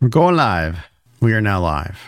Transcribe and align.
We're 0.00 0.08
going 0.08 0.36
live. 0.36 0.78
We 1.20 1.32
are 1.34 1.40
now 1.40 1.60
live. 1.60 1.98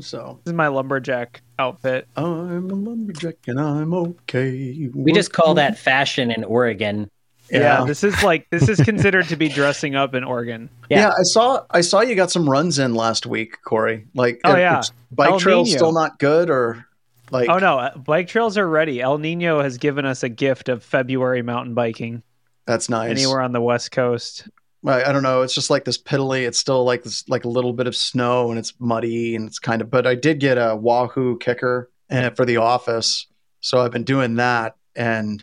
So 0.00 0.40
This 0.44 0.52
is 0.52 0.56
my 0.56 0.68
lumberjack 0.68 1.42
outfit. 1.58 2.06
I'm 2.16 2.70
a 2.70 2.74
lumberjack 2.74 3.36
and 3.46 3.60
I'm 3.60 3.92
okay. 3.94 4.88
We 4.94 5.12
just 5.12 5.32
call 5.32 5.54
that 5.54 5.78
fashion 5.78 6.30
in 6.30 6.44
Oregon. 6.44 7.10
Yeah. 7.50 7.80
Yeah. 7.80 7.84
this 7.84 8.02
is 8.04 8.22
like 8.22 8.48
this 8.50 8.68
is 8.68 8.80
considered 8.80 9.28
to 9.28 9.36
be 9.36 9.48
dressing 9.48 9.94
up 9.94 10.14
in 10.14 10.24
Oregon. 10.24 10.68
yeah. 10.88 10.98
Yeah. 11.00 11.08
I 11.18 11.22
saw 11.22 11.64
I 11.70 11.80
saw 11.80 12.00
you 12.00 12.14
got 12.14 12.30
some 12.30 12.48
runs 12.48 12.78
in 12.78 12.94
last 12.94 13.26
week, 13.26 13.58
Corey. 13.64 14.06
Like, 14.14 14.40
Oh, 14.44 14.56
yeah. 14.56 14.82
bike 15.12 15.30
El 15.32 15.40
trails 15.40 15.68
Nino. 15.68 15.76
still 15.78 15.92
not 15.92 16.18
good, 16.18 16.50
or 16.50 16.86
like, 17.30 17.48
Oh 17.48 17.58
no, 17.58 17.78
uh, 17.78 17.96
bike 17.98 18.28
trails 18.28 18.56
are 18.58 18.68
ready. 18.68 19.00
El 19.00 19.18
Nino 19.18 19.60
has 19.60 19.78
given 19.78 20.06
us 20.06 20.22
a 20.22 20.28
gift 20.28 20.68
of 20.68 20.82
February 20.82 21.42
mountain 21.42 21.74
biking 21.74 22.22
that's 22.66 22.88
nice. 22.88 23.10
anywhere 23.10 23.40
on 23.42 23.52
the 23.52 23.60
west 23.60 23.90
coast. 23.92 24.48
I, 24.86 25.04
I 25.04 25.12
don't 25.12 25.22
know. 25.22 25.42
It's 25.42 25.54
just 25.54 25.70
like 25.70 25.84
this 25.84 25.98
piddly. 25.98 26.46
It's 26.46 26.58
still 26.58 26.84
like 26.84 27.02
this, 27.02 27.26
like 27.28 27.44
a 27.44 27.48
little 27.48 27.72
bit 27.72 27.86
of 27.86 27.96
snow, 27.96 28.50
and 28.50 28.58
it's 28.58 28.74
muddy, 28.78 29.34
and 29.36 29.46
it's 29.48 29.58
kind 29.58 29.80
of. 29.82 29.90
But 29.90 30.06
I 30.06 30.14
did 30.14 30.40
get 30.40 30.58
a 30.58 30.76
Wahoo 30.76 31.38
KICKR 31.38 31.86
uh, 32.10 32.30
for 32.30 32.44
the 32.44 32.58
office, 32.58 33.26
so 33.60 33.80
I've 33.80 33.90
been 33.92 34.04
doing 34.04 34.34
that, 34.36 34.76
and 34.94 35.42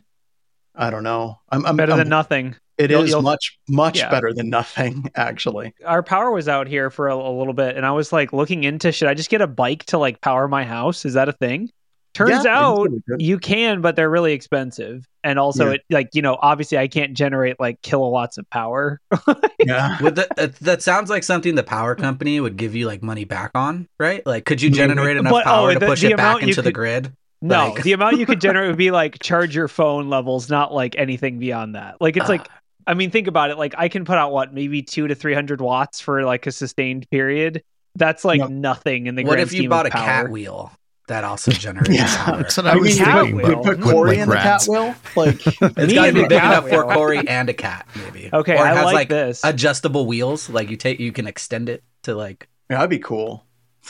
I 0.75 0.89
don't 0.89 1.03
know. 1.03 1.39
I'm, 1.49 1.65
I'm 1.65 1.75
Better 1.75 1.93
I'm- 1.93 1.99
than 1.99 2.09
nothing. 2.09 2.55
It 2.77 2.89
You'll- 2.89 3.03
is 3.03 3.09
you'll- 3.11 3.21
much 3.21 3.59
much 3.69 3.99
Yeah. 3.99 4.09
better 4.09 4.33
than 4.33 4.49
nothing, 4.49 5.11
actually. 5.15 5.75
Our 5.85 6.01
power 6.01 6.31
was 6.31 6.47
out 6.47 6.67
here 6.67 6.89
for 6.89 7.09
a, 7.09 7.15
a 7.15 7.29
little 7.37 7.53
bit, 7.53 7.77
and 7.77 7.85
I 7.85 7.91
was 7.91 8.11
like 8.11 8.33
looking 8.33 8.63
into 8.63 8.91
should 8.91 9.07
I 9.07 9.13
just 9.13 9.29
get 9.29 9.41
a 9.41 9.47
bike 9.47 9.83
to 9.85 9.97
like 9.99 10.19
power 10.21 10.47
my 10.47 10.63
house? 10.63 11.05
Is 11.05 11.13
that 11.13 11.29
a 11.29 11.33
thing? 11.33 11.69
Turns 12.13 12.43
Yeah, 12.43 12.57
out 12.59 12.89
you 13.19 13.37
can, 13.39 13.79
but 13.81 13.95
they're 13.95 14.09
really 14.09 14.33
expensive. 14.33 15.07
And 15.23 15.39
also, 15.39 15.67
Yeah. 15.67 15.73
it 15.75 15.81
like 15.89 16.09
you 16.13 16.21
know, 16.21 16.37
obviously, 16.41 16.77
I 16.77 16.87
can't 16.87 17.13
generate 17.15 17.59
like 17.59 17.81
kilowatts 17.81 18.37
of 18.37 18.49
power. 18.49 18.99
yeah. 19.65 20.01
Would 20.01 20.15
that, 20.15 20.35
that 20.35 20.49
uh, 20.49 20.53
that 20.61 20.81
sounds 20.81 21.09
like 21.09 21.23
something 21.23 21.55
the 21.55 21.63
power 21.63 21.95
company 21.95 22.39
would 22.39 22.57
give 22.57 22.75
you 22.75 22.85
like 22.87 23.01
money 23.01 23.23
back 23.23 23.51
on, 23.55 23.87
right? 23.99 24.25
Like, 24.25 24.45
could 24.45 24.61
you 24.61 24.69
generate 24.69 25.15
enough 25.17 25.31
But, 25.31 25.43
oh, 25.47 25.49
power 25.49 25.73
to 25.73 25.79
the- 25.79 25.85
push 25.85 26.01
the 26.01 26.07
it 26.11 26.17
back 26.17 26.25
amount 26.25 26.41
you 26.43 26.47
into 26.49 26.61
the 26.61 26.71
grid? 26.71 27.13
No, 27.41 27.69
Like- 27.69 27.83
the 27.83 27.93
amount 27.93 28.17
you 28.17 28.25
could 28.25 28.41
generate 28.41 28.67
would 28.67 28.77
be 28.77 28.91
like 28.91 29.19
charge 29.23 29.55
your 29.55 29.67
phone 29.67 30.09
levels, 30.09 30.49
not 30.49 30.73
like 30.73 30.95
anything 30.97 31.39
beyond 31.39 31.75
that. 31.75 31.95
Like 32.01 32.17
it's 32.17 32.29
like, 32.29 32.45
ah. 32.49 32.57
I 32.87 32.93
mean, 32.93 33.09
think 33.11 33.27
about 33.27 33.51
it. 33.51 33.57
Like 33.57 33.73
I 33.77 33.87
can 33.89 34.05
put 34.05 34.17
out 34.17 34.31
what 34.33 34.53
maybe 34.53 34.81
two 34.81 35.07
to 35.07 35.15
three 35.15 35.33
hundred 35.33 35.61
watts 35.61 36.01
for 36.01 36.23
like 36.23 36.45
a 36.47 36.51
sustained 36.51 37.09
period. 37.09 37.63
That's 37.95 38.25
like 38.25 38.39
Yep. 38.39 38.49
nothing 38.49 39.07
in 39.07 39.15
the 39.15 39.23
what 39.23 39.31
grand 39.33 39.43
if 39.47 39.53
you 39.53 39.59
scheme 39.61 39.69
bot 39.69 39.85
a 39.85 39.89
power. 39.91 40.03
cat 40.05 40.29
wheel 40.31 40.71
that 41.07 41.23
also 41.23 41.51
generates 41.51 41.89
Yeah. 41.89 42.25
power? 42.25 42.37
That's 42.37 42.57
what 42.57 42.67
I 42.67 42.71
I, 42.71 42.73
mean, 42.75 42.83
was 42.83 42.97
cat 42.97 43.17
thinking. 43.21 43.35
wheel. 43.35 43.47
We 43.47 43.55
but 43.55 43.63
put 43.63 43.79
Like 43.81 43.93
Corey 43.93 44.17
in 44.19 44.29
the 44.29 44.35
cat 44.35 44.65
wheel. 44.67 44.95
Like, 45.15 45.45
it's 45.47 45.93
got 45.93 46.05
to 46.05 46.13
be 46.13 46.21
the 46.21 46.27
big 46.27 46.39
cat 46.39 46.51
enough 46.53 46.69
for 46.69 46.85
wheel. 46.85 46.95
Corey 46.95 47.27
and 47.27 47.49
a 47.49 47.53
cat, 47.53 47.87
maybe. 47.95 48.29
Okay, 48.33 48.53
or 48.53 48.65
it 48.65 48.69
I 48.69 48.73
has 48.75 48.85
like 48.85 48.93
like 48.93 49.09
this. 49.09 49.41
adjustable 49.43 50.05
wheels, 50.05 50.49
like 50.49 50.69
you 50.69 50.77
take, 50.77 50.99
you 50.99 51.11
can 51.11 51.27
extend 51.27 51.69
it 51.69 51.83
to 52.03 52.15
like. 52.15 52.47
yeah, 52.69 52.77
that'd 52.77 52.89
be 52.89 52.99
cool. 52.99 53.45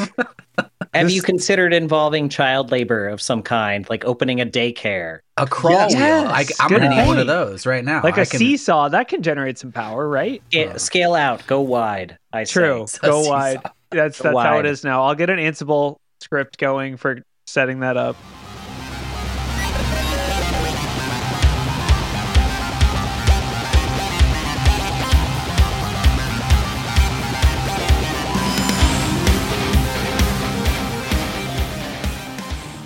Have 0.93 1.05
This- 1.07 1.13
you 1.15 1.21
considered 1.21 1.73
involving 1.73 2.27
child 2.27 2.71
labor 2.71 3.07
of 3.07 3.21
some 3.21 3.41
kind, 3.43 3.89
like 3.89 4.03
opening 4.03 4.41
a 4.41 4.45
daycare? 4.45 5.19
A 5.37 5.45
crawl 5.47 5.89
Yes. 5.89 5.95
wheel. 5.95 6.31
I, 6.31 6.45
I'm 6.59 6.69
gonna 6.69 6.89
need 6.89 7.07
one 7.07 7.17
of 7.17 7.27
those 7.27 7.65
right 7.65 7.83
now. 7.83 8.01
like 8.03 8.17
a 8.17 8.21
a 8.21 8.25
seesaw 8.25 8.89
that 8.89 9.07
can 9.07 9.21
generate 9.21 9.57
some 9.57 9.71
power, 9.71 10.07
right? 10.07 10.41
Ga- 10.51 10.67
Uh. 10.69 10.77
Scale 10.77 11.13
out, 11.13 11.45
go 11.47 11.61
wide. 11.61 12.17
I. 12.33 12.43
True. 12.43 12.83
It's 12.83 12.99
Go 12.99 13.27
wide. 13.27 13.59
That's 13.91 14.19
Go 14.21 14.31
that's 14.33 14.45
how 14.47 14.59
it 14.59 14.65
is 14.65 14.83
now. 14.83 15.03
I'll 15.03 15.15
get 15.15 15.29
an 15.29 15.37
Ansible 15.39 15.97
script 16.21 16.57
going 16.57 16.97
for 16.97 17.19
setting 17.45 17.79
that 17.79 17.97
up. 17.97 18.15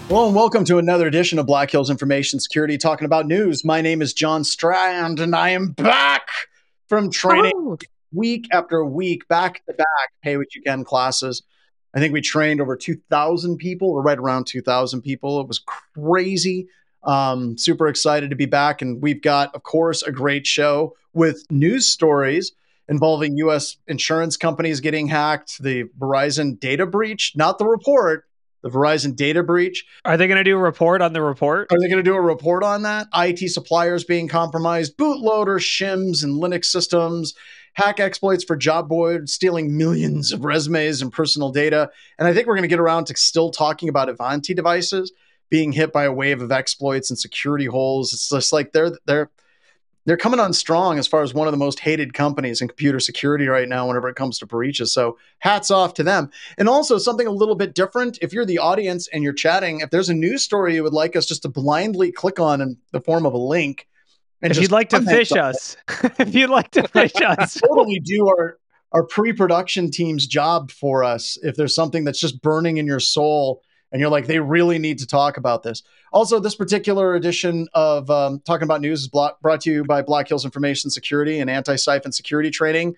Hello 0.08 0.27
and 0.27 0.36
welcome 0.36 0.64
to 0.64 0.77
another 0.77 1.08
edition 1.08 1.39
of 1.39 1.45
Black 1.45 1.70
Hills 1.71 1.89
Information 1.89 2.39
Security, 2.39 2.77
talking 2.77 3.05
about 3.05 3.27
news. 3.27 3.65
My 3.65 3.82
name 3.82 4.02
is 4.02 4.14
John 4.14 4.45
Strand, 4.45 5.20
and 5.20 5.36
I 5.36 5.49
am 5.49 5.71
back 5.71 6.30
from 6.88 7.11
training 7.11 7.52
oh. 7.54 7.77
week 8.14 8.48
after 8.54 8.86
week, 8.86 9.27
back 9.27 9.65
to 9.65 9.73
back, 9.73 10.14
pay 10.23 10.38
what 10.38 10.55
you 10.55 10.61
can 10.61 10.86
classes. 10.86 11.43
I 11.95 12.00
think 12.00 12.14
we 12.14 12.22
trained 12.22 12.60
over 12.60 12.76
2,000 12.76 13.58
people, 13.58 13.89
or 13.89 14.02
right 14.02 14.17
around 14.17 14.48
2,000 14.48 15.02
people. 15.02 15.39
It 15.39 15.48
was 15.48 15.60
crazy. 15.60 16.67
Um, 17.04 17.58
super 17.58 17.88
excited 17.88 18.32
to 18.32 18.36
be 18.36 18.45
back. 18.45 18.82
And 18.82 19.02
we've 19.02 19.22
got, 19.22 19.56
of 19.56 19.64
course, 19.64 20.04
a 20.04 20.11
great 20.11 20.45
show 20.45 20.95
with 21.14 21.45
news 21.50 21.88
stories 21.88 22.52
involving 22.88 23.38
U.S. 23.38 23.78
insurance 23.88 24.38
companies 24.38 24.80
getting 24.80 25.08
hacked, 25.08 25.61
the 25.61 25.86
Verizon 25.98 26.60
data 26.60 26.86
breach, 26.86 27.33
not 27.36 27.58
the 27.58 27.66
report, 27.66 28.26
the 28.62 28.70
Verizon 28.70 29.16
data 29.16 29.44
breach. 29.44 29.86
Are 30.04 30.17
they 30.17 30.27
going 30.27 30.38
to 30.38 30.44
do 30.44 30.58
a 30.58 30.62
report 30.62 31.02
on 31.02 31.14
the 31.14 31.22
report? 31.22 31.72
Are 31.72 31.80
they 31.80 31.88
going 31.88 32.04
to 32.04 32.04
do 32.04 32.16
a 32.16 32.22
report 32.22 32.64
on 32.64 32.82
that? 32.82 33.08
IT 33.16 33.50
suppliers 33.52 34.04
being 34.04 34.27
compromised, 34.27 34.98
bootloader, 34.98 35.60
shims, 35.60 36.23
and 36.23 36.42
Linux 36.42 36.66
systems, 36.66 37.33
hack 37.75 37.99
exploits 37.99 38.43
for 38.43 38.55
job 38.55 38.89
boards, 38.89 39.33
stealing 39.33 39.77
millions 39.77 40.31
of 40.31 40.43
resumes 40.43 41.02
and 41.02 41.11
personal 41.11 41.52
data. 41.52 41.89
And 42.17 42.27
I 42.27 42.33
think 42.33 42.47
we're 42.47 42.55
going 42.55 42.63
to 42.63 42.67
get 42.67 42.80
around 42.80 43.05
to 43.05 43.15
still 43.15 43.52
talking 43.52 43.89
about 43.89 44.09
Ivanti 44.09 44.53
devices 44.53 45.11
being 45.49 45.71
hit 45.71 45.93
by 45.93 46.05
a 46.05 46.11
wave 46.11 46.41
of 46.41 46.52
exploits 46.52 47.09
and 47.09 47.19
security 47.19 47.65
holes. 47.65 48.14
It's 48.14 48.30
just 48.30 48.52
like 48.52 48.71
they're 48.71 48.97
they're 49.05 49.30
they're 50.05 50.17
coming 50.17 50.39
on 50.39 50.53
strong 50.53 50.99
as 50.99 51.08
far 51.08 51.23
as 51.23 51.33
one 51.33 51.47
of 51.47 51.52
the 51.52 51.58
most 51.58 51.80
hated 51.80 52.14
companies 52.14 52.61
in 52.61 52.67
computer 52.67 52.99
security 52.99 53.47
right 53.47 53.67
now 53.67 53.87
whenever 53.87 54.08
it 54.08 54.15
comes 54.15 54.37
to 54.39 54.45
breaches. 54.45 54.93
So 54.93 55.17
hats 55.39 55.71
off 55.71 55.95
to 55.95 56.03
them. 56.03 56.30
And 56.59 56.69
also 56.69 56.99
something 56.99 57.25
a 57.25 57.31
little 57.31 57.55
bit 57.55 57.73
different. 57.73 58.19
If 58.21 58.31
you're 58.31 58.45
the 58.45 58.59
audience 58.59 59.08
and 59.08 59.23
you're 59.23 59.33
chatting, 59.33 59.80
if 59.80 59.89
there's 59.89 60.09
a 60.09 60.14
news 60.14 60.43
story 60.43 60.75
you 60.75 60.83
would 60.83 60.93
like 60.93 61.15
us 61.15 61.25
just 61.25 61.41
to 61.41 61.49
blindly 61.49 62.11
click 62.11 62.39
on 62.39 62.61
in 62.61 62.77
the 62.91 63.02
form 63.02 63.25
of 63.25 63.33
a 63.33 63.37
link, 63.37 63.87
and 64.45 64.52
If 64.56 64.61
you'd 64.61 64.72
like 64.72 64.89
to 64.89 65.00
phish 65.00 65.36
us, 65.36 65.76
if 66.20 66.33
you'd 66.36 66.50
like 66.50 66.72
to 66.72 66.83
phish 66.83 67.22
us, 67.22 67.56
totally 67.67 68.00
do 68.00 68.28
our 68.28 68.58
our 68.92 69.04
pre-production 69.04 69.92
team's 69.92 70.26
job 70.26 70.72
for 70.72 71.04
us. 71.04 71.38
If 71.44 71.56
there's 71.56 71.76
something 71.76 72.06
that's 72.06 72.20
just 72.20 72.42
burning 72.42 72.78
in 72.78 72.86
your 72.88 73.00
soul, 73.02 73.61
and 73.92 74.00
you're 74.00 74.10
like, 74.10 74.28
they 74.28 74.39
really 74.39 74.80
need 74.80 75.00
to 75.00 75.08
talk 75.08 75.36
about 75.38 75.64
this. 75.64 75.83
Also, 76.14 76.39
this 76.39 76.56
particular 76.56 77.16
edition 77.16 77.67
of 77.73 78.10
um, 78.10 78.39
talking 78.45 78.64
about 78.64 78.80
news 78.80 79.02
is 79.02 79.08
blo- 79.10 79.32
brought 79.42 79.60
to 79.61 79.72
you 79.72 79.83
by 79.83 80.02
Black 80.02 80.30
Hills 80.30 80.45
Information 80.45 80.89
Security 80.89 81.39
and 81.39 81.50
Anti-Siphon 81.50 82.14
Security 82.14 82.50
Training. 82.50 82.95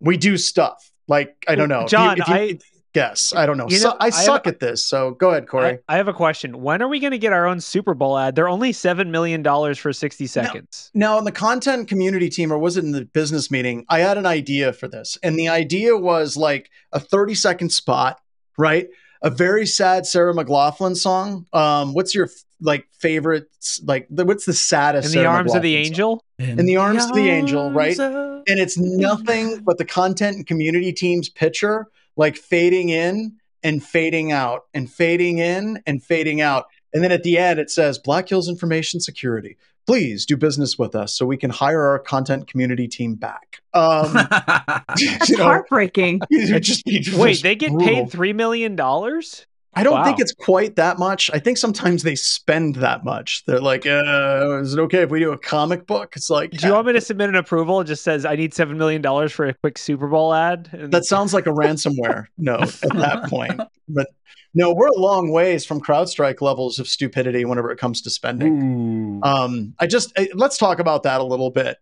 We 0.00 0.18
do 0.18 0.36
stuff 0.36 0.92
like 1.08 1.42
I 1.48 1.54
don't 1.54 1.70
know, 1.70 1.80
If 1.80 1.84
you- 1.84 1.88
John. 1.98 2.20
if 2.20 2.28
you- 2.28 2.34
I 2.34 2.58
Guess 2.96 3.34
I 3.36 3.44
don't 3.44 3.58
know. 3.58 3.66
You 3.68 3.76
So- 3.76 3.90
know, 3.90 3.96
I 4.00 4.04
I 4.06 4.06
have- 4.06 4.14
suck 4.14 4.46
at 4.46 4.58
this. 4.58 4.82
So 4.82 5.10
go 5.10 5.28
ahead, 5.32 5.46
Corey. 5.48 5.80
I, 5.86 5.94
I 5.94 5.96
have 5.98 6.08
a 6.08 6.14
question. 6.14 6.62
When 6.62 6.80
are 6.80 6.88
we 6.88 6.98
going 6.98 7.10
to 7.10 7.18
get 7.18 7.30
our 7.34 7.46
own 7.46 7.60
Super 7.60 7.92
Bowl 7.92 8.16
ad? 8.16 8.34
They're 8.36 8.48
only 8.48 8.72
seven 8.72 9.10
million 9.10 9.42
dollars 9.42 9.76
for 9.76 9.92
sixty 9.92 10.26
seconds. 10.26 10.90
now, 10.94 11.18
in 11.18 11.24
the 11.24 11.30
content 11.32 11.88
community 11.88 12.30
team, 12.30 12.50
or 12.50 12.58
was 12.58 12.78
it 12.78 12.84
in 12.84 12.92
the 12.92 13.04
business 13.04 13.50
meeting? 13.50 13.84
I 13.90 13.98
had 13.98 14.16
an 14.16 14.24
idea 14.24 14.72
for 14.72 14.88
this, 14.88 15.18
and 15.22 15.38
the 15.38 15.46
idea 15.50 15.94
was 15.94 16.38
like 16.38 16.70
a 16.92 16.98
thirty 16.98 17.34
second 17.34 17.68
spot, 17.68 18.18
right? 18.56 18.88
A 19.20 19.28
very 19.28 19.66
sad 19.66 20.06
Sarah 20.06 20.32
McLachlan 20.32 20.96
song. 20.96 21.44
Um, 21.52 21.92
what's 21.92 22.14
your 22.14 22.30
like 22.62 22.86
favorite? 22.98 23.44
Like, 23.84 24.06
the, 24.08 24.24
what's 24.24 24.46
the 24.46 24.54
saddest? 24.54 25.08
Song? 25.08 25.18
In 25.18 25.18
the 25.18 25.24
Sarah 25.26 25.36
arms 25.36 25.54
of 25.54 25.60
the 25.60 25.76
angel. 25.76 26.24
In 26.38 26.64
the 26.64 26.78
arms 26.78 27.04
of 27.04 27.14
the 27.14 27.28
angel, 27.28 27.70
right? 27.72 27.98
And 27.98 28.42
and 28.48 28.58
it's 28.58 28.78
nothing 28.78 29.62
but 29.64 29.76
the 29.76 29.84
content 29.84 30.36
and 30.36 30.46
community 30.46 30.94
team's 30.94 31.28
picture 31.28 31.88
like 32.16 32.36
fading 32.36 32.88
in 32.88 33.36
and 33.62 33.82
fading 33.82 34.32
out 34.32 34.62
and 34.74 34.90
fading 34.90 35.38
in 35.38 35.82
and 35.86 36.02
fading 36.02 36.40
out 36.40 36.66
and 36.92 37.02
then 37.02 37.12
at 37.12 37.22
the 37.22 37.38
end 37.38 37.58
it 37.58 37.70
says 37.70 37.98
black 37.98 38.28
hills 38.28 38.48
information 38.48 39.00
security 39.00 39.56
please 39.86 40.26
do 40.26 40.36
business 40.36 40.78
with 40.78 40.94
us 40.94 41.16
so 41.16 41.24
we 41.26 41.36
can 41.36 41.50
hire 41.50 41.82
our 41.82 41.98
content 41.98 42.46
community 42.48 42.88
team 42.88 43.14
back 43.14 43.60
um 43.74 44.12
That's 44.14 45.28
you 45.28 45.36
know, 45.36 45.44
heartbreaking. 45.44 46.20
it 46.30 46.52
would 46.52 46.62
just 46.62 46.84
Wait, 47.16 47.42
they 47.42 47.54
get 47.54 47.72
brutal. 47.72 47.88
paid 47.88 48.10
three 48.10 48.32
million 48.32 48.76
dollars? 48.76 49.46
I 49.76 49.82
don't 49.84 49.94
Wow. 49.94 50.04
think 50.04 50.18
it's 50.18 50.32
quite 50.34 50.74
that 50.76 50.98
much 50.98 51.30
i 51.32 51.38
think 51.38 51.58
sometimes 51.58 52.02
they 52.02 52.14
spend 52.16 52.76
that 52.76 53.04
much 53.04 53.44
they're 53.46 53.60
like 53.60 53.86
uh, 53.86 54.58
is 54.62 54.74
it 54.74 54.80
okay 54.80 55.02
if 55.02 55.10
we 55.10 55.20
do 55.20 55.30
a 55.32 55.38
comic 55.38 55.86
book 55.86 56.14
it's 56.16 56.28
like 56.30 56.50
Do 56.50 56.66
you 56.66 56.72
want 56.72 56.86
me 56.88 56.92
to 56.94 57.00
submit 57.00 57.28
an 57.28 57.34
approval? 57.36 57.80
It 57.80 57.84
just 57.84 58.02
says 58.02 58.24
I 58.24 58.34
need 58.36 58.52
seven 58.54 58.76
million 58.78 59.02
dollars 59.02 59.30
for 59.32 59.46
a 59.46 59.54
quick 59.54 59.78
Super 59.78 60.08
Bowl 60.08 60.34
ad. 60.34 60.68
And 60.72 60.92
That 60.92 61.04
sounds 61.04 61.32
like 61.34 61.46
a 61.46 61.50
ransomware 61.50 62.26
note 62.38 62.82
at 62.82 62.94
that 62.94 63.28
point. 63.28 63.60
But 63.88 64.08
no, 64.54 64.72
we're 64.72 64.88
a 64.88 64.98
long 64.98 65.30
ways 65.30 65.66
from 65.66 65.80
CrowdStrike 65.80 66.40
levels 66.40 66.78
of 66.78 66.88
stupidity 66.88 67.44
whenever 67.44 67.70
it 67.70 67.78
comes 67.78 68.00
to 68.02 68.10
spending. 68.10 69.20
Um, 69.22 69.74
I 69.78 69.86
just 69.86 70.12
I- 70.18 70.30
let's 70.34 70.56
talk 70.58 70.78
about 70.78 71.02
that 71.02 71.20
a 71.20 71.24
little 71.24 71.50
bit. 71.50 71.76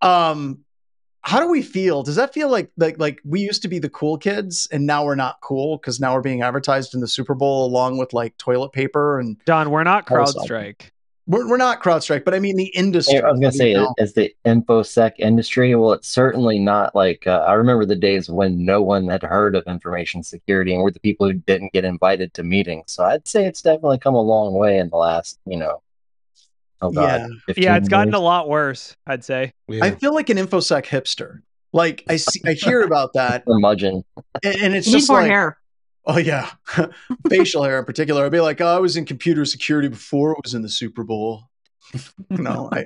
Um, 0.00 0.60
how 1.24 1.40
do 1.40 1.48
we 1.48 1.62
feel? 1.62 2.02
Does 2.02 2.16
that 2.16 2.34
feel 2.34 2.50
like 2.50 2.70
like 2.76 2.98
like 2.98 3.20
we 3.24 3.40
used 3.40 3.62
to 3.62 3.68
be 3.68 3.78
the 3.78 3.88
cool 3.88 4.18
kids 4.18 4.68
and 4.70 4.86
now 4.86 5.04
we're 5.04 5.14
not 5.14 5.40
cool 5.40 5.78
because 5.78 5.98
now 5.98 6.14
we're 6.14 6.20
being 6.20 6.42
advertised 6.42 6.94
in 6.94 7.00
the 7.00 7.08
Super 7.08 7.34
Bowl 7.34 7.64
along 7.64 7.96
with 7.96 8.12
like 8.12 8.36
toilet 8.36 8.72
paper 8.72 9.18
and 9.18 9.42
Don, 9.46 9.70
we're 9.70 9.84
not 9.84 10.10
Also. 10.10 10.40
CrowdStrike. 10.40 10.90
We're, 11.26 11.48
we're 11.48 11.56
not 11.56 11.82
CrowdStrike, 11.82 12.24
but 12.26 12.34
I 12.34 12.38
mean 12.38 12.56
the 12.56 12.66
industry. 12.66 13.22
I 13.22 13.30
was 13.30 13.40
gonna 13.40 13.52
say, 13.52 13.70
you 13.70 13.78
know? 13.78 13.94
as 13.98 14.12
the 14.12 14.34
infosec 14.44 15.12
industry, 15.18 15.74
well, 15.74 15.92
it's 15.94 16.08
certainly 16.08 16.58
not 16.58 16.94
like 16.94 17.26
uh, 17.26 17.42
I 17.48 17.54
remember 17.54 17.86
the 17.86 17.96
days 17.96 18.28
when 18.28 18.62
no 18.62 18.82
one 18.82 19.08
had 19.08 19.22
heard 19.22 19.56
of 19.56 19.64
information 19.66 20.22
security, 20.22 20.74
and 20.74 20.82
we're 20.82 20.90
the 20.90 21.00
people 21.00 21.26
who 21.26 21.32
didn't 21.32 21.72
get 21.72 21.86
invited 21.86 22.34
to 22.34 22.42
meetings. 22.42 22.92
So 22.92 23.04
I'd 23.04 23.26
say 23.26 23.46
it's 23.46 23.62
definitely 23.62 23.98
come 23.98 24.14
a 24.14 24.20
long 24.20 24.52
way 24.52 24.76
in 24.76 24.90
the 24.90 24.98
last, 24.98 25.38
you 25.46 25.56
know, 25.56 25.80
oh 26.82 26.90
god, 26.90 27.28
Yeah. 27.48 27.54
Yeah, 27.56 27.76
it's 27.76 27.88
gotten 27.88 28.08
years. 28.12 28.18
a 28.20 28.22
lot 28.22 28.48
worse, 28.48 28.96
I'd 29.06 29.24
say. 29.24 29.52
Yeah. 29.68 29.84
I 29.84 29.90
feel 29.92 30.14
like 30.14 30.30
an 30.30 30.36
infosec 30.38 30.84
hipster. 30.86 31.40
Like 31.72 32.04
I 32.08 32.16
see, 32.16 32.40
I 32.46 32.52
hear 32.52 32.82
about 32.82 33.14
that, 33.14 33.44
curmudgeon. 33.48 34.04
and, 34.44 34.54
and 34.62 34.74
it's 34.74 34.86
You 34.86 34.92
need 34.94 34.98
just 35.00 35.10
more 35.10 35.20
like, 35.22 35.30
hair. 35.30 35.58
oh 36.06 36.18
yeah, 36.18 36.50
facial 37.28 37.64
hair 37.64 37.78
in 37.80 37.84
particular. 37.84 38.24
I'd 38.24 38.32
be 38.32 38.40
like, 38.40 38.60
oh, 38.60 38.66
I 38.66 38.78
was 38.78 38.96
in 38.96 39.04
computer 39.04 39.44
security 39.44 39.88
before 39.88 40.32
it 40.32 40.38
was 40.44 40.54
in 40.54 40.62
the 40.62 40.68
Super 40.68 41.02
Bowl. 41.04 41.44
no, 42.30 42.68
I, 42.72 42.84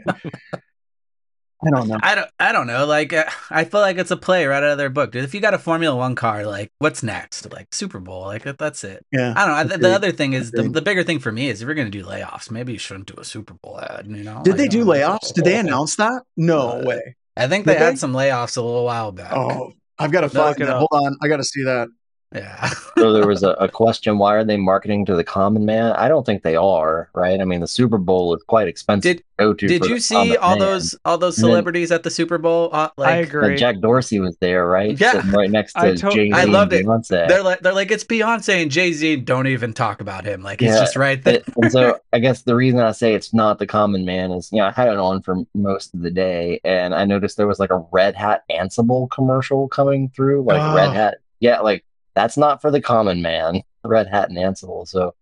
I 1.65 1.71
don't 1.71 1.89
know. 1.89 1.99
I 2.03 2.15
don't. 2.15 2.31
I 2.39 2.53
don't 2.53 2.67
know. 2.69 2.87
Like, 2.87 3.13
uh, 3.13 3.25
I 3.51 3.65
feel 3.65 3.81
like 3.81 3.99
it's 3.99 4.13
a 4.13 4.17
play 4.17 4.47
right 4.47 4.63
out 4.63 4.71
of 4.71 4.79
their 4.79 4.91
book, 4.91 5.11
dude. 5.11 5.25
If 5.25 5.35
you 5.35 5.41
got 5.41 5.55
a 5.55 5.59
Formula 5.59 5.97
One 5.97 6.15
car, 6.15 6.47
like, 6.47 6.71
what's 6.79 7.03
next? 7.03 7.51
Like 7.53 7.75
Super 7.75 7.99
Bowl. 7.99 8.27
Like 8.27 8.45
that- 8.45 8.59
that's 8.59 8.85
it. 8.85 9.05
Yeah, 9.11 9.35
I 9.37 9.45
don't 9.45 9.69
know. 9.69 9.75
I- 9.75 9.79
The, 9.79 9.95
other 9.95 10.13
thing 10.13 10.35
is 10.35 10.53
the, 10.53 10.63
the 10.65 10.83
bigger 10.83 11.03
thing 11.03 11.19
for 11.19 11.33
me 11.33 11.49
is 11.49 11.61
if 11.61 11.67
you're 11.67 11.75
gonna 11.75 11.91
do 11.91 12.05
layoffs, 12.05 12.51
maybe 12.51 12.73
you 12.75 12.79
shouldn't 12.79 13.07
do 13.13 13.21
a 13.21 13.25
Super 13.25 13.55
Bowl 13.55 13.81
ad. 13.81 14.07
You 14.07 14.23
know? 14.23 14.43
did 14.45 14.51
Like, 14.53 14.59
they 14.59 14.69
do 14.69 14.85
layoffs? 14.85 15.33
Did 15.35 15.45
they 15.45 15.59
announce 15.59 15.97
that? 15.97 16.23
No 16.37 16.81
Uh, 16.81 16.83
way. 16.87 17.17
I 17.37 17.49
think 17.49 17.67
Did 17.67 17.75
they 17.75 17.79
had 17.85 17.99
some 17.99 18.13
layoffs 18.13 18.57
a 18.57 18.63
little 18.63 18.85
while 18.85 19.11
back. 19.13 19.33
Oh, 19.33 19.73
I've 19.99 20.13
got 20.13 20.21
to 20.21 20.27
No, 20.33 20.45
find 20.45 20.57
that. 20.59 20.77
Hold 20.77 20.89
on, 20.93 21.17
I 21.23 21.27
got 21.29 21.39
to 21.39 21.45
see 21.45 21.65
that. 21.65 21.89
Yeah. 22.35 22.71
So 22.99 23.13
there 23.13 23.29
was 23.29 23.45
a, 23.45 23.51
a 23.51 23.69
question: 23.69 24.19
Why 24.19 24.35
are 24.35 24.43
they 24.43 24.57
marketing 24.57 25.07
to 25.07 25.15
the 25.15 25.23
common 25.23 25.65
man? 25.65 25.93
I 25.93 26.09
don't 26.09 26.27
think 26.27 26.43
they 26.43 26.57
are, 26.57 27.09
right? 27.15 27.41
I 27.41 27.45
mean, 27.45 27.61
the 27.61 27.69
Super 27.69 27.97
Bowl 27.97 28.35
is 28.35 28.43
quite 28.43 28.67
expensive 28.67 29.03
Did- 29.03 29.19
to 29.19 29.25
go 29.39 29.55
to. 29.55 29.67
Did 29.69 29.85
you 29.85 30.01
see 30.01 30.37
all 30.37 30.57
man. 30.57 30.59
those 30.59 30.97
all 31.05 31.17
those 31.17 31.39
And 31.39 31.45
then- 31.45 31.51
celebrities 31.53 31.93
at 31.93 32.03
the 32.03 32.11
Super 32.11 32.39
Bowl? 32.39 32.71
Uh, 32.73 32.89
like, 32.97 33.09
I 33.09 33.17
agree. 33.19 33.51
And 33.51 33.57
Jack 33.59 33.79
Dorsey 33.79 34.19
was 34.19 34.37
there, 34.39 34.67
right? 34.67 34.99
Yeah. 35.01 35.13
Sitting 35.13 35.31
right 35.31 35.49
next 35.49 35.75
to 35.75 35.79
I 35.83 35.95
to- 35.95 36.11
Jay 36.11 36.27
Z 36.27 36.33
I 36.33 36.43
loved 36.43 36.73
it. 36.73 36.85
Beyonce. 36.85 37.29
They're 37.29 37.45
like 37.45 37.61
they're 37.61 37.73
like 37.73 37.93
it's 37.93 38.03
Beyonce 38.03 38.63
and 38.63 38.71
Jay 38.73 38.93
Z. 38.93 39.15
Don't 39.19 39.47
even 39.47 39.73
talk 39.73 40.01
about 40.01 40.25
him. 40.25 40.43
Like 40.43 40.59
he's 40.59 40.71
Yeah, 40.71 40.81
just 40.81 40.97
right 40.97 41.23
there. 41.23 41.35
It- 41.37 41.45
and 41.57 41.71
so 41.71 42.01
I 42.13 42.19
guess 42.19 42.43
the 42.43 42.57
reason 42.57 42.81
I 42.81 42.91
say 42.91 43.15
it's 43.15 43.33
not 43.33 43.61
the 43.61 43.67
common 43.67 44.05
man 44.05 44.33
is, 44.33 44.51
you 44.51 44.59
know, 44.59 44.67
I 44.67 44.73
had 44.73 44.89
it 44.89 44.99
on 44.99 45.23
for 45.23 45.37
most 45.55 45.95
of 45.95 46.01
the 46.03 46.11
day, 46.11 46.61
and 46.65 46.97
I 46.97 47.05
noticed 47.05 47.37
there 47.37 47.47
was 47.47 47.61
like 47.61 47.71
a 47.71 47.85
Red 47.93 48.17
Hat 48.17 48.43
Ansible 48.51 49.09
commercial 49.13 49.69
coming 49.69 50.09
through, 50.09 50.43
like 50.43 50.61
Oh. 50.61 50.75
Red 50.75 50.93
Hat. 50.95 51.19
Yeah, 51.41 51.61
like 51.61 51.85
that's 52.19 52.37
not 52.37 52.61
for 52.61 52.71
the 52.73 52.81
common 52.81 53.23
man, 53.23 53.63
Red 53.85 54.09
Hat 54.09 54.29
and 54.29 54.37
Ansible. 54.37 54.89
So 54.89 55.15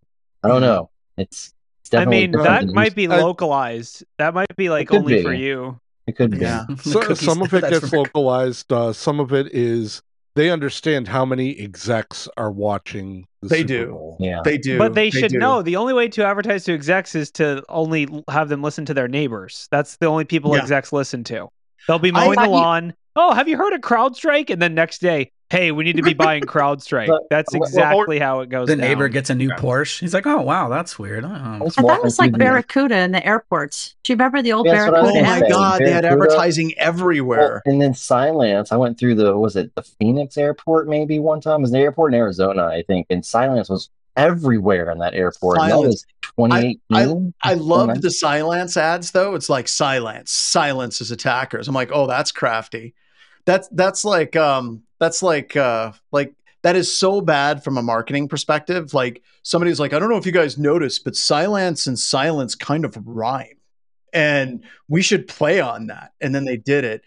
I 0.43 0.48
don't 0.48 0.62
know. 0.62 0.88
It's, 1.19 1.52
it's 1.84 1.94
I 1.94 2.06
mean, 2.06 2.32
that 2.32 2.66
might 2.69 2.94
be 2.94 3.06
I- 3.06 3.20
localized. 3.20 4.02
That 4.19 4.32
might 4.32 4.54
be 4.56 4.70
like 4.70 4.90
only 4.93 5.16
be. 5.19 5.22
for 5.22 5.32
you. 5.34 5.78
it 6.06 6.16
could 6.16 6.31
be. 6.31 6.38
Yeah. 6.38 6.64
So, 6.82 7.12
some 7.14 7.43
of 7.43 7.52
it 7.52 7.69
gets 7.69 7.93
localized. 7.93 8.72
Uh, 8.72 8.93
some 8.94 9.20
of 9.20 9.32
it 9.34 9.52
is 9.52 10.00
they 10.37 10.50
understand 10.50 11.06
how 11.08 11.25
many 11.26 11.58
execs 11.58 12.28
are 12.38 12.50
watching. 12.50 13.26
The 13.43 13.48
They 13.48 13.58
Super 13.58 13.69
do. 13.69 13.87
Bowl. 13.90 14.16
Yeah. 14.20 14.40
They 14.44 14.56
do, 14.58 14.78
But 14.78 14.94
they, 14.94 15.10
should 15.10 15.32
do. 15.32 15.38
know 15.38 15.60
the 15.62 15.76
only 15.76 15.93
way 15.94 16.08
to 16.08 16.25
advertise 16.25 16.64
to 16.64 16.72
execs 16.75 17.14
is 17.14 17.31
to 17.32 17.62
only 17.69 18.08
have 18.31 18.48
them 18.48 18.62
listen 18.62 18.84
to 18.87 18.94
their 18.94 19.08
neighbors. 19.08 19.69
That's 19.70 19.96
the 19.98 20.06
only 20.06 20.25
people 20.25 20.54
Yeah. 20.56 20.62
execs 20.62 20.93
listen 20.93 21.25
to. 21.25 21.48
They'll 21.88 21.98
be 21.98 22.10
I 22.10 22.20
mowing 22.25 22.31
the 22.31 22.37
thought 22.37 22.44
you- 22.46 22.50
lawn. 22.50 22.94
Oh, 23.19 23.32
have 23.32 23.48
you 23.48 23.56
heard 23.56 23.72
of 23.72 23.81
CrowdStrike? 23.81 24.50
And 24.50 24.60
then 24.60 24.75
next 24.75 25.00
day, 25.00 25.32
hey, 25.56 25.73
we 25.73 25.85
need 25.85 25.97
to 25.97 26.03
be 26.03 26.14
buying 26.14 26.43
CrowdStrike. 26.43 27.08
That's 27.31 27.55
or- 27.55 27.58
or- 27.58 27.64
exactly 27.67 28.19
how 28.19 28.41
it 28.41 28.49
goes. 28.49 28.69
the 28.69 28.76
neighbor 28.76 29.08
gets 29.08 29.31
a 29.31 29.35
new 29.35 29.49
Porsche. 29.50 30.00
He's 30.00 30.12
like, 30.14 30.26
oh 30.26 30.41
wow, 30.43 30.69
that's 30.69 30.99
weird. 30.99 31.25
Oh. 31.25 31.29
I 31.29 31.58
was 31.61 31.76
I 31.79 31.82
thought 31.82 31.85
walking 31.85 32.00
it 32.00 32.05
was 32.05 32.17
through 32.17 32.26
like 32.26 32.38
Barracuda 32.38 32.97
in 32.99 33.12
the 33.12 33.26
airports. 33.26 33.97
Do 34.05 34.12
you 34.12 34.17
remember 34.17 34.43
the 34.43 34.53
old 34.53 34.67
Yeah, 34.67 34.75
that's 34.75 34.91
what 34.93 35.00
Oh 35.00 35.12
Barracuda? 35.12 35.20
gonna 35.23 35.29
oh 35.29 35.41
my 35.41 35.41
say. 35.41 35.49
god, 35.53 35.81
they 35.81 35.91
had 35.91 36.03
Barracuda. 36.03 36.25
advertising 36.25 36.67
Well, 36.79 36.88
everywhere. 36.88 37.62
and 37.67 37.81
then 37.82 37.94
Cylance, 37.94 38.73
I 38.73 38.76
went 38.76 38.99
through 38.99 39.14
the 39.17 39.37
was 39.37 39.56
it 39.56 39.75
the 39.75 39.82
Phoenix 39.82 40.37
airport 40.37 40.88
maybe 40.88 41.19
one 41.19 41.41
time? 41.41 41.61
It 41.61 41.62
was 41.62 41.70
the 41.73 41.79
airport 41.79 42.12
in 42.14 42.19
Arizona, 42.20 42.64
I 42.67 42.82
think, 42.87 43.06
and 43.11 43.25
Cylance 43.25 43.69
was 43.70 43.88
everywhere 44.17 44.91
in 44.91 44.99
that 44.99 45.14
airport. 45.14 45.58
And 45.61 45.70
that 45.70 45.79
was 45.79 46.05
2018. 46.23 47.35
I 47.43 47.55
loved 47.55 48.03
the 48.03 48.11
Cylance 48.11 48.76
ads 48.76 49.11
though. 49.11 49.35
It's 49.35 49.49
like 49.49 49.69
Cylance, 49.69 50.31
silence 50.32 51.00
as 51.00 51.11
attackers. 51.11 51.69
I'm 51.69 51.75
like, 51.75 51.91
oh, 51.93 52.06
that's 52.06 52.32
crafty. 52.32 52.94
That's 53.46 53.69
that's 53.69 54.04
like 54.04 54.37
um 54.37 54.82
that's 54.98 55.22
like 55.22 55.56
uh 55.56 55.93
like 56.12 56.34
that 56.62 56.76
is 56.76 56.96
so 56.96 57.20
bad 57.20 57.62
from 57.62 57.78
a 57.78 57.82
marketing 57.82 58.28
perspective. 58.28 58.93
Like 58.93 59.22
somebody's 59.44 59.78
like, 59.78 59.93
I 59.93 60.00
don't 60.00 60.10
know 60.10 60.16
if 60.16 60.26
you 60.26 60.32
guys 60.32 60.58
noticed, 60.58 61.04
but 61.04 61.14
Cylance 61.14 61.87
and 61.87 61.96
silence 61.98 62.56
kind 62.56 62.84
of 62.84 62.96
rhyme. 63.04 63.56
And 64.12 64.64
we 64.88 65.02
should 65.02 65.28
play 65.28 65.60
on 65.60 65.87
that. 65.88 66.12
And 66.20 66.34
then 66.34 66.44
they 66.44 66.56
did 66.56 66.84
it. 66.84 67.02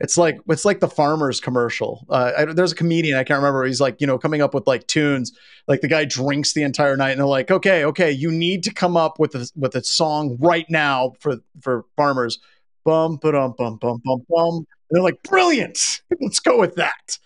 It's 0.00 0.16
like 0.16 0.38
it's 0.48 0.64
like 0.64 0.80
the 0.80 0.88
farmers 0.88 1.40
commercial. 1.40 2.06
Uh, 2.08 2.32
I, 2.38 2.44
there's 2.46 2.72
a 2.72 2.76
comedian 2.76 3.16
I 3.18 3.22
can't 3.22 3.38
remember. 3.38 3.64
He's 3.64 3.80
like, 3.80 4.00
you 4.00 4.06
know, 4.06 4.18
coming 4.18 4.42
up 4.42 4.54
with 4.54 4.66
like 4.66 4.86
tunes. 4.86 5.32
Like 5.68 5.80
the 5.80 5.88
guy 5.88 6.04
drinks 6.04 6.54
the 6.54 6.64
entire 6.64 6.96
night, 6.96 7.10
and 7.10 7.20
they're 7.20 7.26
like, 7.26 7.50
okay, 7.52 7.84
okay, 7.84 8.10
you 8.10 8.32
need 8.32 8.64
to 8.64 8.74
come 8.74 8.96
up 8.96 9.20
with 9.20 9.34
a 9.36 9.48
with 9.54 9.76
a 9.76 9.84
song 9.84 10.36
right 10.40 10.66
now 10.68 11.12
for 11.20 11.36
for 11.60 11.84
farmers. 11.96 12.40
Bum 12.84 13.16
bum 13.16 13.54
bum 13.56 13.78
bum 13.78 14.00
bum. 14.28 14.66
And 14.92 14.96
they're 14.98 15.02
like, 15.02 15.22
brilliant. 15.22 16.02
Let's 16.20 16.40
go 16.40 16.58
with 16.60 16.74
that. 16.74 17.18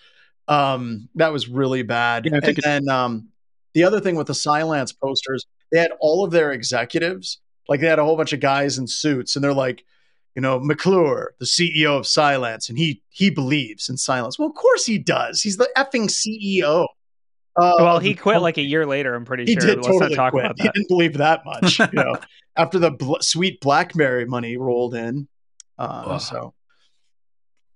Um, 0.49 1.09
that 1.17 1.33
was 1.33 1.49
really 1.49 1.83
bad. 1.83 2.25
Yeah, 2.27 2.33
I 2.33 2.37
and 2.37 2.45
think 2.45 2.59
it- 2.59 2.65
then 2.65 2.89
um, 2.89 3.29
the 3.75 3.83
other 3.85 4.01
thing 4.01 4.15
with 4.15 4.29
the 4.29 4.35
Cylance 4.35 4.93
posters, 4.93 5.45
they 5.73 5.81
had 5.81 5.91
all 6.01 6.25
of 6.25 6.31
their 6.31 6.53
executives. 6.53 7.41
Like 7.69 7.81
they 7.81 7.89
had 7.89 7.99
a 7.99 8.05
whole 8.05 8.17
bunch 8.17 8.33
of 8.33 8.39
guys 8.39 8.79
in 8.79 8.87
suits, 8.87 9.35
and 9.35 9.45
they're 9.45 9.53
like, 9.53 9.85
you 10.37 10.43
know, 10.43 10.61
McClure, 10.61 11.35
the 11.41 11.47
CEO 11.47 11.99
of 11.99 12.07
Cylance, 12.07 12.69
and 12.69 12.79
he 12.79 13.03
he 13.09 13.29
believes 13.31 13.89
in 13.89 13.97
silence. 13.97 14.39
Well, 14.39 14.49
of 14.49 14.55
course 14.55 14.87
he 14.87 14.99
does. 14.99 15.43
He's 15.43 15.57
the 15.57 15.69
effing 15.77 16.05
CEO. 16.09 16.87
Uh, 17.59 17.73
Well, 17.79 17.99
he 17.99 18.15
quit 18.15 18.41
like 18.43 18.59
a 18.59 18.63
year 18.63 18.87
later. 18.87 19.15
I'm 19.17 19.25
pretty 19.25 19.47
he 19.47 19.55
sure. 19.55 19.63
did 19.63 19.77
Let's 19.79 19.89
totally 19.89 20.11
not 20.11 20.17
talk 20.17 20.33
quit. 20.33 20.45
about 20.45 20.61
He 20.61 20.69
didn't 20.69 20.89
believe 20.89 21.15
that 21.19 21.45
much. 21.45 21.81
You 21.81 21.89
know, 21.95 22.17
after 22.57 22.79
the 22.79 22.91
bl- 22.93 23.17
sweet 23.21 23.61
BlackBerry 23.61 24.27
money 24.27 24.57
rolled 24.57 24.95
in. 24.95 25.27
Uh, 25.79 26.05
Ugh. 26.07 26.21
so 26.21 26.55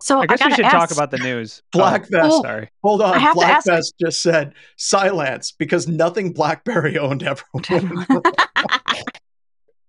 So 0.03 0.21
I 0.21 0.27
guess 0.27 0.43
we 0.45 0.51
should 0.55 0.65
ask, 0.65 0.75
talk 0.75 0.91
about 0.91 1.11
the 1.11 1.19
news. 1.19 1.63
Blackvest. 1.75 2.21
Oh, 2.23 2.43
sorry. 2.43 2.71
hold 2.83 3.03
on, 3.03 3.15
I 3.15 3.19
have 3.19 3.37
ask- 3.39 3.67
Blackvest 3.69 3.93
just 4.01 4.23
said 4.23 4.55
silence 4.77 5.53
because 5.53 5.87
nothing 5.89 6.33
BlackBerry 6.33 6.99
owned 6.99 7.23
ever. 7.23 7.43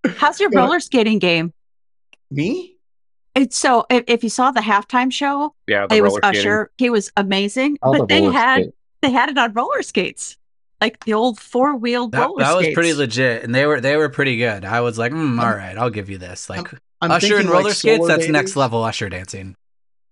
How's 0.17 0.39
your 0.39 0.49
roller 0.49 0.79
skating 0.79 1.19
game? 1.19 1.53
Me? 2.29 2.75
It's 3.35 3.57
so 3.57 3.85
if, 3.89 4.03
if 4.07 4.23
you 4.23 4.29
saw 4.29 4.51
the 4.51 4.59
halftime 4.61 5.11
show, 5.11 5.53
Yeah, 5.67 5.87
the 5.87 5.95
it 5.95 6.03
was 6.03 6.15
skating. 6.15 6.39
Usher. 6.39 6.71
He 6.77 6.89
was 6.89 7.11
amazing, 7.15 7.77
All 7.81 7.93
the 7.93 7.99
but 7.99 8.09
they 8.09 8.23
had 8.23 8.63
skate. 8.63 8.73
they 9.01 9.11
had 9.11 9.29
it 9.29 9.37
on 9.37 9.53
roller 9.53 9.81
skates, 9.83 10.37
like 10.81 11.03
the 11.05 11.13
old 11.13 11.39
four 11.39 11.75
wheeled 11.77 12.11
That, 12.11 12.25
roller 12.27 12.43
that 12.43 12.57
was 12.57 12.67
pretty 12.73 12.93
legit, 12.93 13.43
and 13.43 13.55
they 13.55 13.65
were 13.65 13.79
they 13.79 13.95
were 13.95 14.09
pretty 14.09 14.35
good. 14.35 14.65
I 14.65 14.81
was 14.81 14.97
like, 14.97 15.13
mm, 15.13 15.41
all 15.41 15.55
right, 15.55 15.77
I'll 15.77 15.89
give 15.89 16.09
you 16.09 16.17
this. 16.17 16.49
Like 16.49 16.67
I'm 16.99 17.11
Usher 17.11 17.37
and 17.37 17.49
roller 17.49 17.65
like 17.65 17.73
skates, 17.73 17.99
Solar 18.05 18.17
that's 18.17 18.27
next 18.27 18.55
level 18.57 18.83
Usher 18.83 19.07
dancing. 19.07 19.55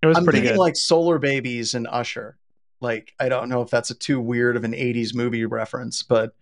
It 0.02 0.06
was 0.06 0.16
I'm 0.16 0.24
pretty 0.24 0.38
thinking 0.40 0.56
good. 0.56 0.60
like 0.60 0.76
Solar 0.76 1.18
Babies 1.18 1.74
and 1.74 1.86
Usher. 1.90 2.36
Like 2.80 3.12
I 3.20 3.28
don't 3.28 3.48
know 3.48 3.60
if 3.62 3.70
that's 3.70 3.90
a 3.90 3.94
too 3.94 4.20
weird 4.20 4.56
of 4.56 4.64
an 4.64 4.72
'80s 4.72 5.14
movie 5.14 5.44
reference, 5.44 6.02
but 6.02 6.32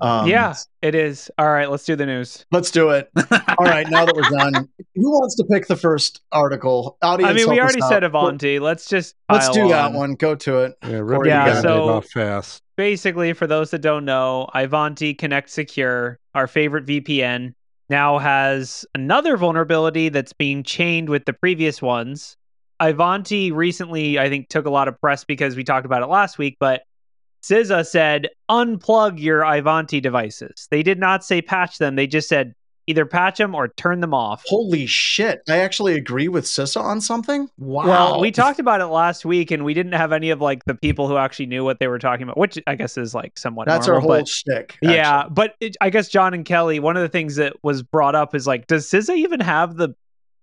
um, 0.00 0.26
yeah, 0.26 0.56
it 0.82 0.96
is. 0.96 1.30
All 1.38 1.48
right, 1.48 1.70
let's 1.70 1.84
do 1.84 1.94
the 1.94 2.04
news. 2.06 2.44
let's 2.50 2.72
do 2.72 2.90
it. 2.90 3.08
All 3.58 3.64
right, 3.66 3.88
now 3.88 4.04
that 4.04 4.16
we're 4.16 4.22
done, 4.28 4.68
who 4.96 5.08
wants 5.12 5.36
to 5.36 5.44
pick 5.44 5.68
the 5.68 5.76
first 5.76 6.20
article? 6.32 6.96
Audience, 7.00 7.30
I 7.30 7.32
mean, 7.34 7.48
we 7.48 7.60
already 7.60 7.80
said 7.82 8.02
Ivanti. 8.02 8.58
Let's 8.58 8.88
just 8.88 9.14
Let's 9.30 9.46
pile 9.46 9.54
do 9.54 9.68
that 9.68 9.92
one. 9.92 10.14
Go 10.16 10.34
to 10.34 10.58
it. 10.62 10.74
Yeah, 10.82 10.88
Corey, 10.88 11.02
rip 11.02 11.26
Yeah, 11.26 11.44
it 11.46 11.52
down, 11.54 11.62
so- 11.62 11.86
not 11.86 12.06
fast. 12.06 12.64
basically, 12.74 13.32
for 13.34 13.46
those 13.46 13.70
that 13.70 13.82
don't 13.82 14.04
know, 14.04 14.48
Ivanti 14.52 15.14
Connect 15.14 15.48
Secure, 15.48 16.18
our 16.34 16.48
favorite 16.48 16.86
VPN, 16.86 17.54
now 17.88 18.18
has 18.18 18.84
another 18.96 19.36
vulnerability 19.36 20.08
that's 20.08 20.32
being 20.32 20.64
chained 20.64 21.08
with 21.08 21.24
the 21.26 21.32
previous 21.32 21.80
ones. 21.80 22.36
Ivanti 22.80 23.52
recently, 23.52 24.18
I 24.18 24.28
think, 24.28 24.48
took 24.48 24.66
a 24.66 24.70
lot 24.70 24.88
of 24.88 25.00
press 25.00 25.24
because 25.24 25.56
we 25.56 25.64
talked 25.64 25.86
about 25.86 26.02
it 26.02 26.06
last 26.06 26.38
week, 26.38 26.56
but 26.58 26.82
CISA 27.42 27.86
said 27.86 28.28
unplug 28.50 29.20
your 29.20 29.44
Ivanti 29.44 30.00
devices. 30.00 30.66
They 30.70 30.82
did 30.82 30.98
not 30.98 31.24
say 31.24 31.42
patch 31.42 31.78
them. 31.78 31.94
They 31.94 32.06
just 32.06 32.28
said 32.28 32.54
either 32.86 33.06
patch 33.06 33.38
them 33.38 33.54
or 33.54 33.68
turn 33.68 34.00
them 34.00 34.14
off. 34.14 34.42
Holy 34.46 34.86
shit! 34.86 35.40
I 35.48 35.58
actually 35.58 35.94
agree 35.94 36.28
with 36.28 36.44
CISA 36.44 36.80
on 36.80 37.00
something. 37.00 37.48
Wow. 37.58 37.86
Well, 37.86 38.20
we 38.20 38.30
talked 38.30 38.58
about 38.58 38.80
it 38.80 38.86
last 38.86 39.24
week, 39.24 39.50
and 39.50 39.64
we 39.64 39.74
didn't 39.74 39.92
have 39.92 40.12
any 40.12 40.30
of 40.30 40.40
like 40.40 40.64
the 40.64 40.74
people 40.74 41.08
who 41.08 41.16
actually 41.16 41.46
knew 41.46 41.64
what 41.64 41.78
they 41.78 41.86
were 41.86 41.98
talking 41.98 42.24
about, 42.24 42.38
which 42.38 42.58
I 42.66 42.74
guess 42.74 42.96
is 42.96 43.14
like 43.14 43.38
somewhat. 43.38 43.66
That's 43.66 43.86
normal, 43.86 44.10
our 44.10 44.18
whole 44.18 44.26
shtick. 44.26 44.78
Yeah, 44.82 45.28
but 45.28 45.54
it, 45.60 45.76
I 45.80 45.90
guess 45.90 46.08
John 46.08 46.34
and 46.34 46.44
Kelly, 46.44 46.80
one 46.80 46.96
of 46.96 47.02
the 47.02 47.08
things 47.08 47.36
that 47.36 47.54
was 47.62 47.82
brought 47.82 48.14
up 48.14 48.34
is 48.34 48.46
like, 48.46 48.66
does 48.66 48.88
CISA 48.90 49.16
even 49.16 49.40
have 49.40 49.76
the 49.76 49.94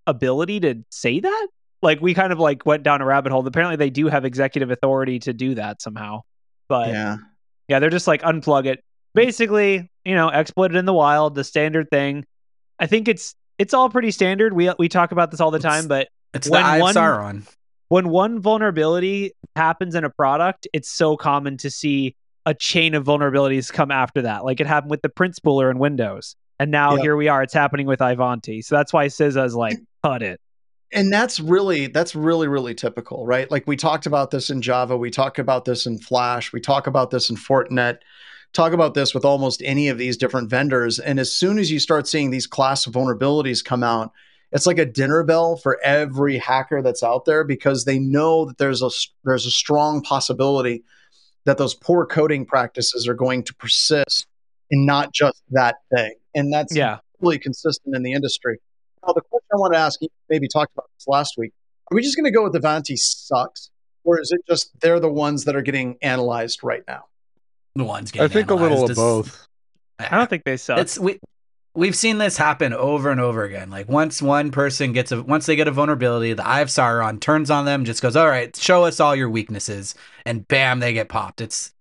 ability 0.06 0.60
to 0.60 0.84
say 0.90 1.20
that? 1.20 1.48
Like, 1.82 2.00
we 2.00 2.14
kind 2.14 2.32
of 2.32 2.38
like 2.38 2.64
went 2.64 2.82
down 2.84 3.00
a 3.02 3.04
rabbit 3.04 3.32
hole. 3.32 3.46
Apparently, 3.46 3.76
they 3.76 3.90
do 3.90 4.06
have 4.06 4.24
executive 4.24 4.70
authority 4.70 5.18
to 5.20 5.32
do 5.32 5.54
that 5.56 5.82
somehow. 5.82 6.20
But 6.68 6.88
yeah, 6.88 7.16
yeah. 7.68 7.78
they're 7.80 7.90
just 7.90 8.06
like 8.06 8.22
unplug 8.22 8.66
it. 8.66 8.82
Basically, 9.14 9.90
you 10.04 10.14
know, 10.14 10.28
exploit 10.30 10.70
it 10.70 10.76
in 10.76 10.84
the 10.86 10.94
wild, 10.94 11.34
the 11.34 11.44
standard 11.44 11.88
thing. 11.90 12.24
I 12.78 12.86
think 12.86 13.08
it's 13.08 13.34
it's 13.58 13.74
all 13.74 13.90
pretty 13.90 14.10
standard. 14.10 14.52
We 14.54 14.70
we 14.78 14.88
talk 14.88 15.12
about 15.12 15.30
this 15.30 15.40
all 15.40 15.50
the 15.50 15.58
It's- 15.58 15.72
time, 15.80 15.88
but 15.88 16.08
It's 16.34 16.48
When 16.48 16.62
the 16.62 16.66
Eye 16.68 16.80
one- 16.80 16.94
Sauron. 16.94 17.46
when 17.88 18.08
one 18.08 18.40
vulnerability 18.40 19.32
happens 19.54 19.94
in 19.94 20.04
a 20.04 20.08
product, 20.10 20.66
it's 20.72 20.90
so 20.90 21.16
common 21.16 21.58
to 21.58 21.70
see 21.70 22.16
a 22.46 22.54
chain 22.54 22.94
of 22.94 23.04
vulnerabilities 23.04 23.70
come 23.72 23.90
after 23.90 24.22
that. 24.22 24.44
Like 24.44 24.60
it 24.60 24.66
happened 24.66 24.90
with 24.90 25.02
the 25.02 25.10
print 25.10 25.36
spooler 25.36 25.70
in 25.70 25.78
Windows. 25.78 26.34
And 26.58 26.70
now 26.70 26.96
Yeah. 26.96 27.02
here 27.02 27.16
we 27.16 27.28
are, 27.28 27.42
it's 27.42 27.52
happening 27.52 27.86
with 27.86 28.00
Ivanti. 28.00 28.62
So 28.62 28.74
that's 28.76 28.92
why 28.94 29.06
CISA 29.08 29.44
is 29.44 29.54
like, 29.54 29.78
cut 30.02 30.22
it. 30.22 30.40
And 30.92 31.12
that's 31.12 31.40
really 31.40 31.86
that's 31.86 32.14
really 32.14 32.48
really 32.48 32.74
typical 32.74 33.26
right 33.26 33.50
like 33.50 33.66
we 33.66 33.76
talked 33.76 34.06
about 34.06 34.30
this 34.30 34.50
in 34.50 34.60
java 34.62 34.96
we 34.96 35.10
talk 35.10 35.38
about 35.38 35.64
this 35.64 35.86
in 35.86 35.98
flash 35.98 36.52
we 36.52 36.60
talk 36.60 36.86
about 36.86 37.10
this 37.10 37.30
in 37.30 37.36
fortinet 37.36 37.98
talk 38.52 38.72
about 38.72 38.94
this 38.94 39.14
with 39.14 39.24
almost 39.24 39.62
any 39.64 39.88
of 39.88 39.98
these 39.98 40.16
different 40.16 40.50
vendors 40.50 40.98
and 40.98 41.18
as 41.18 41.32
soon 41.32 41.58
as 41.58 41.70
you 41.70 41.78
start 41.80 42.06
seeing 42.06 42.30
these 42.30 42.46
class 42.46 42.86
of 42.86 42.92
vulnerabilities 42.92 43.64
come 43.64 43.82
out 43.82 44.12
it's 44.52 44.66
like 44.66 44.78
a 44.78 44.84
dinner 44.84 45.22
bell 45.24 45.56
for 45.56 45.80
every 45.82 46.36
hacker 46.36 46.82
that's 46.82 47.02
out 47.02 47.24
there 47.24 47.42
because 47.44 47.84
they 47.84 47.98
know 47.98 48.44
that 48.44 48.58
there's 48.58 48.82
a 48.82 48.90
there's 49.24 49.46
a 49.46 49.50
strong 49.50 50.02
possibility 50.02 50.84
that 51.44 51.58
those 51.58 51.74
poor 51.74 52.06
coding 52.06 52.44
practices 52.44 53.08
are 53.08 53.14
going 53.14 53.42
to 53.42 53.54
persist 53.54 54.26
in 54.70 54.84
not 54.86 55.12
just 55.12 55.42
that 55.50 55.76
thing 55.94 56.14
and 56.34 56.52
that's 56.52 56.76
Yeah. 56.76 56.98
really 57.20 57.38
consistent 57.38 57.96
in 57.96 58.02
the 58.02 58.12
industry 58.12 58.58
now, 59.06 59.12
the 59.12 59.20
question 59.22 59.48
I 59.52 59.56
want 59.56 59.74
to 59.74 59.78
ask, 59.78 60.00
you 60.00 60.08
maybe 60.28 60.48
talked 60.48 60.72
about 60.74 60.88
this 60.98 61.06
last 61.08 61.34
week. 61.36 61.52
Are 61.90 61.94
we 61.94 62.02
just 62.02 62.16
going 62.16 62.24
to 62.24 62.30
go 62.30 62.44
with 62.44 62.54
Ivanti 62.54 62.96
sucks, 62.96 63.70
or 64.04 64.20
is 64.20 64.32
it 64.32 64.40
just 64.48 64.70
they're 64.80 65.00
the 65.00 65.10
ones 65.10 65.44
that 65.44 65.56
are 65.56 65.62
getting 65.62 65.96
analyzed 66.02 66.60
right 66.62 66.82
now? 66.86 67.04
The 67.74 67.84
ones 67.84 68.10
getting. 68.10 68.24
I 68.24 68.28
getting 68.28 68.48
think 68.48 68.50
a 68.50 68.62
little 68.62 68.84
of 68.84 68.94
both. 68.94 69.46
I 69.98 70.16
don't 70.16 70.30
think 70.30 70.44
they 70.44 70.56
suck. 70.56 70.78
It's 70.78 70.98
we 70.98 71.18
we've 71.74 71.96
seen 71.96 72.18
this 72.18 72.36
happen 72.36 72.72
over 72.72 73.10
and 73.10 73.20
over 73.20 73.44
again. 73.44 73.70
Like 73.70 73.88
once 73.88 74.22
one 74.22 74.50
person 74.50 74.92
gets 74.92 75.12
a 75.12 75.22
once 75.22 75.46
they 75.46 75.56
get 75.56 75.68
a 75.68 75.72
vulnerability, 75.72 76.32
the 76.32 76.46
Eye 76.46 76.60
of 76.60 76.68
Sauron 76.68 77.20
turns 77.20 77.50
on 77.50 77.64
them, 77.64 77.84
just 77.84 78.02
goes, 78.02 78.16
"All 78.16 78.28
right, 78.28 78.54
show 78.56 78.84
us 78.84 79.00
all 79.00 79.16
your 79.16 79.30
weaknesses," 79.30 79.94
and 80.24 80.46
bam, 80.48 80.80
they 80.80 80.92
get 80.92 81.08
popped. 81.08 81.40
It's 81.40 81.72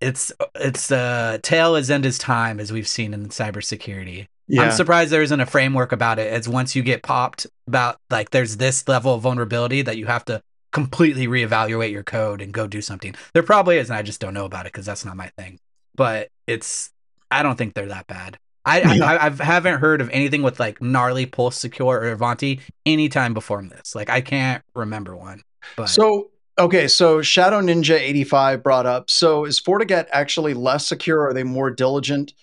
it's 0.00 0.32
it's 0.54 0.90
uh 0.90 1.38
tale 1.42 1.76
as 1.76 1.90
end 1.90 2.06
as 2.06 2.18
time 2.18 2.60
as 2.60 2.72
we've 2.72 2.88
seen 2.88 3.14
in 3.14 3.28
cybersecurity. 3.28 4.26
I'm 4.58 4.70
surprised 4.72 5.10
there 5.10 5.22
isn't 5.22 5.40
a 5.40 5.46
framework 5.46 5.92
about 5.92 6.18
it. 6.18 6.32
It's 6.32 6.48
once 6.48 6.76
you 6.76 6.82
get 6.82 7.02
popped 7.02 7.46
about 7.66 7.96
like 8.10 8.30
there's 8.30 8.56
this 8.58 8.86
level 8.86 9.14
of 9.14 9.22
vulnerability 9.22 9.82
that 9.82 9.96
you 9.96 10.06
have 10.06 10.24
to 10.26 10.42
completely 10.72 11.26
reevaluate 11.26 11.92
your 11.92 12.02
code 12.02 12.42
and 12.42 12.52
go 12.52 12.66
do 12.66 12.82
something. 12.82 13.14
There 13.32 13.42
probably 13.42 13.78
is, 13.78 13.88
and 13.88 13.96
I 13.96 14.02
just 14.02 14.20
don't 14.20 14.34
know 14.34 14.44
about 14.44 14.66
it 14.66 14.72
because 14.72 14.84
that's 14.84 15.04
not 15.04 15.16
my 15.16 15.28
thing. 15.38 15.58
But 15.94 16.28
it's 16.46 16.90
I 17.30 17.42
don't 17.42 17.56
think 17.56 17.74
they're 17.74 17.86
that 17.86 18.06
bad. 18.06 18.38
I 18.64 18.94
Yeah. 18.94 19.04
I, 19.04 19.26
I 19.26 19.30
haven't 19.30 19.80
heard 19.80 20.00
of 20.00 20.10
anything 20.10 20.42
with 20.42 20.60
like 20.60 20.82
gnarly 20.82 21.26
pulse 21.26 21.56
secure 21.56 22.00
or 22.00 22.06
Ivanti 22.08 22.60
anytime 22.84 23.34
before 23.34 23.62
this. 23.62 23.94
Like 23.94 24.10
I 24.10 24.20
can't 24.20 24.62
remember 24.74 25.16
one. 25.16 25.42
But 25.76 25.88
So 25.88 26.30
okay, 26.58 26.88
so 26.88 27.22
Shadow 27.22 27.60
Ninja 27.60 27.98
85 27.98 28.62
brought 28.62 28.86
up. 28.86 29.10
So 29.10 29.44
is 29.44 29.60
FortiGate 29.60 30.06
actually 30.12 30.54
less 30.54 30.86
secure? 30.86 31.20
Or 31.20 31.28
are 31.28 31.34
they 31.34 31.44
more 31.44 31.70
diligent 31.70 32.34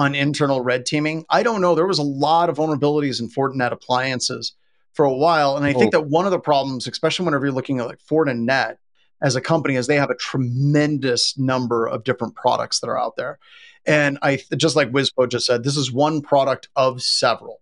on 0.00 0.14
internal 0.14 0.62
red 0.62 0.86
teaming? 0.86 1.26
I 1.28 1.42
don't 1.42 1.60
know. 1.60 1.74
There 1.74 1.86
was 1.86 1.98
a 1.98 2.02
lot 2.02 2.48
of 2.48 2.56
vulnerabilities 2.56 3.20
in 3.20 3.28
Fortinet 3.28 3.70
appliances 3.70 4.54
for 4.94 5.04
a 5.04 5.12
while, 5.12 5.56
and 5.56 5.66
I 5.66 5.74
think 5.74 5.94
oh. 5.94 6.00
that 6.00 6.08
one 6.08 6.24
of 6.24 6.30
the 6.30 6.40
problems, 6.40 6.86
especially 6.86 7.26
whenever 7.26 7.44
you're 7.44 7.54
looking 7.54 7.80
at 7.80 7.86
like 7.86 8.00
Fortinet 8.00 8.76
as 9.22 9.36
a 9.36 9.40
company, 9.40 9.76
is 9.76 9.86
they 9.86 9.96
have 9.96 10.10
a 10.10 10.16
tremendous 10.16 11.36
number 11.36 11.86
of 11.86 12.04
different 12.04 12.34
products 12.34 12.80
that 12.80 12.88
are 12.88 12.98
out 12.98 13.16
there. 13.16 13.38
And 13.86 14.18
I 14.22 14.40
just 14.56 14.74
like 14.74 14.90
Wizpo 14.90 15.28
just 15.28 15.46
said, 15.46 15.64
this 15.64 15.76
is 15.76 15.92
one 15.92 16.22
product 16.22 16.68
of 16.76 17.02
several. 17.02 17.60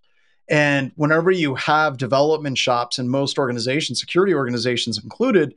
And 0.49 0.93
whenever 0.95 1.31
you 1.31 1.57
have 1.57 1.99
development 1.99 2.57
shops 2.57 2.99
in 2.99 3.09
most 3.09 3.39
organizations, 3.39 4.01
security 4.01 4.33
organizations 4.33 5.03
included, 5.03 5.55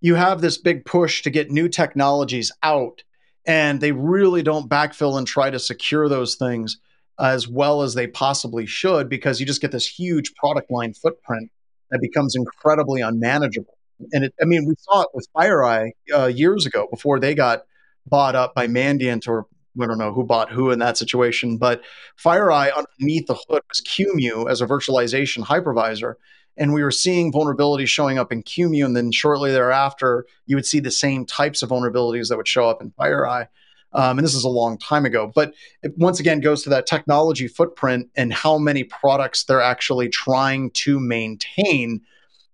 you 0.00 0.14
have 0.14 0.40
this 0.40 0.56
big 0.56 0.84
push 0.84 1.22
to 1.22 1.30
get 1.30 1.50
new 1.50 1.68
technologies 1.68 2.52
out. 2.62 3.02
And 3.46 3.80
they 3.80 3.92
really 3.92 4.42
don't 4.42 4.68
backfill 4.68 5.18
and 5.18 5.26
try 5.26 5.50
to 5.50 5.58
secure 5.58 6.08
those 6.08 6.36
things 6.36 6.78
as 7.18 7.48
well 7.48 7.82
as 7.82 7.94
they 7.94 8.06
possibly 8.06 8.66
should 8.66 9.08
because 9.08 9.40
you 9.40 9.46
just 9.46 9.60
get 9.60 9.72
this 9.72 9.86
huge 9.86 10.34
product 10.34 10.70
line 10.70 10.94
footprint 10.94 11.50
that 11.90 12.00
becomes 12.00 12.34
incredibly 12.34 13.00
unmanageable. 13.00 13.76
And 14.12 14.24
it, 14.24 14.34
I 14.40 14.44
mean, 14.44 14.66
we 14.66 14.74
saw 14.78 15.02
it 15.02 15.08
with 15.14 15.28
FireEye 15.36 15.90
uh, 16.14 16.26
years 16.26 16.66
ago 16.66 16.88
before 16.90 17.20
they 17.20 17.34
got 17.34 17.62
bought 18.06 18.34
up 18.34 18.54
by 18.54 18.66
Mandiant 18.66 19.28
or 19.28 19.46
I 19.80 19.86
don't 19.86 19.98
know 19.98 20.12
who 20.12 20.24
bought 20.24 20.50
who 20.50 20.70
in 20.70 20.80
that 20.80 20.98
situation, 20.98 21.56
but 21.56 21.82
FireEye 22.22 22.70
underneath 22.76 23.26
the 23.26 23.34
hood 23.48 23.62
was 23.68 23.80
QEMU 23.80 24.50
as 24.50 24.60
a 24.60 24.66
virtualization 24.66 25.44
hypervisor. 25.44 26.14
And 26.56 26.74
we 26.74 26.82
were 26.82 26.90
seeing 26.90 27.32
vulnerabilities 27.32 27.88
showing 27.88 28.18
up 28.18 28.30
in 28.30 28.42
QEMU, 28.42 28.84
and 28.84 28.96
then 28.96 29.10
shortly 29.12 29.50
thereafter, 29.50 30.26
you 30.46 30.56
would 30.56 30.66
see 30.66 30.80
the 30.80 30.90
same 30.90 31.24
types 31.24 31.62
of 31.62 31.70
vulnerabilities 31.70 32.28
that 32.28 32.36
would 32.36 32.48
show 32.48 32.68
up 32.68 32.82
in 32.82 32.90
FireEye. 32.92 33.48
Um, 33.94 34.18
and 34.18 34.26
this 34.26 34.34
is 34.34 34.44
a 34.44 34.48
long 34.48 34.78
time 34.78 35.04
ago, 35.04 35.30
but 35.34 35.52
it 35.82 35.96
once 35.98 36.18
again 36.18 36.40
goes 36.40 36.62
to 36.62 36.70
that 36.70 36.86
technology 36.86 37.46
footprint 37.46 38.08
and 38.16 38.32
how 38.32 38.56
many 38.56 38.84
products 38.84 39.44
they're 39.44 39.60
actually 39.60 40.08
trying 40.08 40.70
to 40.70 40.98
maintain 40.98 42.00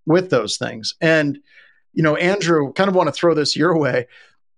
with 0.05 0.31
those 0.31 0.57
things. 0.57 0.95
And 1.01 1.39
you 1.93 2.03
know, 2.03 2.17
Andrew, 2.17 2.73
kind 2.73 2.89
of 2.89 2.95
want 2.95 3.09
to 3.09 3.13
throw 3.13 3.35
this 3.35 3.57
your 3.57 3.77
way. 3.77 4.07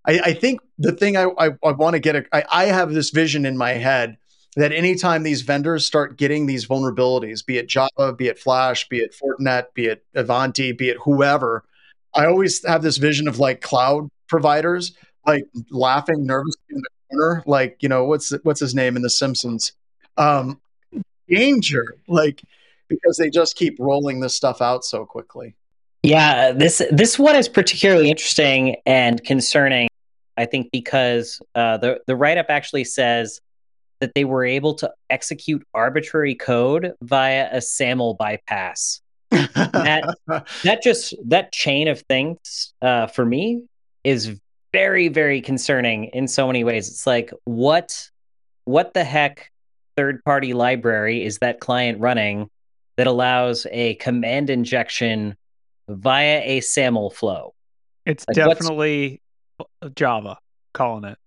I, 0.06 0.20
I 0.20 0.32
think 0.34 0.60
the 0.78 0.92
thing 0.92 1.16
I, 1.16 1.26
I, 1.38 1.50
I 1.64 1.72
want 1.72 1.94
to 1.94 2.00
get, 2.00 2.16
a, 2.16 2.24
I, 2.32 2.44
I 2.50 2.64
have 2.66 2.92
this 2.92 3.10
vision 3.10 3.46
in 3.46 3.56
my 3.56 3.72
head 3.72 4.18
that 4.56 4.72
anytime 4.72 5.22
these 5.22 5.42
vendors 5.42 5.86
start 5.86 6.16
getting 6.16 6.46
these 6.46 6.66
vulnerabilities, 6.66 7.44
be 7.44 7.58
it 7.58 7.68
Java, 7.68 8.12
be 8.12 8.28
it 8.28 8.38
Flash, 8.38 8.88
be 8.88 8.98
it 8.98 9.14
Fortinet, 9.14 9.66
be 9.74 9.86
it 9.86 10.04
Ivanti, 10.14 10.72
be 10.72 10.88
it 10.88 10.96
whoever, 11.02 11.64
I 12.14 12.26
always 12.26 12.66
have 12.66 12.82
this 12.82 12.96
vision 12.96 13.28
of 13.28 13.38
like 13.38 13.60
cloud 13.60 14.08
providers 14.28 14.92
like 15.26 15.44
laughing 15.70 16.26
nervously 16.26 16.60
in 16.70 16.80
the 16.80 16.88
corner, 17.10 17.42
like 17.46 17.76
you 17.80 17.88
know 17.88 18.04
what's 18.04 18.30
what's 18.42 18.60
his 18.60 18.74
name 18.74 18.96
in 18.96 19.02
The 19.02 19.10
Simpsons, 19.10 19.72
um, 20.16 20.60
danger, 21.28 21.96
like 22.08 22.42
because 22.88 23.16
they 23.16 23.30
just 23.30 23.56
keep 23.56 23.76
rolling 23.78 24.20
this 24.20 24.34
stuff 24.34 24.60
out 24.60 24.84
so 24.84 25.04
quickly. 25.04 25.54
Yeah, 26.02 26.52
this 26.52 26.82
this 26.90 27.18
one 27.18 27.36
is 27.36 27.48
particularly 27.48 28.10
interesting 28.10 28.76
and 28.86 29.22
concerning. 29.24 29.88
I 30.36 30.46
think 30.46 30.70
because 30.72 31.42
uh, 31.54 31.76
the 31.76 32.00
the 32.06 32.16
write 32.16 32.38
up 32.38 32.46
actually 32.48 32.84
says 32.84 33.40
that 34.00 34.14
they 34.14 34.24
were 34.24 34.44
able 34.44 34.74
to 34.74 34.92
execute 35.10 35.62
arbitrary 35.74 36.34
code 36.34 36.92
via 37.02 37.48
a 37.52 37.60
SAML 37.60 38.14
bypass. 38.14 39.00
That 39.30 40.14
that 40.64 40.82
just 40.82 41.14
that 41.26 41.52
chain 41.52 41.88
of 41.88 42.00
things 42.02 42.72
uh, 42.82 43.06
for 43.06 43.24
me 43.24 43.64
is 44.02 44.38
very 44.72 45.08
very 45.08 45.40
concerning 45.40 46.04
in 46.06 46.26
so 46.26 46.46
many 46.46 46.64
ways. 46.64 46.88
It's 46.88 47.06
like 47.06 47.30
what 47.44 48.08
what 48.64 48.94
the 48.94 49.04
heck 49.04 49.50
third 49.96 50.24
party 50.24 50.54
library 50.54 51.24
is 51.24 51.38
that 51.38 51.60
client 51.60 52.00
running 52.00 52.48
that 52.96 53.06
allows 53.06 53.66
a 53.70 53.94
command 53.96 54.50
injection 54.50 55.36
via 55.88 56.42
a 56.44 56.60
SAML 56.60 57.10
flow. 57.10 57.54
It's 58.06 58.24
Like, 58.28 58.34
definitely 58.34 59.20
Java 59.94 60.38
calling 60.72 61.04
it. 61.04 61.18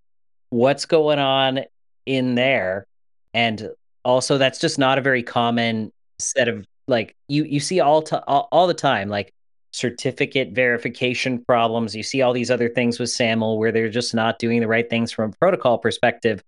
What's 0.49 0.85
going 0.85 1.19
on 1.19 1.61
in 2.05 2.35
there? 2.35 2.85
And 3.33 3.69
also, 4.05 4.37
that's 4.37 4.59
just 4.59 4.77
not 4.77 4.97
a 4.97 5.01
very 5.01 5.23
common 5.23 5.91
set 6.19 6.47
of 6.47 6.65
like 6.87 7.15
you 7.27 7.43
you 7.43 7.59
see 7.59 7.79
all 7.79 8.01
to, 8.01 8.23
all, 8.25 8.47
all 8.51 8.67
the 8.67 8.73
time 8.73 9.09
like 9.09 9.33
certificate 9.73 10.51
verification 10.51 11.43
problems. 11.43 11.95
You 11.95 12.03
see 12.03 12.21
all 12.21 12.31
these 12.31 12.51
other 12.51 12.69
things 12.69 12.99
with 12.99 13.09
SAML 13.09 13.57
where 13.57 13.71
they're 13.71 13.89
just 13.89 14.13
not 14.13 14.39
doing 14.39 14.61
the 14.61 14.67
right 14.67 14.89
things 14.89 15.11
from 15.11 15.31
a 15.31 15.35
protocol 15.35 15.79
perspective. 15.79 16.43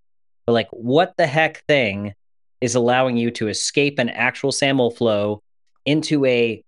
But 0.46 0.54
like, 0.54 0.68
what 0.72 1.16
the 1.18 1.28
heck 1.28 1.66
thing 1.66 2.14
is 2.62 2.76
allowing 2.76 3.18
you 3.18 3.32
to 3.32 3.48
escape 3.48 4.00
an 4.00 4.10
actual 4.10 4.52
SAML 4.52 4.92
flow 4.92 5.42
into 5.86 6.24
a 6.26 6.64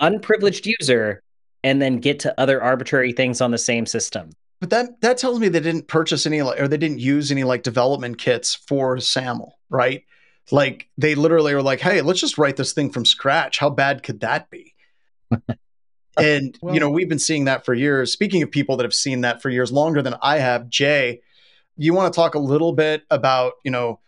unprivileged 0.00 0.66
user 0.66 1.22
and 1.62 1.80
then 1.80 1.98
get 1.98 2.20
to 2.20 2.38
other 2.38 2.62
arbitrary 2.62 3.12
things 3.12 3.40
on 3.40 3.52
the 3.52 3.58
same 3.58 3.86
system? 3.86 4.30
But 4.60 4.70
that 4.70 5.00
that 5.02 5.18
tells 5.18 5.38
me 5.40 5.48
they 5.48 5.60
didn't 5.60 5.88
purchase 5.88 6.26
any 6.26 6.40
or 6.40 6.68
they 6.68 6.76
didn't 6.76 7.00
use 7.00 7.30
any 7.30 7.44
like 7.44 7.62
development 7.62 8.18
kits 8.18 8.54
for 8.54 8.96
SAML, 8.98 9.52
right? 9.68 10.04
Like 10.50 10.88
they 10.96 11.14
literally 11.14 11.54
were 11.54 11.62
like, 11.62 11.80
"Hey, 11.80 12.00
let's 12.00 12.20
just 12.20 12.38
write 12.38 12.56
this 12.56 12.72
thing 12.72 12.90
from 12.90 13.04
scratch. 13.04 13.58
How 13.58 13.70
bad 13.70 14.02
could 14.02 14.20
that 14.20 14.50
be?" 14.50 14.74
Uh, 16.16 16.22
and 16.22 16.56
Well- 16.62 16.72
you 16.72 16.78
know, 16.78 16.90
we've 16.90 17.08
been 17.08 17.18
seeing 17.18 17.46
that 17.46 17.64
for 17.64 17.74
years. 17.74 18.12
Speaking 18.12 18.40
of 18.44 18.50
people 18.52 18.76
that 18.76 18.84
have 18.84 18.94
seen 18.94 19.22
that 19.22 19.42
for 19.42 19.50
years, 19.50 19.72
longer 19.72 20.00
than 20.00 20.14
I 20.22 20.38
have, 20.38 20.68
Jay, 20.68 21.22
you 21.76 21.92
want 21.92 22.12
to 22.12 22.16
talk 22.16 22.36
a 22.36 22.38
little 22.38 22.72
bit 22.72 23.02
about 23.10 23.54
you 23.64 23.72
know 23.72 23.98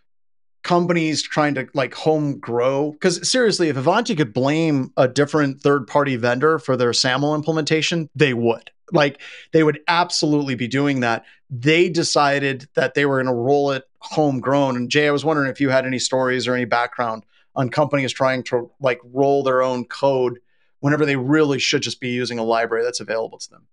companies 0.62 1.23
trying 1.23 1.55
to 1.55 1.67
like 1.75 1.95
home 1.95 2.38
grow 2.38 2.91
because 2.93 3.29
seriously 3.29 3.69
if 3.69 3.76
ivanti 3.76 4.15
could 4.17 4.33
blame 4.33 4.93
a 4.97 5.07
different 5.07 5.61
third 5.61 5.87
party 5.87 6.17
vendor 6.17 6.59
for 6.59 6.76
their 6.76 6.91
saml 6.91 7.37
implementation 7.37 8.11
they 8.17 8.35
would 8.35 8.73
like 8.93 9.21
they 9.52 9.62
would 9.62 9.81
absolutely 9.88 10.55
be 10.55 10.69
doing 10.69 11.00
that 11.00 11.25
they 11.50 11.88
decided 11.88 12.69
that 12.75 12.95
they 12.95 13.07
were 13.07 13.23
going 13.23 13.26
to 13.26 13.40
roll 13.40 13.71
it 13.71 13.85
homegrown. 14.00 14.76
And 14.76 14.90
Jay, 14.90 15.07
I 15.07 15.11
was 15.11 15.25
wondering 15.25 15.50
if 15.50 15.61
you 15.61 15.71
had 15.71 15.87
any 15.87 15.99
stories 15.99 16.49
or 16.49 16.55
any 16.55 16.64
background 16.64 17.25
on 17.55 17.71
companies 17.71 18.12
trying 18.12 18.43
to 18.45 18.71
like 18.81 19.00
roll 19.05 19.43
their 19.43 19.62
own 19.62 19.85
code 19.85 20.40
whenever 20.81 21.07
they 21.07 21.16
really 21.16 21.59
should 21.59 21.83
just 21.83 22.00
be 22.00 22.09
using 22.09 22.38
a 22.38 22.45
library 22.45 22.85
that's 22.85 23.00
available 23.00 23.38
to 23.38 23.50
them. 23.50 23.66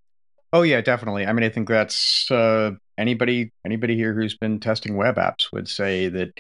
Oh 0.54 0.62
yeah, 0.62 0.82
definitely. 0.82 1.26
I 1.26 1.34
mean, 1.34 1.44
I 1.44 1.50
think 1.50 1.68
that's 1.68 2.30
uh, 2.30 2.72
anybody 2.98 3.52
anybody 3.66 3.96
here 3.96 4.14
who's 4.14 4.36
been 4.36 4.60
testing 4.60 4.96
web 4.96 5.16
apps 5.16 5.52
would 5.52 5.68
say 5.68 6.10
that 6.10 6.40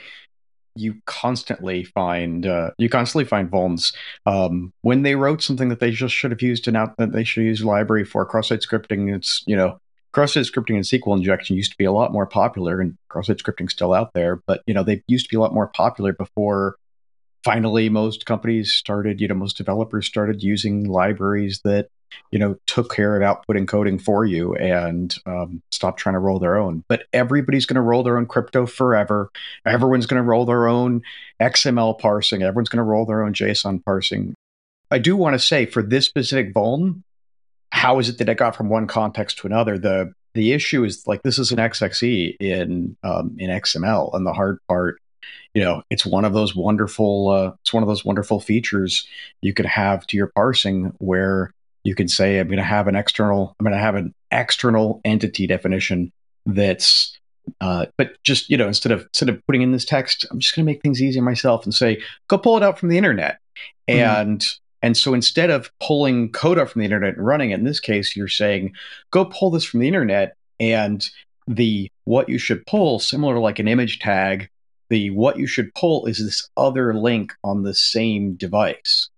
you 0.76 0.96
constantly 1.06 1.84
find 1.84 2.46
uh, 2.46 2.72
you 2.78 2.90
constantly 2.90 3.26
find 3.26 3.50
vulns 3.50 3.94
um, 4.26 4.74
when 4.82 5.04
they 5.04 5.16
wrote 5.16 5.42
something 5.42 5.70
that 5.70 5.80
they 5.80 5.92
just 5.92 6.16
should 6.16 6.32
have 6.32 6.42
used 6.42 6.68
an 6.68 6.76
out 6.76 6.96
that 6.98 7.12
they 7.12 7.24
should 7.24 7.44
use 7.44 7.64
library 7.64 8.04
for 8.04 8.26
cross-site 8.26 8.62
scripting. 8.62 9.16
It's 9.16 9.44
you 9.46 9.56
know 9.56 9.80
cross-site 10.12 10.46
scripting 10.46 10.76
and 10.76 10.84
SQL 10.84 11.18
injection 11.18 11.56
used 11.56 11.72
to 11.72 11.78
be 11.78 11.86
a 11.86 11.92
lot 11.92 12.12
more 12.12 12.26
popular, 12.26 12.82
and 12.82 12.98
cross-site 13.10 13.38
scripting 13.38 13.70
still 13.70 13.94
out 13.94 14.14
there, 14.14 14.42
but 14.48 14.62
you 14.66 14.74
know 14.74 14.84
they 14.84 15.04
used 15.08 15.26
to 15.26 15.30
be 15.30 15.38
a 15.38 15.42
lot 15.42 15.54
more 15.54 15.68
popular 15.68 16.14
before 16.14 16.76
finally 17.44 17.90
most 17.90 18.26
companies 18.26 18.74
started 18.74 19.20
you 19.20 19.28
know 19.28 19.36
most 19.36 19.58
developers 19.58 20.08
started 20.08 20.42
using 20.42 20.86
libraries 20.86 21.60
that 21.64 21.88
you 22.32 22.40
know 22.40 22.56
took 22.66 22.94
care 22.94 23.16
of 23.16 23.24
output 23.24 23.56
encoding 23.56 24.02
for 24.02 24.26
you 24.26 24.56
and 24.56 25.16
um, 25.26 25.62
stopped 25.72 26.00
trying 26.00 26.14
to 26.14 26.20
roll 26.20 26.40
their 26.40 26.58
own. 26.58 26.84
But 26.88 27.04
everybody's 27.14 27.66
going 27.66 27.76
to 27.76 27.82
roll 27.82 28.04
their 28.04 28.18
own 28.18 28.26
crypto 28.26 28.66
forever. 28.66 29.30
Everyone's 29.66 30.06
going 30.06 30.22
to 30.22 30.28
roll 30.28 30.46
their 30.46 30.68
own 30.68 31.02
xml 31.42 32.00
parsing. 32.00 32.44
Everyone's 32.44 32.70
going 32.70 32.78
to 32.78 32.84
roll 32.84 33.06
their 33.06 33.24
own 33.24 33.34
json 33.34 33.84
parsing. 33.84 34.36
I 34.92 35.00
do 35.00 35.16
want 35.16 35.34
to 35.34 35.40
say 35.40 35.66
for 35.66 35.82
this 35.82 36.06
specific 36.06 36.54
vuln 36.54 37.04
how 37.72 37.98
is 37.98 38.08
it 38.08 38.20
that 38.20 38.30
it 38.30 38.38
got 38.38 38.56
from 38.56 38.70
one 38.70 38.86
context 38.86 39.40
to 39.40 39.48
another? 39.48 39.80
The 39.80 40.14
the 40.34 40.52
issue 40.52 40.84
is 40.84 41.06
like 41.08 41.24
this 41.24 41.40
is 41.40 41.52
an 41.52 41.58
xxe 41.58 42.36
in 42.40 42.96
um, 43.04 43.36
in 43.40 43.50
xml 43.50 44.14
and 44.14 44.26
the 44.26 44.34
hard 44.34 44.60
part 44.68 45.00
you 45.54 45.64
know 45.64 45.84
it's 45.90 46.06
one 46.06 46.26
of 46.26 46.34
those 46.34 46.56
wonderful 46.56 47.30
uh, 47.30 47.52
it's 47.62 47.74
one 47.74 47.84
of 47.84 47.90
those 47.90 48.06
wonderful 48.06 48.40
features 48.40 49.08
you 49.42 49.54
could 49.54 49.66
have 49.66 50.06
to 50.08 50.18
your 50.18 50.28
parsing 50.28 50.94
where 50.98 51.52
you 51.84 51.96
can 51.96 52.08
say 52.08 52.40
i'm 52.40 52.48
going 52.48 52.58
to 52.58 52.64
have 52.64 52.88
an 52.88 52.96
external 52.96 53.56
i'm 53.60 53.64
going 53.64 53.76
to 53.76 53.84
have 53.84 53.96
an 53.96 54.14
external 54.32 55.02
entity 55.06 55.48
definition 55.48 56.12
that's 56.46 57.18
uh, 57.60 57.86
but 57.98 58.16
just 58.24 58.50
you 58.50 58.56
know 58.56 58.68
instead 58.68 58.92
of 58.92 59.02
instead 59.02 59.30
of 59.30 59.42
putting 59.46 59.62
in 59.62 59.72
this 59.72 59.86
text 59.86 60.26
i'm 60.32 60.40
just 60.40 60.56
going 60.56 60.66
to 60.66 60.72
make 60.72 60.82
things 60.82 61.02
easier 61.02 61.22
myself 61.22 61.66
and 61.66 61.74
say 61.74 62.02
go 62.28 62.38
pull 62.38 62.58
it 62.58 62.64
out 62.64 62.80
from 62.80 62.90
the 62.90 62.98
internet 62.98 63.40
mm-hmm. 63.90 64.00
and 64.00 64.46
and 64.82 64.98
so 64.98 65.14
instead 65.14 65.50
of 65.50 65.72
pulling 65.82 66.32
code 66.32 66.58
up 66.58 66.70
from 66.70 66.80
the 66.80 66.86
internet 66.86 67.16
and 67.16 67.26
running 67.26 67.52
it 67.52 67.56
in 67.56 67.66
this 67.66 67.80
case 67.80 68.16
you're 68.16 68.28
saying 68.28 68.74
go 69.12 69.26
pull 69.26 69.52
this 69.52 69.66
from 69.66 69.82
the 69.82 69.88
internet 69.88 70.36
and 70.60 71.10
the 71.48 71.92
what 72.06 72.30
you 72.30 72.38
should 72.38 72.66
pull 72.66 72.98
similar 73.00 73.34
to 73.34 73.40
like 73.42 73.60
an 73.60 73.68
image 73.68 74.00
tag 74.00 74.50
the 74.94 75.10
what 75.10 75.40
you 75.40 75.48
should 75.48 75.74
pull 75.74 76.06
is 76.06 76.20
this 76.20 76.48
other 76.56 76.94
link 76.94 77.34
on 77.44 77.64
the 77.64 77.74
same 77.74 78.36
device. 78.36 79.10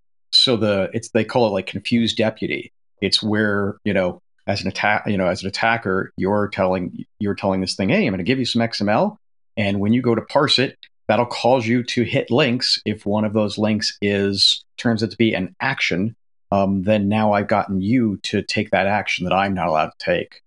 So 0.46 0.56
the 0.56 0.92
it's 0.94 1.10
they 1.10 1.24
call 1.24 1.48
it 1.48 1.50
like 1.50 1.66
confused 1.66 2.18
deputy. 2.18 2.72
It's 3.02 3.24
where 3.24 3.78
you 3.84 3.94
know 3.94 4.22
as 4.46 4.62
an 4.62 4.68
attack 4.68 5.08
you 5.08 5.18
know 5.18 5.28
as 5.28 5.42
an 5.42 5.48
attacker 5.48 6.14
you're 6.18 6.48
telling 6.50 7.04
you're 7.18 7.34
telling 7.34 7.62
this 7.62 7.74
thing 7.74 7.90
hey 7.90 8.06
I'm 8.06 8.12
going 8.12 8.20
to 8.20 8.24
give 8.24 8.38
you 8.38 8.46
some 8.46 8.62
XML 8.62 9.18
and 9.58 9.80
when 9.80 9.92
you 9.92 10.04
go 10.04 10.14
to 10.14 10.22
parse 10.22 10.60
it 10.60 10.78
that'll 11.08 11.26
cause 11.26 11.66
you 11.66 11.82
to 11.86 12.04
hit 12.04 12.30
links 12.30 12.80
if 12.86 13.08
one 13.08 13.26
of 13.26 13.34
those 13.34 13.58
links 13.58 13.98
is 14.04 14.64
turns 14.78 15.04
out 15.04 15.10
to 15.10 15.18
be 15.18 15.34
an 15.34 15.56
action 15.60 16.16
um, 16.52 16.84
then 16.84 17.10
now 17.10 17.34
I've 17.34 17.48
gotten 17.48 17.82
you 17.82 18.18
to 18.24 18.44
take 18.44 18.70
that 18.70 18.86
action 18.86 19.26
that 19.26 19.34
I'm 19.34 19.56
not 19.56 19.68
allowed 19.68 19.90
to 19.98 20.06
take. 20.06 20.44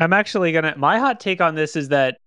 I'm 0.00 0.12
actually 0.12 0.50
gonna. 0.50 0.74
My 0.76 0.98
hot 0.98 1.20
take 1.20 1.40
on 1.40 1.54
this 1.54 1.76
is 1.76 1.90
that 1.90 2.18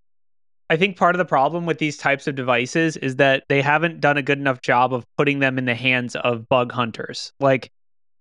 I 0.69 0.77
think 0.77 0.97
part 0.97 1.15
of 1.15 1.17
the 1.17 1.25
problem 1.25 1.65
with 1.65 1.79
these 1.79 1.97
types 1.97 2.27
of 2.27 2.35
devices 2.35 2.95
is 2.97 3.15
that 3.15 3.43
they 3.49 3.61
haven't 3.61 4.01
done 4.01 4.17
a 4.17 4.21
good 4.21 4.38
enough 4.38 4.61
job 4.61 4.93
of 4.93 5.05
putting 5.17 5.39
them 5.39 5.57
in 5.57 5.65
the 5.65 5.75
hands 5.75 6.15
of 6.15 6.47
bug 6.47 6.71
hunters. 6.71 7.33
Like, 7.39 7.71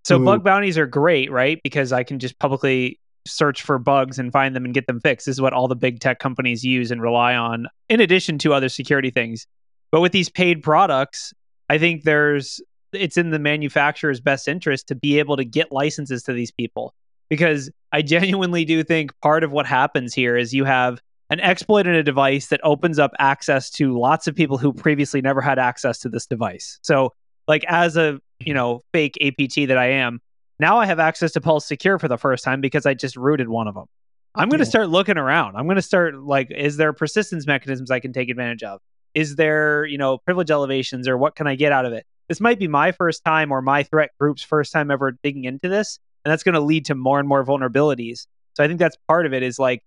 so 0.04 0.18
Ooh. 0.18 0.24
bug 0.24 0.44
bounties 0.44 0.78
are 0.78 0.86
great, 0.86 1.30
right? 1.30 1.60
Because 1.62 1.92
I 1.92 2.04
can 2.04 2.18
just 2.18 2.38
publicly 2.38 2.98
search 3.26 3.60
for 3.60 3.78
bugs 3.78 4.18
and 4.18 4.32
find 4.32 4.56
them 4.56 4.64
and 4.64 4.72
get 4.72 4.86
them 4.86 5.00
fixed. 5.00 5.26
This 5.26 5.36
is 5.36 5.40
what 5.40 5.52
all 5.52 5.68
the 5.68 5.76
big 5.76 6.00
tech 6.00 6.18
companies 6.20 6.64
use 6.64 6.90
and 6.90 7.02
rely 7.02 7.34
on, 7.34 7.66
in 7.90 8.00
addition 8.00 8.38
to 8.38 8.54
other 8.54 8.70
security 8.70 9.10
things. 9.10 9.46
But 9.90 10.00
with 10.00 10.12
these 10.12 10.30
paid 10.30 10.62
products, 10.62 11.34
I 11.68 11.76
think 11.76 12.04
there's 12.04 12.60
it's 12.94 13.18
in 13.18 13.30
the 13.30 13.38
manufacturer's 13.38 14.20
best 14.20 14.48
interest 14.48 14.88
to 14.88 14.94
be 14.94 15.18
able 15.18 15.36
to 15.36 15.44
get 15.44 15.70
licenses 15.70 16.22
to 16.22 16.32
these 16.32 16.50
people 16.50 16.94
because 17.28 17.70
I 17.92 18.00
genuinely 18.02 18.64
do 18.64 18.82
think 18.82 19.12
part 19.20 19.44
of 19.44 19.52
what 19.52 19.66
happens 19.66 20.14
here 20.14 20.36
is 20.38 20.54
you 20.54 20.64
have 20.64 21.00
an 21.30 21.40
exploit 21.40 21.86
in 21.86 21.94
a 21.94 22.02
device 22.02 22.48
that 22.48 22.60
opens 22.64 22.98
up 22.98 23.12
access 23.18 23.70
to 23.70 23.98
lots 23.98 24.26
of 24.26 24.34
people 24.34 24.58
who 24.58 24.72
previously 24.72 25.20
never 25.20 25.40
had 25.40 25.58
access 25.58 25.98
to 26.00 26.08
this 26.08 26.26
device. 26.26 26.78
So, 26.82 27.12
like 27.46 27.64
as 27.68 27.96
a 27.96 28.20
you 28.40 28.54
know 28.54 28.80
fake 28.92 29.16
APT 29.20 29.68
that 29.68 29.78
I 29.78 29.90
am, 29.90 30.20
now 30.58 30.78
I 30.78 30.86
have 30.86 30.98
access 30.98 31.32
to 31.32 31.40
Pulse 31.40 31.66
Secure 31.66 31.98
for 31.98 32.08
the 32.08 32.18
first 32.18 32.44
time 32.44 32.60
because 32.60 32.86
I 32.86 32.94
just 32.94 33.16
rooted 33.16 33.48
one 33.48 33.68
of 33.68 33.74
them. 33.74 33.86
Oh, 34.34 34.40
I'm 34.40 34.48
going 34.48 34.60
to 34.60 34.66
start 34.66 34.88
looking 34.88 35.18
around. 35.18 35.56
I'm 35.56 35.64
going 35.64 35.76
to 35.76 35.82
start 35.82 36.16
like, 36.16 36.50
is 36.50 36.76
there 36.76 36.92
persistence 36.92 37.46
mechanisms 37.46 37.90
I 37.90 38.00
can 38.00 38.12
take 38.12 38.28
advantage 38.28 38.62
of? 38.62 38.80
Is 39.14 39.36
there 39.36 39.84
you 39.84 39.98
know 39.98 40.18
privilege 40.18 40.50
elevations 40.50 41.08
or 41.08 41.16
what 41.18 41.36
can 41.36 41.46
I 41.46 41.54
get 41.54 41.72
out 41.72 41.84
of 41.84 41.92
it? 41.92 42.06
This 42.28 42.40
might 42.40 42.58
be 42.58 42.68
my 42.68 42.92
first 42.92 43.24
time 43.24 43.52
or 43.52 43.62
my 43.62 43.82
threat 43.82 44.10
group's 44.20 44.42
first 44.42 44.72
time 44.72 44.90
ever 44.90 45.12
digging 45.22 45.44
into 45.44 45.68
this, 45.68 45.98
and 46.24 46.32
that's 46.32 46.42
going 46.42 46.54
to 46.54 46.60
lead 46.60 46.86
to 46.86 46.94
more 46.94 47.18
and 47.18 47.28
more 47.28 47.44
vulnerabilities. 47.44 48.26
So 48.54 48.64
I 48.64 48.66
think 48.66 48.78
that's 48.78 48.96
part 49.06 49.26
of 49.26 49.32
it. 49.32 49.42
Is 49.42 49.58
like 49.58 49.82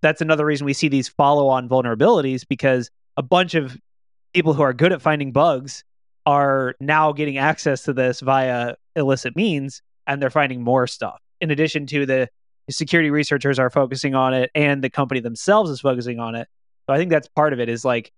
that's 0.00 0.20
another 0.20 0.44
reason 0.44 0.64
we 0.64 0.72
see 0.72 0.88
these 0.88 1.08
follow 1.08 1.48
on 1.48 1.68
vulnerabilities 1.68 2.46
because 2.48 2.90
a 3.16 3.22
bunch 3.22 3.54
of 3.54 3.76
people 4.32 4.54
who 4.54 4.62
are 4.62 4.72
good 4.72 4.92
at 4.92 5.02
finding 5.02 5.32
bugs 5.32 5.84
are 6.26 6.74
now 6.80 7.12
getting 7.12 7.38
access 7.38 7.84
to 7.84 7.92
this 7.92 8.20
via 8.20 8.74
illicit 8.96 9.34
means 9.34 9.82
and 10.06 10.20
they're 10.20 10.30
finding 10.30 10.62
more 10.62 10.86
stuff. 10.86 11.18
In 11.40 11.50
addition 11.50 11.86
to 11.86 12.06
the 12.06 12.28
security 12.70 13.10
researchers 13.10 13.58
are 13.58 13.70
focusing 13.70 14.14
on 14.14 14.34
it 14.34 14.50
and 14.54 14.84
the 14.84 14.90
company 14.90 15.20
themselves 15.20 15.70
is 15.70 15.80
focusing 15.80 16.20
on 16.20 16.34
it. 16.34 16.48
So 16.86 16.94
i 16.94 16.98
think 16.98 17.10
that's 17.10 17.28
part 17.28 17.52
of 17.52 17.60
it 17.60 17.68
is 17.68 17.84
like 17.84 18.12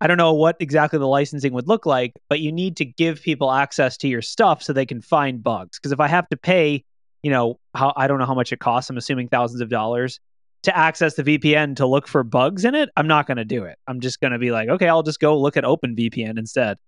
i 0.00 0.06
don't 0.06 0.16
know 0.16 0.34
what 0.34 0.56
exactly 0.60 0.98
the 0.98 1.06
licensing 1.06 1.52
would 1.52 1.68
look 1.68 1.86
like 1.86 2.12
but 2.28 2.40
you 2.40 2.52
need 2.52 2.76
to 2.76 2.84
give 2.84 3.22
people 3.22 3.50
access 3.50 3.96
to 3.98 4.08
your 4.08 4.22
stuff 4.22 4.62
so 4.62 4.72
they 4.72 4.86
can 4.86 5.00
find 5.00 5.42
bugs. 5.42 5.78
Because 5.78 5.92
if 5.92 6.00
i 6.00 6.08
have 6.08 6.28
to 6.28 6.36
pay 6.36 6.84
you 7.22 7.30
know 7.30 7.58
how 7.74 7.92
i 7.96 8.06
don't 8.06 8.18
know 8.18 8.26
how 8.26 8.34
much 8.34 8.52
it 8.52 8.60
costs 8.60 8.90
i'm 8.90 8.96
assuming 8.96 9.28
thousands 9.28 9.60
of 9.60 9.68
dollars 9.68 10.20
to 10.62 10.76
access 10.76 11.14
the 11.14 11.22
VPN 11.22 11.76
to 11.76 11.86
look 11.86 12.08
for 12.08 12.22
bugs 12.22 12.64
in 12.64 12.74
it, 12.74 12.88
I'm 12.96 13.06
not 13.06 13.26
going 13.26 13.36
to 13.36 13.44
do 13.44 13.64
it. 13.64 13.78
I'm 13.86 14.00
just 14.00 14.20
going 14.20 14.32
to 14.32 14.38
be 14.38 14.50
like, 14.50 14.68
okay, 14.68 14.88
I'll 14.88 15.02
just 15.02 15.20
go 15.20 15.38
look 15.38 15.56
at 15.56 15.64
OpenVPN 15.64 16.38
instead. 16.38 16.78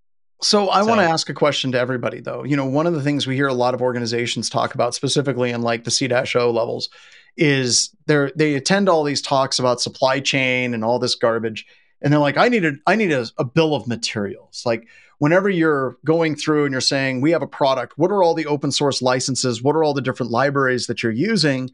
So 0.41 0.69
I 0.69 0.81
so. 0.81 0.87
want 0.87 0.99
to 0.99 1.05
ask 1.05 1.29
a 1.29 1.33
question 1.33 1.71
to 1.73 1.79
everybody 1.79 2.19
though. 2.19 2.43
You 2.43 2.57
know, 2.57 2.65
one 2.65 2.87
of 2.87 2.93
the 2.93 3.03
things 3.03 3.27
we 3.27 3.35
hear 3.35 3.47
a 3.47 3.53
lot 3.53 3.73
of 3.73 3.81
organizations 3.81 4.49
talk 4.49 4.73
about 4.73 4.95
specifically 4.95 5.51
in 5.51 5.61
like 5.61 5.83
the 5.83 5.91
C-O 5.91 6.51
levels 6.51 6.89
is 7.37 7.95
they 8.07 8.31
they 8.35 8.55
attend 8.55 8.89
all 8.89 9.03
these 9.03 9.21
talks 9.21 9.59
about 9.59 9.79
supply 9.79 10.19
chain 10.19 10.73
and 10.73 10.83
all 10.83 10.99
this 10.99 11.15
garbage 11.15 11.65
and 12.01 12.11
they're 12.11 12.19
like 12.19 12.37
I 12.37 12.49
need 12.49 12.65
a 12.65 12.73
I 12.87 12.95
need 12.95 13.11
a, 13.11 13.27
a 13.37 13.43
bill 13.43 13.75
of 13.75 13.87
materials. 13.87 14.63
Like 14.65 14.87
whenever 15.19 15.49
you're 15.49 15.97
going 16.03 16.35
through 16.35 16.65
and 16.65 16.71
you're 16.71 16.81
saying 16.81 17.21
we 17.21 17.31
have 17.31 17.43
a 17.43 17.47
product, 17.47 17.93
what 17.97 18.11
are 18.11 18.23
all 18.23 18.33
the 18.33 18.47
open 18.47 18.71
source 18.71 19.01
licenses? 19.01 19.61
What 19.61 19.75
are 19.75 19.83
all 19.83 19.93
the 19.93 20.01
different 20.01 20.31
libraries 20.31 20.87
that 20.87 21.03
you're 21.03 21.11
using? 21.11 21.69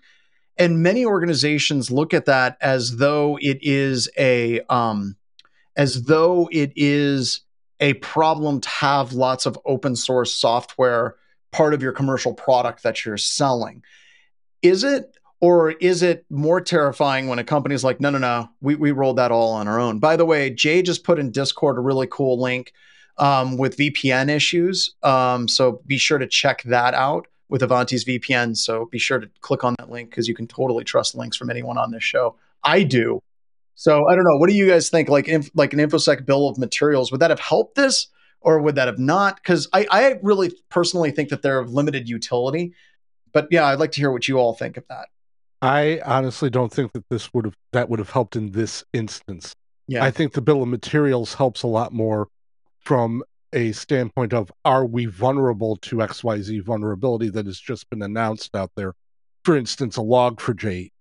And 0.57 0.81
many 0.81 1.05
organizations 1.05 1.91
look 1.91 2.13
at 2.13 2.25
that 2.25 2.57
as 2.61 2.97
though 2.97 3.37
it 3.41 3.59
is 3.61 4.09
a 4.17 4.61
um, 4.69 5.15
as 5.75 6.03
though 6.03 6.49
it 6.51 6.73
is 6.75 7.41
a 7.79 7.93
problem 7.95 8.59
to 8.61 8.69
have 8.69 9.13
lots 9.13 9.45
of 9.45 9.57
open 9.65 9.95
source 9.95 10.33
software 10.33 11.15
part 11.51 11.73
of 11.73 11.81
your 11.81 11.91
commercial 11.91 12.33
product 12.33 12.83
that 12.83 13.05
you're 13.05 13.17
selling. 13.17 13.83
Is 14.61 14.83
it? 14.83 15.13
Or 15.39 15.69
is 15.69 16.01
it 16.01 16.25
more 16.31 16.59
terrifying 16.59 17.27
when 17.27 17.37
a 17.37 17.43
company's 17.43 17.83
like, 17.83 18.01
no, 18.01 18.09
no, 18.09 18.17
no, 18.17 18.49
we, 18.59 18.73
we 18.73 18.89
rolled 18.89 19.19
that 19.19 19.29
all 19.29 19.51
on 19.51 19.67
our 19.67 19.79
own? 19.79 19.99
By 19.99 20.15
the 20.15 20.25
way, 20.25 20.49
Jay 20.49 20.81
just 20.81 21.03
put 21.03 21.19
in 21.19 21.29
Discord 21.29 21.77
a 21.77 21.79
really 21.79 22.07
cool 22.09 22.41
link 22.41 22.73
um, 23.19 23.55
with 23.55 23.77
VPN 23.77 24.29
issues. 24.29 24.95
Um, 25.03 25.47
so 25.47 25.83
be 25.85 25.99
sure 25.99 26.17
to 26.17 26.25
check 26.25 26.63
that 26.63 26.95
out 26.95 27.27
with 27.49 27.61
Ivanti's 27.61 28.05
VPN. 28.05 28.55
So 28.55 28.85
be 28.85 28.99
sure 28.99 29.19
to 29.19 29.29
click 29.41 29.63
on 29.63 29.75
that 29.79 29.89
link 29.89 30.09
because 30.09 30.27
you 30.27 30.35
can 30.35 30.47
totally 30.47 30.83
trust 30.83 31.15
links 31.15 31.37
from 31.37 31.49
anyone 31.49 31.77
on 31.77 31.91
this 31.91 32.03
show. 32.03 32.35
I 32.63 32.83
do. 32.83 33.21
So 33.75 34.07
I 34.07 34.15
don't 34.15 34.23
know. 34.23 34.37
What 34.37 34.49
do 34.49 34.55
you 34.55 34.67
guys 34.67 34.89
think? 34.89 35.07
Like, 35.07 35.27
inf- 35.27 35.51
like 35.53 35.73
an 35.73 35.79
infosec 35.79 36.25
bill 36.25 36.49
of 36.49 36.57
materials 36.57 37.11
would 37.11 37.21
that 37.21 37.29
have 37.29 37.39
helped 37.39 37.75
this, 37.75 38.07
or 38.41 38.59
would 38.61 38.75
that 38.75 38.87
have 38.87 38.99
not? 38.99 39.35
Because 39.35 39.67
I, 39.71 39.87
I 39.91 40.19
really 40.23 40.51
personally 40.69 41.11
think 41.11 41.29
that 41.29 41.41
they're 41.41 41.59
of 41.59 41.71
limited 41.71 42.09
utility. 42.09 42.73
But 43.33 43.47
yeah, 43.51 43.65
I'd 43.65 43.79
like 43.79 43.91
to 43.93 43.99
hear 43.99 44.11
what 44.11 44.27
you 44.27 44.39
all 44.39 44.53
think 44.53 44.77
of 44.77 44.87
that. 44.89 45.09
I 45.61 46.01
honestly 46.05 46.49
don't 46.49 46.71
think 46.71 46.93
that 46.93 47.07
this 47.09 47.33
would 47.33 47.45
have 47.45 47.55
that 47.73 47.89
would 47.89 47.99
have 47.99 48.11
helped 48.11 48.35
in 48.35 48.51
this 48.51 48.83
instance. 48.93 49.55
Yeah. 49.87 50.03
I 50.03 50.11
think 50.11 50.33
the 50.33 50.41
bill 50.41 50.61
of 50.61 50.67
materials 50.67 51.35
helps 51.35 51.63
a 51.63 51.67
lot 51.67 51.93
more 51.93 52.27
from 52.79 53.23
a 53.53 53.71
standpoint 53.71 54.33
of 54.33 54.51
are 54.65 54.85
we 54.85 55.05
vulnerable 55.05 55.77
to 55.77 55.97
XYZ 55.97 56.63
vulnerability 56.63 57.29
that 57.29 57.45
has 57.45 57.59
just 57.59 57.89
been 57.89 58.01
announced 58.01 58.55
out 58.55 58.71
there? 58.75 58.93
For 59.43 59.55
instance, 59.55 59.97
a 59.97 60.01
log4j. 60.01 60.91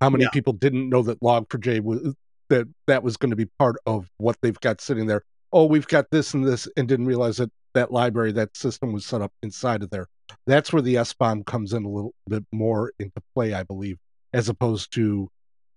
How 0.00 0.10
many 0.10 0.24
yeah. 0.24 0.30
people 0.30 0.52
didn't 0.52 0.88
know 0.88 1.02
that 1.02 1.20
log4j 1.20 1.80
was 1.80 2.14
that 2.50 2.68
that 2.86 3.02
was 3.02 3.16
going 3.16 3.30
to 3.30 3.36
be 3.36 3.46
part 3.58 3.76
of 3.86 4.10
what 4.18 4.36
they've 4.42 4.60
got 4.60 4.80
sitting 4.80 5.06
there. 5.06 5.22
Oh, 5.52 5.64
we've 5.64 5.86
got 5.86 6.10
this 6.10 6.34
and 6.34 6.46
this, 6.46 6.68
and 6.76 6.86
didn't 6.86 7.06
realize 7.06 7.38
that 7.38 7.50
that 7.74 7.92
library, 7.92 8.32
that 8.32 8.56
system 8.56 8.92
was 8.92 9.06
set 9.06 9.22
up 9.22 9.32
inside 9.42 9.82
of 9.82 9.90
there. 9.90 10.08
That's 10.46 10.72
where 10.72 10.82
the 10.82 10.96
SBOM 10.96 11.46
comes 11.46 11.72
in 11.72 11.84
a 11.84 11.88
little 11.88 12.14
bit 12.28 12.44
more 12.52 12.92
into 12.98 13.22
play, 13.34 13.54
I 13.54 13.62
believe, 13.62 13.98
as 14.32 14.48
opposed 14.48 14.92
to 14.94 15.30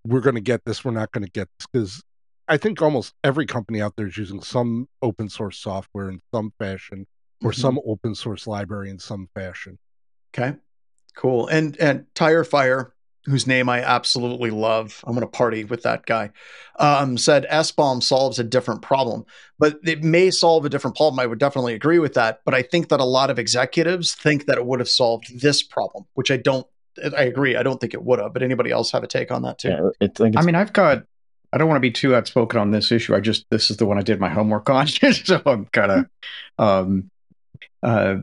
we're 0.05 0.19
going 0.19 0.35
to 0.35 0.41
get 0.41 0.65
this, 0.65 0.83
we're 0.83 0.91
not 0.91 1.11
going 1.11 1.23
to 1.23 1.31
get 1.31 1.47
this. 1.57 1.67
Because 1.71 2.03
I 2.53 2.57
think 2.57 2.83
almost 2.83 3.15
every 3.23 3.47
company 3.47 3.81
out 3.81 3.95
there 3.95 4.05
is 4.05 4.15
using 4.15 4.43
some 4.43 4.87
open 5.01 5.27
source 5.27 5.57
software 5.57 6.07
in 6.07 6.21
some 6.31 6.53
fashion 6.59 7.07
or 7.43 7.49
Mhm. 7.49 7.55
some 7.55 7.79
open 7.83 8.13
source 8.13 8.45
library 8.45 8.91
in 8.91 8.99
some 8.99 9.27
fashion. 9.33 9.79
Okay. 10.37 10.57
Cool. 11.15 11.47
And 11.47 11.75
and 11.79 12.05
Tire 12.13 12.43
Fire, 12.43 12.93
whose 13.25 13.47
name 13.47 13.69
I 13.69 13.81
absolutely 13.81 14.51
love, 14.51 15.03
I'm 15.07 15.15
gonna 15.15 15.25
party 15.25 15.63
with 15.63 15.81
that 15.81 16.05
guy. 16.05 16.29
Um, 16.77 17.17
said 17.17 17.47
SBOM 17.49 18.03
solves 18.03 18.37
a 18.37 18.43
different 18.43 18.83
problem, 18.83 19.25
but 19.57 19.79
it 19.83 20.03
may 20.03 20.29
solve 20.29 20.63
a 20.63 20.69
different 20.69 20.95
problem. 20.95 21.19
I 21.19 21.25
would 21.25 21.39
definitely 21.39 21.73
agree 21.73 21.97
with 21.97 22.13
that. 22.13 22.41
But 22.45 22.53
I 22.53 22.61
think 22.61 22.89
that 22.89 22.99
a 22.99 23.03
lot 23.05 23.31
of 23.31 23.39
executives 23.39 24.13
think 24.13 24.45
that 24.45 24.59
it 24.59 24.65
would 24.67 24.79
have 24.79 24.89
solved 24.89 25.41
this 25.41 25.63
problem, 25.63 26.05
which 26.13 26.29
I 26.29 26.37
don't. 26.37 26.67
I 27.17 27.23
agree. 27.23 27.55
I 27.55 27.63
don't 27.63 27.81
think 27.81 27.95
it 27.95 28.03
would 28.03 28.19
have. 28.19 28.33
But 28.33 28.43
anybody 28.43 28.69
else 28.69 28.91
have 28.91 29.01
a 29.03 29.07
take 29.07 29.31
on 29.31 29.41
that 29.41 29.57
too? 29.57 29.69
Yeah, 29.69 29.89
it's 29.99 30.19
like 30.19 30.37
I 30.37 30.43
mean, 30.43 30.53
I've 30.53 30.73
got. 30.73 31.05
I 31.53 31.57
don't 31.57 31.67
want 31.67 31.77
to 31.77 31.87
be 31.87 31.91
too 31.91 32.15
outspoken 32.15 32.59
on 32.59 32.71
this 32.71 32.91
issue. 32.91 33.15
I 33.15 33.19
just 33.19 33.45
this 33.51 33.69
is 33.69 33.77
the 33.77 33.85
one 33.85 33.99
I 33.99 34.01
did 34.01 34.19
my 34.19 34.29
homework 34.29 34.69
on, 34.69 34.87
so 35.13 35.41
I'm 35.45 35.65
kind 35.65 35.91
of. 35.91 36.05
Um, 36.57 37.11
uh, 37.83 38.15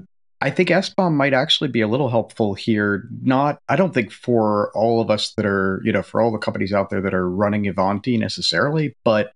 I 0.43 0.51
think 0.51 0.71
SBOM 0.71 1.13
might 1.13 1.35
actually 1.35 1.69
be 1.69 1.83
a 1.83 1.89
little 1.89 2.09
helpful 2.09 2.55
here. 2.55 3.07
Not, 3.23 3.61
I 3.69 3.77
don't 3.77 3.93
think 3.93 4.11
for 4.11 4.73
all 4.75 5.03
of 5.03 5.11
us 5.11 5.35
that 5.35 5.45
are, 5.45 5.83
you 5.85 5.93
know, 5.93 6.03
for 6.03 6.23
all 6.23 6.33
the 6.33 6.39
companies 6.39 6.73
out 6.73 6.89
there 6.89 7.03
that 7.03 7.13
are 7.13 7.29
running 7.29 7.67
Ivanti 7.67 8.17
necessarily, 8.17 8.97
but 9.05 9.33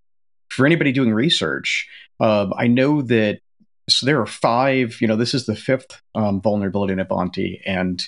for 0.48 0.64
anybody 0.64 0.92
doing 0.92 1.12
research, 1.12 1.86
um, 2.20 2.54
I 2.56 2.68
know 2.68 3.02
that 3.02 3.40
so 3.88 4.06
there 4.06 4.20
are 4.20 4.26
five. 4.26 4.96
You 5.00 5.08
know, 5.08 5.16
this 5.16 5.34
is 5.34 5.44
the 5.44 5.54
fifth 5.54 6.00
um, 6.14 6.40
vulnerability 6.40 6.94
in 6.94 7.00
Ivanti, 7.00 7.60
and 7.66 8.02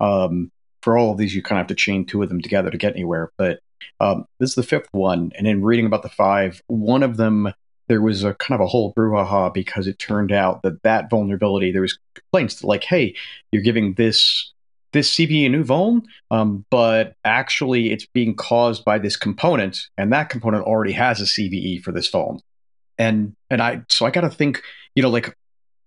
um, 0.00 0.50
for 0.82 0.98
all 0.98 1.12
of 1.12 1.18
these, 1.18 1.34
you 1.34 1.42
kind 1.42 1.58
of 1.60 1.64
have 1.64 1.68
to 1.68 1.74
chain 1.76 2.04
two 2.04 2.22
of 2.22 2.28
them 2.28 2.40
together 2.40 2.70
to 2.70 2.78
get 2.78 2.94
anywhere. 2.94 3.30
But 3.36 3.60
um, 4.00 4.24
this 4.38 4.50
is 4.50 4.54
the 4.54 4.62
fifth 4.62 4.88
one, 4.92 5.32
and 5.36 5.46
in 5.46 5.62
reading 5.62 5.86
about 5.86 6.02
the 6.02 6.08
five, 6.08 6.62
one 6.66 7.02
of 7.02 7.16
them 7.16 7.52
there 7.90 8.00
was 8.00 8.22
a 8.22 8.34
kind 8.34 8.60
of 8.60 8.64
a 8.64 8.68
whole 8.68 8.94
brouhaha 8.94 9.52
because 9.52 9.88
it 9.88 9.98
turned 9.98 10.30
out 10.30 10.62
that 10.62 10.80
that 10.84 11.10
vulnerability 11.10 11.72
there 11.72 11.82
was 11.82 11.98
complaints 12.14 12.60
that 12.60 12.66
like, 12.68 12.84
hey, 12.84 13.16
you're 13.50 13.62
giving 13.62 13.94
this 13.94 14.52
this 14.92 15.12
CVE 15.14 15.46
a 15.46 15.48
new 15.48 15.64
vuln, 15.64 16.02
um, 16.30 16.64
but 16.70 17.14
actually 17.24 17.92
it's 17.92 18.06
being 18.06 18.34
caused 18.34 18.84
by 18.84 18.98
this 18.98 19.16
component, 19.16 19.88
and 19.98 20.12
that 20.12 20.30
component 20.30 20.64
already 20.64 20.92
has 20.92 21.20
a 21.20 21.24
CVE 21.24 21.82
for 21.82 21.90
this 21.90 22.08
vuln. 22.10 22.40
And 22.96 23.34
and 23.50 23.60
I 23.60 23.82
so 23.88 24.06
I 24.06 24.10
got 24.10 24.22
to 24.22 24.30
think, 24.30 24.62
you 24.94 25.02
know, 25.02 25.10
like 25.10 25.34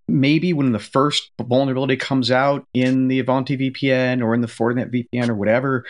maybe 0.08 0.52
when 0.52 0.74
the 0.74 0.80
first 0.80 1.32
vulnerability 1.42 1.96
comes 1.96 2.32
out 2.32 2.66
in 2.74 3.08
the 3.08 3.20
Ivanti 3.20 3.58
VPN 3.58 4.22
or 4.22 4.34
in 4.34 4.42
the 4.42 4.48
Fortinet 4.48 4.92
VPN 4.92 5.30
or 5.30 5.36
whatever, 5.36 5.86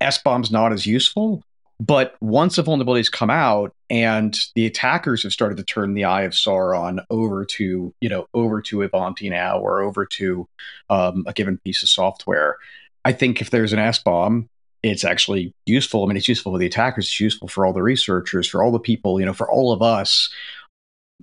SBOM's 0.00 0.50
not 0.50 0.72
as 0.72 0.86
useful. 0.86 1.42
But 1.78 2.16
once 2.20 2.56
the 2.56 2.62
vulnerabilities 2.62 3.12
come 3.12 3.28
out 3.28 3.74
and 3.90 4.36
the 4.54 4.64
attackers 4.64 5.22
have 5.24 5.32
started 5.32 5.58
to 5.58 5.64
turn 5.64 5.92
the 5.92 6.04
eye 6.04 6.22
of 6.22 6.32
Sauron 6.32 7.04
over 7.10 7.44
to, 7.44 7.94
you 8.00 8.08
know, 8.08 8.26
over 8.32 8.62
to 8.62 8.80
Ivanti 8.80 9.28
now 9.28 9.58
or 9.58 9.82
over 9.82 10.06
to 10.06 10.48
um, 10.88 11.24
a 11.26 11.34
given 11.34 11.58
piece 11.58 11.82
of 11.82 11.90
software, 11.90 12.56
I 13.04 13.12
think 13.12 13.40
if 13.40 13.50
there's 13.50 13.74
an 13.74 13.78
SBOM, 13.78 14.48
it's 14.82 15.04
actually 15.04 15.52
useful. 15.66 16.04
I 16.04 16.06
mean, 16.08 16.16
it's 16.16 16.28
useful 16.28 16.52
for 16.52 16.58
the 16.58 16.66
attackers, 16.66 17.06
it's 17.06 17.20
useful 17.20 17.48
for 17.48 17.66
all 17.66 17.72
the 17.72 17.82
researchers, 17.82 18.48
for 18.48 18.62
all 18.62 18.72
the 18.72 18.78
people, 18.78 19.20
you 19.20 19.26
know, 19.26 19.34
for 19.34 19.50
all 19.50 19.72
of 19.72 19.82
us, 19.82 20.30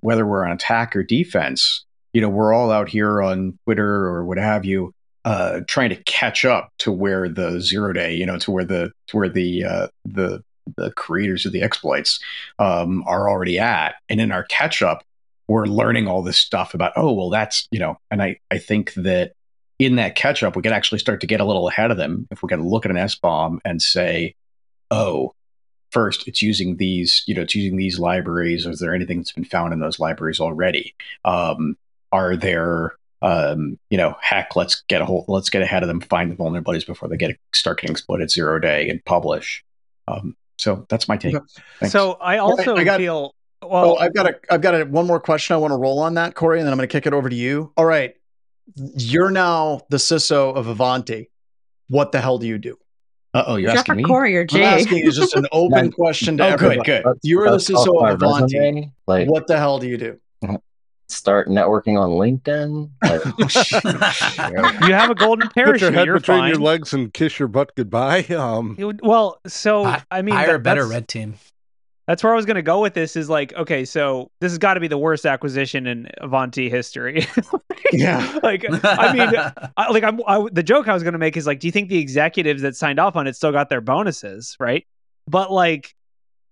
whether 0.01 0.25
we're 0.25 0.45
on 0.45 0.51
attack 0.51 0.95
or 0.95 1.03
defense. 1.03 1.83
You 2.13 2.21
know, 2.21 2.29
we're 2.29 2.53
all 2.53 2.69
out 2.69 2.89
here 2.89 3.23
on 3.23 3.57
Twitter 3.65 4.05
or 4.05 4.23
what 4.23 4.37
have 4.37 4.65
you, 4.65 4.93
uh, 5.25 5.61
trying 5.67 5.89
to 5.89 5.95
catch 6.03 6.45
up 6.45 6.71
to 6.79 6.91
where 6.91 7.29
the 7.29 7.61
zero 7.61 7.93
day, 7.93 8.13
you 8.13 8.25
know, 8.25 8.37
to 8.39 8.51
where 8.51 8.65
the 8.65 8.91
to 9.07 9.17
where 9.17 9.29
the 9.29 9.63
uh, 9.63 9.87
the 10.05 10.43
the 10.77 10.91
creators 10.91 11.45
of 11.45 11.51
the 11.51 11.61
exploits 11.61 12.19
um, 12.59 13.03
are 13.07 13.29
already 13.29 13.59
at, 13.59 13.95
and 14.09 14.19
in 14.19 14.31
our 14.31 14.43
catch 14.43 14.81
up, 14.81 15.03
we're 15.47 15.65
learning 15.65 16.07
all 16.07 16.21
this 16.21 16.37
stuff 16.37 16.73
about 16.73 16.93
oh 16.95 17.11
well 17.13 17.29
that's 17.29 17.67
you 17.71 17.79
know, 17.79 17.97
and 18.11 18.21
I 18.21 18.39
I 18.51 18.57
think 18.57 18.93
that 18.95 19.33
in 19.79 19.95
that 19.95 20.15
catch 20.15 20.43
up 20.43 20.55
we 20.55 20.61
can 20.61 20.73
actually 20.73 20.99
start 20.99 21.21
to 21.21 21.27
get 21.27 21.41
a 21.41 21.45
little 21.45 21.67
ahead 21.67 21.91
of 21.91 21.97
them 21.97 22.27
if 22.31 22.43
we 22.43 22.49
can 22.49 22.67
look 22.67 22.85
at 22.85 22.91
an 22.91 22.97
SBOM 22.97 23.59
and 23.65 23.81
say 23.81 24.35
oh 24.91 25.33
first 25.89 26.27
it's 26.27 26.41
using 26.41 26.77
these 26.77 27.23
you 27.27 27.33
know 27.35 27.41
it's 27.41 27.55
using 27.55 27.77
these 27.77 27.97
libraries. 27.97 28.65
Is 28.65 28.79
there 28.79 28.93
anything 28.93 29.19
that's 29.19 29.31
been 29.31 29.45
found 29.45 29.73
in 29.73 29.79
those 29.79 29.99
libraries 29.99 30.39
already? 30.39 30.95
Um, 31.23 31.77
are 32.11 32.35
there 32.35 32.93
um, 33.23 33.79
you 33.89 33.97
know, 33.97 34.15
heck, 34.21 34.55
let's 34.55 34.83
get 34.87 35.01
a 35.01 35.05
whole, 35.05 35.25
let's 35.27 35.49
get 35.49 35.61
ahead 35.63 35.81
of 35.81 35.87
them, 35.87 36.01
find 36.01 36.29
the 36.31 36.35
vulnerabilities 36.35 36.85
before 36.85 37.09
they 37.09 37.17
get 37.17 37.35
start 37.55 37.79
getting 37.79 37.93
exploited 37.93 38.29
zero 38.29 38.59
day 38.59 38.89
and 38.89 39.03
publish. 39.05 39.63
Um, 40.07 40.35
so 40.57 40.85
that's 40.89 41.07
my 41.07 41.17
take. 41.17 41.35
Thanks. 41.79 41.91
So 41.93 42.13
I 42.21 42.37
also 42.37 42.75
I 42.75 42.83
got- 42.83 42.99
feel 42.99 43.33
Oh, 43.61 43.67
well. 43.69 43.97
I've 43.97 44.13
got 44.13 44.25
a, 44.27 44.35
I've 44.51 44.59
got 44.61 44.75
a, 44.75 44.83
one 44.83 45.07
more 45.07 45.21
question 45.21 45.53
I 45.53 45.57
want 45.57 45.71
to 45.71 45.77
roll 45.77 45.99
on 45.99 46.15
that, 46.15 46.35
Corey, 46.35 46.59
and 46.59 46.67
then 46.67 46.73
I'm 46.73 46.77
going 46.77 46.89
to 46.89 46.91
kick 46.91 47.07
it 47.07 47.13
over 47.13 47.29
to 47.29 47.35
you. 47.35 47.71
All 47.77 47.85
right, 47.85 48.13
you're 48.75 49.31
now 49.31 49.79
the 49.89 49.95
CISO 49.95 50.53
of 50.53 50.67
Ivanti. 50.67 51.29
What 51.87 52.11
the 52.11 52.19
hell 52.19 52.37
do 52.39 52.45
you 52.47 52.57
do? 52.57 52.77
uh 53.33 53.43
oh, 53.47 53.55
you're 53.55 53.69
Is 53.69 53.75
that 53.75 53.79
asking 53.79 53.93
for 53.93 53.97
me. 53.97 54.03
Corey 54.03 54.35
or 54.35 54.45
I'm 54.51 54.61
asking 54.63 55.07
is 55.07 55.15
just 55.15 55.33
an 55.35 55.47
open 55.53 55.91
question 56.01 56.35
to 56.37 56.43
Oh, 56.45 56.57
good, 56.57 56.77
everybody. 56.79 57.03
good. 57.03 57.19
You're 57.23 57.49
the 57.49 57.55
CISO 57.57 58.05
of 58.05 58.21
Ivanti. 58.21 58.59
resume, 58.59 58.91
Like, 59.07 59.29
What 59.29 59.47
the 59.47 59.57
hell 59.57 59.79
do 59.79 59.87
you 59.87 59.97
do? 59.97 60.19
Start 61.09 61.47
networking 61.47 61.99
on 61.99 62.11
LinkedIn. 62.11 62.89
Like, 63.03 63.23
you 64.87 64.93
have 64.93 65.09
a 65.11 65.15
golden 65.15 65.49
parachute. 65.49 65.73
Put 65.73 65.81
your 65.81 65.91
head 65.91 66.05
You're 66.07 66.19
between 66.19 66.39
fine. 66.39 66.49
your 66.51 66.59
legs 66.59 66.93
and 66.93 67.13
kiss 67.13 67.37
your 67.39 67.47
butt 67.47 67.75
goodbye. 67.75 68.23
Um, 68.29 68.75
You- 68.79 68.97
Well, 69.03 69.39
so 69.45 69.83
Hi- 69.85 70.03
I 70.09 70.21
mean, 70.21 70.33
hire 70.35 70.47
that- 70.47 70.55
a 70.55 70.59
better 70.59 70.87
red 70.87 71.07
team. 71.07 71.35
That's 72.07 72.21
where 72.21 72.33
I 72.33 72.35
was 72.35 72.45
going 72.45 72.55
to 72.55 72.61
go 72.61 72.81
with 72.81 72.93
this. 72.95 73.15
Is 73.15 73.29
like, 73.29 73.53
okay, 73.53 73.85
so 73.85 74.29
this 74.41 74.51
has 74.51 74.57
got 74.57 74.73
to 74.73 74.81
be 74.81 74.89
the 74.89 74.97
worst 74.97 75.25
acquisition 75.25 75.87
in 75.87 76.09
Ivanti 76.21 76.69
history. 76.69 77.25
Yeah. 77.91 78.39
like, 78.41 78.65
I 78.83 79.13
mean, 79.13 79.69
I, 79.77 79.91
like 79.91 80.03
I'm 80.03 80.19
I, 80.25 80.47
the 80.51 80.63
joke 80.63 80.87
I 80.87 80.93
was 80.95 81.03
going 81.03 81.13
to 81.13 81.19
make 81.19 81.37
is 81.37 81.45
like, 81.45 81.59
do 81.59 81.67
you 81.67 81.71
think 81.71 81.89
the 81.89 81.99
executives 81.99 82.63
that 82.63 82.75
signed 82.75 82.99
off 82.99 83.15
on 83.15 83.27
it 83.27 83.35
still 83.35 83.51
got 83.51 83.69
their 83.69 83.81
bonuses, 83.81 84.55
right? 84.59 84.87
But 85.27 85.51
like, 85.51 85.93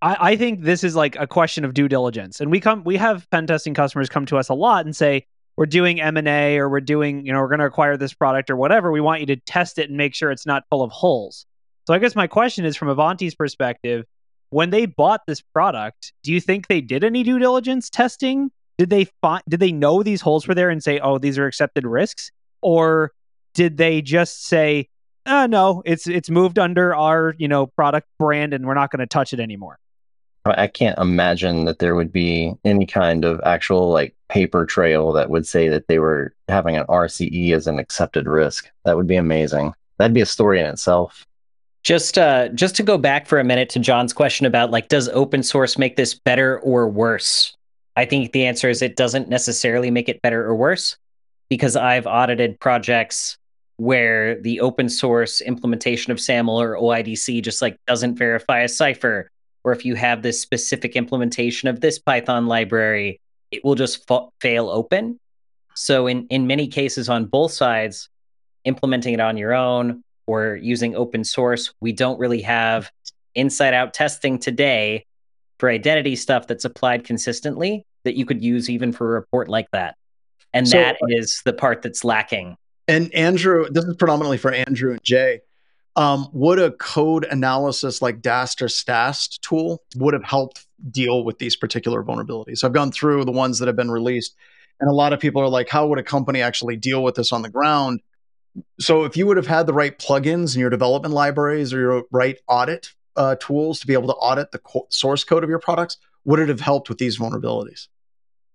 I, 0.02 0.32
I 0.32 0.36
think 0.36 0.62
this 0.62 0.84
is 0.84 0.96
like 0.96 1.16
a 1.18 1.28
question 1.28 1.64
of 1.64 1.74
due 1.74 1.88
diligence, 1.88 2.42
and 2.42 2.50
we 2.50 2.60
come 2.60 2.84
we 2.84 2.98
have 2.98 3.30
pen 3.30 3.48
testing 3.48 3.74
customers 3.74 4.10
come 4.10 4.26
to 4.28 4.38
us 4.38 4.50
a 4.50 4.54
lot 4.54 4.86
and 4.86 4.96
say 4.96 5.26
we're 5.58 5.66
doing 5.66 6.02
M 6.02 6.18
and 6.18 6.28
A 6.28 6.58
or 6.58 6.70
we're 6.70 6.82
doing 6.82 7.26
you 7.26 7.32
know 7.32 7.40
we're 7.40 7.48
going 7.48 7.60
to 7.60 7.66
acquire 7.66 7.98
this 7.98 8.14
product 8.14 8.50
or 8.50 8.56
whatever. 8.56 8.92
We 8.92 9.02
want 9.02 9.20
you 9.20 9.28
to 9.28 9.36
test 9.36 9.78
it 9.78 9.90
and 9.90 9.98
make 9.98 10.16
sure 10.16 10.32
it's 10.32 10.46
not 10.46 10.64
full 10.70 10.82
of 10.82 10.92
holes. 10.92 11.46
So 11.88 11.94
I 11.94 12.00
guess 12.00 12.16
my 12.16 12.28
question 12.28 12.66
is 12.66 12.76
from 12.76 12.90
Ivanti's 12.90 13.36
perspective, 13.36 14.06
when 14.50 14.70
they 14.70 14.86
bought 14.86 15.22
this 15.28 15.42
product, 15.42 16.14
do 16.24 16.32
you 16.32 16.40
think 16.40 16.68
they 16.68 16.82
did 16.82 17.04
any 17.04 17.24
due 17.24 17.40
diligence 17.40 17.90
testing? 17.90 18.52
Did 18.78 18.90
they 18.90 19.06
find 19.22 19.44
did 19.48 19.60
they 19.60 19.72
know 19.72 20.02
these 20.04 20.22
holes 20.22 20.48
were 20.48 20.56
there 20.56 20.70
and 20.70 20.84
say, 20.84 21.00
"Oh, 21.00 21.18
these 21.20 21.38
are 21.38 21.46
accepted 21.46 21.86
risks?" 21.86 22.32
Or 22.62 23.12
did 23.54 23.78
they 23.78 24.02
just 24.02 24.46
say, 24.46 24.90
"Uh 25.26 25.48
no, 25.48 25.84
it's 25.86 26.08
it's 26.08 26.30
moved 26.30 26.58
under 26.58 26.96
our, 26.96 27.36
you 27.38 27.48
know, 27.48 27.68
product 27.68 28.08
brand 28.18 28.54
and 28.54 28.66
we're 28.66 28.74
not 28.74 28.92
going 28.92 29.00
to 29.00 29.08
touch 29.08 29.34
it 29.34 29.40
anymore." 29.40 29.78
I 30.46 30.68
can't 30.68 30.98
imagine 30.98 31.66
that 31.66 31.80
there 31.80 31.94
would 31.94 32.12
be 32.12 32.54
any 32.66 32.86
kind 32.86 33.26
of 33.26 33.40
actual 33.46 33.92
like 33.92 34.16
paper 34.28 34.66
trail 34.66 35.12
that 35.12 35.30
would 35.30 35.46
say 35.46 35.70
that 35.70 35.88
they 35.88 36.00
were 36.00 36.34
having 36.48 36.76
an 36.76 36.86
RCE 36.88 37.54
as 37.54 37.68
an 37.68 37.78
accepted 37.78 38.26
risk. 38.26 38.70
That 38.86 38.98
would 38.98 39.08
be 39.08 39.18
amazing. 39.18 39.74
That'd 39.98 40.16
be 40.16 40.22
a 40.22 40.26
story 40.26 40.60
in 40.60 40.66
itself. 40.66 41.28
Just 41.84 42.18
uh 42.18 42.50
just 42.50 42.76
to 42.76 42.84
go 42.84 42.98
back 42.98 43.28
for 43.28 43.40
a 43.40 43.44
minute 43.44 43.70
to 43.70 43.80
John's 43.80 44.14
question 44.14 44.46
about 44.46 44.72
like 44.72 44.88
does 44.88 45.10
open 45.10 45.44
source 45.44 45.78
make 45.78 45.96
this 45.96 46.14
better 46.16 46.60
or 46.60 46.88
worse? 46.88 47.56
I 47.96 48.06
think 48.06 48.32
the 48.32 48.46
answer 48.46 48.70
is 48.70 48.82
it 48.82 48.96
doesn't 48.96 49.30
necessarily 49.30 49.92
make 49.92 50.10
it 50.10 50.22
better 50.22 50.44
or 50.44 50.56
worse 50.56 50.98
because 51.50 51.76
I've 51.76 52.08
audited 52.08 52.60
projects 52.60 53.38
where 53.78 54.40
the 54.42 54.62
open 54.62 54.90
source 54.90 55.42
implementation 55.42 56.12
of 56.12 56.20
SAML 56.20 56.62
or 56.62 56.78
OIDC 56.78 57.44
just 57.44 57.62
like 57.62 57.78
doesn't 57.88 58.16
verify 58.16 58.60
a 58.60 58.68
cipher 58.68 59.30
or 59.64 59.72
if 59.72 59.86
you 59.86 59.96
have 59.96 60.22
this 60.22 60.42
specific 60.42 60.96
implementation 60.96 61.70
of 61.70 61.82
this 61.82 62.00
Python 62.00 62.48
library, 62.48 63.20
it 63.52 63.64
will 63.64 63.76
just 63.76 64.08
fa- 64.08 64.28
fail 64.40 64.70
open. 64.70 65.20
So 65.76 66.08
in 66.08 66.28
in 66.28 66.48
many 66.48 66.68
cases 66.68 67.10
on 67.10 67.26
both 67.26 67.52
sides, 67.52 68.10
implementing 68.66 69.14
it 69.14 69.20
on 69.20 69.38
your 69.38 69.54
own 69.54 70.04
or 70.28 70.56
using 70.56 70.96
open 70.96 71.24
source, 71.24 71.74
we 71.82 71.94
don't 71.94 72.20
really 72.20 72.42
have 72.42 72.92
inside 73.36 73.74
out 73.74 73.94
testing 73.94 74.38
today 74.40 75.06
for 75.60 75.70
identity 75.70 76.16
stuff 76.16 76.48
that's 76.48 76.66
applied 76.66 77.04
consistently 77.04 77.86
that 78.04 78.16
you 78.16 78.26
could 78.26 78.42
use 78.44 78.70
even 78.70 78.92
for 78.92 79.10
a 79.10 79.14
report 79.20 79.48
like 79.48 79.68
that. 79.72 79.96
And 80.54 80.68
So- 80.68 80.78
that 80.78 80.96
uh, 80.96 81.08
is 81.10 81.42
the 81.46 81.54
part 81.54 81.82
that's 81.82 82.04
lacking. 82.04 82.58
And 82.88 83.14
Andrew, 83.14 83.68
this 83.70 83.86
is 83.86 83.96
predominantly 83.96 84.38
for 84.38 84.52
Andrew 84.52 84.92
and 84.92 85.04
Jay. 85.04 85.42
Um, 85.96 86.30
would 86.32 86.58
a 86.60 86.72
code 86.72 87.26
analysis 87.26 88.02
like 88.02 88.22
DAST 88.22 88.62
or 88.62 88.70
STAST 88.70 89.42
tool 89.42 89.84
would 89.96 90.14
have 90.14 90.24
helped 90.24 90.66
deal 90.90 91.24
with 91.26 91.38
these 91.40 91.56
particular 91.56 92.02
vulnerabilities? 92.04 92.60
So 92.60 92.68
I've 92.68 92.74
gone 92.74 92.92
through 92.92 93.26
the 93.26 93.32
ones 93.32 93.60
that 93.60 93.68
have 93.68 93.76
been 93.76 93.92
released, 93.92 94.36
and 94.80 94.90
a 94.90 94.94
lot 94.94 95.12
of 95.12 95.20
people 95.20 95.42
are 95.42 95.50
like, 95.50 95.68
"How 95.70 95.88
would 95.88 96.00
a 96.00 96.04
company 96.04 96.42
actually 96.42 96.78
deal 96.78 97.04
with 97.04 97.16
this 97.16 97.32
on 97.34 97.42
the 97.42 97.50
ground?" 97.50 98.00
So 98.80 99.04
if 99.04 99.18
you 99.18 99.28
would 99.28 99.38
have 99.38 99.48
had 99.48 99.66
the 99.68 99.74
right 99.74 99.98
plugins 99.98 100.56
in 100.56 100.62
your 100.62 100.70
development 100.70 101.14
libraries 101.14 101.74
or 101.74 101.80
your 101.80 102.04
right 102.12 102.38
audit 102.48 102.90
uh, 103.18 103.36
tools 103.40 103.80
to 103.82 103.88
be 103.88 103.94
able 103.94 104.08
to 104.08 104.14
audit 104.16 104.52
the 104.52 104.60
co- 104.60 104.88
source 104.90 105.24
code 105.26 105.44
of 105.44 105.50
your 105.50 105.60
products, 105.60 105.98
would 106.26 106.40
it 106.40 106.48
have 106.50 106.62
helped 106.62 106.88
with 106.90 106.98
these 106.98 107.18
vulnerabilities? 107.20 107.88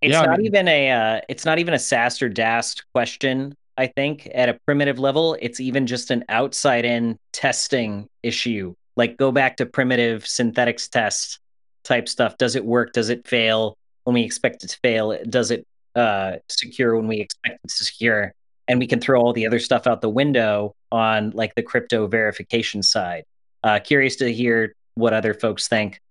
It's 0.01 0.11
Yeah, 0.13 0.21
I 0.21 0.25
not 0.25 0.37
mean- 0.39 0.47
even 0.47 0.67
a 0.67 0.91
uh, 0.91 1.21
it's 1.29 1.45
not 1.45 1.59
even 1.59 1.75
a 1.75 1.79
SAST 1.79 2.23
or 2.23 2.29
DAST 2.29 2.83
question. 2.93 3.55
I 3.77 3.87
think 3.87 4.27
at 4.33 4.49
a 4.49 4.59
primitive 4.65 4.97
level, 4.97 5.37
it's 5.39 5.59
even 5.59 5.85
just 5.85 6.09
an 6.09 6.25
outside 6.29 6.83
in 6.83 7.17
testing 7.31 8.07
issue. 8.23 8.73
Like 8.95 9.17
go 9.17 9.31
back 9.31 9.57
to 9.57 9.65
primitive 9.65 10.25
synthetics 10.25 10.87
test 10.87 11.39
type 11.83 12.09
stuff. 12.09 12.37
Does 12.37 12.55
it 12.55 12.65
work? 12.65 12.93
Does 12.93 13.09
it 13.09 13.27
fail 13.27 13.77
when 14.03 14.15
we 14.15 14.23
expect 14.23 14.63
it 14.63 14.69
to 14.69 14.79
fail? 14.81 15.17
Does 15.29 15.51
it 15.51 15.65
uh, 15.95 16.37
secure 16.49 16.95
when 16.95 17.07
we 17.07 17.19
expect 17.19 17.59
it 17.63 17.67
to 17.67 17.83
secure? 17.83 18.33
And 18.67 18.79
we 18.79 18.87
can 18.87 18.99
throw 18.99 19.21
all 19.21 19.33
the 19.33 19.45
other 19.45 19.59
stuff 19.59 19.87
out 19.87 20.01
the 20.01 20.09
window 20.09 20.75
on 20.91 21.29
like 21.31 21.53
the 21.55 21.63
crypto 21.63 22.07
verification 22.07 22.81
side. 22.81 23.23
Uh, 23.63 23.79
curious 23.79 24.17
to 24.17 24.33
hear 24.33 24.73
what 24.95 25.13
other 25.13 25.33
folks 25.33 25.67
think. 25.67 26.01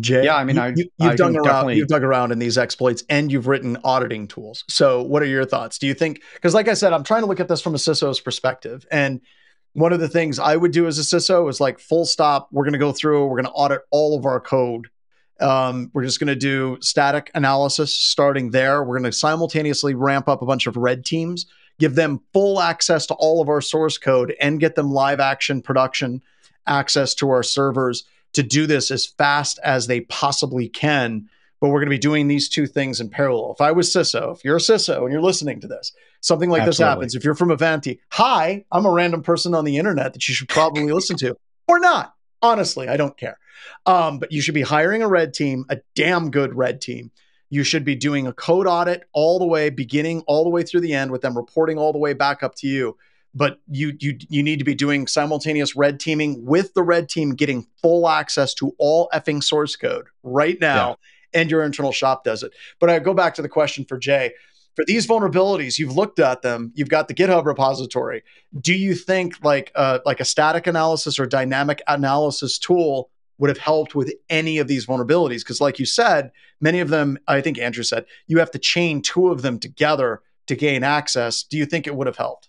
Jay, 0.00 0.24
Yeah, 0.24 0.36
I 0.36 0.44
mean, 0.44 0.58
I- 0.58 0.74
you, 0.76 0.90
have 1.00 1.16
dug 1.16 1.34
around. 1.34 1.44
definitely- 1.44 1.76
You've 1.76 1.88
dug 1.88 2.02
around 2.02 2.30
in 2.32 2.38
these 2.38 2.58
exploits, 2.58 3.04
and 3.08 3.32
you've 3.32 3.46
written 3.46 3.78
auditing 3.84 4.28
tools. 4.28 4.64
So, 4.68 5.02
what 5.02 5.22
are 5.22 5.26
your 5.26 5.46
thoughts? 5.46 5.78
Do 5.78 5.86
you 5.86 5.94
think? 5.94 6.20
Because, 6.34 6.52
like 6.54 6.68
I 6.68 6.74
said, 6.74 6.92
I'm 6.92 7.04
trying 7.04 7.22
to 7.22 7.26
look 7.26 7.40
at 7.40 7.48
this 7.48 7.62
from 7.62 7.74
a 7.74 7.78
CISO's 7.78 8.20
perspective, 8.20 8.86
and 8.90 9.20
one 9.72 9.92
of 9.92 10.00
the 10.00 10.08
things 10.08 10.38
I 10.38 10.56
would 10.56 10.72
do 10.72 10.86
as 10.86 10.98
a 10.98 11.02
CISO 11.02 11.48
is 11.48 11.60
like, 11.60 11.78
full 11.78 12.04
stop. 12.04 12.48
We're 12.52 12.64
going 12.64 12.72
to 12.72 12.78
go 12.78 12.92
through. 12.92 13.26
We're 13.26 13.36
going 13.40 13.44
to 13.44 13.50
audit 13.52 13.82
all 13.90 14.18
of 14.18 14.26
our 14.26 14.40
code. 14.40 14.88
Um, 15.40 15.90
we're 15.94 16.04
just 16.04 16.18
going 16.18 16.28
to 16.28 16.34
do 16.36 16.78
static 16.80 17.30
analysis 17.34 17.94
starting 17.94 18.50
there. 18.50 18.82
We're 18.82 18.98
going 18.98 19.10
to 19.10 19.16
simultaneously 19.16 19.94
ramp 19.94 20.28
up 20.28 20.42
a 20.42 20.46
bunch 20.46 20.66
of 20.66 20.76
red 20.76 21.04
teams, 21.04 21.46
give 21.78 21.94
them 21.94 22.20
full 22.32 22.60
access 22.60 23.06
to 23.06 23.14
all 23.14 23.40
of 23.40 23.48
our 23.48 23.60
source 23.60 23.98
code, 23.98 24.34
and 24.40 24.58
get 24.58 24.74
them 24.74 24.90
live 24.90 25.20
action 25.20 25.62
production 25.62 26.22
access 26.66 27.14
to 27.14 27.30
our 27.30 27.42
servers 27.44 28.04
to 28.34 28.42
do 28.42 28.66
this 28.66 28.90
as 28.90 29.06
fast 29.06 29.58
as 29.64 29.86
they 29.86 30.02
possibly 30.02 30.68
can. 30.68 31.28
But 31.60 31.68
we're 31.68 31.80
going 31.80 31.86
to 31.86 31.90
be 31.90 31.98
doing 31.98 32.28
these 32.28 32.48
two 32.48 32.66
things 32.66 33.00
in 33.00 33.08
parallel. 33.08 33.52
If 33.52 33.60
I 33.60 33.72
was 33.72 33.92
CISO, 33.92 34.36
if 34.36 34.44
you're 34.44 34.56
a 34.56 34.60
CISO 34.60 35.02
and 35.02 35.12
you're 35.12 35.20
listening 35.20 35.60
to 35.60 35.66
this, 35.66 35.92
something 36.20 36.50
like 36.50 36.64
this 36.64 36.78
happens. 36.78 37.16
If 37.16 37.24
you're 37.24 37.34
from 37.34 37.50
Ivanti, 37.50 38.00
hi, 38.10 38.64
I'm 38.70 38.86
a 38.86 38.92
random 38.92 39.22
person 39.22 39.54
on 39.54 39.64
the 39.64 39.76
internet 39.76 40.12
that 40.12 40.28
you 40.28 40.34
should 40.34 40.48
probably 40.48 40.92
listen 40.92 41.16
to 41.18 41.36
or 41.68 41.80
not. 41.80 42.14
Honestly, 42.40 42.86
I 42.86 42.96
don't 42.96 43.16
care. 43.16 43.38
Um, 43.86 44.20
but 44.20 44.30
you 44.30 44.40
should 44.40 44.54
be 44.54 44.62
hiring 44.62 45.02
a 45.02 45.08
red 45.08 45.34
team, 45.34 45.64
a 45.68 45.78
damn 45.96 46.30
good 46.30 46.54
red 46.54 46.80
team. 46.80 47.10
You 47.50 47.64
should 47.64 47.84
be 47.84 47.96
doing 47.96 48.28
a 48.28 48.32
code 48.32 48.68
audit 48.68 49.08
all 49.12 49.40
the 49.40 49.46
way, 49.46 49.70
beginning 49.70 50.20
all 50.28 50.44
the 50.44 50.50
way 50.50 50.62
through 50.62 50.82
the 50.82 50.94
end, 50.94 51.10
with 51.10 51.22
them 51.22 51.36
reporting 51.36 51.78
all 51.78 51.92
the 51.92 51.98
way 51.98 52.12
back 52.12 52.44
up 52.44 52.54
to 52.56 52.68
you 52.68 52.96
but 53.34 53.60
you 53.68 53.96
you 54.00 54.18
you 54.28 54.42
need 54.42 54.58
to 54.58 54.64
be 54.64 54.74
doing 54.74 55.06
simultaneous 55.06 55.76
red 55.76 56.00
teaming 56.00 56.44
with 56.44 56.74
the 56.74 56.82
red 56.82 57.08
team 57.08 57.34
getting 57.34 57.66
full 57.80 58.08
access 58.08 58.54
to 58.54 58.74
all 58.78 59.08
effing 59.12 59.42
source 59.42 59.76
code 59.76 60.06
right 60.22 60.60
now 60.60 60.96
and 61.34 61.50
your 61.50 61.62
internal 61.62 61.92
shop 61.92 62.24
does 62.24 62.42
it. 62.42 62.52
But 62.80 62.90
i 62.90 62.98
go 62.98 63.14
back 63.14 63.34
to 63.34 63.42
the 63.42 63.48
question 63.48 63.84
for 63.84 63.98
jay. 63.98 64.32
For 64.76 64.84
these 64.84 65.06
vulnerabilities 65.06 65.78
you've 65.78 65.96
looked 65.96 66.18
at 66.18 66.42
them 66.42 66.72
you've 66.74 66.88
got 66.88 67.08
the 67.08 67.14
github 67.14 67.44
repository. 67.44 68.22
Do 68.58 68.74
you 68.74 68.94
think 68.94 69.42
like 69.44 69.72
uh, 69.74 70.00
like 70.06 70.20
a 70.20 70.24
static 70.24 70.66
analysis 70.66 71.18
or 71.18 71.26
dynamic 71.26 71.82
analysis 71.86 72.58
tool 72.58 73.10
would 73.38 73.50
have 73.50 73.58
helped 73.58 73.94
with 73.94 74.12
any 74.28 74.58
of 74.58 74.66
these 74.66 74.86
vulnerabilities? 74.86 75.40
Because 75.40 75.60
like 75.60 75.78
you 75.78 75.86
said 75.86 76.32
many 76.60 76.80
of 76.80 76.88
them 76.88 77.18
i 77.28 77.40
think 77.40 77.56
andrew 77.56 77.84
said 77.84 78.04
you 78.26 78.38
have 78.38 78.50
to 78.50 78.58
chain 78.58 79.00
two 79.00 79.28
of 79.28 79.42
them 79.42 79.60
together 79.60 80.22
to 80.48 80.56
gain 80.56 80.82
access. 80.82 81.42
Do 81.42 81.56
you 81.56 81.66
think 81.66 81.86
it 81.86 81.94
would 81.94 82.06
have 82.06 82.16
helped 82.16 82.48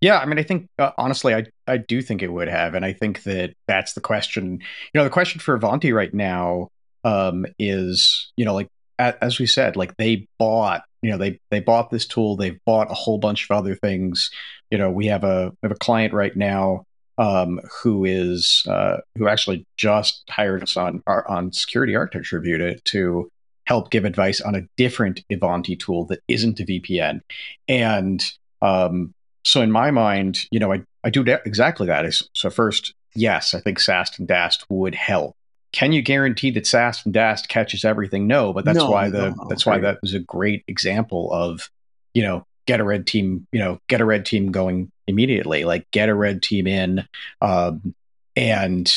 Yeah, 0.00 0.18
I 0.18 0.26
mean, 0.26 0.38
I 0.38 0.42
think 0.42 0.68
uh, 0.78 0.90
honestly, 0.98 1.34
I 1.34 1.46
I 1.66 1.78
do 1.78 2.02
think 2.02 2.22
it 2.22 2.32
would 2.32 2.48
have, 2.48 2.74
and 2.74 2.84
I 2.84 2.92
think 2.92 3.22
that 3.22 3.54
that's 3.66 3.94
the 3.94 4.00
question. 4.00 4.52
You 4.92 4.98
know, 4.98 5.04
the 5.04 5.10
question 5.10 5.40
for 5.40 5.54
Ivanti 5.54 5.92
right 5.92 6.12
now 6.12 6.68
um, 7.04 7.46
is, 7.58 8.30
you 8.36 8.44
know, 8.44 8.54
like 8.54 8.68
a- 8.98 9.22
as 9.24 9.38
we 9.38 9.46
said, 9.46 9.74
like 9.76 9.96
they 9.96 10.26
bought, 10.38 10.82
you 11.02 11.10
know, 11.10 11.16
they 11.18 11.38
they 11.50 11.60
bought 11.60 11.90
this 11.90 12.06
tool, 12.06 12.36
they've 12.36 12.60
bought 12.66 12.90
a 12.90 12.94
whole 12.94 13.18
bunch 13.18 13.44
of 13.48 13.56
other 13.56 13.74
things. 13.74 14.30
You 14.70 14.78
know, 14.78 14.90
we 14.90 15.06
have 15.06 15.24
a 15.24 15.50
we 15.62 15.66
have 15.68 15.72
a 15.72 15.78
client 15.78 16.12
right 16.12 16.36
now 16.36 16.84
um, 17.18 17.60
who 17.82 18.04
is 18.04 18.64
uh, 18.68 18.98
who 19.16 19.28
actually 19.28 19.64
just 19.78 20.24
hired 20.28 20.62
us 20.62 20.76
on 20.76 21.02
on 21.06 21.52
security 21.52 21.96
architecture 21.96 22.38
review 22.38 22.58
to 22.58 22.78
to 22.80 23.30
help 23.64 23.90
give 23.90 24.04
advice 24.04 24.40
on 24.42 24.54
a 24.54 24.62
different 24.76 25.24
Ivanti 25.30 25.74
tool 25.74 26.04
that 26.06 26.20
isn't 26.28 26.60
a 26.60 26.64
VPN, 26.64 27.20
and 27.66 28.24
um, 28.62 29.14
so 29.46 29.62
in 29.62 29.70
my 29.70 29.92
mind, 29.92 30.44
you 30.50 30.58
know, 30.58 30.72
I, 30.72 30.82
I 31.04 31.10
do 31.10 31.22
exactly 31.22 31.86
that. 31.86 32.04
so 32.34 32.50
first, 32.50 32.94
yes, 33.14 33.54
I 33.54 33.60
think 33.60 33.78
SAST 33.78 34.18
and 34.18 34.26
DAST 34.26 34.66
would 34.68 34.96
help. 34.96 35.36
Can 35.72 35.92
you 35.92 36.02
guarantee 36.02 36.50
that 36.50 36.66
SAST 36.66 37.06
and 37.06 37.14
DAST 37.14 37.48
catches 37.48 37.84
everything? 37.84 38.26
No, 38.26 38.52
but 38.52 38.64
that's 38.64 38.78
No, 38.78 38.90
why 38.90 39.08
the 39.08 39.30
no, 39.30 39.46
that's 39.48 39.64
why 39.64 39.78
that 39.78 39.98
was 40.02 40.14
a 40.14 40.18
great 40.18 40.64
example 40.66 41.32
of, 41.32 41.70
you 42.12 42.22
know, 42.22 42.44
get 42.66 42.80
a 42.80 42.84
red 42.84 43.06
team, 43.06 43.46
you 43.52 43.60
know, 43.60 43.78
get 43.88 44.00
a 44.00 44.04
red 44.04 44.26
team 44.26 44.50
going 44.50 44.90
immediately. 45.06 45.64
Like 45.64 45.88
get 45.92 46.08
a 46.08 46.14
red 46.14 46.42
team 46.42 46.66
in, 46.66 47.06
um, 47.40 47.94
and 48.34 48.92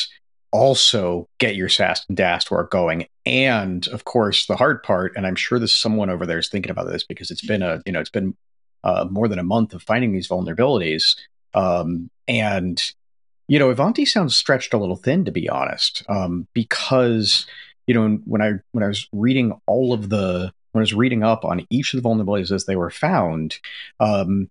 also 0.50 1.28
get 1.38 1.54
your 1.54 1.68
SAST 1.68 2.06
and 2.08 2.16
DAST 2.16 2.50
work 2.50 2.72
going. 2.72 3.06
And 3.24 3.86
of 3.88 4.04
course, 4.04 4.46
the 4.46 4.56
hard 4.56 4.82
part, 4.82 5.12
and 5.16 5.26
I'm 5.28 5.36
sure 5.36 5.60
there's 5.60 5.70
someone 5.70 6.10
over 6.10 6.26
there 6.26 6.38
is 6.38 6.48
thinking 6.48 6.70
about 6.72 6.88
this 6.88 7.04
because 7.04 7.30
it's 7.30 7.46
been 7.46 7.62
a, 7.62 7.80
you 7.86 7.92
know, 7.92 8.00
it's 8.00 8.10
been 8.10 8.36
uh, 8.84 9.06
more 9.10 9.28
than 9.28 9.38
a 9.38 9.44
month 9.44 9.74
of 9.74 9.82
finding 9.82 10.12
these 10.12 10.28
vulnerabilities. 10.28 11.16
Um, 11.54 12.10
and, 12.28 12.82
you 13.48 13.58
know, 13.58 13.70
Ivanti 13.70 14.04
sounds 14.04 14.36
stretched 14.36 14.72
a 14.74 14.78
little 14.78 14.96
thin, 14.96 15.24
to 15.24 15.32
be 15.32 15.48
honest, 15.48 16.04
um, 16.08 16.46
because, 16.54 17.46
you 17.86 17.94
know, 17.94 18.20
when 18.24 18.42
I 18.42 18.52
when 18.72 18.84
I 18.84 18.88
was 18.88 19.08
reading 19.12 19.52
all 19.66 19.92
of 19.92 20.08
the 20.08 20.52
when 20.72 20.80
I 20.80 20.82
was 20.82 20.94
reading 20.94 21.24
up 21.24 21.44
on 21.44 21.66
each 21.70 21.92
of 21.92 22.02
the 22.02 22.08
vulnerabilities 22.08 22.52
as 22.52 22.66
they 22.66 22.76
were 22.76 22.90
found, 22.90 23.58
um, 23.98 24.48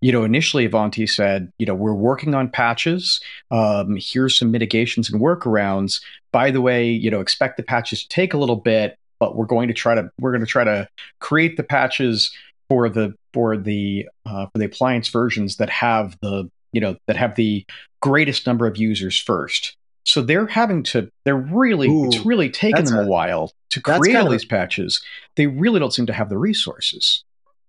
you 0.00 0.12
know, 0.12 0.24
initially 0.24 0.64
Ivanti 0.64 1.06
said, 1.06 1.52
you 1.58 1.66
know, 1.66 1.74
we're 1.74 1.92
working 1.92 2.34
on 2.34 2.48
patches. 2.48 3.20
Um, 3.50 3.98
here's 4.00 4.38
some 4.38 4.50
mitigations 4.50 5.10
and 5.10 5.20
workarounds. 5.20 6.00
By 6.32 6.50
the 6.50 6.60
way, 6.60 6.88
you 6.88 7.10
know, 7.10 7.20
expect 7.20 7.56
the 7.56 7.62
patches 7.62 8.02
to 8.02 8.08
take 8.08 8.32
a 8.32 8.38
little 8.38 8.56
bit, 8.56 8.96
but 9.18 9.36
we're 9.36 9.46
going 9.46 9.68
to 9.68 9.74
try 9.74 9.94
to 9.94 10.10
we're 10.20 10.32
going 10.32 10.44
to 10.44 10.46
try 10.46 10.64
to 10.64 10.88
create 11.20 11.56
the 11.56 11.64
patches 11.64 12.32
for 12.68 12.88
the 12.88 13.14
for 13.32 13.56
the 13.56 14.08
uh, 14.26 14.46
for 14.46 14.58
the 14.58 14.64
appliance 14.64 15.08
versions 15.08 15.56
that 15.56 15.70
have 15.70 16.16
the 16.20 16.50
you 16.72 16.80
know 16.80 16.96
that 17.06 17.16
have 17.16 17.34
the 17.36 17.64
greatest 18.00 18.46
number 18.46 18.66
of 18.66 18.76
users 18.76 19.18
first. 19.18 19.76
So 20.04 20.22
they're 20.22 20.46
having 20.46 20.82
to 20.84 21.10
they're 21.24 21.36
really 21.36 21.88
Ooh, 21.88 22.06
it's 22.06 22.24
really 22.24 22.48
taken 22.50 22.84
them 22.84 22.96
a, 22.96 23.02
a- 23.02 23.06
while 23.06 23.52
to 23.70 23.80
create 23.80 24.16
all 24.16 24.22
of 24.26 24.28
a- 24.28 24.34
these 24.36 24.44
patches. 24.44 25.02
They 25.36 25.46
really 25.46 25.80
don't 25.80 25.92
seem 25.92 26.06
to 26.06 26.12
have 26.12 26.28
the 26.30 26.38
resources. 26.38 27.24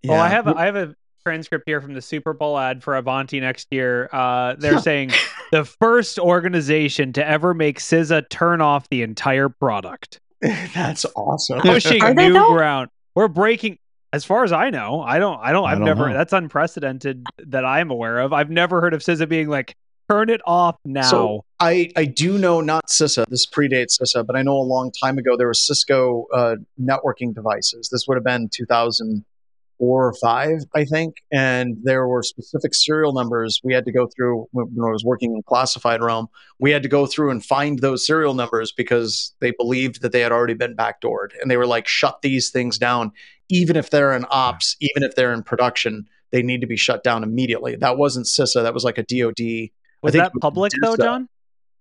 Well, 0.05 0.21
I 0.21 0.29
have 0.29 0.47
a, 0.47 0.55
I 0.55 0.65
have 0.65 0.77
a 0.77 0.95
transcript 1.23 1.65
here 1.67 1.81
from 1.81 1.93
the 1.93 2.01
Super 2.01 2.31
Bowl 2.31 2.57
ad 2.57 2.81
for 2.81 2.95
Ivanti 2.95 3.41
next 3.41 3.67
year. 3.71 4.09
Uh, 4.13 4.55
they're 4.57 4.79
saying 4.79 5.11
the 5.51 5.65
first 5.65 6.17
organization 6.17 7.11
to 7.13 7.27
ever 7.27 7.53
make 7.53 7.79
CISA 7.79 8.29
turn 8.29 8.61
off 8.61 8.87
the 8.89 9.01
entire 9.01 9.49
product, 9.49 10.21
That's 10.41 11.05
awesome. 11.17 11.59
pushing 11.59 12.01
Are 12.01 12.13
they 12.13 12.27
new 12.29 12.33
though? 12.35 12.53
ground. 12.53 12.89
We're 13.15 13.27
breaking. 13.27 13.77
As 14.11 14.25
far 14.25 14.43
as 14.43 14.51
I 14.51 14.69
know, 14.71 15.01
I 15.01 15.19
don't. 15.19 15.39
I 15.39 15.51
don't. 15.51 15.65
I 15.65 15.71
I've 15.71 15.77
don't 15.77 15.85
never. 15.85 16.09
know. 16.09 16.15
That's 16.15 16.33
unprecedented 16.33 17.25
that 17.45 17.63
I'm 17.63 17.91
aware 17.91 18.19
of. 18.19 18.33
I've 18.33 18.49
never 18.49 18.81
heard 18.81 18.93
of 18.95 19.01
CISA 19.01 19.29
being 19.29 19.49
like, 19.49 19.75
"Turn 20.09 20.29
it 20.29 20.41
off 20.47 20.77
now." 20.83 21.03
So 21.03 21.45
I, 21.59 21.91
I 21.95 22.05
do 22.05 22.39
know 22.39 22.59
not 22.61 22.87
CISA. 22.87 23.25
This 23.27 23.45
predates 23.45 24.01
CISA, 24.01 24.25
but 24.25 24.35
I 24.35 24.41
know 24.41 24.57
a 24.57 24.65
long 24.65 24.91
time 25.03 25.19
ago 25.19 25.37
there 25.37 25.45
were 25.45 25.53
Cisco 25.53 26.25
uh, 26.33 26.55
networking 26.81 27.35
devices. 27.35 27.89
This 27.91 28.05
would 28.07 28.15
have 28.15 28.23
been 28.23 28.49
2004 28.51 29.23
or 29.79 30.13
five, 30.19 30.61
I 30.73 30.85
think, 30.85 31.17
and 31.31 31.77
there 31.83 32.07
were 32.07 32.23
specific 32.23 32.73
serial 32.73 33.13
numbers 33.13 33.61
we 33.63 33.75
had 33.75 33.85
to 33.85 33.91
go 33.91 34.07
through 34.07 34.47
when 34.51 34.65
when 34.73 34.89
I 34.89 34.91
was 34.91 35.03
working 35.03 35.35
in 35.35 35.43
classified 35.43 36.01
realm. 36.01 36.29
We 36.59 36.71
had 36.71 36.81
to 36.81 36.89
go 36.89 37.05
through 37.05 37.29
and 37.29 37.45
find 37.45 37.77
those 37.77 38.03
serial 38.07 38.33
numbers 38.33 38.71
because 38.71 39.35
they 39.39 39.51
believed 39.51 40.01
that 40.01 40.13
they 40.13 40.21
had 40.21 40.31
already 40.31 40.55
been 40.55 40.75
backdoored, 40.75 41.29
and 41.39 41.51
they 41.51 41.57
were 41.57 41.67
like, 41.67 41.87
"Shut 41.87 42.23
these 42.23 42.49
things 42.49 42.79
down, 42.79 43.11
even 43.49 43.75
if 43.75 43.89
they're 43.89 44.13
in 44.13 44.25
ops, 44.29 44.75
even 44.79 45.03
if 45.03 45.15
they're 45.15 45.33
in 45.33 45.43
production." 45.43 46.07
They 46.31 46.43
need 46.43 46.61
to 46.61 46.67
be 46.67 46.77
shut 46.77 47.03
down 47.03 47.23
immediately. 47.23 47.75
That 47.75 47.97
wasn't 47.97 48.27
CISA. 48.27 48.61
That 48.61 48.75
was 48.75 48.83
like 48.83 48.99
a 48.99 49.03
DoD 49.03 49.71
was 50.01 50.13
that 50.13 50.31
public 50.39 50.71
though. 50.81 50.95
John? 50.95 51.27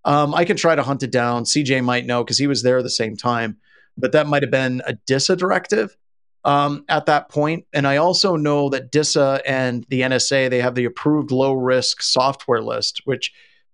um, 0.05 0.35
I 0.35 0.45
can 0.45 0.57
try 0.57 0.75
to 0.75 0.83
hunt 0.83 1.03
it 1.03 1.11
down. 1.11 1.45
CJ 1.45 1.85
might 1.85 2.07
know 2.07 2.25
because 2.25 2.39
he 2.39 2.47
was 2.47 2.63
there 2.63 2.79
at 2.79 2.85
the 2.85 2.91
same 2.91 3.17
time, 3.17 3.59
but 3.97 4.13
that 4.13 4.27
might 4.27 4.43
have 4.43 4.51
been 4.51 4.83
a 4.87 4.95
DISA 4.95 5.37
directive 5.37 5.97
um, 6.45 6.85
at 6.89 7.07
that 7.07 7.29
point. 7.29 7.67
And 7.73 7.87
I 7.87 7.97
also 7.99 8.37
know 8.37 8.69
that 8.71 8.91
DISA 8.91 9.43
and 9.47 9.85
the 9.89 10.03
NSA 10.03 10.51
they 10.51 10.61
have 10.61 10.75
the 10.75 10.85
approved 10.85 11.31
low 11.31 11.53
risk 11.53 12.03
software 12.03 12.63
list, 12.63 13.03
which 13.05 13.33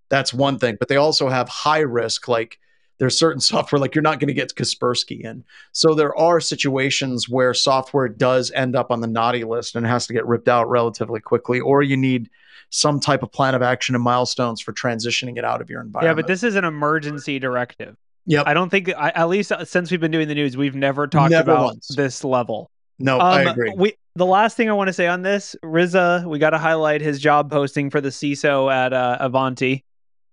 That's 0.09 0.33
one 0.33 0.59
thing. 0.59 0.77
But 0.79 0.89
they 0.89 0.97
also 0.97 1.29
have 1.29 1.49
high 1.49 1.79
risk, 1.79 2.27
like 2.27 2.59
there's 2.97 3.17
certain 3.17 3.41
software 3.41 3.79
like 3.79 3.95
you're 3.95 4.01
not 4.01 4.19
going 4.19 4.27
to 4.27 4.33
get 4.33 4.53
Kaspersky 4.55 5.21
in. 5.21 5.43
So 5.71 5.93
there 5.93 6.15
are 6.17 6.39
situations 6.39 7.29
where 7.29 7.53
software 7.53 8.07
does 8.07 8.51
end 8.51 8.75
up 8.75 8.91
on 8.91 9.01
the 9.01 9.07
naughty 9.07 9.43
list 9.43 9.75
and 9.75 9.85
has 9.85 10.07
to 10.07 10.13
get 10.13 10.25
ripped 10.25 10.47
out 10.47 10.69
relatively 10.69 11.19
quickly, 11.19 11.59
or 11.59 11.81
you 11.81 11.97
need 11.97 12.29
some 12.69 12.99
type 12.99 13.23
of 13.23 13.31
plan 13.31 13.55
of 13.55 13.61
action 13.61 13.95
and 13.95 14.03
milestones 14.03 14.61
for 14.61 14.73
transitioning 14.73 15.37
it 15.37 15.45
out 15.45 15.61
of 15.61 15.69
your 15.69 15.81
environment. 15.81 16.17
Yeah, 16.17 16.21
but 16.21 16.27
this 16.27 16.43
is 16.43 16.55
an 16.55 16.65
emergency 16.65 17.39
directive. 17.39 17.95
Yep. 18.27 18.47
I 18.47 18.53
don't 18.53 18.69
think 18.69 18.89
I, 18.89 19.09
at 19.09 19.29
least 19.29 19.51
uh, 19.51 19.63
since 19.65 19.91
we've 19.91 19.99
been 19.99 20.11
doing 20.11 20.27
the 20.27 20.35
news, 20.35 20.57
we've 20.57 20.75
never 20.75 21.07
talked 21.07 21.31
Never 21.31 21.51
about 21.51 21.65
once. 21.65 21.87
this 21.95 22.23
level. 22.23 22.71
no, 22.97 23.15
Um, 23.15 23.21
I 23.21 23.51
agree. 23.51 23.73
We 23.75 23.93
the 24.15 24.25
last 24.25 24.57
thing 24.57 24.69
I 24.69 24.73
want 24.73 24.87
to 24.87 24.93
say 24.93 25.07
on 25.07 25.21
this, 25.21 25.55
Riza, 25.61 26.23
we 26.25 26.39
got 26.39 26.51
to 26.51 26.57
highlight 26.57 27.01
his 27.01 27.19
job 27.19 27.51
posting 27.51 27.89
for 27.89 28.01
the 28.01 28.09
CISO 28.09 28.71
at 28.73 28.93
uh, 28.93 29.17
Ivanti. 29.21 29.83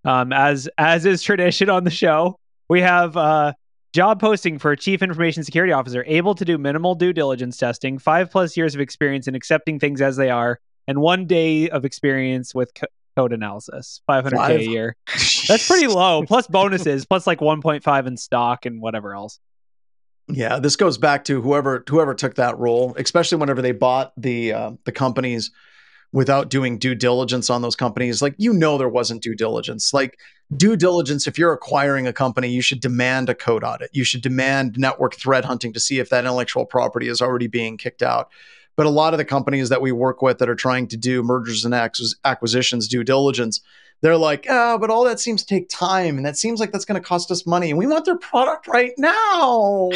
Um, 0.05 0.33
as 0.33 0.69
as 0.79 1.07
is 1.07 1.23
tradition 1.23 1.69
on 1.71 1.85
the 1.85 1.91
show, 1.91 2.39
we 2.73 2.81
have 2.81 3.19
uh, 3.19 3.53
job 3.93 4.19
posting 4.19 4.59
for 4.59 4.75
Chief 4.75 5.03
Information 5.03 5.45
Security 5.45 5.75
Officer, 5.75 6.03
able 6.07 6.35
to 6.35 6.43
do 6.43 6.57
minimal 6.57 6.95
due 6.95 7.13
diligence 7.13 7.59
testing, 7.59 7.99
five 7.99 8.31
plus 8.31 8.57
years 8.57 8.75
of 8.75 8.81
experience 8.81 9.29
in 9.29 9.35
accepting 9.35 9.79
things 9.79 10.01
as 10.01 10.17
they 10.17 10.31
are, 10.31 10.59
and 10.89 10.99
one 10.99 11.27
day 11.27 11.69
of 11.69 11.85
experience 11.85 12.55
with 12.55 12.73
co- 12.73 12.87
code 13.15 13.35
analysis, 13.35 14.01
500k 14.09 14.37
Five. 14.37 14.61
a 14.61 14.65
year. 14.65 14.97
That's 15.49 15.69
pretty 15.69 15.87
low. 15.87 16.25
Plus 16.25 16.47
bonuses, 16.47 17.05
plus 17.05 17.27
like 17.27 17.41
1.5 17.41 18.07
in 18.07 18.17
stock 18.17 18.65
and 18.65 18.81
whatever 18.81 19.15
else. 19.15 19.39
Yeah, 20.29 20.59
this 20.59 20.77
goes 20.77 20.97
back 20.97 21.25
to 21.25 21.43
whoever 21.43 21.85
whoever 21.87 22.15
took 22.15 22.37
that 22.37 22.59
role, 22.59 22.95
especially 22.97 23.37
whenever 23.37 23.61
they 23.61 23.73
bought 23.73 24.15
the 24.17 24.55
uh, 24.55 24.71
the 24.85 24.93
companies 24.93 25.51
without 26.13 26.51
doing 26.51 26.79
due 26.79 26.95
diligence 26.95 27.49
on 27.49 27.63
those 27.63 27.77
companies. 27.77 28.21
Like 28.23 28.35
you 28.39 28.53
know, 28.53 28.79
there 28.79 28.89
wasn't 28.89 29.23
due 29.23 29.35
diligence. 29.35 29.93
Like 29.93 30.19
due 30.57 30.77
diligence, 30.77 31.27
if 31.27 31.39
you're 31.39 31.53
acquiring 31.53 32.07
a 32.07 32.13
company, 32.13 32.49
you 32.49 32.63
should 32.63 32.81
demand 32.81 33.29
a 33.29 33.35
code 33.35 33.65
audit. 33.65 33.91
You 33.93 34.05
should 34.05 34.23
demand 34.23 34.77
network 34.79 35.15
threat 35.15 35.45
hunting 35.45 35.73
to 35.73 35.81
see 35.81 35.99
if 35.99 36.11
that 36.11 36.25
intellectual 36.25 36.67
property 36.67 37.09
is 37.09 37.21
already 37.21 37.47
being 37.47 37.77
kicked 37.77 38.03
out. 38.03 38.31
But 38.77 38.87
a 38.87 38.91
lot 38.91 39.13
of 39.13 39.19
the 39.19 39.25
companies 39.25 39.69
that 39.69 39.83
we 39.83 39.93
work 39.93 40.23
with 40.23 40.39
that 40.39 40.49
are 40.49 40.55
trying 40.55 40.89
to 40.89 40.97
do 40.97 41.23
mergers 41.23 41.65
and 41.65 41.75
acquisitions 42.25 42.89
due 42.89 43.05
diligence, 43.05 43.61
they're 44.01 44.17
like, 44.17 44.47
oh, 44.49 44.79
but 44.79 44.91
all 44.91 45.05
that 45.05 45.21
seems 45.21 45.43
to 45.45 45.55
take 45.55 45.69
time, 45.69 46.17
and 46.17 46.27
that 46.27 46.37
seems 46.37 46.59
like 46.59 46.73
that's 46.73 46.85
going 46.85 47.01
to 47.01 47.07
cost 47.07 47.31
us 47.31 47.47
money, 47.47 47.71
and 47.71 47.79
we 47.79 47.87
want 47.87 48.05
their 48.05 48.19
product 48.19 48.67
right 48.67 48.93
now. 48.99 49.91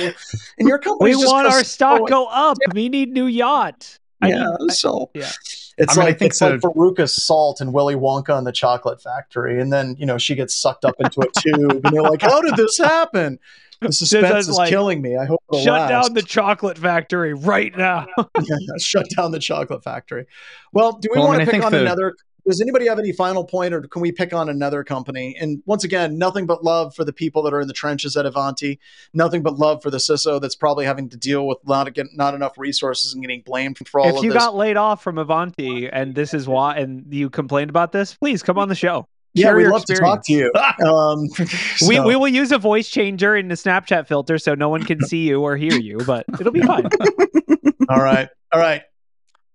And 0.58 0.68
your 0.68 0.78
company, 0.78 1.10
We 1.16 1.16
want 1.16 1.48
our 1.48 1.64
stock 1.64 2.02
oh, 2.02 2.06
go 2.06 2.26
up. 2.26 2.58
We 2.72 2.88
need 2.88 3.12
new 3.12 3.26
yacht. 3.26 3.98
I 4.22 4.28
yeah, 4.28 4.46
need- 4.60 4.72
so 4.72 5.10
yeah. 5.14 5.30
it's 5.78 5.96
I 5.96 6.00
mean, 6.00 6.02
I 6.06 6.08
like 6.10 6.18
think 6.18 6.30
it's 6.32 6.40
like 6.40 6.60
the- 6.60 6.68
Veruca's 6.68 7.14
salt 7.14 7.60
and 7.60 7.72
Willy 7.72 7.94
Wonka 7.94 8.36
and 8.36 8.46
the 8.46 8.52
Chocolate 8.52 9.00
Factory, 9.02 9.60
and 9.60 9.72
then 9.72 9.94
you 9.98 10.06
know 10.06 10.16
she 10.18 10.34
gets 10.34 10.54
sucked 10.54 10.84
up 10.84 10.94
into 10.98 11.20
a 11.20 11.26
tube, 11.40 11.84
and 11.84 11.94
they're 11.94 12.02
like, 12.02 12.22
"How 12.22 12.40
did 12.40 12.56
this 12.56 12.78
happen?" 12.78 13.38
The 13.82 13.92
suspense 13.92 14.44
is 14.44 14.48
is 14.48 14.56
like, 14.56 14.70
killing 14.70 15.02
me. 15.02 15.18
I 15.18 15.26
hope 15.26 15.42
it'll 15.50 15.62
Shut 15.62 15.80
last. 15.80 15.88
down 15.90 16.14
the 16.14 16.22
chocolate 16.22 16.78
factory 16.78 17.34
right 17.34 17.76
now. 17.76 18.06
Yeah, 18.42 18.56
shut 18.78 19.06
down 19.14 19.32
the 19.32 19.38
chocolate 19.38 19.84
factory. 19.84 20.26
Well, 20.72 20.92
do 20.92 21.08
we 21.12 21.18
Well, 21.18 21.26
I 21.26 21.28
want 21.28 21.38
mean, 21.40 21.46
to 21.46 21.52
pick 21.52 21.62
on 21.64 21.72
the- 21.72 21.80
another? 21.82 22.14
Does 22.46 22.60
anybody 22.60 22.86
have 22.86 22.98
any 22.98 23.12
final 23.12 23.44
point, 23.44 23.74
or 23.74 23.82
can 23.82 24.02
we 24.02 24.12
pick 24.12 24.32
on 24.32 24.48
another 24.48 24.84
company? 24.84 25.36
And 25.40 25.62
once 25.66 25.82
again, 25.84 26.16
nothing 26.16 26.46
but 26.46 26.62
love 26.62 26.94
for 26.94 27.04
the 27.04 27.12
people 27.12 27.42
that 27.42 27.52
are 27.52 27.60
in 27.60 27.66
the 27.68 27.74
trenches 27.74 28.16
at 28.16 28.24
Ivanti. 28.26 28.78
Nothing 29.12 29.42
but 29.42 29.54
love 29.58 29.82
for 29.82 29.90
the 29.90 29.96
CISO 29.98 30.40
that's 30.40 30.54
probably 30.54 30.84
having 30.84 31.08
to 31.08 31.16
deal 31.16 31.46
with 31.46 31.58
not 31.66 31.92
get, 31.94 32.06
not 32.14 32.34
enough 32.34 32.56
resources 32.56 33.12
and 33.14 33.22
getting 33.22 33.42
blamed 33.42 33.78
for 33.88 34.00
all 34.00 34.08
if 34.08 34.16
of 34.18 34.24
you 34.24 34.32
this. 34.32 34.38
got 34.42 34.54
laid 34.54 34.76
off 34.76 35.02
from 35.02 35.18
Ivanti 35.18 35.88
and 35.90 36.14
this 36.14 36.32
is 36.34 36.46
why, 36.46 36.76
and 36.76 37.12
you 37.12 37.30
complained 37.30 37.70
about 37.70 37.92
this, 37.92 38.14
please 38.14 38.42
come 38.42 38.58
on 38.58 38.68
the 38.68 38.74
show. 38.74 39.08
yeah, 39.34 39.52
we'd 39.52 39.62
your 39.62 39.72
love 39.72 39.84
to 39.86 39.96
talk 39.96 40.24
to 40.26 40.32
you. 40.32 40.52
Um, 40.86 41.28
We, 41.38 41.96
so- 41.96 42.06
we 42.06 42.16
will 42.16 42.28
use 42.28 42.52
a 42.52 42.58
voice 42.58 42.88
changer 42.88 43.34
in 43.36 43.48
the 43.48 43.54
Snapchat 43.54 44.06
filter 44.06 44.38
so 44.38 44.54
no 44.54 44.68
one 44.68 44.84
can 44.84 45.00
see 45.02 45.26
you 45.28 45.42
or 45.42 45.56
hear 45.56 45.72
you, 45.74 45.98
but 46.06 46.24
it'll 46.40 46.52
be 46.52 46.62
fine. 46.62 46.88
all 47.88 48.02
right, 48.02 48.28
all 48.52 48.60
right, 48.60 48.82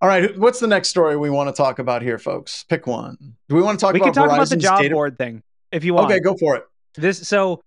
all 0.02 0.08
right. 0.08 0.36
What's 0.36 0.58
the 0.58 0.66
next 0.66 0.88
story 0.88 1.16
we 1.16 1.30
want 1.30 1.48
to 1.48 1.56
talk 1.56 1.78
about 1.78 2.02
here, 2.02 2.18
folks? 2.18 2.64
Pick 2.64 2.88
one. 2.88 3.16
Do 3.48 3.54
we 3.54 3.62
want 3.62 3.78
to 3.78 3.86
talk 3.86 3.94
we 3.94 4.00
about 4.00 4.12
can 4.12 4.14
talk 4.14 4.32
about 4.32 4.48
the 4.50 4.56
job 4.56 4.82
data- 4.82 4.92
board 4.94 5.16
thing 5.16 5.42
if 5.70 5.84
you 5.84 5.94
want. 5.94 6.10
Okay, 6.10 6.20
go 6.20 6.36
for 6.36 6.56
it. 6.56 6.64
this 6.96 7.26
so 7.26 7.62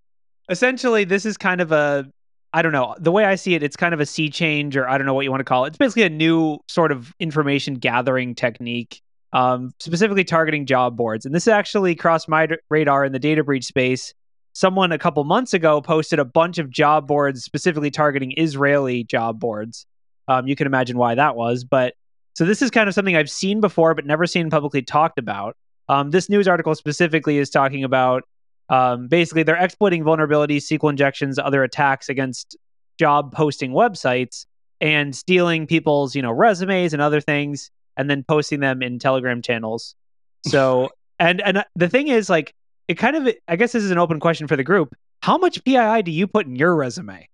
essentially 0.50 1.04
this 1.06 1.26
is 1.26 1.38
kind 1.38 1.60
of 1.62 1.72
a 1.72 2.06
i 2.54 2.62
don't 2.62 2.72
know 2.72 2.94
the 3.00 3.12
way 3.12 3.26
i 3.26 3.34
see 3.36 3.56
it 3.56 3.64
it's 3.64 3.76
kind 3.76 3.94
of 3.94 4.00
a 4.00 4.06
sea 4.06 4.30
change 4.30 4.78
or 4.78 4.88
i 4.88 4.98
don't 4.98 5.08
know 5.08 5.14
what 5.14 5.24
you 5.24 5.32
want 5.32 5.40
to 5.40 5.46
call 5.46 5.66
it 5.66 5.70
it's 5.70 5.78
basically 5.78 6.04
a 6.04 6.10
new 6.10 6.60
sort 6.68 6.92
of 6.92 7.14
information 7.20 7.76
gathering 7.76 8.36
technique 8.36 9.02
um, 9.34 9.74
specifically 9.80 10.24
targeting 10.24 10.66
job 10.66 10.96
boards 10.96 11.26
and 11.26 11.34
this 11.34 11.48
actually 11.48 11.96
crossed 11.96 12.30
my 12.30 12.48
radar 12.70 13.04
in 13.04 13.12
the 13.12 13.20
data 13.20 13.44
breach 13.44 13.66
space 13.66 14.14
someone 14.54 14.92
a 14.92 15.00
couple 15.00 15.24
months 15.24 15.54
ago 15.54 15.82
posted 15.82 16.20
a 16.20 16.26
bunch 16.26 16.58
of 16.60 16.70
job 16.70 17.08
boards 17.08 17.44
specifically 17.44 17.90
targeting 17.90 18.34
israeli 18.38 19.04
job 19.04 19.40
boards 19.40 19.86
um, 20.28 20.48
you 20.48 20.56
can 20.56 20.68
imagine 20.68 20.98
why 20.98 21.16
that 21.16 21.36
was 21.36 21.64
but 21.64 21.96
so 22.36 22.46
this 22.46 22.62
is 22.62 22.70
kind 22.70 22.88
of 22.88 22.94
something 22.94 23.16
i've 23.16 23.30
seen 23.30 23.60
before 23.60 23.94
but 23.96 24.06
never 24.06 24.26
seen 24.26 24.50
publicly 24.50 24.82
talked 24.82 25.18
about 25.18 25.58
um, 25.88 26.12
this 26.12 26.30
news 26.30 26.48
article 26.48 26.74
specifically 26.76 27.38
is 27.38 27.50
talking 27.50 27.84
about 27.84 28.24
um, 28.70 29.08
basically 29.08 29.44
they're 29.44 29.56
exploiting 29.56 30.04
vulnerabilities, 30.04 30.64
SQL 30.64 30.90
injections, 30.90 31.38
other 31.38 31.64
attacks 31.64 32.10
against 32.10 32.58
job 32.98 33.32
posting 33.32 33.72
websites 33.72 34.46
and 34.82 35.16
stealing 35.16 35.68
people's, 35.68 36.16
you 36.16 36.22
know, 36.22 36.32
resumes 36.32 36.94
and 36.94 37.02
other 37.02 37.22
things 37.22 37.70
and 37.98 38.10
then 38.10 38.24
posting 38.24 38.60
them 38.60 38.82
in 38.82 39.00
Telegram 39.00 39.42
channels. 39.42 39.96
So, 40.48 40.90
and 41.18 41.42
and 41.42 41.58
uh, 41.58 41.64
the 41.76 41.90
thing 41.90 42.08
is 42.08 42.30
like 42.30 42.54
it 42.88 43.00
kind 43.00 43.16
of 43.16 43.34
I 43.48 43.56
guess 43.56 43.72
this 43.72 43.84
is 43.84 43.90
an 43.90 43.98
open 43.98 44.20
question 44.20 44.48
for 44.48 44.56
the 44.56 44.64
group. 44.64 44.96
How 45.24 45.40
much 45.40 45.64
PII 45.64 46.04
do 46.04 46.12
you 46.12 46.28
put 46.28 46.46
in 46.46 46.56
your 46.56 46.76
resume? 46.76 47.28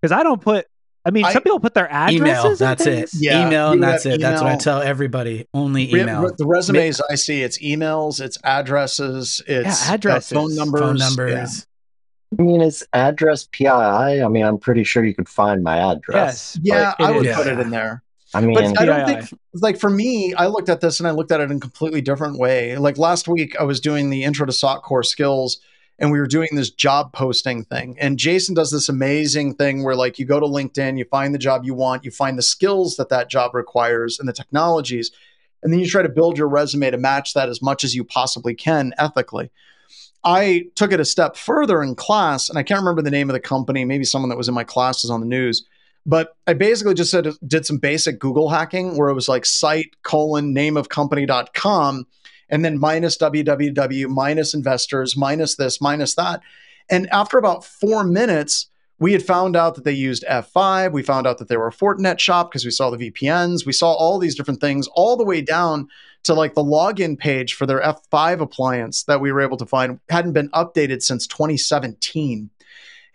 Cuz 0.00 0.10
I 0.10 0.22
don't 0.22 0.40
put 0.40 0.64
I 1.04 1.10
mean, 1.10 1.24
I- 1.24 1.32
some 1.32 1.42
people 1.42 1.60
put 1.60 1.74
their 1.74 1.90
addresses 1.90 2.20
Email. 2.20 2.46
and 2.46 2.58
That's 2.58 2.86
it. 2.86 3.10
Yeah, 3.14 3.46
email 3.46 3.72
and 3.72 3.82
that's 3.82 4.04
have 4.04 4.14
it. 4.14 4.20
That's 4.20 4.40
what 4.42 4.52
I 4.52 4.56
tell 4.56 4.80
everybody. 4.80 5.46
Only 5.52 5.90
email. 5.90 6.22
re- 6.22 6.30
the 6.36 6.46
resumes 6.46 7.00
I 7.10 7.14
see, 7.16 7.42
it's 7.42 7.58
emails, 7.58 8.20
it's 8.20 8.38
addresses, 8.42 9.42
it's 9.46 9.88
uh, 9.88 9.92
addresses. 9.92 10.32
phone 10.32 10.54
numbers, 10.54 10.80
phone 10.80 10.96
yeah. 10.96 11.04
numbers. 11.04 11.66
I 12.38 12.42
mean, 12.42 12.60
it's 12.62 12.84
address 12.92 13.48
PII? 13.52 13.68
I 13.68 14.28
mean, 14.28 14.44
I'm 14.44 14.58
pretty 14.58 14.82
sure 14.82 15.04
you 15.04 15.14
could 15.14 15.28
find 15.28 15.62
my 15.62 15.78
address. 15.92 16.58
Yes. 16.62 16.94
Yeah, 16.98 17.06
I 17.06 17.12
would 17.12 17.26
is. 17.26 17.36
put 17.36 17.46
it 17.46 17.58
in 17.60 17.70
there. 17.70 18.02
I 18.34 18.40
mean, 18.40 18.54
But 18.54 18.80
I 18.80 18.84
don't 18.84 19.06
think, 19.06 19.40
like, 19.52 19.78
for 19.78 19.90
me, 19.90 20.34
I 20.34 20.48
looked 20.48 20.68
at 20.68 20.80
this 20.80 20.98
and 20.98 21.06
I 21.06 21.12
looked 21.12 21.30
at 21.30 21.40
it 21.40 21.50
in 21.50 21.58
a 21.58 21.60
completely 21.60 22.00
different 22.00 22.38
way. 22.38 22.76
Like 22.76 22.98
last 22.98 23.28
week, 23.28 23.54
I 23.60 23.62
was 23.62 23.78
doing 23.78 24.10
the 24.10 24.24
intro 24.24 24.44
to 24.44 24.52
SOC 24.52 24.82
core 24.82 25.04
skills 25.04 25.60
and 25.98 26.10
we 26.10 26.18
were 26.18 26.26
doing 26.26 26.48
this 26.52 26.70
job 26.70 27.12
posting 27.12 27.64
thing. 27.64 27.96
And 28.00 28.18
Jason 28.18 28.54
does 28.54 28.70
this 28.70 28.88
amazing 28.88 29.54
thing 29.54 29.84
where, 29.84 29.94
like, 29.94 30.18
you 30.18 30.26
go 30.26 30.40
to 30.40 30.46
LinkedIn, 30.46 30.98
you 30.98 31.04
find 31.04 31.34
the 31.34 31.38
job 31.38 31.64
you 31.64 31.74
want, 31.74 32.04
you 32.04 32.10
find 32.10 32.36
the 32.36 32.42
skills 32.42 32.96
that 32.96 33.10
that 33.10 33.30
job 33.30 33.54
requires 33.54 34.18
and 34.18 34.28
the 34.28 34.32
technologies, 34.32 35.10
and 35.62 35.72
then 35.72 35.80
you 35.80 35.86
try 35.86 36.02
to 36.02 36.08
build 36.08 36.36
your 36.36 36.48
resume 36.48 36.90
to 36.90 36.98
match 36.98 37.34
that 37.34 37.48
as 37.48 37.62
much 37.62 37.84
as 37.84 37.94
you 37.94 38.04
possibly 38.04 38.54
can 38.54 38.92
ethically. 38.98 39.50
I 40.24 40.64
took 40.74 40.92
it 40.92 41.00
a 41.00 41.04
step 41.04 41.36
further 41.36 41.82
in 41.82 41.94
class, 41.94 42.48
and 42.48 42.58
I 42.58 42.62
can't 42.62 42.80
remember 42.80 43.02
the 43.02 43.10
name 43.10 43.30
of 43.30 43.34
the 43.34 43.40
company. 43.40 43.84
Maybe 43.84 44.04
someone 44.04 44.30
that 44.30 44.38
was 44.38 44.48
in 44.48 44.54
my 44.54 44.64
classes 44.64 45.10
on 45.10 45.20
the 45.20 45.26
news. 45.26 45.64
But 46.06 46.36
I 46.46 46.52
basically 46.54 46.94
just 46.94 47.10
said 47.10 47.28
did 47.46 47.64
some 47.64 47.78
basic 47.78 48.18
Google 48.18 48.50
hacking 48.50 48.96
where 48.96 49.08
it 49.08 49.14
was 49.14 49.28
like 49.28 49.46
site 49.46 49.96
colon 50.02 50.52
name 50.52 50.76
of 50.76 50.88
company.com 50.88 52.06
and 52.48 52.64
then 52.64 52.78
minus 52.78 53.16
www 53.18 54.08
minus 54.08 54.54
investors 54.54 55.16
minus 55.16 55.56
this 55.56 55.80
minus 55.80 56.14
that. 56.14 56.40
And 56.90 57.08
after 57.10 57.38
about 57.38 57.64
four 57.64 58.04
minutes, 58.04 58.68
we 58.98 59.12
had 59.12 59.22
found 59.22 59.56
out 59.56 59.74
that 59.74 59.84
they 59.84 59.92
used 59.92 60.24
F5. 60.28 60.92
We 60.92 61.02
found 61.02 61.26
out 61.26 61.38
that 61.38 61.48
they 61.48 61.56
were 61.56 61.68
a 61.68 61.72
Fortinet 61.72 62.18
shop 62.20 62.50
because 62.50 62.64
we 62.64 62.70
saw 62.70 62.90
the 62.90 63.10
VPNs. 63.10 63.66
We 63.66 63.72
saw 63.72 63.92
all 63.92 64.18
these 64.18 64.36
different 64.36 64.60
things 64.60 64.86
all 64.88 65.16
the 65.16 65.24
way 65.24 65.40
down 65.40 65.88
to 66.24 66.34
like 66.34 66.54
the 66.54 66.64
login 66.64 67.18
page 67.18 67.54
for 67.54 67.66
their 67.66 67.82
F5 67.82 68.40
appliance 68.40 69.02
that 69.04 69.20
we 69.20 69.32
were 69.32 69.40
able 69.40 69.56
to 69.58 69.66
find 69.66 69.98
hadn't 70.08 70.32
been 70.32 70.48
updated 70.50 71.02
since 71.02 71.26
2017. 71.26 72.50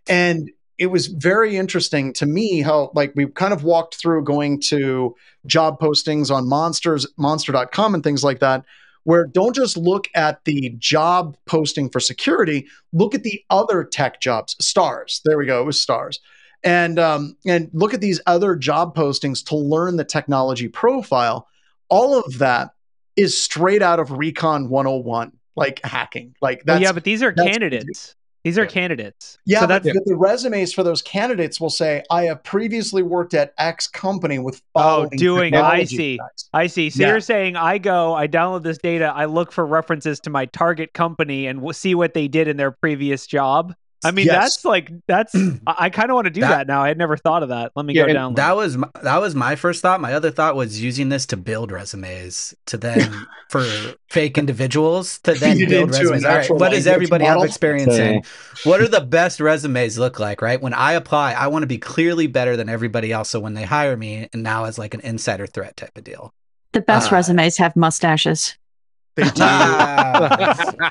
And 0.08 0.52
it 0.78 0.88
was 0.88 1.08
very 1.08 1.58
interesting 1.58 2.13
to 2.13 2.26
me 2.26 2.62
how 2.62 2.92
like 2.94 3.13
we 3.15 3.28
kind 3.28 3.54
of 3.54 3.63
walked 3.63 3.96
through 3.96 4.24
going 4.24 4.62
to 4.62 5.15
job 5.46 5.80
postings 5.80 6.32
on 6.32 6.48
monsters 6.48 7.08
monster.com 7.17 7.94
and 7.94 8.04
things 8.04 8.23
like 8.23 8.40
that 8.40 8.63
where 9.04 9.25
don't 9.25 9.56
just 9.56 9.77
look 9.77 10.08
at 10.15 10.43
the 10.45 10.75
job 10.77 11.37
posting 11.45 11.89
for 11.89 12.00
security 12.00 12.67
look 12.93 13.15
at 13.15 13.23
the 13.23 13.41
other 13.50 13.83
tech 13.83 14.21
jobs 14.21 14.56
stars. 14.60 15.21
There 15.25 15.37
we 15.37 15.45
go 15.45 15.62
it 15.62 15.65
was 15.65 15.79
stars. 15.79 16.19
And 16.63 17.00
um, 17.00 17.37
and 17.45 17.69
look 17.71 17.93
at 17.93 18.02
these 18.02 18.19
other 18.25 18.56
job 18.56 18.95
postings 18.95 19.45
to 19.45 19.56
learn 19.56 19.95
the 19.95 20.04
technology 20.04 20.67
profile. 20.67 21.47
All 21.87 22.19
of 22.19 22.39
that 22.39 22.71
is 23.15 23.39
straight 23.39 23.81
out 23.81 24.00
of 24.00 24.12
recon 24.12 24.69
101 24.69 25.31
like 25.56 25.79
hacking. 25.85 26.35
Like 26.41 26.63
Well, 26.65 26.81
yeah, 26.81 26.91
but 26.91 27.04
these 27.04 27.23
are 27.23 27.31
candidates. 27.31 28.15
These 28.44 28.58
are 28.58 28.65
candidates. 28.65 29.37
Yeah, 29.46 29.62
so 29.62 29.67
that's 29.67 29.85
but 29.85 30.06
the 30.06 30.15
resumes 30.15 30.73
for 30.73 30.81
those 30.83 31.02
candidates 31.02 31.60
will 31.60 31.69
say, 31.69 32.04
"I 32.10 32.23
have 32.23 32.42
previously 32.44 33.04
worked 33.04 33.33
at 33.33 33.54
X 33.58 33.87
company 33.87 34.40
with 34.40 34.62
oh, 34.75 35.08
doing. 35.17 35.56
I 35.56 35.83
see. 35.83 36.15
stacks." 36.15 36.50
I 36.54 36.67
see. 36.67 36.90
So 36.90 37.02
Yeah. 37.02 37.10
you're 37.10 37.19
saying 37.19 37.58
I 37.58 37.77
go, 37.79 38.15
I 38.15 38.27
download 38.27 38.63
this 38.63 38.77
data, 38.77 39.12
I 39.13 39.25
look 39.25 39.52
for 39.52 39.65
references 39.65 40.19
to 40.21 40.29
my 40.29 40.46
target 40.46 40.94
company 40.94 41.48
and 41.48 41.60
w- 41.60 41.73
see 41.73 41.96
what 41.96 42.13
they 42.13 42.27
did 42.29 42.48
in 42.48 42.56
their 42.56 42.71
previous 42.71 43.27
job. 43.27 43.73
I 44.04 44.12
mean, 44.12 44.27
Yes. 44.27 44.35
that's 44.56 44.65
like 44.65 44.91
that's. 45.08 45.35
I, 45.67 45.75
I 45.77 45.89
kind 45.89 46.10
of 46.10 46.15
want 46.15 46.25
to 46.25 46.31
do 46.31 46.41
that, 46.41 46.50
That- 46.50 46.67
now. 46.67 46.81
I 46.81 46.87
had 46.87 46.97
never 46.97 47.17
thought 47.17 47.43
of 47.43 47.50
that. 47.50 47.71
Let 47.75 47.85
me 47.85 47.93
Yeah, 47.93 48.08
go 48.08 48.13
down. 48.13 48.35
that 48.35 48.56
was 48.56 48.77
my, 48.77 48.87
that 49.04 49.19
was 49.19 49.35
my 49.35 49.56
first 49.56 49.81
thought. 49.81 50.00
My 50.00 50.13
other 50.13 50.31
thought 50.31 50.56
was 50.56 50.81
using 50.81 51.10
this 51.10 51.25
to 51.27 51.37
build 51.37 51.71
resumes 51.71 52.54
to 52.67 52.77
then 52.77 53.12
for 53.50 53.65
fake 54.10 54.37
individuals 54.37 55.19
to 55.19 55.33
then 55.35 55.58
Feed 55.58 55.69
build 55.69 55.89
resumes. 55.89 56.23
All 56.23 56.31
right, 56.31 56.37
natural 56.41 56.60
what 56.60 56.71
does 56.71 56.87
everybody 56.87 57.25
model? 57.25 57.41
have 57.41 57.50
experience 57.50 57.93
Okay. 57.93 58.15
in? 58.15 58.23
What 58.63 58.81
are 58.81 58.87
the 58.87 59.02
best 59.17 59.39
resumes 59.39 59.97
look 60.00 60.19
like? 60.19 60.41
Right 60.41 60.62
when 60.62 60.73
I 60.73 60.93
apply, 60.93 61.33
I 61.33 61.47
want 61.47 61.63
to 61.63 61.67
be 61.67 61.77
clearly 61.77 62.27
better 62.27 62.56
than 62.56 62.69
everybody 62.69 63.12
else. 63.12 63.29
So 63.29 63.39
when 63.39 63.54
they 63.54 63.63
hire 63.63 63.97
me, 63.97 64.29
and 64.33 64.43
now 64.43 64.65
as 64.65 64.77
like 64.77 64.93
an 64.93 65.02
insider 65.02 65.47
threat 65.47 65.75
type 65.77 65.97
of 65.97 66.04
deal. 66.04 66.33
The 66.71 66.81
best 66.81 67.12
Ah. 67.12 67.15
resumes 67.15 67.58
have 67.58 67.75
mustaches. 67.75 68.56
They 69.20 69.30
do. 69.30 69.42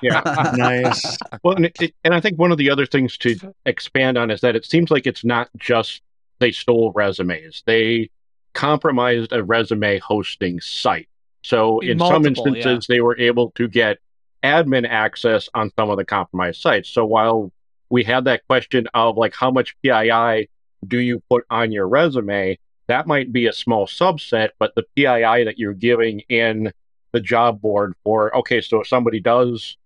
Yeah. 0.02 0.52
nice. 0.56 1.16
Well, 1.42 1.56
and, 1.56 1.66
it, 1.66 1.94
and 2.04 2.14
I 2.14 2.20
think 2.20 2.38
one 2.38 2.52
of 2.52 2.58
the 2.58 2.70
other 2.70 2.86
things 2.86 3.16
to 3.18 3.36
expand 3.66 4.18
on 4.18 4.30
is 4.30 4.40
that 4.42 4.56
it 4.56 4.64
seems 4.64 4.90
like 4.90 5.06
it's 5.06 5.24
not 5.24 5.48
just 5.56 6.02
they 6.38 6.52
stole 6.52 6.92
resumes; 6.92 7.62
they 7.66 8.10
compromised 8.54 9.32
a 9.32 9.42
resume 9.42 9.98
hosting 9.98 10.60
site. 10.60 11.08
So 11.42 11.80
in 11.80 11.98
some 11.98 12.22
Multiple, 12.22 12.54
instances, 12.54 12.86
they 12.88 13.00
were 13.00 13.18
able 13.18 13.50
to 13.52 13.68
get 13.68 13.98
admin 14.42 14.86
access 14.88 15.48
on 15.54 15.70
some 15.76 15.90
of 15.90 15.96
the 15.96 16.04
compromised 16.04 16.60
sites. 16.60 16.88
So 16.88 17.04
while 17.04 17.52
we 17.90 18.04
had 18.04 18.24
that 18.24 18.46
question 18.46 18.86
of 18.94 19.16
like 19.16 19.34
how 19.34 19.50
much 19.50 19.76
PII 19.82 20.48
do 20.86 20.98
you 20.98 21.22
put 21.28 21.44
on 21.50 21.72
your 21.72 21.88
resume, 21.88 22.58
that 22.86 23.06
might 23.06 23.32
be 23.32 23.46
a 23.46 23.52
small 23.52 23.86
subset, 23.86 24.50
but 24.58 24.74
the 24.74 24.84
PII 24.96 25.44
that 25.44 25.58
you're 25.58 25.74
giving 25.74 26.20
in 26.28 26.72
the 27.12 27.20
job 27.20 27.60
board 27.60 27.94
for 28.04 28.34
okay, 28.38 28.60
so 28.60 28.80
if 28.80 28.88
somebody 28.88 29.20
does 29.20 29.76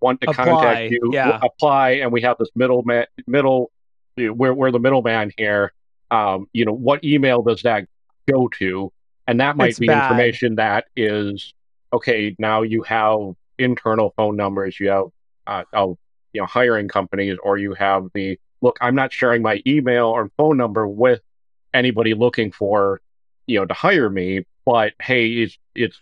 want 0.00 0.20
to 0.22 0.30
Apply, 0.30 0.44
contact 0.44 0.90
you, 0.90 1.10
yeah. 1.12 1.38
apply, 1.42 1.90
and 1.92 2.12
we 2.12 2.22
have 2.22 2.36
this 2.38 2.50
middleman 2.54 3.06
middle 3.26 3.70
we're 4.16 4.54
we're 4.54 4.70
the 4.70 4.78
middleman 4.78 5.32
here. 5.36 5.72
Um, 6.10 6.46
you 6.52 6.64
know, 6.64 6.72
what 6.72 7.02
email 7.04 7.42
does 7.42 7.62
that 7.62 7.86
go 8.28 8.48
to? 8.58 8.92
And 9.26 9.40
that 9.40 9.56
might 9.56 9.70
It's 9.70 9.78
be 9.78 9.86
bad. 9.86 10.04
information 10.10 10.56
that 10.56 10.84
is 10.96 11.54
okay. 11.92 12.36
Now 12.38 12.62
you 12.62 12.82
have 12.82 13.34
internal 13.58 14.12
phone 14.16 14.36
numbers, 14.36 14.78
you 14.78 14.88
have 14.90 15.06
uh, 15.46 15.64
of 15.72 15.96
you 16.32 16.40
know 16.40 16.46
hiring 16.46 16.88
companies, 16.88 17.38
or 17.42 17.58
you 17.58 17.74
have 17.74 18.08
the 18.14 18.38
look. 18.60 18.76
I'm 18.80 18.94
not 18.94 19.12
sharing 19.12 19.42
my 19.42 19.62
email 19.66 20.06
or 20.06 20.30
phone 20.36 20.56
number 20.56 20.86
with 20.86 21.20
anybody 21.72 22.14
looking 22.14 22.52
for 22.52 23.00
you 23.46 23.58
know 23.58 23.66
to 23.66 23.74
hire 23.74 24.10
me, 24.10 24.46
but 24.66 24.92
hey, 25.00 25.28
it's 25.28 25.58
it's 25.74 25.98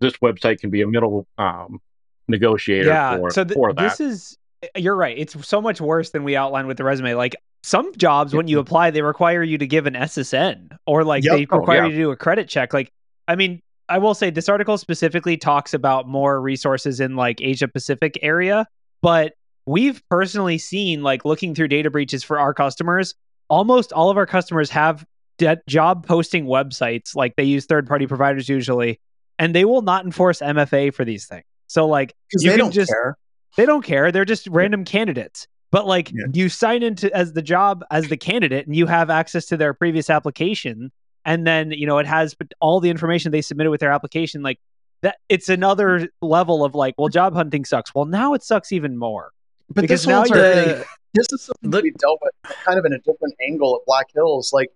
this 0.00 0.14
website 0.18 0.60
can 0.60 0.70
be 0.70 0.82
a 0.82 0.86
middle 0.86 1.26
um, 1.38 1.80
negotiator 2.28 2.88
yeah. 2.88 3.16
for, 3.16 3.30
so 3.30 3.44
th- 3.44 3.54
for 3.54 3.72
that. 3.72 3.82
this 3.82 4.00
is. 4.00 4.38
You're 4.74 4.96
right. 4.96 5.16
It's 5.16 5.46
so 5.46 5.60
much 5.60 5.80
worse 5.80 6.10
than 6.10 6.24
we 6.24 6.34
outlined 6.34 6.66
with 6.66 6.76
the 6.78 6.84
resume. 6.84 7.14
Like 7.14 7.36
some 7.62 7.94
jobs, 7.96 8.34
when 8.34 8.48
you 8.48 8.58
apply, 8.58 8.90
they 8.90 9.02
require 9.02 9.42
you 9.42 9.58
to 9.58 9.66
give 9.66 9.86
an 9.86 9.94
SSN 9.94 10.76
or 10.86 11.04
like 11.04 11.24
Yep. 11.24 11.36
they 11.36 11.46
Oh, 11.50 11.58
require 11.58 11.78
yeah. 11.82 11.84
you 11.86 11.90
to 11.92 11.96
do 11.96 12.10
a 12.10 12.16
credit 12.16 12.48
check. 12.48 12.72
Like, 12.72 12.90
I 13.28 13.36
mean, 13.36 13.60
I 13.88 13.98
will 13.98 14.14
say 14.14 14.30
this 14.30 14.48
article 14.48 14.78
specifically 14.78 15.36
talks 15.36 15.74
about 15.74 16.08
more 16.08 16.40
resources 16.40 17.00
in 17.00 17.16
like 17.16 17.40
Asia 17.40 17.68
Pacific 17.68 18.18
area, 18.22 18.66
but 19.02 19.34
we've 19.66 20.02
personally 20.08 20.58
seen 20.58 21.02
like 21.02 21.24
looking 21.24 21.54
through 21.54 21.68
data 21.68 21.90
breaches 21.90 22.24
for 22.24 22.38
our 22.40 22.54
customers, 22.54 23.14
almost 23.48 23.92
all 23.92 24.10
of 24.10 24.16
our 24.16 24.26
customers 24.26 24.70
have 24.70 25.04
de- 25.38 25.58
job 25.68 26.04
posting 26.06 26.46
websites 26.46 27.14
like 27.14 27.36
they 27.36 27.44
use 27.44 27.66
third 27.66 27.86
party 27.86 28.06
providers 28.06 28.48
usually, 28.48 28.98
and 29.38 29.54
they 29.54 29.64
will 29.64 29.82
not 29.82 30.04
enforce 30.04 30.40
MFA 30.40 30.92
for 30.94 31.04
these 31.04 31.26
things. 31.26 31.44
So 31.66 31.86
like 31.86 32.14
you 32.32 32.50
they 32.50 32.56
can 32.56 32.58
don't 32.58 32.72
just 32.72 32.90
care. 32.90 33.16
they 33.56 33.66
don't 33.66 33.82
care. 33.84 34.12
They're 34.12 34.24
just 34.24 34.46
random 34.48 34.84
candidates. 34.84 35.46
But 35.72 35.86
like 35.86 36.10
Yeah. 36.12 36.26
you 36.32 36.48
sign 36.48 36.82
into 36.82 37.14
as 37.14 37.32
the 37.32 37.42
job 37.42 37.84
as 37.90 38.08
the 38.08 38.16
candidate 38.16 38.66
and 38.66 38.74
you 38.76 38.86
have 38.86 39.10
access 39.10 39.46
to 39.46 39.56
their 39.56 39.74
previous 39.74 40.08
application 40.10 40.92
and 41.24 41.46
then 41.46 41.72
you 41.72 41.86
know 41.86 41.98
it 41.98 42.06
has 42.06 42.36
all 42.60 42.80
the 42.80 42.88
information 42.90 43.32
they 43.32 43.42
submitted 43.42 43.70
with 43.70 43.80
their 43.80 43.90
application 43.92 44.42
like 44.42 44.58
that 45.02 45.16
it's 45.28 45.48
another 45.48 46.08
level 46.22 46.64
of 46.64 46.74
like 46.74 46.94
well 46.96 47.08
job 47.08 47.34
hunting 47.34 47.64
sucks. 47.64 47.94
Well 47.94 48.04
now 48.06 48.32
it 48.34 48.42
sucks 48.42 48.72
even 48.72 48.96
more. 48.96 49.32
But 49.68 49.82
Because 49.82 50.02
this 50.02 50.06
now 50.06 50.18
one's 50.20 50.30
you're 50.30 50.38
already- 50.38 50.70
The- 50.72 50.86
this 51.14 51.26
is 51.32 51.42
something 51.42 51.70
Look- 51.70 51.82
we 51.82 51.90
dealt 51.98 52.20
with 52.22 52.54
kind 52.64 52.78
of 52.78 52.84
in 52.84 52.92
a 52.92 52.98
different 52.98 53.34
angle 53.42 53.74
at 53.74 53.84
Black 53.86 54.06
Hills. 54.14 54.52
Like, 54.52 54.70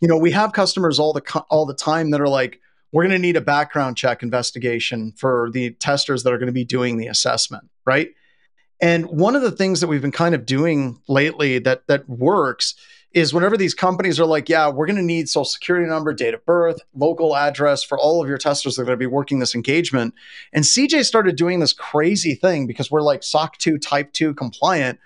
you 0.00 0.06
know, 0.06 0.16
we 0.18 0.30
have 0.30 0.52
customers 0.52 0.98
all 1.00 1.12
the 1.12 1.22
all 1.50 1.66
the 1.66 1.74
time 1.74 2.10
that 2.10 2.20
are 2.20 2.28
like, 2.28 2.60
we're 2.96 3.02
going 3.02 3.12
to 3.12 3.18
need 3.18 3.36
a 3.36 3.42
background 3.42 3.94
check 3.94 4.22
investigation 4.22 5.12
for 5.18 5.50
the 5.52 5.72
testers 5.72 6.22
that 6.22 6.32
are 6.32 6.38
going 6.38 6.46
to 6.46 6.52
be 6.52 6.64
doing 6.64 6.96
the 6.96 7.08
assessment, 7.08 7.68
right? 7.84 8.08
And 8.80 9.04
one 9.04 9.36
of 9.36 9.42
the 9.42 9.50
things 9.50 9.82
that 9.82 9.86
we've 9.86 10.00
been 10.00 10.10
kind 10.10 10.34
of 10.34 10.46
doing 10.46 10.98
lately 11.06 11.58
that 11.58 11.86
that 11.88 12.08
works 12.08 12.74
is 13.12 13.34
whenever 13.34 13.58
these 13.58 13.74
companies 13.74 14.18
are 14.18 14.24
like, 14.24 14.48
yeah, 14.48 14.70
we're 14.70 14.86
going 14.86 14.96
to 14.96 15.02
need 15.02 15.28
social 15.28 15.44
security 15.44 15.86
number, 15.86 16.14
date 16.14 16.32
of 16.32 16.46
birth, 16.46 16.80
local 16.94 17.36
address 17.36 17.84
for 17.84 17.98
all 17.98 18.22
of 18.22 18.30
your 18.30 18.38
testers 18.38 18.76
that 18.76 18.82
are 18.82 18.86
going 18.86 18.96
to 18.96 19.02
be 19.02 19.04
working 19.04 19.40
this 19.40 19.54
engagement. 19.54 20.14
And 20.54 20.64
CJ 20.64 21.04
started 21.04 21.36
doing 21.36 21.60
this 21.60 21.74
crazy 21.74 22.34
thing 22.34 22.66
because 22.66 22.90
we're 22.90 23.02
like 23.02 23.22
SOC 23.22 23.58
2 23.58 23.76
type 23.76 24.10
2 24.14 24.32
compliant. 24.32 24.98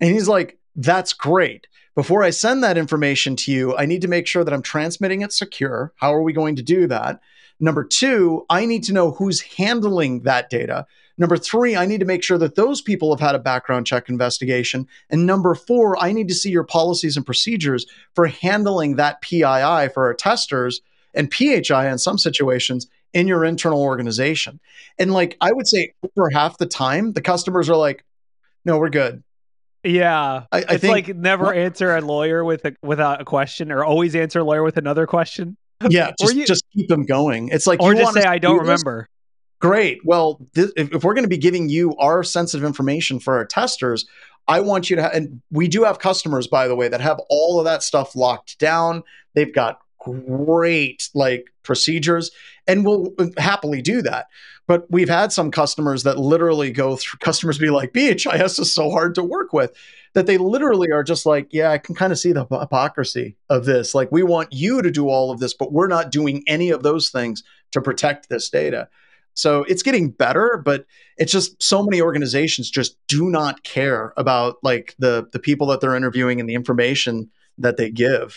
And 0.00 0.12
he's 0.12 0.28
like, 0.28 0.60
that's 0.76 1.12
great. 1.12 1.66
Before 1.94 2.22
I 2.22 2.30
send 2.30 2.64
that 2.64 2.78
information 2.78 3.36
to 3.36 3.52
you, 3.52 3.76
I 3.76 3.84
need 3.84 4.00
to 4.00 4.08
make 4.08 4.26
sure 4.26 4.44
that 4.44 4.54
I'm 4.54 4.62
transmitting 4.62 5.20
it 5.20 5.32
secure. 5.32 5.92
How 5.96 6.14
are 6.14 6.22
we 6.22 6.32
going 6.32 6.56
to 6.56 6.62
do 6.62 6.86
that? 6.86 7.20
Number 7.60 7.84
two, 7.84 8.46
I 8.48 8.64
need 8.64 8.82
to 8.84 8.94
know 8.94 9.10
who's 9.10 9.42
handling 9.42 10.22
that 10.22 10.48
data. 10.48 10.86
Number 11.18 11.36
three, 11.36 11.76
I 11.76 11.84
need 11.84 12.00
to 12.00 12.06
make 12.06 12.22
sure 12.22 12.38
that 12.38 12.54
those 12.54 12.80
people 12.80 13.14
have 13.14 13.20
had 13.20 13.34
a 13.34 13.38
background 13.38 13.86
check 13.86 14.08
investigation. 14.08 14.88
And 15.10 15.26
number 15.26 15.54
four, 15.54 16.02
I 16.02 16.12
need 16.12 16.28
to 16.28 16.34
see 16.34 16.50
your 16.50 16.64
policies 16.64 17.18
and 17.18 17.26
procedures 17.26 17.84
for 18.14 18.26
handling 18.26 18.96
that 18.96 19.20
PII 19.20 19.90
for 19.92 20.06
our 20.06 20.14
testers 20.14 20.80
and 21.12 21.32
PHI 21.32 21.90
in 21.90 21.98
some 21.98 22.16
situations 22.16 22.88
in 23.12 23.28
your 23.28 23.44
internal 23.44 23.82
organization. 23.82 24.58
And 24.98 25.12
like 25.12 25.36
I 25.42 25.52
would 25.52 25.68
say, 25.68 25.92
over 26.16 26.30
half 26.30 26.56
the 26.56 26.66
time, 26.66 27.12
the 27.12 27.20
customers 27.20 27.68
are 27.68 27.76
like, 27.76 28.02
no, 28.64 28.78
we're 28.78 28.88
good. 28.88 29.22
Yeah. 29.84 30.44
I, 30.52 30.58
I 30.58 30.58
it's 30.58 30.80
think 30.80 31.08
like 31.08 31.16
never 31.16 31.52
answer 31.52 31.96
a 31.96 32.00
lawyer 32.00 32.44
with 32.44 32.64
a 32.64 32.74
without 32.82 33.20
a 33.20 33.24
question 33.24 33.72
or 33.72 33.84
always 33.84 34.14
answer 34.14 34.40
a 34.40 34.44
lawyer 34.44 34.62
with 34.62 34.76
another 34.76 35.06
question. 35.06 35.56
yeah, 35.88 36.12
just, 36.20 36.34
you- 36.36 36.46
just 36.46 36.64
keep 36.72 36.88
them 36.88 37.04
going. 37.04 37.48
It's 37.48 37.66
like 37.66 37.80
or 37.82 37.94
just 37.94 38.14
say 38.14 38.22
I 38.22 38.38
don't 38.38 38.56
do 38.56 38.60
remember. 38.60 39.08
Great. 39.60 40.00
Well, 40.04 40.40
this, 40.54 40.72
if, 40.76 40.92
if 40.92 41.04
we're 41.04 41.14
going 41.14 41.24
to 41.24 41.28
be 41.28 41.38
giving 41.38 41.68
you 41.68 41.96
our 41.98 42.24
sensitive 42.24 42.64
information 42.64 43.20
for 43.20 43.36
our 43.36 43.44
testers, 43.44 44.06
I 44.48 44.60
want 44.60 44.90
you 44.90 44.96
to 44.96 45.02
have, 45.02 45.12
and 45.12 45.40
we 45.52 45.68
do 45.68 45.84
have 45.84 46.00
customers, 46.00 46.48
by 46.48 46.66
the 46.66 46.74
way, 46.74 46.88
that 46.88 47.00
have 47.00 47.20
all 47.28 47.60
of 47.60 47.64
that 47.66 47.84
stuff 47.84 48.16
locked 48.16 48.58
down. 48.58 49.04
They've 49.34 49.52
got 49.52 49.78
great 50.00 51.08
like 51.14 51.46
procedures, 51.62 52.32
and 52.66 52.84
we'll 52.84 53.12
uh, 53.18 53.26
happily 53.38 53.82
do 53.82 54.02
that. 54.02 54.26
But 54.66 54.86
we've 54.90 55.08
had 55.08 55.32
some 55.32 55.50
customers 55.50 56.04
that 56.04 56.18
literally 56.18 56.70
go 56.70 56.96
through, 56.96 57.18
customers 57.18 57.58
be 57.58 57.70
like, 57.70 57.92
BHIS 57.92 58.60
is 58.60 58.72
so 58.72 58.90
hard 58.90 59.14
to 59.16 59.22
work 59.22 59.52
with 59.52 59.74
that 60.14 60.26
they 60.26 60.38
literally 60.38 60.90
are 60.92 61.02
just 61.02 61.26
like, 61.26 61.48
yeah, 61.50 61.70
I 61.70 61.78
can 61.78 61.94
kind 61.94 62.12
of 62.12 62.18
see 62.18 62.32
the 62.32 62.46
hypocrisy 62.46 63.36
of 63.48 63.64
this. 63.64 63.94
Like, 63.94 64.12
we 64.12 64.22
want 64.22 64.52
you 64.52 64.80
to 64.82 64.90
do 64.90 65.08
all 65.08 65.30
of 65.30 65.40
this, 65.40 65.54
but 65.54 65.72
we're 65.72 65.88
not 65.88 66.10
doing 66.10 66.44
any 66.46 66.70
of 66.70 66.82
those 66.82 67.10
things 67.10 67.42
to 67.72 67.80
protect 67.80 68.28
this 68.28 68.48
data. 68.50 68.88
So 69.34 69.64
it's 69.64 69.82
getting 69.82 70.10
better, 70.10 70.60
but 70.62 70.84
it's 71.16 71.32
just 71.32 71.60
so 71.62 71.82
many 71.82 72.00
organizations 72.00 72.70
just 72.70 72.96
do 73.08 73.30
not 73.30 73.62
care 73.62 74.12
about 74.16 74.58
like 74.62 74.94
the 74.98 75.26
the 75.32 75.38
people 75.38 75.66
that 75.68 75.80
they're 75.80 75.96
interviewing 75.96 76.38
and 76.38 76.48
the 76.48 76.54
information 76.54 77.30
that 77.58 77.78
they 77.78 77.90
give. 77.90 78.36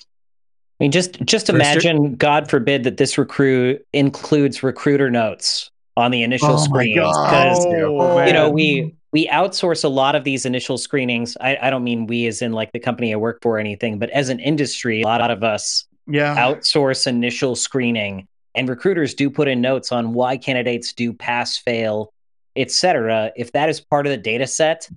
I 0.79 0.85
mean, 0.85 0.91
just 0.91 1.21
just 1.23 1.49
imagine, 1.49 2.15
God 2.15 2.49
forbid, 2.49 2.83
that 2.85 2.97
this 2.97 3.17
recruit 3.17 3.85
includes 3.91 4.63
recruiter 4.63 5.11
notes 5.11 5.69
on 5.97 6.11
the 6.11 6.23
initial 6.23 6.49
Oh 6.49 6.57
my 6.57 6.63
screenings 6.63 7.17
because 7.17 7.65
Oh, 7.65 8.25
you 8.25 8.33
know 8.33 8.49
we 8.49 8.95
we 9.11 9.27
outsource 9.27 9.83
a 9.83 9.87
lot 9.87 10.15
of 10.15 10.23
these 10.25 10.45
initial 10.45 10.77
screenings. 10.77 11.37
I, 11.39 11.57
I 11.61 11.69
don't 11.69 11.83
mean 11.85 12.05
we 12.05 12.27
as 12.27 12.41
in 12.41 12.51
like 12.51 12.71
the 12.73 12.79
company 12.79 13.13
I 13.13 13.15
work 13.17 13.39
for 13.41 13.55
or 13.55 13.59
anything, 13.59 13.97
but 13.97 14.09
as 14.09 14.27
an 14.29 14.39
industry, 14.41 15.01
a 15.03 15.05
lot 15.05 15.31
of 15.31 15.41
us 15.43 15.85
Yeah. 16.07 16.35
outsource 16.35 17.07
initial 17.07 17.55
screening, 17.55 18.27
and 18.55 18.67
recruiters 18.67 19.13
do 19.13 19.29
put 19.29 19.47
in 19.47 19.61
notes 19.61 19.93
on 19.93 20.13
why 20.13 20.35
candidates 20.35 20.91
do 20.91 21.13
pass, 21.13 21.57
fail, 21.57 22.11
etc. 22.57 23.31
If 23.37 23.53
that 23.53 23.69
is 23.69 23.79
part 23.79 24.05
of 24.05 24.11
the 24.11 24.17
data 24.17 24.47
set, 24.47 24.89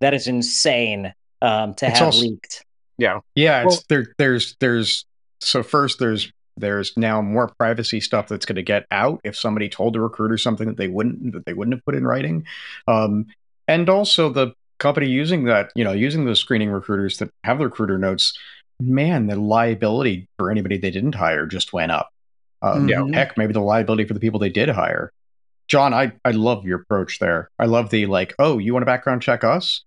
that 0.00 0.14
is 0.14 0.28
insane 0.28 1.12
um, 1.42 1.74
to 1.74 1.86
It's 1.88 1.98
have 1.98 2.06
also- 2.06 2.20
leaked. 2.22 2.64
yeah. 2.96 3.20
Yeah, 3.34 3.64
it's 3.64 3.74
Well- 3.76 3.82
there. 3.88 4.14
There's 4.18 4.56
there's 4.60 5.04
so 5.40 5.64
first 5.64 5.98
there's 5.98 6.30
there's 6.56 6.96
now 6.96 7.20
more 7.20 7.48
privacy 7.58 8.00
stuff 8.00 8.28
that's 8.28 8.46
going 8.46 8.56
to 8.56 8.62
get 8.62 8.86
out 8.90 9.20
if 9.24 9.36
somebody 9.36 9.68
told 9.68 9.96
a 9.96 10.00
recruiter 10.00 10.38
something 10.38 10.68
that 10.68 10.76
they 10.76 10.88
wouldn't 10.88 11.32
that 11.32 11.46
they 11.46 11.52
wouldn't 11.52 11.74
have 11.74 11.84
put 11.84 11.94
in 11.94 12.06
writing, 12.06 12.46
um, 12.88 13.26
and 13.68 13.88
also 13.88 14.28
the 14.28 14.52
company 14.78 15.08
using 15.08 15.44
that, 15.44 15.70
you 15.74 15.84
know, 15.84 15.92
using 15.92 16.24
those 16.24 16.40
screening 16.40 16.70
recruiters 16.70 17.18
that 17.18 17.30
have 17.44 17.58
the 17.58 17.64
recruiter 17.64 17.96
notes, 17.98 18.36
man, 18.80 19.26
the 19.28 19.36
liability 19.36 20.28
for 20.36 20.50
anybody 20.50 20.76
they 20.76 20.90
didn't 20.90 21.14
hire 21.14 21.46
just 21.46 21.72
went 21.72 21.92
up. 21.92 22.10
Um, 22.60 22.86
know, 22.86 23.04
Mhm. 23.04 23.14
heck, 23.14 23.36
maybe 23.38 23.52
the 23.52 23.60
liability 23.60 24.04
for 24.04 24.14
the 24.14 24.20
people 24.20 24.40
they 24.40 24.48
did 24.48 24.68
hire. 24.68 25.12
John, 25.68 25.94
I, 25.94 26.12
I 26.24 26.32
love 26.32 26.64
your 26.64 26.80
approach 26.80 27.18
there. 27.18 27.50
I 27.58 27.66
love 27.66 27.90
the 27.90 28.06
like, 28.06 28.34
oh, 28.38 28.58
you 28.58 28.72
want 28.72 28.82
to 28.82 28.86
background 28.86 29.22
check 29.22 29.44
us? 29.44 29.84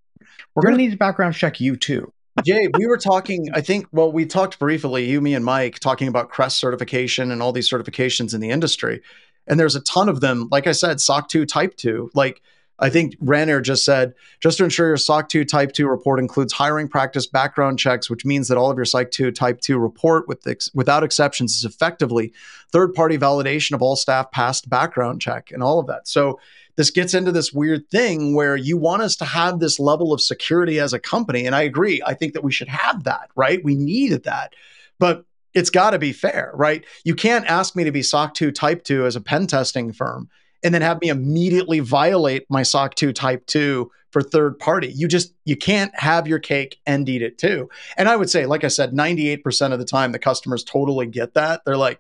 We're 0.56 0.64
going 0.64 0.76
to 0.76 0.82
need 0.82 0.92
to 0.92 0.98
background 0.98 1.36
check 1.36 1.60
you 1.60 1.76
too. 1.76 2.12
Jay, 2.44 2.68
we 2.78 2.86
were 2.86 2.98
talking, 2.98 3.50
I 3.54 3.62
think, 3.62 3.88
well, 3.92 4.12
we 4.12 4.26
talked 4.26 4.60
briefly, 4.60 5.06
you, 5.06 5.22
me, 5.22 5.34
and 5.34 5.44
Mike, 5.44 5.80
talking 5.80 6.08
about 6.08 6.30
CREST 6.30 6.58
certification 6.58 7.32
and 7.32 7.42
all 7.42 7.52
these 7.52 7.70
certifications 7.70 8.34
in 8.34 8.42
the 8.42 8.50
industry. 8.50 9.02
And 9.48 9.60
there's 9.60 9.76
a 9.76 9.82
ton 9.82 10.10
of 10.10 10.22
them. 10.22 10.48
Like 10.52 10.68
I 10.68 10.74
said, 10.74 11.02
SOC 11.02 11.30
2 11.30 11.46
Type 11.46 11.76
2. 11.78 12.12
Like 12.14 12.42
I 12.80 12.90
think 12.90 13.20
Ranair 13.20 13.62
just 13.62 13.84
said, 13.84 14.14
just 14.40 14.60
to 14.60 14.64
ensure 14.64 14.88
your 14.88 14.98
SOC 14.98 15.30
2 15.30 15.46
Type 15.46 15.72
2 15.72 15.88
report 15.88 16.20
includes 16.20 16.54
hiring 16.54 16.88
practice 16.88 17.26
background 17.26 17.80
checks, 17.80 18.10
which 18.10 18.26
means 18.26 18.48
that 18.48 18.58
all 18.58 18.70
of 18.70 18.78
your 18.78 18.86
SOC 18.86 19.10
2 19.10 19.32
Type 19.32 19.62
2 19.62 19.80
report 19.80 20.28
with 20.28 20.46
ex- 20.46 20.70
without 20.76 21.04
exceptions 21.04 21.56
is 21.56 21.66
effectively 21.66 22.34
third 22.72 22.94
party 22.94 23.18
validation 23.18 23.72
of 23.72 23.82
all 23.82 23.96
staff 23.96 24.32
passed 24.32 24.70
background 24.70 25.22
check 25.22 25.50
and 25.52 25.64
all 25.64 25.80
of 25.80 25.88
that. 25.88 26.08
So 26.08 26.40
this 26.78 26.92
gets 26.92 27.14
into 27.14 27.32
this 27.32 27.52
weird 27.52 27.90
thing 27.90 28.34
where 28.36 28.56
you 28.56 28.78
want 28.78 29.02
us 29.02 29.16
to 29.18 29.26
have 29.26 29.60
this 29.60 29.80
level 29.80 30.14
of 30.14 30.22
security 30.22 30.80
as 30.80 30.94
a 30.94 31.00
company. 31.00 31.46
And 31.46 31.56
I 31.56 31.64
agree. 31.64 32.02
I 32.06 32.14
think 32.14 32.34
that 32.34 32.44
we 32.44 32.52
should 32.52 32.70
have 32.70 33.04
that, 33.04 33.30
right? 33.36 33.64
We 33.64 33.76
needed 33.76 34.24
that. 34.24 34.54
But 35.00 35.26
it's 35.54 35.72
got 35.72 35.92
to 35.92 36.00
be 36.00 36.14
fair, 36.14 36.52
right? 36.54 36.86
You 37.04 37.16
can't 37.16 37.48
ask 37.48 37.76
me 37.76 37.84
to 37.84 37.92
be 37.92 38.04
SOC 38.04 38.36
2 38.36 38.52
Type 38.52 38.84
2 38.84 39.06
as 39.06 39.16
a 39.16 39.22
pen 39.22 39.48
testing 39.48 39.92
firm 39.92 40.30
and 40.64 40.74
then 40.74 40.84
have 40.84 41.02
me 41.02 41.10
immediately 41.10 41.80
violate 41.80 42.46
my 42.50 42.62
SOC 42.62 42.94
2 42.94 43.12
Type 43.12 43.46
2 43.48 43.92
for 44.12 44.22
third 44.22 44.60
party. 44.60 44.88
You 44.88 45.08
just 45.08 45.34
you 45.46 45.56
can't 45.56 45.92
have 46.00 46.28
your 46.28 46.40
cake 46.40 46.80
and 46.86 47.08
eat 47.10 47.22
it 47.22 47.38
too. 47.38 47.70
And 47.98 48.08
I 48.08 48.16
would 48.16 48.30
say, 48.30 48.46
like 48.46 48.64
I 48.64 48.70
said, 48.70 48.92
98% 48.92 49.74
of 49.74 49.80
the 49.80 49.86
time 49.86 50.12
the 50.12 50.20
customers 50.20 50.64
totally 50.64 51.08
get 51.08 51.34
that. 51.34 51.62
They're 51.66 51.78
like, 51.78 52.00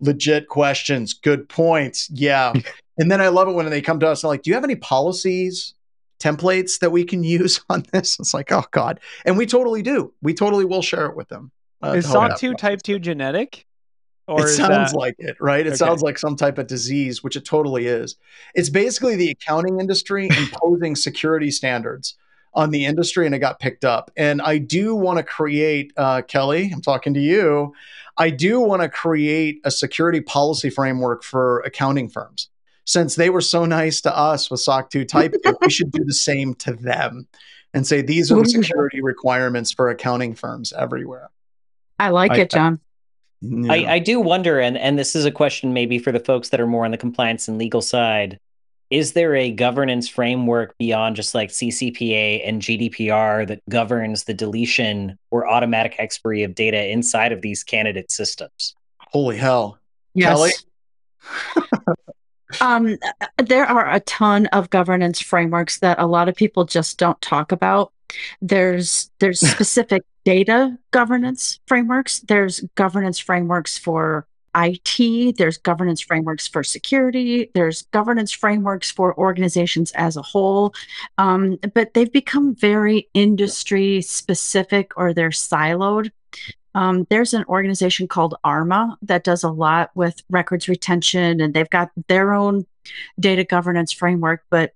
legit 0.00 0.48
questions, 0.48 1.14
good 1.14 1.48
points. 1.48 2.10
Yeah. 2.10 2.52
and 2.98 3.10
then 3.10 3.20
I 3.20 3.28
love 3.28 3.48
it 3.48 3.52
when 3.52 3.68
they 3.70 3.82
come 3.82 4.00
to 4.00 4.08
us 4.08 4.22
and 4.22 4.28
like, 4.28 4.42
do 4.42 4.50
you 4.50 4.54
have 4.54 4.64
any 4.64 4.76
policies, 4.76 5.74
templates 6.20 6.78
that 6.80 6.90
we 6.90 7.04
can 7.04 7.22
use 7.38 7.60
on 7.68 7.84
this? 7.92 8.18
It's 8.18 8.34
like, 8.34 8.50
oh 8.52 8.64
God. 8.70 9.00
And 9.24 9.36
we 9.36 9.46
totally 9.46 9.82
do. 9.82 10.12
We 10.22 10.34
totally 10.34 10.64
will 10.64 10.82
share 10.82 11.06
it 11.06 11.16
with 11.16 11.28
them. 11.28 11.50
uh, 11.82 11.94
is 11.96 12.06
SOC2 12.06 12.56
type 12.56 12.82
two 12.82 12.98
genetic? 12.98 13.66
Or 14.28 14.44
it 14.48 14.54
sounds 14.56 14.90
that- 14.92 14.98
like 14.98 15.14
it, 15.18 15.36
right? 15.40 15.64
It 15.64 15.68
Okay. 15.70 15.76
sounds 15.76 16.02
like 16.02 16.18
some 16.18 16.34
type 16.34 16.58
of 16.58 16.66
disease, 16.66 17.22
which 17.22 17.36
it 17.36 17.44
totally 17.44 17.86
is. 17.86 18.16
It's 18.54 18.70
basically 18.70 19.14
the 19.14 19.30
accounting 19.30 19.78
industry 19.78 20.28
imposing 20.36 20.96
security 20.96 21.50
standards 21.52 22.16
on 22.52 22.70
the 22.70 22.86
industry, 22.86 23.26
and 23.26 23.34
it 23.34 23.38
got 23.38 23.60
picked 23.60 23.84
up. 23.84 24.10
And 24.16 24.40
I 24.42 24.58
do 24.58 24.96
want 24.96 25.18
to 25.18 25.22
create, 25.22 25.92
uh, 25.96 26.22
Kelly, 26.22 26.70
I'm 26.74 26.80
talking 26.80 27.12
to 27.14 27.20
you. 27.20 27.72
I 28.16 28.30
do 28.30 28.58
want 28.60 28.80
to 28.82 28.88
create 28.88 29.60
a 29.62 29.70
security 29.70 30.22
policy 30.22 30.70
framework 30.70 31.22
for 31.22 31.60
accounting 31.60 32.08
firms. 32.08 32.48
Since 32.86 33.16
they 33.16 33.30
were 33.30 33.40
so 33.40 33.64
nice 33.64 34.00
to 34.02 34.16
us 34.16 34.50
with 34.50 34.60
SOC 34.60 34.90
2 34.90 35.04
Type 35.04 35.34
2, 35.44 35.58
we 35.60 35.70
should 35.70 35.90
do 35.90 36.04
the 36.04 36.14
same 36.28 36.54
to 36.54 36.72
them 36.72 37.26
and 37.74 37.86
say 37.86 38.00
these 38.00 38.32
are 38.32 38.40
the 38.40 38.48
security 38.48 39.02
requirements 39.02 39.72
for 39.72 39.90
accounting 39.90 40.34
firms 40.34 40.72
everywhere. 40.72 41.30
I 41.98 42.10
like 42.10 42.32
I- 42.32 42.38
it, 42.38 42.50
John. 42.50 42.80
Yeah. 43.42 43.72
I, 43.72 43.94
I 43.94 43.98
do 43.98 44.18
wonder, 44.18 44.58
and, 44.58 44.78
and 44.78 44.98
this 44.98 45.14
is 45.14 45.26
a 45.26 45.30
question 45.30 45.74
maybe 45.74 45.98
for 45.98 46.10
the 46.10 46.20
folks 46.20 46.48
that 46.48 46.60
are 46.60 46.66
more 46.66 46.86
on 46.86 46.90
the 46.90 46.96
compliance 46.96 47.48
and 47.48 47.58
legal 47.58 47.82
side. 47.82 48.40
Is 48.88 49.12
there 49.12 49.34
a 49.34 49.50
governance 49.50 50.08
framework 50.08 50.76
beyond 50.78 51.16
just 51.16 51.34
like 51.34 51.50
CCPA 51.50 52.48
and 52.48 52.62
GDPR 52.62 53.46
that 53.46 53.60
governs 53.68 54.24
the 54.24 54.32
deletion 54.32 55.18
or 55.30 55.46
automatic 55.46 55.96
expiry 55.98 56.44
of 56.44 56.54
data 56.54 56.90
inside 56.90 57.32
of 57.32 57.42
these 57.42 57.62
candidate 57.62 58.10
systems? 58.10 58.74
Holy 58.98 59.36
hell. 59.36 59.78
Yes. 60.14 60.28
Kelly? 60.28 61.94
Um, 62.60 62.96
there 63.38 63.66
are 63.66 63.90
a 63.90 64.00
ton 64.00 64.46
of 64.46 64.70
governance 64.70 65.20
frameworks 65.20 65.78
that 65.80 65.98
a 65.98 66.06
lot 66.06 66.28
of 66.28 66.34
people 66.34 66.64
just 66.64 66.98
don't 66.98 67.20
talk 67.20 67.52
about. 67.52 67.92
There's 68.40 69.10
there's 69.18 69.40
specific 69.50 70.02
data 70.24 70.76
governance 70.90 71.60
frameworks. 71.66 72.20
There's 72.20 72.60
governance 72.74 73.18
frameworks 73.18 73.78
for 73.78 74.26
IT. 74.56 75.36
There's 75.36 75.58
governance 75.58 76.00
frameworks 76.00 76.46
for 76.48 76.64
security. 76.64 77.50
There's 77.54 77.82
governance 77.82 78.32
frameworks 78.32 78.90
for 78.90 79.16
organizations 79.18 79.92
as 79.92 80.16
a 80.16 80.22
whole. 80.22 80.74
Um, 81.18 81.58
but 81.74 81.94
they've 81.94 82.12
become 82.12 82.54
very 82.54 83.08
industry 83.14 84.00
specific 84.02 84.92
or 84.96 85.12
they're 85.12 85.28
siloed. 85.28 86.10
Um, 86.76 87.06
there's 87.08 87.32
an 87.32 87.44
organization 87.48 88.06
called 88.06 88.34
ARMA 88.44 88.98
that 89.00 89.24
does 89.24 89.42
a 89.42 89.48
lot 89.50 89.90
with 89.94 90.22
records 90.28 90.68
retention, 90.68 91.40
and 91.40 91.54
they've 91.54 91.70
got 91.70 91.90
their 92.06 92.34
own 92.34 92.66
data 93.18 93.44
governance 93.44 93.92
framework. 93.92 94.44
But 94.50 94.74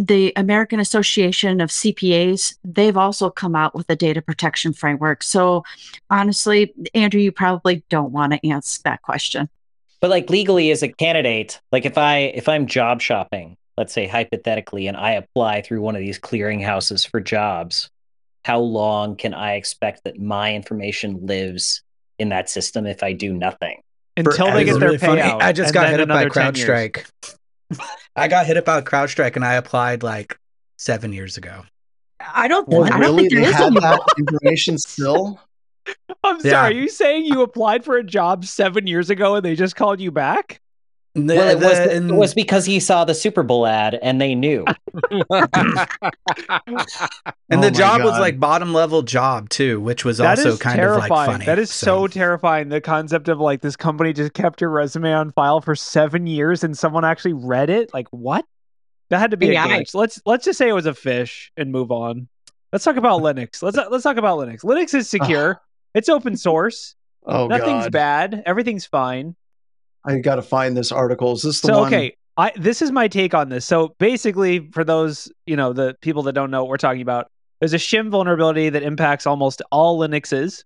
the 0.00 0.32
American 0.34 0.80
Association 0.80 1.60
of 1.60 1.70
CPAs, 1.70 2.56
they've 2.64 2.96
also 2.96 3.30
come 3.30 3.54
out 3.54 3.76
with 3.76 3.88
a 3.88 3.94
data 3.94 4.20
protection 4.20 4.72
framework. 4.72 5.22
So, 5.22 5.62
honestly, 6.10 6.74
Andrew, 6.94 7.20
you 7.20 7.30
probably 7.30 7.84
don't 7.90 8.10
want 8.10 8.32
to 8.32 8.44
answer 8.48 8.80
that 8.82 9.02
question. 9.02 9.48
But 10.00 10.10
like 10.10 10.28
legally 10.28 10.72
as 10.72 10.82
a 10.82 10.88
candidate, 10.88 11.60
like 11.70 11.86
if 11.86 11.96
I 11.96 12.32
if 12.34 12.48
I'm 12.48 12.66
job 12.66 13.00
shopping, 13.00 13.56
let's 13.78 13.92
say 13.92 14.08
hypothetically, 14.08 14.88
and 14.88 14.96
I 14.96 15.12
apply 15.12 15.62
through 15.62 15.80
one 15.80 15.94
of 15.94 16.00
these 16.00 16.18
clearinghouses 16.18 17.08
for 17.08 17.20
jobs, 17.20 17.88
how 18.46 18.60
long 18.60 19.16
can 19.16 19.34
I 19.34 19.54
expect 19.54 20.04
that 20.04 20.20
my 20.20 20.54
information 20.54 21.26
lives 21.26 21.82
in 22.20 22.28
that 22.28 22.48
system 22.48 22.86
if 22.86 23.02
I 23.02 23.12
do 23.12 23.32
nothing? 23.32 23.80
until 24.16 24.46
That 24.46 24.54
they 24.54 24.64
get 24.64 24.78
their 24.78 24.88
really 24.90 24.98
funny. 24.98 25.20
payout. 25.20 25.42
I 25.42 25.52
just 25.52 25.74
got 25.74 25.88
hit 25.90 25.98
up 26.00 26.08
by 26.08 26.22
another 26.22 26.30
10 26.30 26.54
years. 26.54 26.68
CrowdStrike. 26.68 27.06
I 28.16 28.28
got 28.28 28.46
hit 28.46 28.56
up 28.56 28.64
by 28.64 28.80
CrowdStrike 28.82 29.34
and 29.34 29.44
I 29.44 29.54
applied 29.54 30.04
like 30.04 30.38
seven 30.78 31.12
years 31.12 31.36
ago. 31.36 31.64
I 32.20 32.46
don't. 32.46 32.66
Well, 32.68 32.84
I 32.84 32.90
don't 32.90 33.00
really? 33.00 33.22
think 33.28 33.32
there 33.32 33.42
They 33.42 33.48
is 33.48 33.54
had 33.56 33.74
that 33.74 34.00
information 34.16 34.78
still? 34.78 35.40
I'm 36.24 36.36
Yeah. 36.44 36.52
sorry. 36.52 36.68
Are 36.68 36.80
you 36.80 36.88
saying 36.88 37.26
you 37.26 37.42
applied 37.42 37.84
for 37.84 37.96
a 37.96 38.04
job 38.04 38.44
seven 38.44 38.86
years 38.86 39.10
ago 39.10 39.34
and 39.34 39.44
they 39.44 39.54
just 39.56 39.74
called 39.76 40.00
you 40.00 40.10
back? 40.12 40.60
The- 41.16 41.34
well, 41.34 41.48
it 41.56 41.60
the- 41.60 41.66
was, 41.66 41.78
it 41.78 42.14
was 42.14 42.34
because 42.34 42.66
he 42.66 42.78
saw 42.78 43.04
the 43.06 43.14
Super 43.14 43.42
Bowl 43.42 43.66
ad 43.66 43.98
and 44.02 44.20
they 44.20 44.34
knew. 44.34 44.64
and 45.10 45.16
Oh 46.70 46.76
the 47.48 47.56
my 47.56 47.70
job 47.70 48.02
was 48.02 48.18
like 48.18 48.38
bottom 48.38 48.72
level 48.74 49.02
job 49.02 49.48
too, 49.48 49.80
which 49.80 50.04
was 50.04 50.18
That 50.18 50.38
also 50.38 50.56
kind 50.56 50.76
terrifying. 50.76 51.04
of 51.04 51.10
like 51.10 51.26
funny. 51.26 51.44
That 51.46 51.58
is 51.58 51.72
so 51.72 52.06
terrifying. 52.06 52.68
The 52.68 52.80
concept 52.80 53.28
of 53.28 53.40
like 53.40 53.60
this 53.62 53.76
company 53.76 54.12
just 54.12 54.34
kept 54.34 54.60
your 54.60 54.70
resume 54.70 55.12
on 55.12 55.32
file 55.32 55.60
for 55.60 55.74
seven 55.74 56.26
years 56.26 56.62
and 56.64 56.76
someone 56.76 57.04
actually 57.04 57.32
read 57.34 57.70
it. 57.70 57.92
Like 57.94 58.08
what? 58.10 58.44
That 59.10 59.18
had 59.18 59.30
to 59.30 59.36
be 59.36 59.48
a 59.54 59.60
AI. 59.60 59.68
glitch. 59.80 59.94
Let's 59.94 60.20
let's 60.26 60.44
just 60.44 60.58
say 60.58 60.68
it 60.68 60.72
was 60.74 60.86
a 60.86 60.92
phish 60.92 61.50
and 61.56 61.70
move 61.72 61.90
on. 61.90 62.28
Let's 62.72 62.84
talk 62.84 62.96
about 62.96 63.22
Linux. 63.22 63.62
Let's 63.62 63.78
let's 63.90 64.02
talk 64.04 64.16
about 64.16 64.38
Linux. 64.38 64.64
Linux 64.64 64.92
is 64.94 65.08
secure. 65.08 65.60
it's 65.94 66.08
open 66.08 66.36
source. 66.36 66.94
Oh, 67.24 67.46
Nothing's 67.46 67.84
God. 67.86 67.92
bad. 67.92 68.42
Everything's 68.46 68.86
fine. 68.86 69.34
I 70.06 70.18
got 70.18 70.36
to 70.36 70.42
find 70.42 70.76
this 70.76 70.92
article. 70.92 71.32
Is 71.32 71.42
this 71.42 71.60
the 71.60 71.68
so 71.68 71.78
one? 71.80 71.86
okay 71.92 72.16
i 72.38 72.52
this 72.56 72.82
is 72.82 72.92
my 72.92 73.08
take 73.08 73.32
on 73.34 73.48
this 73.48 73.64
so 73.64 73.94
basically 73.98 74.68
for 74.70 74.84
those 74.84 75.30
you 75.46 75.56
know 75.56 75.72
the 75.72 75.96
people 76.02 76.22
that 76.22 76.32
don't 76.34 76.50
know 76.50 76.62
what 76.62 76.68
we're 76.68 76.76
talking 76.76 77.00
about 77.00 77.30
there's 77.60 77.72
a 77.72 77.78
shim 77.78 78.10
vulnerability 78.10 78.68
that 78.68 78.82
impacts 78.82 79.26
almost 79.26 79.62
all 79.72 79.98
linuxes 79.98 80.62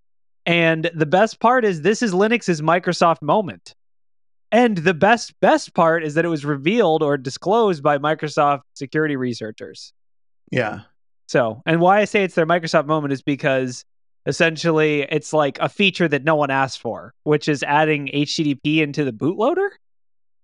and 0.47 0.91
the 0.95 1.07
best 1.07 1.39
part 1.41 1.65
is 1.65 1.83
this 1.83 2.03
is 2.03 2.13
linux's 2.13 2.61
microsoft 2.61 3.23
moment 3.23 3.75
and 4.51 4.79
the 4.79 4.95
best 4.95 5.33
best 5.41 5.73
part 5.75 6.03
is 6.03 6.15
that 6.15 6.25
it 6.25 6.29
was 6.29 6.45
revealed 6.45 7.03
or 7.05 7.17
disclosed 7.17 7.83
by 7.85 7.99
microsoft 7.99 8.63
security 8.75 9.15
researchers 9.15 9.93
Yeah. 10.51 10.81
so 11.29 11.63
and 11.67 11.81
why 11.81 12.01
i 12.01 12.05
say 12.05 12.25
it's 12.25 12.35
their 12.35 12.47
microsoft 12.47 12.87
moment 12.87 13.13
is 13.13 13.23
because 13.23 13.85
essentially 14.27 15.03
it's 15.03 15.33
like 15.33 15.59
a 15.61 15.69
feature 15.69 16.07
that 16.09 16.25
no 16.25 16.35
one 16.37 16.51
asked 16.51 16.81
for 16.81 17.15
which 17.25 17.49
is 17.49 17.63
adding 17.63 18.07
http 18.13 18.79
into 18.79 19.05
the 19.05 19.13
bootloader 19.13 19.69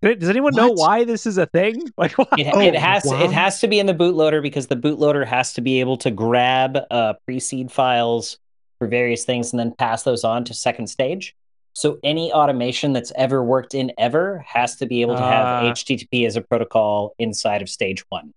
does 0.03 0.29
anyone 0.29 0.55
know 0.55 0.71
why 0.73 1.05
this 1.05 1.27
is 1.27 1.37
a 1.39 1.47
thing? 1.47 1.83
Like, 1.97 2.13
why? 2.19 2.27
It, 2.39 2.47
Oh, 2.55 2.61
it 2.61 2.75
has 2.77 3.05
wow. 3.05 3.25
it 3.25 3.33
has 3.33 3.61
to 3.61 3.67
be 3.67 3.81
in 3.81 3.87
the 3.87 3.95
bootloader 3.95 4.41
because 4.41 4.67
the 4.69 4.77
bootloader 4.77 5.27
has 5.27 5.55
to 5.55 5.61
be 5.63 5.81
able 5.81 5.97
to 5.97 6.11
grab 6.11 6.79
uh, 6.91 7.15
pre-seed 7.25 7.73
files 7.73 8.39
for 8.79 8.87
various 8.87 9.25
things 9.25 9.53
and 9.53 9.59
then 9.59 9.73
pass 9.77 10.03
those 10.05 10.23
on 10.23 10.45
to 10.45 10.55
second 10.55 10.87
stage. 10.89 11.35
So 11.73 11.99
any 12.05 12.31
automation 12.31 12.93
that's 12.93 13.11
ever 13.17 13.43
worked 13.43 13.75
in 13.75 13.91
ever 13.99 14.45
has 14.47 14.77
to 14.77 14.87
be 14.87 15.01
able 15.01 15.17
to 15.17 15.23
have 15.23 15.47
Ah. 15.47 15.71
HTTP 15.73 16.27
as 16.27 16.37
a 16.37 16.43
protocol 16.43 17.15
inside 17.19 17.63
of 17.63 17.69
stage 17.69 18.05
one. 18.11 18.33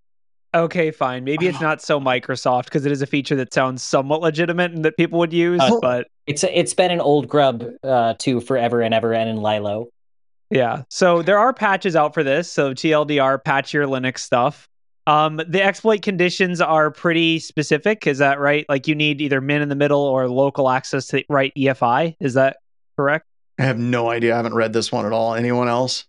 Okay, 0.53 0.89
fine. 0.89 1.23
Maybe 1.23 1.47
it's 1.47 1.61
not 1.61 1.81
so 1.81 1.99
Microsoft 1.99 2.65
because 2.65 2.85
it 2.85 2.91
is 2.91 3.01
a 3.03 3.05
feature 3.05 3.35
that 3.35 3.53
sounds 3.53 3.83
somewhat 3.83 4.21
legitimate 4.21 4.71
and 4.71 4.83
that 4.83 4.97
people 4.97 5.19
would 5.19 5.31
use. 5.33 5.61
Uh, 5.61 5.79
but 5.79 6.07
It's 6.25 6.43
it's 6.43 6.73
been 6.73 6.89
an 6.91 7.01
old 7.01 7.27
grub 7.27 7.63
uh, 7.83 8.15
too 8.17 8.41
forever 8.41 8.81
and 8.81 8.93
ever 8.93 9.13
and 9.13 9.29
in 9.29 9.37
Lilo. 9.37 9.89
yeah, 10.49 10.83
so 10.89 11.21
there 11.21 11.37
are 11.37 11.53
patches 11.53 11.95
out 11.95 12.15
for 12.15 12.23
this. 12.23 12.51
So 12.51 12.73
TLDR, 12.73 13.43
patch 13.43 13.73
your 13.73 13.85
Linux 13.85 14.19
stuff. 14.19 14.67
Um, 15.05 15.39
the 15.47 15.61
exploit 15.61 16.01
conditions 16.01 16.61
are 16.61 16.91
pretty 16.91 17.39
specific. 17.39 18.05
Is 18.07 18.17
that 18.19 18.39
right? 18.39 18.65
Like 18.69 18.87
you 18.87 18.95
need 18.95 19.21
either 19.21 19.41
man 19.41 19.61
in 19.61 19.69
the 19.69 19.75
middle 19.75 20.01
or 20.01 20.27
local 20.29 20.69
access 20.69 21.07
to 21.07 21.17
the 21.17 21.25
right 21.29 21.51
EFI. 21.57 22.15
Is 22.19 22.33
that 22.35 22.57
correct? 22.97 23.25
I 23.59 23.63
have 23.63 23.77
no 23.77 24.09
idea. 24.09 24.33
I 24.33 24.37
haven't 24.37 24.53
read 24.55 24.73
this 24.73 24.91
one 24.91 25.05
at 25.05 25.11
all. 25.11 25.33
Anyone 25.35 25.67
else? 25.67 26.05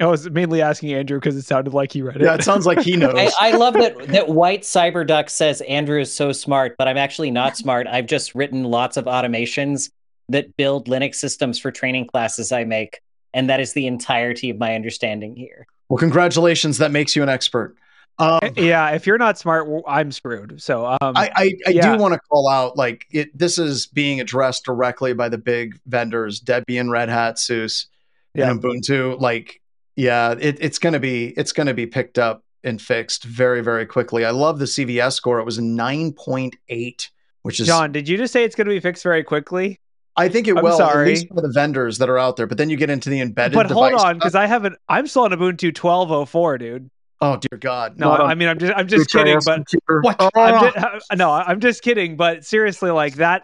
I 0.00 0.06
was 0.06 0.28
mainly 0.30 0.60
asking 0.60 0.92
Andrew 0.92 1.18
because 1.18 1.36
it 1.36 1.42
sounded 1.42 1.72
like 1.72 1.92
he 1.92 2.02
read 2.02 2.16
it. 2.16 2.22
Yeah, 2.22 2.34
it 2.34 2.42
sounds 2.42 2.66
like 2.66 2.80
he 2.80 2.96
knows. 2.96 3.14
I, 3.16 3.30
I 3.40 3.50
love 3.52 3.74
that 3.74 3.96
that 4.08 4.28
white 4.28 4.62
cyberduck 4.62 5.30
says 5.30 5.60
Andrew 5.62 6.00
is 6.00 6.12
so 6.12 6.32
smart, 6.32 6.74
but 6.78 6.88
I'm 6.88 6.96
actually 6.98 7.30
not 7.30 7.56
smart. 7.56 7.86
I've 7.86 8.06
just 8.06 8.34
written 8.34 8.64
lots 8.64 8.96
of 8.96 9.04
automations 9.04 9.90
that 10.30 10.56
build 10.56 10.88
Linux 10.88 11.16
systems 11.16 11.58
for 11.58 11.70
training 11.70 12.06
classes 12.08 12.50
I 12.50 12.64
make, 12.64 13.00
and 13.34 13.48
that 13.50 13.60
is 13.60 13.72
the 13.74 13.86
entirety 13.86 14.50
of 14.50 14.58
my 14.58 14.74
understanding 14.74 15.36
here. 15.36 15.66
well, 15.88 15.98
congratulations. 15.98 16.78
That 16.78 16.90
makes 16.90 17.14
you 17.14 17.22
an 17.22 17.28
expert. 17.28 17.76
Um, 18.18 18.38
yeah, 18.56 18.90
if 18.90 19.06
you're 19.08 19.18
not 19.18 19.38
smart, 19.38 19.68
I'm 19.88 20.12
screwed. 20.12 20.62
So 20.62 20.86
um, 20.86 20.96
I, 21.16 21.30
I, 21.34 21.52
I 21.66 21.70
yeah. 21.70 21.92
do 21.96 22.00
want 22.00 22.14
to 22.14 22.20
call 22.20 22.48
out 22.48 22.76
like 22.76 23.06
it, 23.10 23.36
this 23.36 23.58
is 23.58 23.86
being 23.88 24.20
addressed 24.20 24.64
directly 24.64 25.14
by 25.14 25.28
the 25.28 25.38
big 25.38 25.78
vendors, 25.86 26.40
Debian, 26.40 26.90
Red 26.90 27.08
Hat, 27.08 27.38
SUSE, 27.40 27.86
Yeah. 28.34 28.50
and 28.52 28.62
Ubuntu. 28.62 29.20
Like, 29.20 29.60
yeah, 29.96 30.34
it, 30.38 30.58
it's 30.60 30.78
gonna 30.78 31.00
be 31.00 31.28
it's 31.36 31.52
gonna 31.52 31.74
be 31.74 31.86
picked 31.86 32.18
up 32.18 32.42
and 32.62 32.80
fixed 32.80 33.24
very 33.24 33.62
very 33.62 33.86
quickly. 33.86 34.24
I 34.24 34.30
love 34.30 34.58
the 34.58 34.64
CVSS 34.64 35.12
score. 35.12 35.38
It 35.38 35.44
was 35.44 35.58
a 35.58 35.62
nine 35.62 36.12
point 36.12 36.56
eight, 36.68 37.10
which 37.42 37.60
is 37.60 37.66
John, 37.66 37.92
did 37.92 38.08
you 38.08 38.16
just 38.16 38.32
say 38.32 38.44
it's 38.44 38.56
going 38.56 38.66
to 38.66 38.74
be 38.74 38.80
fixed 38.80 39.02
very 39.02 39.22
quickly? 39.22 39.80
I 40.16 40.28
think 40.28 40.46
it 40.48 40.56
I'm 40.56 40.62
will 40.62 40.76
sorry. 40.76 41.02
at 41.02 41.08
least 41.08 41.28
for 41.28 41.40
the 41.40 41.50
vendors 41.52 41.98
that 41.98 42.08
are 42.08 42.18
out 42.18 42.36
there. 42.36 42.46
But 42.46 42.56
then 42.56 42.70
you 42.70 42.76
get 42.76 42.88
into 42.88 43.10
the 43.10 43.20
embedded. 43.20 43.54
but 43.54 43.70
hold 43.70 43.94
on, 43.94 44.14
because 44.14 44.34
I 44.34 44.46
haven't. 44.46 44.76
I'm 44.88 45.06
still 45.06 45.24
on 45.24 45.32
Ubuntu 45.32 45.72
12.04, 45.72 46.58
dude. 46.58 46.90
oh 47.20 47.36
dear 47.36 47.58
God, 47.58 47.98
No, 47.98 48.12
I 48.12 48.34
mean 48.34 48.48
I'm 48.48 48.58
just 48.58 48.72
I'm 48.76 48.86
just 48.88 49.10
kidding, 49.10 49.38
but 49.44 49.62
what? 50.02 50.16
Ah. 50.20 50.30
I'm 50.36 50.72
just, 50.72 51.06
uh, 51.10 51.14
no, 51.16 51.30
I'm 51.30 51.60
just 51.60 51.82
kidding. 51.82 52.16
But 52.16 52.44
seriously, 52.44 52.90
like 52.90 53.14
that. 53.16 53.42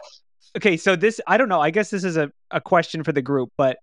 Okay, 0.57 0.77
so 0.77 0.97
this 0.97 1.21
I 1.27 1.37
don't 1.37 1.49
know. 1.49 1.61
I 1.61 1.71
guess 1.71 1.91
this 1.91 2.05
is 2.05 2.17
a, 2.17 2.31
a 2.51 2.61
question 2.61 3.03
for 3.05 3.13
the 3.13 3.23
group, 3.23 3.51
but 3.57 3.79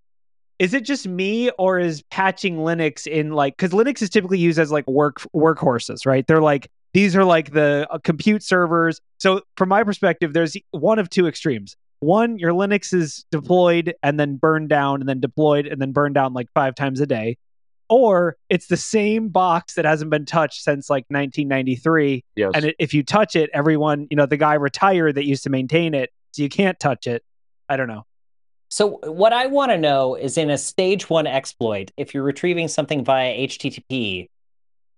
is 0.59 0.73
it 0.73 0.83
just 0.83 1.07
me 1.07 1.49
or 1.59 1.79
is 1.79 2.01
patching 2.09 2.57
Linux 2.57 3.05
in 3.05 3.31
like 3.31 3.55
because 3.57 3.71
Linux 3.71 4.01
is 4.01 4.09
typically 4.09 4.39
used 4.39 4.59
as 4.59 4.71
like 4.71 4.87
work 4.87 5.21
workhorses, 5.35 6.05
right? 6.05 6.25
They're 6.25 6.41
like 6.41 6.69
these 6.93 7.15
are 7.15 7.23
like 7.23 7.51
the 7.51 7.87
uh, 7.91 7.99
compute 7.99 8.41
servers. 8.43 8.99
So 9.19 9.41
from 9.55 9.69
my 9.69 9.83
perspective, 9.83 10.33
there's 10.33 10.57
one 10.71 10.99
of 10.99 11.09
two 11.09 11.27
extremes. 11.27 11.75
One, 11.99 12.37
your 12.37 12.51
Linux 12.51 12.93
is 12.93 13.25
deployed 13.31 13.93
and 14.03 14.19
then 14.19 14.35
burned 14.37 14.69
down 14.69 15.01
and 15.01 15.09
then 15.09 15.19
deployed 15.19 15.65
and 15.67 15.81
then 15.81 15.91
burned 15.91 16.15
down 16.15 16.33
like 16.33 16.47
five 16.53 16.75
times 16.75 16.99
a 17.01 17.07
day. 17.07 17.37
Or 17.89 18.35
it's 18.49 18.67
the 18.67 18.77
same 18.77 19.29
box 19.29 19.75
that 19.75 19.85
hasn't 19.85 20.11
been 20.11 20.25
touched 20.25 20.63
since 20.63 20.89
like 20.89 21.05
1993 21.09 22.23
Yes. 22.35 22.51
and 22.53 22.65
it, 22.65 22.75
if 22.79 22.93
you 22.93 23.01
touch 23.03 23.35
it, 23.35 23.49
everyone, 23.53 24.07
you 24.11 24.17
know, 24.17 24.25
the 24.25 24.37
guy 24.37 24.55
retired 24.55 25.15
that 25.15 25.25
used 25.25 25.43
to 25.43 25.49
maintain 25.49 25.93
it, 25.93 26.11
so 26.31 26.43
you 26.43 26.49
can't 26.49 26.79
touch 26.79 27.07
it. 27.07 27.23
I 27.69 27.77
don't 27.77 27.87
know. 27.87 28.03
So 28.69 28.99
what 29.03 29.31
I 29.33 29.47
want 29.47 29.71
to 29.71 29.77
know 29.77 30.15
is 30.15 30.37
in 30.37 30.49
a 30.49 30.57
stage 30.57 31.09
one 31.09 31.25
exploit, 31.27 31.91
if 31.97 32.13
you're 32.13 32.23
retrieving 32.23 32.67
something 32.67 33.03
via 33.05 33.47
HTTP, 33.47 34.27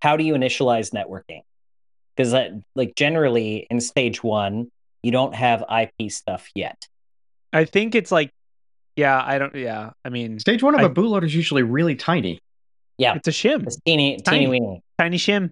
how 0.02 0.16
do 0.16 0.24
you 0.24 0.34
initialize 0.34 0.92
networking? 0.92 1.42
Because 2.16 2.34
like 2.74 2.94
generally 2.96 3.66
in 3.70 3.80
stage 3.80 4.22
one, 4.24 4.70
you 5.02 5.12
don't 5.12 5.34
have 5.34 5.64
IP 5.70 6.10
stuff 6.10 6.48
yet. 6.54 6.86
I 7.52 7.64
think 7.64 7.94
it's 7.94 8.10
like, 8.12 8.30
yeah, 8.96 9.22
I 9.24 9.38
don't, 9.38 9.54
yeah. 9.54 9.90
I 10.04 10.08
mean, 10.08 10.38
Stage 10.40 10.62
one 10.62 10.74
of 10.74 10.80
I- 10.80 10.84
a 10.84 10.90
bootloader 10.90 11.24
is 11.24 11.34
usually 11.34 11.62
really 11.62 11.94
tiny. 11.96 12.40
Yeah, 12.98 13.14
it's 13.14 13.28
a 13.28 13.30
shim, 13.30 13.62
it's 13.66 13.78
teeny 13.86 14.18
Tiny. 14.18 14.38
teeny 14.40 14.50
weeny. 14.50 14.82
tiny 14.98 15.16
shim. 15.16 15.50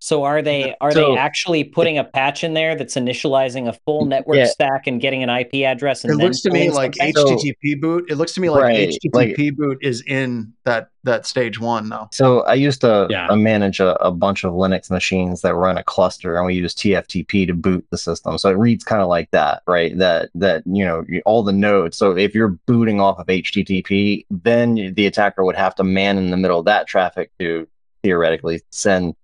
So 0.00 0.24
are 0.24 0.42
they 0.42 0.74
are 0.80 0.90
So- 0.92 1.12
they 1.14 1.18
actually 1.18 1.64
putting 1.64 1.96
a 1.98 2.04
patch 2.04 2.44
in 2.44 2.52
there 2.54 2.74
that's 2.76 2.94
initializing 2.94 3.68
a 3.68 3.72
full 3.86 4.04
network 4.04 4.36
Yeah. 4.36 4.46
stack 4.46 4.86
and 4.86 5.00
getting 5.00 5.22
an 5.22 5.30
IP 5.30 5.64
address? 5.64 6.04
And 6.04 6.12
It 6.12 6.16
then 6.18 6.26
looks 6.26 6.42
to 6.42 6.50
me 6.50 6.68
like 6.70 6.94
something? 6.96 7.14
So- 7.16 7.34
HTTP 7.36 7.74
boot. 7.80 8.10
It 8.10 8.16
looks 8.16 8.32
to 8.34 8.40
me 8.40 8.50
like 8.50 8.62
Right, 8.62 8.88
HTTP 8.90 9.50
boot 9.56 9.78
is 9.82 10.02
in 10.06 10.52
that 10.64 10.88
that 11.04 11.26
stage 11.26 11.60
one 11.60 11.88
though. 11.90 12.08
So 12.12 12.40
I 12.42 12.54
used 12.54 12.80
to 12.80 13.06
Yeah. 13.10 13.28
uh, 13.28 13.36
manage 13.36 13.78
a, 13.80 13.94
a 14.02 14.10
bunch 14.10 14.42
of 14.44 14.52
Linux 14.54 14.90
machines 14.90 15.42
that 15.42 15.54
run 15.54 15.76
a 15.76 15.82
cluster, 15.84 16.36
and 16.36 16.46
we 16.46 16.54
use 16.54 16.74
TFTP 16.74 17.46
to 17.46 17.52
boot 17.54 17.84
the 17.90 17.98
system. 17.98 18.38
So 18.38 18.48
it 18.50 18.56
reads 18.56 18.84
kind 18.84 19.02
of 19.02 19.08
like 19.08 19.30
that, 19.32 19.62
right? 19.66 19.96
That 19.98 20.30
that 20.34 20.62
you 20.66 20.84
know 20.84 21.04
all 21.26 21.42
the 21.42 21.52
nodes. 21.52 21.96
So 21.96 22.16
if 22.16 22.34
you're 22.34 22.56
booting 22.66 23.00
off 23.00 23.18
of 23.18 23.26
HTTP, 23.28 24.24
then 24.30 24.92
the 24.94 25.06
attacker 25.06 25.44
would 25.44 25.56
have 25.56 25.74
to 25.76 25.84
man 25.84 26.18
in 26.18 26.30
the 26.30 26.36
middle 26.38 26.58
of 26.58 26.64
that 26.66 26.86
traffic 26.86 27.30
to 27.38 27.66
theoretically 28.02 28.60
send 28.70 29.14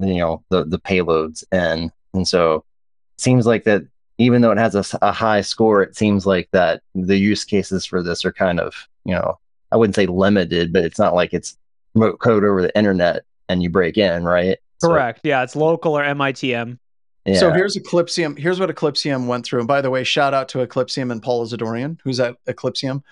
you 0.00 0.18
know 0.18 0.42
the 0.50 0.64
the 0.64 0.78
payloads 0.78 1.44
in. 1.52 1.92
And 2.14 2.26
so 2.26 2.56
it 2.56 3.20
seems 3.20 3.46
like 3.46 3.64
that 3.64 3.82
even 4.18 4.42
though 4.42 4.50
it 4.50 4.58
has 4.58 4.74
a 5.00 5.12
high 5.12 5.42
score, 5.42 5.82
it 5.82 5.96
seems 5.96 6.26
like 6.26 6.48
that 6.52 6.82
the 6.94 7.16
use 7.16 7.44
cases 7.44 7.84
for 7.84 8.02
this 8.02 8.24
are 8.24 8.32
kind 8.32 8.60
of 8.60 8.74
you 9.04 9.14
know 9.14 9.38
I 9.70 9.76
wouldn't 9.76 9.94
say 9.96 10.06
limited, 10.06 10.72
but 10.72 10.84
it's 10.84 10.98
not 10.98 11.14
like 11.14 11.34
it's 11.34 11.56
remote 11.94 12.18
code 12.20 12.44
over 12.44 12.62
the 12.62 12.76
internet 12.76 13.24
and 13.48 13.62
you 13.62 13.70
break 13.70 13.96
in, 13.96 14.24
right? 14.24 14.58
So, 14.78 14.88
Correct. 14.88 15.20
Yeah, 15.24 15.42
it's 15.42 15.56
local 15.56 15.98
or 15.98 16.04
MITM. 16.04 16.78
yeah. 17.24 17.38
So 17.38 17.50
here's 17.50 17.76
Eclypsium. 17.76 18.38
Here's 18.38 18.60
what 18.60 18.70
Eclypsium 18.70 19.26
went 19.26 19.44
through. 19.44 19.60
And 19.60 19.68
by 19.68 19.80
the 19.80 19.90
way, 19.90 20.04
shout 20.04 20.34
out 20.34 20.48
to 20.50 20.66
Eclypsium 20.66 21.10
and 21.10 21.22
Paul 21.22 21.46
Asadoorian, 21.46 21.98
who's 22.02 22.20
at 22.20 22.42
Eclypsium. 22.46 23.02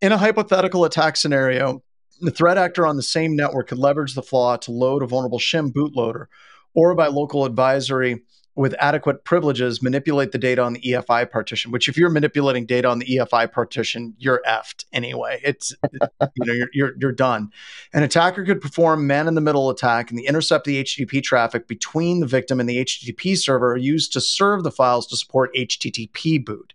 In 0.00 0.12
a 0.12 0.18
hypothetical 0.18 0.84
attack 0.84 1.16
scenario, 1.16 1.82
the 2.20 2.30
threat 2.30 2.58
actor 2.58 2.86
on 2.86 2.96
the 2.96 3.02
same 3.02 3.36
network 3.36 3.68
could 3.68 3.78
leverage 3.78 4.14
the 4.14 4.22
flaw 4.22 4.56
to 4.58 4.70
load 4.70 5.02
a 5.02 5.06
vulnerable 5.06 5.38
shim 5.38 5.72
bootloader, 5.72 6.26
or 6.74 6.94
by 6.94 7.08
local 7.08 7.44
advisory 7.44 8.22
with 8.56 8.74
adequate 8.78 9.24
privileges, 9.24 9.80
manipulate 9.80 10.32
the 10.32 10.38
data 10.38 10.60
on 10.60 10.74
the 10.74 10.80
EFI 10.80 11.30
partition. 11.30 11.70
Which, 11.70 11.88
if 11.88 11.96
you're 11.96 12.10
manipulating 12.10 12.66
data 12.66 12.88
on 12.88 12.98
the 12.98 13.06
EFI 13.06 13.50
partition, 13.50 14.14
you're 14.18 14.42
effed 14.46 14.84
anyway. 14.92 15.40
It's 15.42 15.74
you 15.92 16.44
know 16.44 16.52
you're 16.52 16.68
you're, 16.72 16.92
you're 16.98 17.12
done. 17.12 17.50
An 17.92 18.02
attacker 18.02 18.44
could 18.44 18.60
perform 18.60 19.06
man 19.06 19.28
in 19.28 19.34
the 19.34 19.40
middle 19.40 19.70
attack 19.70 20.10
and 20.10 20.20
intercept 20.20 20.64
the 20.64 20.82
HTTP 20.82 21.22
traffic 21.22 21.68
between 21.68 22.20
the 22.20 22.26
victim 22.26 22.60
and 22.60 22.68
the 22.68 22.84
HTTP 22.84 23.36
server 23.38 23.76
used 23.76 24.12
to 24.12 24.20
serve 24.20 24.62
the 24.62 24.72
files 24.72 25.06
to 25.06 25.16
support 25.16 25.54
HTTP 25.54 26.44
boot. 26.44 26.74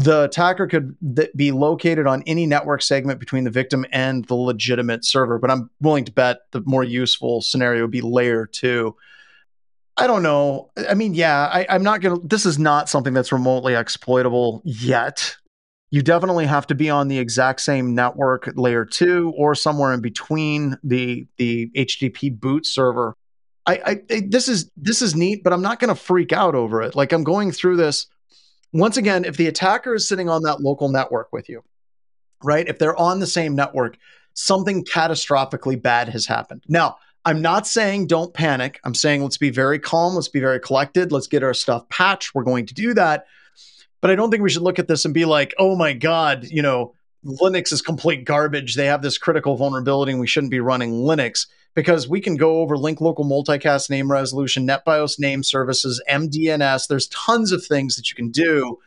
The 0.00 0.22
attacker 0.24 0.66
could 0.66 0.96
th- 1.14 1.30
be 1.36 1.52
located 1.52 2.06
on 2.06 2.22
any 2.26 2.46
network 2.46 2.80
segment 2.80 3.20
between 3.20 3.44
the 3.44 3.50
victim 3.50 3.84
and 3.92 4.24
the 4.24 4.34
legitimate 4.34 5.04
server, 5.04 5.38
but 5.38 5.50
I'm 5.50 5.68
willing 5.82 6.06
to 6.06 6.12
bet 6.12 6.38
the 6.52 6.62
more 6.64 6.82
useful 6.82 7.42
scenario 7.42 7.82
would 7.82 7.90
be 7.90 8.00
layer 8.00 8.46
two. 8.46 8.96
I 9.98 10.06
don't 10.06 10.22
know. 10.22 10.70
I 10.88 10.94
mean, 10.94 11.12
yeah, 11.12 11.50
I, 11.52 11.66
I'm 11.68 11.82
not 11.82 12.00
going 12.00 12.18
to, 12.18 12.26
this 12.26 12.46
is 12.46 12.58
not 12.58 12.88
something 12.88 13.12
that's 13.12 13.30
remotely 13.30 13.74
exploitable 13.74 14.62
yet. 14.64 15.36
You 15.90 16.00
definitely 16.00 16.46
have 16.46 16.66
to 16.68 16.74
be 16.74 16.88
on 16.88 17.08
the 17.08 17.18
exact 17.18 17.60
same 17.60 17.94
network 17.94 18.50
layer 18.54 18.86
two 18.86 19.34
or 19.36 19.54
somewhere 19.54 19.92
in 19.92 20.00
between 20.00 20.78
the 20.82 21.26
the 21.36 21.70
HTTP 21.76 22.40
boot 22.40 22.64
server. 22.64 23.14
I, 23.66 23.74
I, 23.74 24.02
I 24.10 24.22
this 24.26 24.48
is 24.48 24.70
this 24.78 25.02
is 25.02 25.14
neat, 25.14 25.44
but 25.44 25.52
I'm 25.52 25.60
not 25.60 25.78
going 25.78 25.94
to 25.94 26.00
freak 26.00 26.32
out 26.32 26.54
over 26.54 26.80
it. 26.80 26.94
Like 26.94 27.12
I'm 27.12 27.24
going 27.24 27.52
through 27.52 27.76
this 27.76 28.06
once 28.72 28.96
again. 28.96 29.24
If 29.24 29.36
the 29.36 29.46
attacker 29.46 29.94
is 29.94 30.08
sitting 30.08 30.28
on 30.28 30.42
that 30.42 30.60
local 30.60 30.88
network 30.88 31.32
with 31.32 31.48
you, 31.48 31.62
right? 32.42 32.68
If 32.68 32.78
they're 32.78 32.98
on 32.98 33.20
the 33.20 33.26
same 33.26 33.54
network, 33.54 33.96
something 34.34 34.84
catastrophically 34.84 35.80
bad 35.80 36.08
has 36.08 36.26
happened. 36.26 36.64
Now, 36.68 36.96
I'm 37.24 37.42
not 37.42 37.66
saying 37.66 38.06
don't 38.06 38.32
panic. 38.32 38.80
I'm 38.84 38.94
saying 38.94 39.22
let's 39.22 39.36
be 39.36 39.50
very 39.50 39.78
calm. 39.78 40.14
Let's 40.14 40.28
be 40.28 40.40
very 40.40 40.60
collected. 40.60 41.12
Let's 41.12 41.26
get 41.26 41.42
our 41.42 41.52
stuff 41.52 41.88
patched. 41.88 42.34
We're 42.34 42.44
going 42.44 42.66
to 42.66 42.74
do 42.74 42.94
that. 42.94 43.26
But 44.00 44.10
I 44.10 44.14
don't 44.14 44.30
think 44.30 44.42
we 44.42 44.48
should 44.48 44.62
look 44.62 44.78
at 44.78 44.88
this 44.88 45.04
and 45.04 45.12
be 45.12 45.26
like, 45.26 45.54
oh 45.58 45.76
my 45.76 45.92
God, 45.92 46.46
you 46.50 46.62
know, 46.62 46.94
Linux 47.24 47.72
is 47.72 47.82
complete 47.82 48.24
garbage. 48.24 48.74
They 48.74 48.86
have 48.86 49.02
this 49.02 49.18
critical 49.18 49.56
vulnerability 49.56 50.12
and 50.12 50.20
we 50.20 50.26
shouldn't 50.26 50.50
be 50.50 50.60
running 50.60 50.92
Linux 50.92 51.46
because 51.74 52.08
we 52.08 52.20
can 52.20 52.36
go 52.36 52.58
over 52.60 52.76
link 52.76 53.00
local 53.00 53.24
multicast 53.24 53.90
name 53.90 54.10
resolution, 54.10 54.66
NetBIOS 54.66 55.18
name 55.18 55.42
services, 55.42 56.02
MDNS. 56.08 56.88
There's 56.88 57.08
tons 57.08 57.52
of 57.52 57.64
things 57.64 57.96
that 57.96 58.10
you 58.10 58.16
can 58.16 58.30
do 58.30 58.78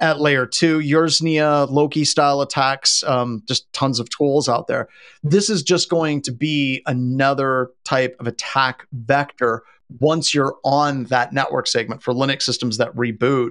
at 0.00 0.18
layer 0.18 0.46
two, 0.46 0.78
Yersinia, 0.78 1.70
Loki 1.70 2.04
style 2.04 2.40
attacks, 2.40 3.02
um, 3.04 3.42
just 3.46 3.70
tons 3.72 4.00
of 4.00 4.08
tools 4.08 4.48
out 4.48 4.66
there. 4.66 4.88
This 5.22 5.50
is 5.50 5.62
just 5.62 5.90
going 5.90 6.22
to 6.22 6.32
be 6.32 6.82
another 6.86 7.70
type 7.84 8.16
of 8.18 8.26
attack 8.26 8.86
vector 8.92 9.62
once 9.98 10.34
you're 10.34 10.56
on 10.64 11.04
that 11.04 11.32
network 11.32 11.66
segment 11.66 12.02
for 12.02 12.14
Linux 12.14 12.42
systems 12.42 12.78
that 12.78 12.94
reboot. 12.94 13.50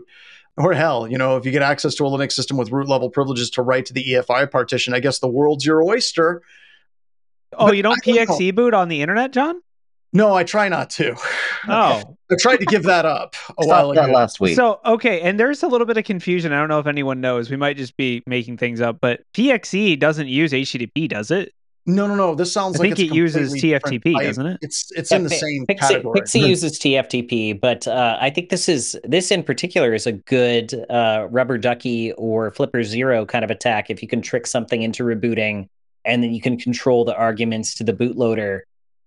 Or 0.57 0.73
hell, 0.73 1.07
you 1.07 1.17
know, 1.17 1.37
if 1.37 1.45
you 1.45 1.51
get 1.51 1.61
access 1.61 1.95
to 1.95 2.05
a 2.05 2.09
Linux 2.09 2.33
system 2.33 2.57
with 2.57 2.71
root 2.71 2.89
level 2.89 3.09
privileges 3.09 3.49
to 3.51 3.61
write 3.61 3.85
to 3.85 3.93
the 3.93 4.03
EFI 4.03 4.49
partition, 4.51 4.93
I 4.93 4.99
guess 4.99 5.19
the 5.19 5.27
world's 5.27 5.65
your 5.65 5.81
oyster. 5.83 6.41
Oh, 7.54 7.68
But 7.68 7.78
you 7.78 7.84
don't 7.84 8.00
I 8.08 8.12
don't 8.14 8.28
know. 8.30 8.36
PXE 8.36 8.56
boot 8.56 8.74
on 8.74 8.88
the 8.89 9.02
internet, 9.02 9.32
John? 9.32 9.62
No, 10.14 10.34
I 10.34 10.43
try 10.43 10.70
not 10.70 10.89
to. 10.91 11.16
Oh, 11.68 12.16
I 12.32 12.36
tried 12.39 12.58
to 12.58 12.66
give 12.66 12.84
that 12.84 13.06
up 13.06 13.36
a 13.58 13.68
while 13.68 13.91
ago. 13.91 14.02
last 14.04 14.39
week. 14.39 14.56
so 14.56 14.80
okay, 14.86 15.20
and 15.22 15.38
there's 15.38 15.62
a 15.62 15.68
little 15.68 15.86
bit 15.86 15.97
of 15.97 16.06
confusion. 16.06 16.54
I 16.54 16.58
don't 16.60 16.70
know 16.70 16.80
if 16.80 16.88
anyone 16.88 17.20
knows. 17.20 17.50
We 17.52 17.58
might 17.58 17.76
just 17.76 17.97
be 17.97 18.24
making 18.26 18.58
things 18.58 18.80
up, 18.80 19.00
but 19.02 19.20
PXE 19.34 20.00
doesn't 20.00 20.28
use 20.30 20.54
HTTP, 20.54 21.10
does 21.10 21.32
it? 21.32 21.54
No, 21.86 22.08
no, 22.08 22.16
no. 22.16 22.36
This 22.36 22.54
sounds 22.54 22.78
I 22.80 22.84
like 22.84 22.95
think 22.95 23.00
it's 23.08 23.12
it 23.12 23.16
uses 23.16 23.50
completely 23.52 23.70
different 23.72 24.04
TFTP, 24.06 24.24
doesn't 24.24 24.45
it? 24.45 24.58
It's 24.62 24.89
it's 24.95 25.12
Yeah, 25.12 25.18
in 25.18 25.24
the 25.24 25.30
Pi- 25.32 25.36
same 25.36 25.66
PXE, 25.68 25.80
category. 25.80 26.22
PXE 26.22 26.47
uses 26.47 26.80
TFTP, 26.80 27.60
but 27.60 27.88
uh, 27.88 28.18
I 28.22 28.30
think 28.30 28.50
this 28.50 28.70
is 28.70 28.97
this 29.04 29.32
in 29.32 29.43
particular 29.43 29.93
is 29.93 30.08
a 30.08 30.14
good 30.14 30.74
uh, 30.89 31.28
rubber 31.30 31.58
ducky 31.58 32.14
or 32.14 32.52
flipper 32.52 32.84
zero 32.84 33.26
kind 33.26 33.43
of 33.43 33.52
attack. 33.52 33.89
If 33.89 34.02
you 34.02 34.08
can 34.08 34.22
trick 34.22 34.47
something 34.47 34.82
into 34.82 35.04
rebooting, 35.04 35.68
and 36.10 36.22
then 36.24 36.34
you 36.34 36.41
can 36.41 36.57
control 36.57 37.05
the 37.05 37.16
arguments 37.16 37.76
to 37.76 37.84
the 37.84 37.93
bootloader. 37.93 38.62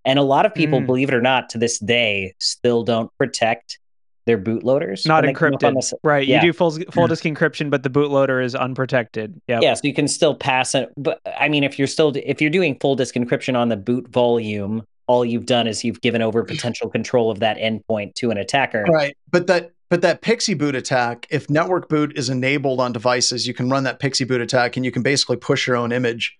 And 0.05 0.18
a 0.18 0.22
lot 0.22 0.46
of 0.46 0.55
people, 0.55 0.80
Mm. 0.80 0.86
believe 0.86 1.09
it 1.09 1.14
or 1.14 1.20
not, 1.22 1.48
to 1.50 1.59
this 1.59 1.78
day, 1.78 2.34
still 2.38 2.82
don't 2.82 3.11
protect 3.18 3.78
their 4.26 4.38
bootloaders. 4.38 5.07
Not 5.07 5.24
when 5.24 5.34
they 5.34 5.38
come 5.38 5.55
up 5.55 5.64
on 5.64 5.72
encrypted. 5.72 5.76
this- 5.76 5.94
Right. 6.05 6.26
Yeah. 6.26 6.36
You 6.36 6.48
do 6.48 6.53
full 6.53 6.70
full 6.92 7.07
disk 7.09 7.24
encryption, 7.24 7.70
but 7.70 7.82
the 7.82 7.90
bootloader 7.90 8.42
is 8.44 8.55
unprotected. 8.55 9.40
Yeah. 9.48 9.59
Yeah, 9.61 9.74
so 9.74 9.80
you 9.84 9.92
can 9.94 10.07
still 10.09 10.34
pass 10.34 10.74
it. 10.76 10.90
But 10.96 11.20
I 11.38 11.48
mean, 11.48 11.64
if 11.64 11.76
you're 11.78 11.88
still 11.88 12.12
if 12.16 12.40
you're 12.40 12.50
doing 12.50 12.76
full 12.80 12.94
disk 12.94 13.14
encryption 13.16 13.57
on 13.57 13.68
the 13.68 13.76
boot 13.76 14.09
volume, 14.09 14.84
all 15.09 15.24
you've 15.24 15.46
done 15.46 15.66
is 15.66 15.82
you've 15.84 16.00
given 16.00 16.22
over 16.22 16.44
potential 16.44 16.88
control 16.88 17.30
of 17.32 17.40
that 17.40 17.59
endpoint 17.59 18.14
to 18.14 18.30
an 18.30 18.38
attacker. 18.38 18.84
Right. 18.88 19.16
But 19.30 19.48
that 19.48 19.72
but 19.90 20.00
that 20.03 20.22
PXE 20.22 20.55
boot 20.57 20.74
attack, 20.74 21.26
if 21.30 21.50
network 21.50 21.88
boot 21.88 22.16
is 22.16 22.30
enabled 22.30 22.80
on 22.80 22.92
devices, 22.92 23.46
you 23.46 23.53
can 23.55 23.68
run 23.68 23.84
that 23.84 23.98
PXE 24.00 24.26
boot 24.26 24.40
attack 24.40 24.76
and 24.76 24.84
you 24.86 24.90
can 24.92 25.03
basically 25.03 25.36
push 25.36 25.66
your 25.66 25.76
own 25.76 25.90
image 25.92 26.34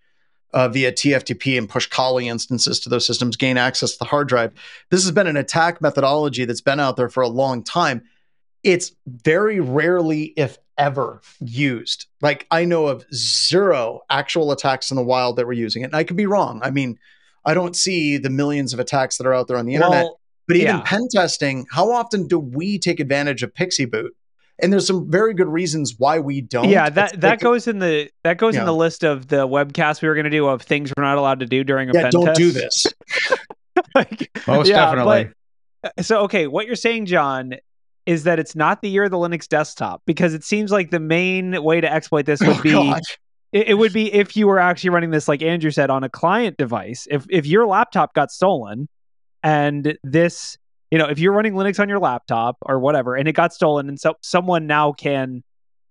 uh, 0.53 0.69
via 0.69 0.93
TFTP 0.93 1.57
and 1.57 1.69
push 1.69 1.87
Kali 1.87 2.29
instances 2.29 2.79
to 2.81 2.89
those 2.89 3.07
systems, 3.07 3.37
gain 3.37 3.57
access 3.57 3.93
to 3.93 3.99
the 3.99 4.05
hard 4.05 4.29
drive. 4.29 4.53
This 4.91 5.03
has 5.03 5.13
been 5.13 5.27
an 5.27 5.37
attack 5.37 5.81
methodology 5.81 6.45
that's 6.45 6.61
been 6.61 6.81
out 6.81 6.97
there 6.97 7.09
for 7.09 7.23
a 7.23 7.29
long 7.29 7.63
time. 7.63 8.03
It's 8.63 8.93
very 9.07 9.61
rarely, 9.61 10.35
if 10.37 10.59
ever, 10.79 11.21
used. 11.41 12.07
Like 12.21 12.47
I 12.51 12.65
know 12.65 12.87
of 12.87 13.05
zero 13.13 14.01
actual 14.11 14.53
attacks 14.53 14.91
in 14.91 14.97
the 14.97 15.03
wild 15.03 15.37
that 15.37 15.47
were 15.47 15.53
using 15.53 15.83
it. 15.83 15.87
And 15.87 15.97
I 15.97 16.05
could 16.05 16.17
be 16.17 16.27
wrong. 16.27 16.61
I 16.63 16.71
mean, 16.71 16.99
I 17.45 17.55
don't 17.55 17.75
see 17.75 18.19
the 18.19 18.31
millions 18.31 18.73
of 18.73 18.79
attacks 18.79 19.19
that 19.19 19.27
are 19.27 19.35
out 19.35 19.49
there 19.49 19.57
on 19.57 19.67
the 19.67 19.75
internet. 19.75 20.07
But 20.47 20.57
even 20.57 20.77
Yeah. 20.77 20.83
pen 20.83 21.09
testing, 21.11 21.67
how 21.71 21.91
often 21.91 22.27
do 22.27 22.39
we 22.39 22.79
take 22.79 23.01
advantage 23.01 23.43
of 23.43 23.55
PXE 23.55 23.91
Boot? 23.91 24.15
And 24.61 24.73
there's 24.73 24.87
some 24.87 25.11
very 25.11 25.35
good 25.35 25.49
reasons 25.49 25.95
why 25.99 26.19
we 26.21 26.41
don't. 26.41 26.69
yeah, 26.69 26.87
It's 26.87 26.95
that 26.97 27.21
that 27.21 27.31
like- 27.31 27.41
goes 27.41 27.67
in 27.67 27.79
the 27.79 28.11
that 28.23 28.39
goes 28.39 28.55
Yeah. 28.55 28.61
in 28.61 28.67
the 28.67 28.75
list 28.75 29.03
of 29.05 29.29
the 29.29 29.49
webcast 29.49 30.03
we 30.03 30.09
were 30.09 30.15
going 30.15 30.25
to 30.25 30.31
do 30.31 30.47
of 30.47 30.63
things 30.63 30.93
we're 30.97 31.03
not 31.03 31.19
allowed 31.19 31.41
to 31.41 31.47
do 31.47 31.65
during 31.65 31.89
a 31.89 31.93
Yeah, 31.95 32.03
pen 32.03 32.11
don't 32.13 32.27
test. 32.27 32.39
do 32.39 32.51
this. 32.53 32.87
Like, 33.95 34.31
Most 34.47 34.69
yeah, 34.69 34.85
definitely. 34.85 35.31
but- 35.83 35.93
uh, 35.99 36.03
so 36.03 36.21
okay, 36.23 36.47
what 36.47 36.67
you're 36.67 36.77
saying, 36.77 37.07
John, 37.07 37.55
is 38.07 38.25
that 38.25 38.39
it's 38.39 38.55
not 38.55 38.83
the 38.83 38.89
year 38.89 39.05
of 39.05 39.11
the 39.11 39.17
Linux 39.17 39.49
desktop 39.49 40.03
because 40.07 40.35
it 40.35 40.45
seems 40.45 40.71
like 40.71 40.91
the 40.91 41.01
main 41.01 41.63
way 41.63 41.81
to 41.81 41.91
exploit 41.93 42.27
this 42.27 42.41
would 42.47 42.59
Oh, 42.59 42.63
be 42.63 42.73
God. 42.73 43.01
it, 43.53 43.69
it 43.69 43.75
would 43.75 43.93
be 43.93 44.13
if 44.13 44.37
you 44.37 44.47
were 44.47 44.59
actually 44.59 44.91
running 44.91 45.11
this 45.11 45.27
like 45.29 45.43
Andrew 45.43 45.71
said 45.71 45.89
on 45.91 46.05
a 46.05 46.09
client 46.09 46.57
device. 46.59 47.07
If 47.11 47.27
if 47.31 47.47
your 47.47 47.67
laptop 47.67 48.15
got 48.15 48.31
stolen 48.31 48.89
and 49.43 49.97
this, 50.05 50.57
you 50.93 50.99
know, 50.99 51.07
if 51.07 51.19
you're 51.19 51.33
running 51.33 51.55
Linux 51.55 51.81
on 51.81 51.89
your 51.89 51.99
laptop 51.99 52.59
or 52.67 52.79
whatever 52.79 53.17
and 53.17 53.27
it 53.27 53.33
got 53.33 53.55
stolen 53.55 53.89
and 53.89 53.99
so 53.99 54.15
someone 54.21 54.67
now 54.67 54.93
can 54.93 55.43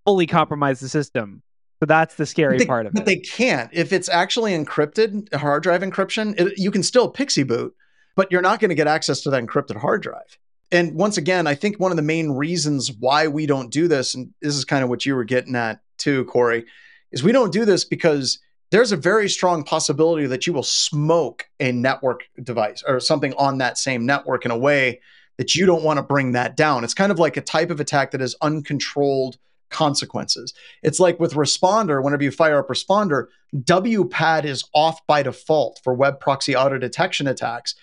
fully 0.04 0.28
compromise 0.28 0.78
the 0.78 0.88
system. 0.88 1.42
So 1.80 1.86
that's 1.86 2.14
the 2.14 2.24
scary 2.24 2.58
they, 2.58 2.66
part 2.66 2.86
of 2.86 2.92
but 2.92 3.00
it. 3.00 3.04
But 3.04 3.06
they 3.06 3.16
can't. 3.16 3.68
If 3.72 3.92
it's 3.92 4.08
actually 4.08 4.52
encrypted, 4.52 5.34
hard 5.34 5.64
drive 5.64 5.80
encryption, 5.80 6.38
it, 6.40 6.56
you 6.56 6.70
can 6.70 6.84
still 6.84 7.12
PXE 7.12 7.48
Boot, 7.48 7.74
but 8.14 8.30
you're 8.30 8.42
not 8.42 8.60
going 8.60 8.68
to 8.68 8.76
get 8.76 8.86
access 8.86 9.22
to 9.22 9.30
that 9.30 9.42
encrypted 9.42 9.76
hard 9.76 10.02
drive. 10.02 10.38
And 10.70 10.94
once 10.94 11.16
again, 11.16 11.48
I 11.48 11.56
think 11.56 11.80
one 11.80 11.90
of 11.90 11.96
the 11.96 12.02
main 12.02 12.30
reasons 12.30 12.92
why 12.92 13.26
we 13.26 13.46
don't 13.46 13.72
do 13.72 13.88
this, 13.88 14.14
and 14.14 14.32
this 14.40 14.54
is 14.54 14.64
kind 14.64 14.84
of 14.84 14.88
what 14.88 15.04
you 15.04 15.16
were 15.16 15.24
getting 15.24 15.56
at 15.56 15.80
too, 15.98 16.26
Corey, 16.26 16.64
is 17.10 17.24
we 17.24 17.32
don't 17.32 17.52
do 17.52 17.64
this 17.64 17.84
because 17.84 18.38
there's 18.72 18.90
a 18.90 18.96
very 18.96 19.28
strong 19.28 19.62
possibility 19.62 20.26
that 20.26 20.46
you 20.46 20.52
will 20.54 20.62
smoke 20.62 21.46
a 21.60 21.72
network 21.72 22.24
device 22.42 22.82
or 22.88 23.00
something 23.00 23.34
on 23.34 23.58
that 23.58 23.76
same 23.76 24.06
network 24.06 24.46
in 24.46 24.50
a 24.50 24.56
way 24.56 24.98
that 25.36 25.54
you 25.54 25.66
don't 25.66 25.82
want 25.82 25.98
to 25.98 26.02
bring 26.02 26.32
that 26.32 26.56
down. 26.56 26.82
It's 26.82 26.94
kind 26.94 27.12
of 27.12 27.18
like 27.18 27.36
a 27.36 27.42
type 27.42 27.70
of 27.70 27.80
attack 27.80 28.12
that 28.12 28.22
has 28.22 28.34
uncontrolled 28.40 29.36
consequences. 29.68 30.54
It's 30.82 30.98
like 30.98 31.20
with 31.20 31.34
Responder, 31.34 32.02
whenever 32.02 32.22
you 32.22 32.30
fire 32.30 32.58
up 32.58 32.68
Responder, 32.68 33.26
WPAD 33.54 34.44
is 34.44 34.64
off 34.74 35.06
by 35.06 35.22
default 35.22 35.78
for 35.84 35.92
web 35.92 36.18
proxy 36.18 36.56
auto 36.56 36.78
detection 36.78 37.26
attacks. 37.26 37.74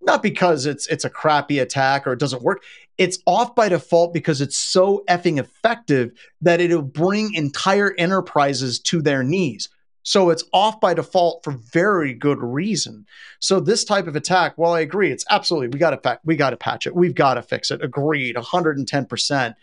Not 0.00 0.22
because 0.22 0.64
it's 0.64 0.86
it's 0.86 1.04
a 1.04 1.10
crappy 1.10 1.58
attack 1.58 2.06
or 2.06 2.14
it 2.14 2.18
doesn't 2.18 2.42
work. 2.42 2.62
It's 2.96 3.18
off 3.26 3.54
by 3.54 3.68
default 3.68 4.14
because 4.14 4.40
it's 4.40 4.56
so 4.56 5.04
effing 5.10 5.38
effective 5.38 6.12
that 6.40 6.60
it'll 6.60 6.80
bring 6.80 7.34
entire 7.34 7.94
enterprises 7.98 8.80
to 8.80 9.02
their 9.02 9.22
knees. 9.22 9.68
So 10.02 10.30
it's 10.30 10.44
off 10.52 10.80
by 10.80 10.94
default 10.94 11.44
for 11.44 11.52
very 11.52 12.12
good 12.14 12.38
reason. 12.38 13.06
So 13.38 13.60
this 13.60 13.84
type 13.84 14.06
of 14.06 14.16
attack, 14.16 14.54
while 14.56 14.72
I 14.72 14.80
agree, 14.80 15.10
it's 15.10 15.24
absolutely 15.30 15.68
we 15.68 15.78
got 15.78 15.90
to 15.90 15.98
fa- 15.98 16.20
we 16.24 16.36
got 16.36 16.50
to 16.50 16.56
patch 16.56 16.86
it, 16.86 16.94
we've 16.94 17.14
got 17.14 17.34
to 17.34 17.42
fix 17.42 17.70
it. 17.70 17.82
Agreed, 17.82 18.36
110 18.36 19.06
percent. 19.06 19.56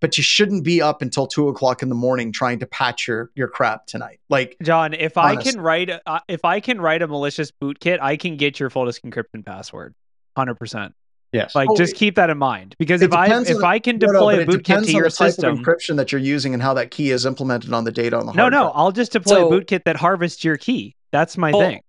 But 0.00 0.18
you 0.18 0.24
shouldn't 0.24 0.64
be 0.64 0.82
up 0.82 1.00
until 1.00 1.28
two 1.28 1.48
o'clock 1.48 1.80
in 1.80 1.88
the 1.88 1.94
morning 1.94 2.32
trying 2.32 2.58
to 2.58 2.66
patch 2.66 3.06
your 3.06 3.30
your 3.34 3.48
crap 3.48 3.86
tonight. 3.86 4.18
Like 4.28 4.56
John, 4.62 4.94
if 4.94 5.16
I 5.16 5.36
can 5.36 5.60
write 5.60 5.90
uh, 5.90 6.20
if 6.26 6.44
I 6.44 6.60
can 6.60 6.80
write 6.80 7.02
a 7.02 7.06
malicious 7.06 7.52
bootkit, 7.52 8.00
I 8.00 8.16
can 8.16 8.36
get 8.36 8.58
your 8.58 8.68
full 8.68 8.86
disk 8.86 9.02
encryption 9.02 9.44
password. 9.46 9.94
100%. 10.36 10.92
Yes. 11.32 11.54
Like 11.54 11.68
Oh, 11.70 11.76
just 11.76 11.96
keep 11.96 12.14
that 12.16 12.28
in 12.30 12.36
mind 12.38 12.76
because 12.78 13.00
if 13.00 13.12
I 13.12 13.26
depends 13.26 13.48
if 13.50 13.56
on- 13.56 13.64
I 13.64 13.78
can 13.78 13.98
No, 13.98 14.06
no, 14.08 14.12
deploy 14.12 14.42
a 14.42 14.46
bootkit 14.46 14.84
to 14.84 14.92
your 14.92 15.04
the 15.04 15.10
type 15.10 15.28
system, 15.32 15.52
of 15.52 15.58
encryption 15.60 15.96
that 15.96 16.12
you're 16.12 16.20
using 16.20 16.52
and 16.52 16.62
how 16.62 16.74
that 16.74 16.90
key 16.90 17.10
is 17.10 17.24
implemented 17.24 17.72
on 17.72 17.84
the 17.84 17.92
data 17.92 18.18
on 18.18 18.26
the 18.26 18.32
no, 18.32 18.42
hard 18.42 18.52
no, 18.52 18.62
drive. 18.64 18.72
I'll 18.74 18.92
just 18.92 19.12
deploy 19.12 19.36
So- 19.36 19.52
a 19.52 19.60
bootkit 19.60 19.84
that 19.84 19.96
harvests 19.96 20.44
your 20.44 20.56
key. 20.58 20.94
That's 21.10 21.38
my 21.38 21.50
Full- 21.50 21.60
thing. 21.60 21.80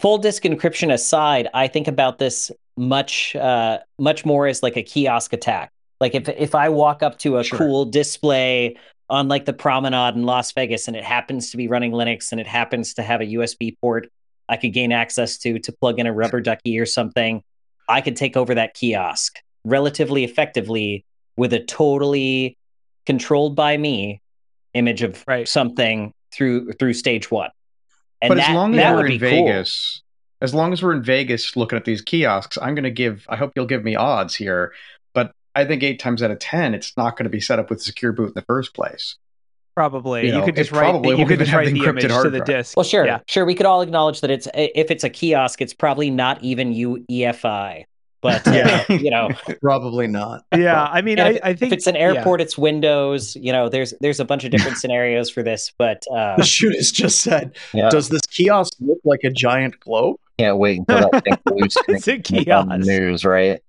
Full 0.00 0.18
disk 0.18 0.42
encryption 0.44 0.92
aside, 0.92 1.48
I 1.54 1.68
think 1.68 1.86
about 1.88 2.18
this 2.18 2.50
much 2.76 3.36
uh, 3.36 3.78
much 3.98 4.24
more 4.24 4.46
as 4.46 4.62
like 4.62 4.76
a 4.76 4.82
kiosk 4.82 5.32
attack. 5.34 5.70
Like 6.00 6.14
if 6.14 6.28
if 6.28 6.54
I 6.54 6.68
walk 6.70 7.02
up 7.02 7.18
to 7.20 7.36
a 7.38 7.44
Sure. 7.44 7.58
cool 7.58 7.84
display 7.84 8.76
on 9.10 9.28
like 9.28 9.44
the 9.44 9.52
promenade 9.52 10.14
in 10.14 10.22
Las 10.24 10.52
Vegas 10.52 10.88
and 10.88 10.96
it 10.96 11.04
happens 11.04 11.50
to 11.50 11.56
be 11.58 11.68
running 11.68 11.92
Linux 11.92 12.32
and 12.32 12.40
it 12.40 12.46
happens 12.46 12.94
to 12.94 13.02
have 13.02 13.20
a 13.20 13.26
USB 13.26 13.76
port 13.80 14.08
I 14.48 14.56
could 14.56 14.72
gain 14.72 14.92
access 14.92 15.36
to 15.38 15.58
to 15.58 15.72
plug 15.72 15.98
in 15.98 16.06
a 16.06 16.12
rubber 16.12 16.40
ducky 16.40 16.78
or 16.78 16.86
something, 16.86 17.42
I 17.88 18.00
could 18.00 18.16
take 18.16 18.36
over 18.36 18.54
that 18.54 18.74
kiosk 18.74 19.38
relatively 19.64 20.24
effectively 20.24 21.04
with 21.36 21.52
a 21.52 21.60
totally 21.60 22.56
controlled 23.06 23.56
by 23.56 23.76
me 23.76 24.20
image 24.74 25.02
of 25.02 25.22
Right. 25.26 25.48
something 25.48 26.12
through 26.32 26.72
through 26.72 26.94
stage 26.94 27.30
one. 27.30 27.50
And 28.20 28.30
but 28.30 28.36
that, 28.36 28.50
as 28.50 28.54
long 28.54 28.72
as 28.74 28.76
that 28.78 28.90
we're 28.92 29.02
would 29.02 29.12
in 29.12 29.18
be 29.18 29.30
cool. 29.30 29.46
Vegas, 29.46 30.02
as 30.40 30.54
long 30.54 30.72
as 30.72 30.82
we're 30.82 30.92
in 30.92 31.02
Vegas 31.02 31.56
looking 31.56 31.76
at 31.76 31.84
these 31.84 32.02
kiosks, 32.02 32.58
I'm 32.60 32.74
going 32.74 32.84
to 32.84 32.90
give. 32.90 33.26
I 33.28 33.36
hope 33.36 33.52
you'll 33.56 33.66
give 33.66 33.84
me 33.84 33.96
odds 33.96 34.34
here, 34.34 34.72
but 35.12 35.32
I 35.54 35.64
think 35.64 35.82
eight 35.82 35.98
times 35.98 36.22
out 36.22 36.30
of 36.30 36.38
ten, 36.38 36.74
it's 36.74 36.96
not 36.96 37.16
going 37.16 37.24
to 37.24 37.30
be 37.30 37.40
set 37.40 37.58
up 37.58 37.68
with 37.68 37.82
secure 37.82 38.12
boot 38.12 38.28
in 38.28 38.34
the 38.34 38.42
first 38.42 38.74
place. 38.74 39.16
Probably. 39.74 40.22
You 40.22 40.26
You, 40.32 40.38
know, 40.38 40.44
could 40.44 40.56
just 40.56 40.70
write 40.72 40.90
probably 40.90 41.14
the, 41.14 41.20
you 41.22 41.26
could 41.26 41.38
just 41.38 41.50
have 41.50 41.58
write 41.60 41.66
the 41.66 41.72
the 41.72 41.80
encrypted 41.80 42.04
image 42.10 42.22
to 42.22 42.30
the 42.30 42.38
drive. 42.38 42.44
disk. 42.46 42.76
Well, 42.76 42.84
sure, 42.84 43.06
Yeah. 43.06 43.20
sure. 43.26 43.44
We 43.44 43.54
could 43.54 43.66
all 43.66 43.80
acknowledge 43.82 44.20
that 44.20 44.30
it's 44.30 44.46
if 44.54 44.90
it's 44.90 45.04
a 45.04 45.10
kiosk, 45.10 45.60
it's 45.62 45.72
probably 45.74 46.10
not 46.10 46.42
even 46.42 46.72
UEFI, 46.74 47.84
but 48.20 48.46
uh, 48.46 48.52
Yeah. 48.52 48.84
you 48.92 49.10
know, 49.10 49.30
Probably 49.62 50.06
not. 50.06 50.44
Yeah, 50.54 50.84
I 50.84 51.00
mean, 51.02 51.18
and 51.18 51.28
I, 51.28 51.30
if, 51.32 51.40
I 51.42 51.54
think 51.54 51.72
if 51.72 51.78
it's 51.78 51.86
an 51.86 51.94
yeah. 51.94 52.00
airport, 52.02 52.40
it's 52.40 52.58
Windows. 52.58 53.34
You 53.36 53.52
know, 53.52 53.68
there's 53.68 53.94
there's 54.00 54.20
a 54.20 54.24
bunch 54.24 54.44
of 54.44 54.50
different 54.50 54.76
scenarios 54.82 55.30
for 55.30 55.42
this, 55.42 55.72
but 55.78 56.02
uh, 56.14 56.36
The 56.36 56.44
shoot 56.44 56.74
has 56.74 56.92
just 56.92 57.20
said, 57.22 57.56
Yeah, 57.72 57.88
does 57.88 58.08
this 58.10 58.22
kiosk 58.26 58.74
look 58.80 58.98
like 59.04 59.20
a 59.24 59.30
giant 59.30 59.80
globe? 59.80 60.16
can't 60.38 60.56
wait 60.56 60.78
until 60.78 61.10
that 61.10 61.24
thing 61.24 61.36
blue 61.44 61.58
It's 61.88 62.08
a 62.08 62.18
comes 62.18 62.48
on 62.48 62.68
the 62.68 62.78
news, 62.78 63.22
right? 63.24 63.60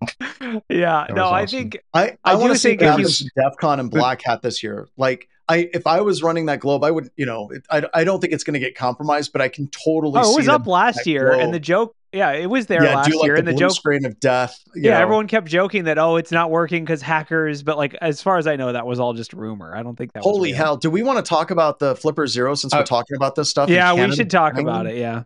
yeah, 0.69 1.05
no, 1.09 1.31
was 1.31 1.33
I 1.33 1.45
think 1.45 1.77
I, 1.93 2.03
I 2.23 2.31
I, 2.31 2.35
want 2.35 2.53
to 2.53 2.57
see 2.57 2.69
think 2.69 2.81
what 2.81 2.87
if 2.87 2.97
you- 2.99 3.03
happens 3.03 3.19
DEF 3.35 3.57
CON 3.59 3.79
and 3.81 3.91
Black 3.91 4.21
Hat 4.23 4.41
this 4.41 4.63
year. 4.63 4.87
Like, 4.97 5.27
I 5.49 5.69
if 5.73 5.85
I 5.87 6.01
was 6.01 6.23
running 6.23 6.45
that 6.47 6.59
globe, 6.59 6.83
I 6.83 6.91
would, 6.91 7.09
you 7.15 7.25
know, 7.25 7.49
it, 7.49 7.65
I, 7.69 7.83
I 7.93 8.03
don't 8.03 8.19
think 8.21 8.33
it's 8.33 8.43
going 8.43 8.53
to 8.53 8.59
get 8.59 8.75
compromised, 8.75 9.33
but 9.33 9.41
I 9.41 9.49
can 9.49 9.67
totally 9.67 10.19
oh, 10.19 10.23
see 10.23 10.33
it 10.33 10.37
was 10.37 10.47
up 10.47 10.67
last 10.67 10.97
that 10.97 11.07
year, 11.07 11.31
and 11.31 11.53
the 11.53 11.59
joke, 11.59 11.95
yeah, 12.13 12.31
it 12.31 12.49
was 12.49 12.67
there 12.67 12.83
yeah, 12.83 12.95
last 12.95 13.09
do 13.09 13.17
like 13.17 13.25
year, 13.25 13.35
the 13.35 13.39
and 13.39 13.47
the 13.47 13.53
joke, 13.53 13.71
screen 13.71 14.05
of 14.05 14.19
death. 14.19 14.57
you 14.73 14.83
yeah, 14.83 14.91
know. 14.91 15.01
everyone 15.01 15.27
kept 15.27 15.47
joking 15.47 15.83
that 15.85 15.97
oh, 15.97 16.15
it's 16.15 16.31
not 16.31 16.49
working 16.49 16.85
because 16.85 17.01
hackers, 17.01 17.61
but 17.63 17.77
like 17.77 17.95
as 17.95 18.21
far 18.21 18.37
as 18.37 18.47
I 18.47 18.55
know, 18.55 18.71
that 18.71 18.85
was 18.85 18.99
all 18.99 19.13
just 19.13 19.33
rumor. 19.33 19.75
I 19.75 19.83
don't 19.83 19.97
think 19.97 20.13
that. 20.13 20.23
Holy 20.23 20.51
real. 20.51 20.57
hell! 20.57 20.77
Do 20.77 20.89
we 20.89 21.03
want 21.03 21.23
to 21.23 21.27
talk 21.27 21.51
about 21.51 21.79
the 21.79 21.95
Flipper 21.95 22.25
Zero 22.27 22.55
since 22.55 22.73
Uh, 22.73 22.77
we're 22.77 22.85
talking 22.85 23.15
about 23.15 23.35
this 23.35 23.49
stuff? 23.49 23.69
Yeah, 23.69 23.93
we 23.93 24.15
should 24.15 24.29
talk 24.29 24.53
and 24.53 24.61
about 24.61 24.85
it. 24.85 24.95
Yeah, 24.97 25.23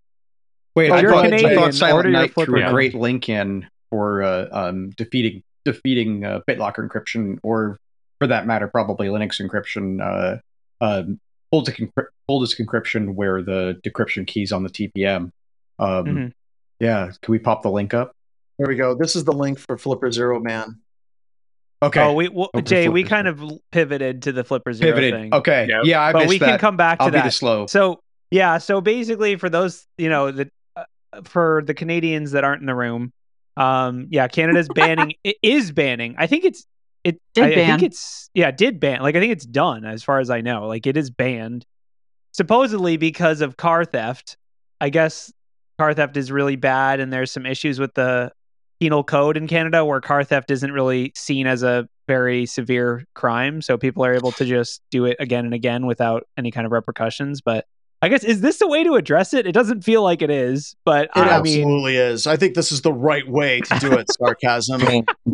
Wait, 0.78 0.92
Well, 0.92 1.00
I 1.00 1.02
you're 1.02 1.12
thought, 1.12 1.34
I 1.34 1.56
thought 1.56 1.74
Silent 1.74 2.12
Night 2.12 2.34
threw 2.36 2.64
a 2.64 2.70
great 2.70 2.94
link 2.94 3.30
in 3.30 3.68
for 3.90 4.22
uh, 4.22 4.48
um, 4.52 4.92
defeating 4.92 5.42
defeating 5.66 6.24
uh, 6.24 6.42
BitLocker 6.48 6.88
encryption, 6.88 7.40
or 7.42 7.80
for 8.20 8.28
that 8.28 8.46
matter, 8.48 8.68
probably 8.68 9.08
Linux 9.08 9.42
encryption. 9.42 10.02
Uh, 10.02 10.38
um, 10.84 11.20
full 11.52 11.62
disk, 11.62 11.78
encryp- 11.80 12.08
full 12.28 12.42
disk 12.42 12.58
encryption, 12.58 13.14
where 13.16 13.42
the 13.42 13.80
decryption 13.86 14.26
keys 14.28 14.52
on 14.52 14.64
the 14.64 14.70
TPM. 14.70 15.32
Um, 15.80 16.06
Mhm. 16.06 16.32
Yeah, 16.80 17.12
can 17.22 17.32
we 17.32 17.40
pop 17.40 17.64
the 17.64 17.72
link 17.72 17.94
up? 17.94 18.12
There 18.60 18.68
we 18.68 18.76
go. 18.76 18.96
This 18.96 19.16
is 19.16 19.24
the 19.24 19.32
link 19.34 19.60
for 19.60 19.78
Flipper 19.78 20.12
Zero 20.12 20.40
Man. 20.40 20.78
Okay, 21.84 22.02
Oh, 22.02 22.14
we 22.14 22.28
well, 22.30 22.50
Jay, 22.64 22.90
we 22.90 23.04
Flipper 23.04 23.10
kind 23.10 23.28
of 23.28 23.44
pivoted 23.72 24.24
to 24.24 24.32
the 24.32 24.44
flipper 24.44 24.74
zero 24.74 24.94
pivoted. 24.96 25.14
thing. 25.14 25.34
Okay, 25.34 25.68
Yeah. 25.70 25.82
yeah, 25.84 26.02
I 26.02 26.12
but 26.12 26.20
missed 26.20 26.30
we 26.30 26.40
can 26.40 26.58
come 26.58 26.76
back 26.76 26.98
to 27.00 27.06
I'll 27.06 27.12
that. 27.12 27.24
be 27.24 27.28
the 27.28 27.32
slow. 27.32 27.68
So 27.68 28.00
Yeah, 28.32 28.58
so 28.58 28.82
basically, 28.82 29.36
for 29.38 29.48
those 29.50 29.86
you 29.98 30.10
know, 30.10 30.32
the 30.32 30.50
uh, 30.76 30.84
for 31.24 31.64
the 31.66 31.74
Canadians 31.76 32.32
that 32.32 32.44
aren't 32.44 32.62
in 32.62 32.66
the 32.66 32.74
room, 32.76 33.14
um, 33.58 34.08
yeah, 34.10 34.28
Canada's 34.28 34.68
banning 34.74 35.14
it 35.24 35.38
is 35.44 35.72
banning. 35.72 36.16
I 36.18 36.26
think 36.26 36.44
it's 36.46 36.66
it. 37.04 37.22
Did 37.34 37.44
I, 37.44 37.48
I 37.48 37.56
think 37.56 37.84
it's 37.84 38.30
yeah, 38.34 38.52
did 38.52 38.80
ban. 38.80 39.02
Like 39.02 39.16
I 39.16 39.20
think 39.20 39.32
it's 39.32 39.46
done 39.46 39.86
as 39.86 40.04
far 40.04 40.20
as 40.20 40.30
I 40.30 40.42
know. 40.42 40.68
Like 40.68 40.88
it 40.88 40.98
is 40.98 41.10
banned, 41.10 41.66
supposedly 42.32 42.98
because 42.98 43.42
of 43.42 43.58
car 43.58 43.86
theft. 43.86 44.38
I 44.80 44.90
guess 44.90 45.32
car 45.80 45.94
theft 45.94 46.18
is 46.18 46.32
really 46.32 46.56
bad, 46.56 47.00
and 47.00 47.12
there's 47.12 47.32
some 47.32 47.46
issues 47.46 47.80
with 47.80 47.94
the 47.94 48.32
penal 48.80 49.04
code 49.04 49.38
in 49.38 49.48
Canada 49.48 49.84
where 49.84 50.00
car 50.02 50.24
theft 50.24 50.52
isn't 50.52 50.72
really 50.72 51.12
seen 51.16 51.48
as 51.48 51.64
a 51.64 51.88
very 52.08 52.46
severe 52.46 53.06
crime. 53.16 53.62
So 53.62 53.78
people 53.78 54.06
are 54.06 54.14
able 54.14 54.32
to 54.34 54.46
just 54.46 54.82
do 54.92 55.06
it 55.06 55.18
again 55.20 55.46
and 55.46 55.54
again 55.54 55.86
without 55.86 56.28
any 56.38 56.52
kind 56.52 56.66
of 56.66 56.72
repercussions. 56.72 57.42
But 57.42 57.66
I 58.02 58.10
guess 58.10 58.24
is 58.24 58.42
this 58.42 58.60
the 58.60 58.68
way 58.68 58.84
to 58.84 58.94
address 58.94 59.34
it? 59.34 59.48
It 59.48 59.54
doesn't 59.54 59.82
feel 59.84 60.04
like 60.04 60.22
it 60.22 60.30
is, 60.30 60.76
but 60.86 61.06
It 61.06 61.12
I 61.16 61.42
mean, 61.42 61.60
absolutely 61.62 61.98
is. 61.98 62.28
I 62.28 62.38
think 62.38 62.54
this 62.54 62.72
is 62.72 62.82
the 62.82 62.94
right 62.94 63.28
way 63.28 63.62
to 63.62 63.80
do 63.80 63.94
it. 63.94 64.08
Sarcasm. 64.20 64.82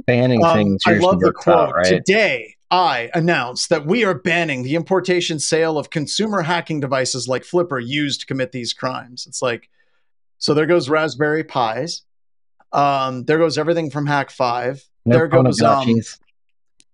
Banning 0.06 0.44
Um, 0.46 0.58
things 0.58 0.84
I 0.86 0.94
love 0.94 1.20
the 1.20 1.28
works 1.28 1.48
out, 1.48 1.66
quote. 1.72 1.76
right? 1.76 1.86
Today, 1.86 2.56
I 2.72 3.12
announce 3.14 3.68
that 3.68 3.86
we 3.86 4.06
are 4.06 4.14
banning 4.14 4.64
the 4.64 4.76
importation 4.76 5.40
sale 5.40 5.78
of 5.78 5.90
consumer 5.90 6.42
hacking 6.42 6.80
devices 6.80 7.28
like 7.28 7.44
Flipper 7.44 7.80
used 7.80 8.22
to 8.22 8.26
commit 8.26 8.52
these 8.54 8.74
crimes. 8.74 9.28
It's 9.28 9.42
like, 9.42 9.70
so 10.38 10.54
there 10.54 10.66
goes 10.66 10.88
Raspberry 10.90 11.44
Pis. 11.44 12.02
Um, 12.72 13.26
there 13.26 13.38
goes 13.38 13.58
everything 13.58 13.90
from 13.92 14.08
Hak5. 14.08 14.84
No 15.06 15.18
there 15.18 15.28
goes 15.28 15.62
um, 15.62 15.86
Pwnagotchis. 15.86 16.20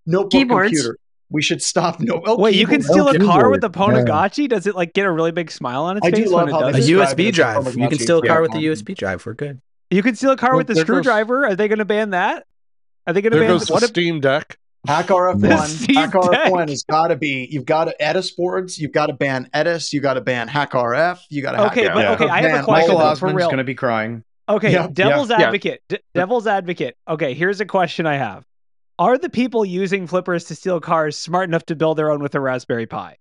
notebook 0.08 0.32
Keyboards. 0.32 0.70
computer. 0.70 0.98
We 1.32 1.42
should 1.42 1.62
stop. 1.62 2.00
No, 2.00 2.22
oh, 2.26 2.38
wait, 2.40 2.56
you 2.56 2.66
can 2.66 2.82
keyboards. 2.82 2.90
steal 2.92 3.08
a 3.08 3.12
keyboard. 3.14 3.30
car 3.30 3.50
with 3.52 3.64
a 3.64 3.70
Yeah. 3.70 4.48
Does 4.48 4.66
it 4.68 4.76
like 4.76 4.94
get 4.94 5.06
a 5.06 5.12
really 5.12 5.32
big 5.32 5.52
smile 5.52 5.84
on 5.84 5.98
its 5.98 6.06
face? 6.06 6.16
I 6.16 6.24
do 6.24 6.30
love 6.30 6.46
when 6.46 6.50
it 6.50 6.52
how 6.52 6.68
A 6.68 6.72
does? 6.74 6.88
they 6.88 6.94
it? 6.94 6.98
describe 6.98 7.20
it 7.20 7.22
USB 7.22 7.24
as 7.24 7.30
a 7.30 7.32
drive. 7.32 7.76
You 7.78 7.90
can 7.90 8.00
steal 8.00 8.18
a 8.20 8.28
car 8.28 8.36
Yeah. 8.38 8.42
with 8.42 8.52
a 8.56 8.58
USB 8.58 8.96
drive. 8.98 9.26
We're 9.26 9.34
good. 9.34 9.62
You 9.92 10.02
can 10.04 10.16
steal 10.16 10.32
a 10.32 10.38
car 10.38 10.52
Well, 10.52 10.58
with 10.60 10.70
a 10.72 10.74
there 10.74 10.84
goes- 10.86 10.96
screwdriver. 11.04 11.46
Are 11.46 11.56
they 11.56 11.68
going 11.68 11.80
to 11.80 11.86
ban 11.86 12.12
that? 12.12 12.46
Are 13.08 13.14
they 13.14 13.22
going 13.22 13.34
to 13.34 13.40
ban 13.40 13.48
goes 13.50 13.68
the 13.68 13.74
what? 13.74 13.84
if- 13.84 13.90
Steam 13.90 14.20
Deck. 14.22 14.58
HackRF 14.88 15.34
One. 15.42 15.70
HackRF 15.70 16.52
One 16.52 16.68
has 16.70 16.84
got 16.84 17.10
to 17.10 17.16
be. 17.18 17.48
You've 17.52 17.66
got 17.66 17.86
to 17.86 17.96
Edis 18.02 18.36
boards. 18.36 18.80
You've 18.80 18.94
got 18.94 19.08
to 19.08 19.14
ban 19.14 19.50
Edis. 19.54 19.92
You 19.92 20.00
got 20.00 20.14
to 20.14 20.22
ban 20.22 20.48
HackRF. 20.48 21.20
You 21.30 21.42
got 21.42 21.52
to. 21.52 21.66
Okay, 21.68 21.84
hack 21.84 21.94
but 21.96 22.02
Yeah. 22.04 22.12
okay, 22.14 22.28
I 22.30 22.42
have 22.44 22.62
a 22.62 22.64
question 22.64 22.72
Michael 22.88 22.98
though, 23.00 23.04
for 23.04 23.12
Osmond's 23.28 23.36
real. 23.38 23.48
going 23.48 23.58
to 23.58 23.64
be 23.66 23.76
crying. 23.76 24.24
Okay, 24.48 24.72
Yeah, 24.72 24.88
devil's 24.92 25.30
yeah. 25.30 25.42
advocate. 25.42 25.82
D- 25.90 26.00
devil's 26.16 26.48
advocate. 26.48 26.96
Okay, 27.08 27.34
here's 27.34 27.60
a 27.62 27.66
question 27.66 28.06
I 28.08 28.16
have. 28.16 28.46
Are 29.00 29.18
the 29.18 29.30
people 29.30 29.64
using 29.66 30.06
flippers 30.08 30.44
to 30.46 30.56
steal 30.56 30.80
cars 30.82 31.16
smart 31.18 31.48
enough 31.50 31.66
to 31.68 31.76
build 31.76 31.98
their 31.98 32.12
own 32.12 32.22
with 32.22 32.36
a 32.36 32.40
Raspberry 32.40 32.86
Pi? 32.86 33.18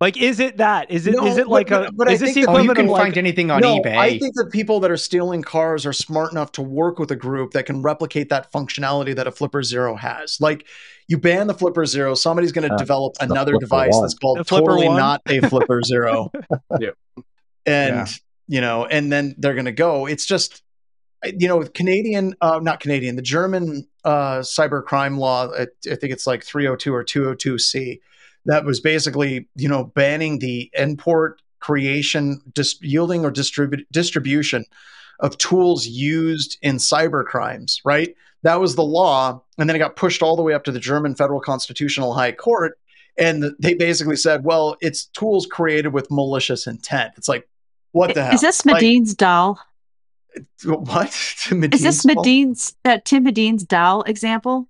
Like, 0.00 0.20
is 0.20 0.40
it 0.40 0.56
that? 0.56 0.90
Is 0.90 1.06
it? 1.06 1.14
Is 1.14 1.20
No, 1.20 1.36
it 1.38 1.46
like 1.46 1.68
but- 1.68 1.82
a? 1.82 1.84
but- 1.92 1.96
but 1.96 2.08
I 2.08 2.12
is 2.14 2.20
this 2.20 2.34
think 2.34 2.46
the 2.46 2.52
that- 2.52 2.58
Oh, 2.58 2.62
you 2.62 2.74
can 2.74 2.88
like? 2.88 3.02
find 3.02 3.16
anything 3.16 3.52
on 3.52 3.60
no, 3.60 3.78
eBay. 3.78 3.96
I 3.96 4.18
think 4.18 4.34
the 4.34 4.46
people 4.52 4.80
that 4.80 4.90
are 4.90 4.96
stealing 4.96 5.42
cars 5.42 5.86
are 5.86 5.92
smart 5.92 6.32
enough 6.32 6.50
to 6.52 6.62
work 6.62 6.98
with 6.98 7.12
a 7.12 7.16
group 7.16 7.52
that 7.52 7.66
can 7.66 7.82
replicate 7.82 8.28
that 8.30 8.50
functionality 8.50 9.14
that 9.14 9.28
a 9.28 9.30
Flipper 9.30 9.62
Zero 9.62 9.94
has. 9.94 10.38
Like, 10.40 10.66
you 11.06 11.18
ban 11.18 11.46
the 11.46 11.54
Flipper 11.54 11.86
Zero, 11.86 12.16
somebody's 12.16 12.50
going 12.50 12.66
to 12.68 12.74
Uh, 12.74 12.78
develop 12.78 13.14
another 13.20 13.56
device 13.58 13.92
One. 13.92 14.02
that's 14.02 14.14
called 14.14 14.38
Flipper 14.48 14.66
totally 14.66 14.88
One? 14.88 14.96
not 14.96 15.22
a 15.28 15.40
Flipper 15.42 15.82
Zero. 15.84 16.32
Yeah. 16.80 16.90
And 17.64 17.94
Yeah. 17.94 18.06
you 18.48 18.60
know, 18.60 18.86
and 18.86 19.12
then 19.12 19.36
they're 19.38 19.54
going 19.54 19.66
to 19.66 19.70
go. 19.72 20.06
It's 20.06 20.26
just, 20.26 20.62
you 21.24 21.46
know, 21.46 21.58
with 21.58 21.74
Canadian, 21.74 22.34
uh, 22.40 22.58
not 22.60 22.80
Canadian, 22.80 23.14
the 23.14 23.22
German 23.22 23.86
uh, 24.04 24.38
cyber 24.40 24.84
crime 24.84 25.18
law. 25.18 25.48
I, 25.52 25.66
I 25.90 25.94
think 25.94 26.12
it's 26.12 26.26
like 26.26 26.44
302 26.44 26.94
or 26.94 27.04
202c. 27.04 28.00
That 28.46 28.64
was 28.64 28.80
basically, 28.80 29.48
you 29.54 29.68
know, 29.68 29.84
banning 29.84 30.38
the 30.38 30.70
import, 30.74 31.40
creation, 31.60 32.40
dis- 32.52 32.80
yielding, 32.82 33.24
or 33.24 33.30
distribute 33.30 33.86
distribution 33.92 34.64
of 35.20 35.38
tools 35.38 35.86
used 35.86 36.58
in 36.62 36.76
cyber 36.76 37.24
crimes. 37.24 37.80
Right. 37.84 38.16
That 38.42 38.60
was 38.60 38.74
the 38.74 38.82
law, 38.82 39.40
and 39.56 39.68
then 39.68 39.76
it 39.76 39.78
got 39.78 39.94
pushed 39.94 40.20
all 40.20 40.34
the 40.34 40.42
way 40.42 40.52
up 40.52 40.64
to 40.64 40.72
the 40.72 40.80
German 40.80 41.14
Federal 41.14 41.40
Constitutional 41.40 42.12
High 42.12 42.32
Court, 42.32 42.76
and 43.16 43.54
they 43.60 43.74
basically 43.74 44.16
said, 44.16 44.42
"Well, 44.44 44.76
it's 44.80 45.04
tools 45.04 45.46
created 45.46 45.92
with 45.92 46.10
malicious 46.10 46.66
intent." 46.66 47.12
It's 47.16 47.28
like, 47.28 47.48
what 47.92 48.14
the 48.14 48.24
hell? 48.24 48.34
Is 48.34 48.40
this 48.40 48.66
Like, 48.66 48.82
Medin's 48.82 49.14
doll? 49.14 49.60
what? 50.64 51.08
Is 51.72 51.82
this 51.82 52.04
Medin's 52.04 52.04
doll? 52.04 52.24
Medin's 52.24 52.76
uh, 52.84 52.98
Tim 53.04 53.24
Medin's 53.24 53.64
doll 53.64 54.02
example? 54.02 54.68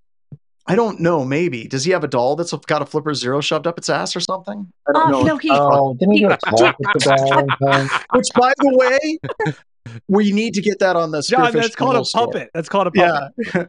I 0.67 0.77
don't 0.77 1.01
know. 1.01 1.25
Maybe 1.25 1.67
does 1.67 1.85
he 1.85 1.91
have 1.91 2.05
a 2.05 2.09
doll 2.09 2.37
that's 2.37 2.53
got 2.53 2.83
a 2.83 2.87
flipper 2.87 3.15
zero 3.15 3.41
shoved 3.41 3.67
up 3.67 3.79
its 3.79 3.89
ass 3.89 4.15
or 4.15 4.21
something? 4.21 4.73
I 4.89 4.93
don't 4.93 5.09
Oh, 5.09 5.11
know. 5.11 5.23
no, 5.23 5.37
he- 5.37 5.51
Oh, 5.51 5.95
didn't 5.95 6.13
he 6.15 6.21
he- 6.21 6.25
go 6.29 6.37
talk 6.37 6.79
with 6.79 6.89
the 7.03 7.57
doll? 7.59 7.99
Which, 8.19 8.29
by 8.37 8.53
the 8.59 8.77
way, 8.77 9.55
we 10.07 10.31
need 10.31 10.55
to 10.55 10.63
get 10.63 10.79
that 10.79 10.95
on 10.95 11.11
the 11.11 11.21
John, 11.23 11.53
that's 11.53 11.75
called 11.75 11.91
a 11.91 11.95
Journal 11.95 12.05
store. 12.05 12.27
puppet. 12.29 12.51
That's 12.55 12.69
called 12.69 12.87
a 12.87 12.91
puppet. 12.93 13.33
Yeah, 13.55 13.65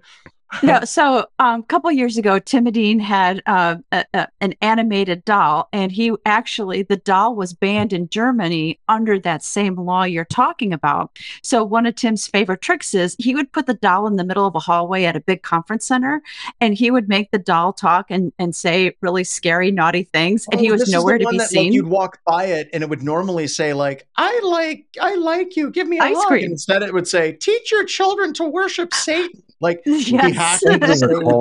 no, 0.62 0.82
so 0.84 1.26
um, 1.40 1.62
a 1.62 1.64
couple 1.64 1.92
years 1.92 2.18
ago, 2.18 2.38
Tim 2.40 2.66
Medin 2.66 3.00
had 3.00 3.42
uh, 3.46 3.78
a, 3.92 4.06
a, 4.14 4.28
an 4.42 4.54
animated 4.62 5.26
doll, 5.26 5.70
and 5.74 5.92
he 5.92 6.12
actually 6.26 6.84
the 6.84 6.98
doll 6.98 7.36
was 7.36 7.54
banned 7.54 7.94
in 7.94 8.10
Germany 8.10 8.80
under 8.88 9.18
that 9.20 9.44
same 9.44 9.76
law 9.76 10.04
you're 10.04 10.26
talking 10.26 10.74
about. 10.74 11.18
So 11.42 11.64
one 11.64 11.86
of 11.86 11.96
Tim's 11.96 12.28
favorite 12.28 12.62
tricks 12.62 12.94
is 12.94 13.16
he 13.20 13.34
would 13.36 13.52
put 13.52 13.66
the 13.66 13.74
doll 13.74 14.06
in 14.08 14.18
the 14.18 14.24
middle 14.24 14.46
of 14.46 14.56
a 14.56 14.60
hallway 14.60 15.06
at 15.06 15.16
a 15.16 15.22
big 15.22 15.42
conference 15.42 15.86
center, 15.86 16.22
and 16.62 16.76
he 16.76 16.92
would 16.92 17.08
make 17.10 17.32
the 17.32 17.40
doll 17.40 17.74
talk 17.74 18.08
and, 18.10 18.32
and 18.38 18.56
say 18.56 18.96
really 19.02 19.24
scary, 19.24 19.72
naughty 19.72 20.04
things, 20.04 20.46
and 20.52 20.60
he 20.60 20.70
Oh, 20.70 20.74
was 20.74 20.84
is 20.84 20.90
the 20.90 20.98
nowhere 20.98 21.18
to 21.18 21.28
be 21.28 21.38
that, 21.38 21.50
seen. 21.50 21.66
Like, 21.68 21.74
you'd 21.74 21.88
walk 21.88 22.20
by 22.26 22.46
it, 22.46 22.70
and 22.74 22.84
it 22.84 22.90
would 22.90 23.04
normally 23.04 23.48
say 23.48 23.74
like, 23.74 24.08
"I 24.18 24.40
like, 24.44 24.86
I 25.02 25.16
like 25.16 25.56
you. 25.56 25.72
Give 25.72 25.88
me 25.88 26.00
a 26.00 26.04
Ice 26.04 26.18
hug." 26.18 26.28
cream. 26.28 26.52
Instead, 26.52 26.84
it 26.84 26.94
would 26.94 27.08
say, 27.08 27.32
"Teach 27.34 27.72
your 27.72 27.86
children 27.86 28.34
to 28.36 28.46
worship 28.46 28.94
Satan." 28.94 29.42
Like 29.64 29.82
Yes. 29.86 30.12
we 30.12 30.32
hacked 30.34 30.64
into 30.66 30.80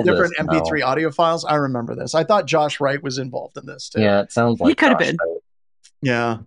different 0.05 0.33
this, 0.37 0.47
MP3 0.47 0.83
audio 0.83 1.11
files. 1.11 1.43
I 1.45 1.55
remember 1.55 1.93
this. 1.93 2.15
I 2.15 2.23
thought 2.23 2.47
Josh 2.47 2.79
Wright 2.79 3.03
was 3.03 3.17
involved 3.19 3.57
in 3.57 3.65
this 3.65 3.89
too. 3.89 4.01
Yeah, 4.01 4.21
it 4.21 4.31
sounds 4.31 4.59
like 4.59 4.69
He 4.69 4.75
could 4.75 4.89
have 4.89 4.97
been. 4.99 5.17
Wright. 5.23 5.37
yeah. 6.01 6.37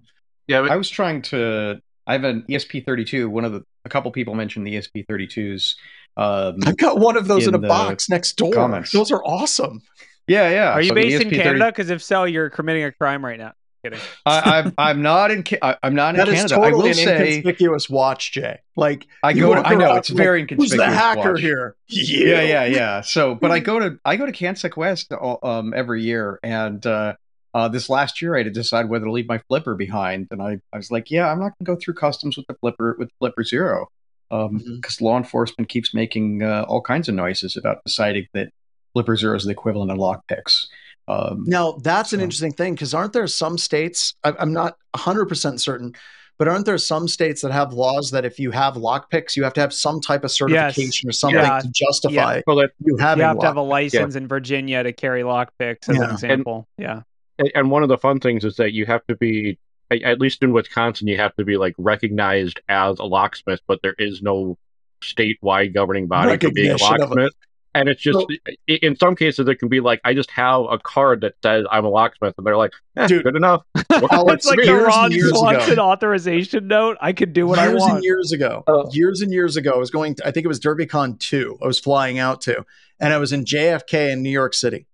Yeah, 0.49 0.62
but 0.62 0.70
I 0.70 0.77
was 0.77 0.89
trying 0.89 1.22
to. 1.22 1.81
I 2.07 2.12
have 2.12 2.24
an 2.24 2.45
ESP32. 2.49 3.29
One 3.29 3.45
of 3.45 3.53
the 3.53 3.62
a 3.85 3.89
couple 3.89 4.11
people 4.11 4.35
mentioned 4.35 4.66
the 4.66 4.74
ESP32s. 4.77 5.74
Um, 6.16 6.57
I've 6.64 6.77
got 6.77 6.99
one 6.99 7.16
of 7.16 7.29
those 7.29 7.47
in, 7.47 7.55
In 7.55 7.62
a 7.64 7.68
box 7.68 8.09
next 8.09 8.37
door. 8.37 8.53
comments. 8.53 8.91
Those 8.91 9.11
are 9.12 9.22
awesome. 9.24 9.83
yeah, 10.27 10.49
yeah. 10.51 10.72
Are 10.72 10.81
you 10.81 10.89
so 10.89 10.95
based 10.95 11.22
in 11.22 11.31
Canada? 11.31 11.66
Because 11.66 11.91
if 11.91 12.03
so, 12.03 12.24
you're 12.24 12.49
committing 12.49 12.85
a 12.85 12.93
crime 12.93 13.24
right 13.24 13.39
now. 13.39 13.53
Kidding. 13.91 14.01
I, 14.26 14.59
I'm 14.59 14.74
I'm 14.78 15.03
not 15.03 15.30
in. 15.30 15.43
Ca- 15.45 15.59
I, 15.62 15.76
I'm 15.82 15.95
not 15.95 16.14
in 16.14 16.18
That 16.18 16.28
is 16.28 16.34
Canada. 16.34 16.55
totally 16.57 16.72
I 16.72 16.76
will 16.76 16.87
an 16.87 16.95
say. 16.95 17.26
inconspicuous 17.37 17.89
watch, 17.91 18.32
Jay. 18.32 18.59
Like 18.76 19.07
I 19.22 19.32
go. 19.32 19.55
To, 19.55 19.61
I 19.66 19.74
know 19.74 19.95
it's 19.95 20.11
like, 20.11 20.16
very 20.16 20.47
Who's 20.51 20.70
the 20.70 20.84
hacker 20.87 21.32
watch. 21.34 21.41
here? 21.41 21.76
Yeah, 21.89 22.43
yeah, 22.43 22.64
yeah. 22.64 23.01
So, 23.03 23.34
but 23.34 23.51
I 23.51 23.59
go 23.70 23.78
to 23.78 23.99
I 24.05 24.16
go 24.16 24.26
to 24.26 24.32
CanSecWest 24.32 25.45
um, 25.45 25.72
every 25.74 26.03
year, 26.03 26.41
and 26.43 26.84
uh, 26.87 27.14
uh, 27.55 27.68
this 27.68 27.89
last 27.89 28.20
year 28.20 28.34
I 28.34 28.39
had 28.39 28.45
to 28.47 28.51
decide 28.51 28.89
whether 28.89 29.05
to 29.05 29.12
leave 29.12 29.28
my 29.28 29.39
flipper 29.49 29.74
behind, 29.74 30.28
and 30.30 30.43
I, 30.43 30.59
I 30.72 30.76
was 30.76 30.91
like, 30.91 31.11
yeah, 31.11 31.30
I'm 31.30 31.39
not 31.39 31.53
going 31.59 31.61
to 31.61 31.64
go 31.64 31.76
through 31.76 31.95
customs 31.95 32.37
with 32.37 32.47
the 32.49 32.55
flipper 32.55 32.97
with 32.99 33.11
Flipper 33.18 33.45
Zero, 33.45 33.87
because 34.28 34.51
Mhm. 34.97 35.01
law 35.01 35.16
enforcement 35.16 35.68
keeps 35.68 35.95
making 35.95 36.43
uh, 36.43 36.64
all 36.68 36.80
kinds 36.82 37.09
of 37.09 37.14
noises 37.14 37.57
about 37.57 37.78
deciding 37.87 38.26
that 38.34 38.49
Flipper 38.93 39.16
Zero 39.16 39.37
is 39.37 39.45
the 39.45 39.53
equivalent 39.53 39.91
of 39.93 39.99
lockpicks. 39.99 40.66
Um, 41.09 41.45
Now 41.47 41.73
that's 41.83 42.13
an 42.13 42.21
interesting 42.21 42.53
thing 42.53 42.75
because 42.75 42.95
aren't 42.95 43.13
there 43.13 43.27
some 43.27 43.59
states? 43.59 44.15
I, 44.25 44.33
I'm 44.39 44.53
not 44.53 44.77
100 44.93 45.27
percent 45.27 45.61
certain, 45.61 45.95
but 46.39 46.49
aren't 46.49 46.67
there 46.67 46.79
some 46.79 47.07
states 47.09 47.43
that 47.43 47.53
have 47.53 47.73
laws 47.73 48.11
that 48.11 48.25
if 48.25 48.39
you 48.41 48.51
have 48.51 48.75
lockpicks, 48.75 49.37
you 49.37 49.45
have 49.45 49.55
to 49.55 49.61
have 49.61 49.73
some 49.73 50.01
type 50.01 50.25
of 50.25 50.31
certification 50.33 51.09
or 51.09 51.13
something 51.13 51.39
Yeah. 51.41 51.61
to 51.61 51.69
justify 51.73 52.43
well, 52.47 52.57
that, 52.57 52.71
you 52.85 52.97
having 52.97 53.23
You 53.23 53.29
have 53.29 53.39
to 53.39 53.47
have 53.47 53.57
a 53.57 53.61
lock- 53.61 53.71
license 53.71 54.17
in 54.17 54.27
Virginia 54.27 54.83
to 54.83 54.93
carry 54.93 55.23
lockpicks, 55.23 55.89
as 55.89 55.97
Yeah. 55.97 56.05
an 56.05 56.11
example. 56.11 56.67
yeah. 56.79 57.03
and- 57.39 57.53
and 57.55 57.71
one 57.71 57.83
of 57.83 57.89
the 57.89 57.99
fun 57.99 58.19
things 58.19 58.45
is 58.45 58.57
that 58.57 58.73
you 58.73 58.87
have 58.87 59.07
to 59.07 59.15
be, 59.17 59.59
at 59.91 60.19
least 60.21 60.43
in 60.43 60.53
Wisconsin, 60.53 61.07
you 61.07 61.19
have 61.19 61.35
to 61.37 61.45
be 61.45 61.57
like 61.57 61.75
recognized 61.79 62.59
as 62.69 62.99
a 62.99 63.05
locksmith, 63.05 63.61
but 63.69 63.79
there 63.83 63.95
is 63.99 64.23
no 64.23 64.57
statewide 65.05 65.73
governing 65.75 66.07
body 66.09 66.33
for 66.39 66.51
being 66.51 66.69
a 66.69 66.73
Recognition 66.73 66.97
a- 66.97 67.05
locksmith. 67.07 67.33
And 67.81 67.89
it's 67.89 68.01
just, 68.01 68.18
So- 68.18 68.27
in 68.66 68.97
some 68.97 69.14
cases, 69.16 69.47
it 69.49 69.57
can 69.57 69.68
be 69.68 69.81
like, 69.81 70.01
I 70.05 70.14
just 70.14 70.31
have 70.31 70.62
a 70.70 70.79
card 70.79 71.20
that 71.20 71.35
says 71.43 71.64
I'm 71.70 71.85
a 71.85 71.89
locksmith, 71.89 72.35
and 72.39 72.47
they're 72.47 72.57
like, 72.57 72.72
eh, 72.97 73.07
Dude. 73.07 73.22
good 73.24 73.37
enough. 73.37 73.62
Alex, 74.11 74.45
it's 74.45 74.47
like 74.47 74.59
the 74.59 74.64
years 74.66 74.79
and 74.79 74.87
Ron 74.87 75.12
years 75.12 75.29
ago. 75.31 75.39
Swanson 75.39 75.79
authorization 75.79 76.68
note. 76.68 76.97
I 77.01 77.12
could 77.12 77.33
do 77.33 77.47
what 77.47 77.59
I 77.59 77.68
years 77.68 77.81
want. 77.81 77.95
and 77.97 78.05
years 78.05 78.33
ago, 78.33 78.64
Oh. 78.66 78.89
years 78.93 79.20
and 79.22 79.33
years 79.33 79.57
ago, 79.57 79.72
I 79.72 79.79
was 79.79 79.91
going. 79.91 80.14
To, 80.16 80.27
I 80.27 80.31
think 80.31 80.45
it 80.45 80.49
was 80.49 80.61
DerbyCon 80.61 81.18
two. 81.18 81.59
I 81.62 81.66
was 81.66 81.79
flying 81.79 82.18
out 82.18 82.41
to, 82.43 82.64
and 83.01 83.12
I 83.12 83.18
was 83.18 83.33
in 83.33 83.45
JFK 83.45 84.11
in 84.12 84.22
New 84.22 84.31
York 84.31 84.55
City, 84.55 84.87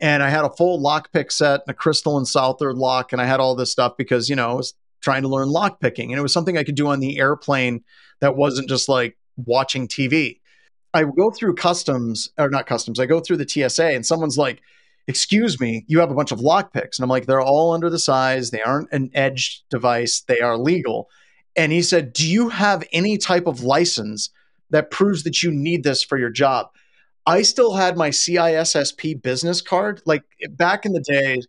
and 0.00 0.22
I 0.22 0.30
had 0.30 0.44
a 0.44 0.50
full 0.50 0.82
lockpick 0.82 1.30
set 1.32 1.60
and 1.66 1.70
a 1.70 1.74
crystal 1.74 2.16
and 2.16 2.26
SouthOrd 2.26 2.76
lock, 2.76 3.12
and 3.12 3.20
I 3.20 3.26
had 3.26 3.40
all 3.40 3.54
this 3.54 3.70
stuff 3.70 3.96
because 3.96 4.28
you 4.28 4.36
know 4.36 4.50
I 4.50 4.54
was 4.54 4.74
trying 5.02 5.22
to 5.22 5.28
learn 5.28 5.48
lockpicking, 5.48 6.04
and 6.10 6.18
it 6.18 6.22
was 6.22 6.32
something 6.32 6.56
I 6.58 6.64
could 6.64 6.74
do 6.74 6.88
on 6.88 7.00
the 7.00 7.18
airplane 7.18 7.84
that 8.20 8.36
wasn't 8.36 8.68
just 8.68 8.88
like 8.88 9.16
watching 9.36 9.88
TV. 9.88 10.39
I 10.92 11.04
go 11.04 11.30
through 11.30 11.54
customs 11.54 12.30
or 12.38 12.50
not 12.50 12.66
customs. 12.66 12.98
I 12.98 13.06
go 13.06 13.20
through 13.20 13.36
the 13.36 13.48
TSA, 13.48 13.86
and 13.86 14.04
someone's 14.04 14.38
like, 14.38 14.60
excuse 15.06 15.60
me, 15.60 15.84
you 15.88 16.00
have 16.00 16.10
a 16.10 16.14
bunch 16.14 16.32
of 16.32 16.40
lockpicks. 16.40 16.98
And 16.98 17.02
I'm 17.02 17.08
like, 17.08 17.26
they're 17.26 17.40
all 17.40 17.72
under 17.72 17.90
the 17.90 17.98
size. 17.98 18.50
They 18.50 18.62
aren't 18.62 18.92
an 18.92 19.10
edge 19.14 19.62
device. 19.70 20.20
They 20.20 20.40
are 20.40 20.56
legal. 20.56 21.08
And 21.56 21.72
he 21.72 21.82
said, 21.82 22.12
do 22.12 22.28
you 22.28 22.48
have 22.48 22.86
any 22.92 23.18
type 23.18 23.46
of 23.46 23.62
license 23.62 24.30
that 24.70 24.90
proves 24.90 25.24
that 25.24 25.42
you 25.42 25.50
need 25.50 25.82
this 25.82 26.02
for 26.02 26.16
your 26.16 26.30
job? 26.30 26.68
I 27.26 27.42
still 27.42 27.74
had 27.74 27.96
my 27.96 28.10
CISSP 28.10 29.20
business 29.20 29.60
card. 29.60 30.00
Like 30.06 30.22
back 30.50 30.86
in 30.86 30.92
the 30.92 31.00
day, 31.00 31.42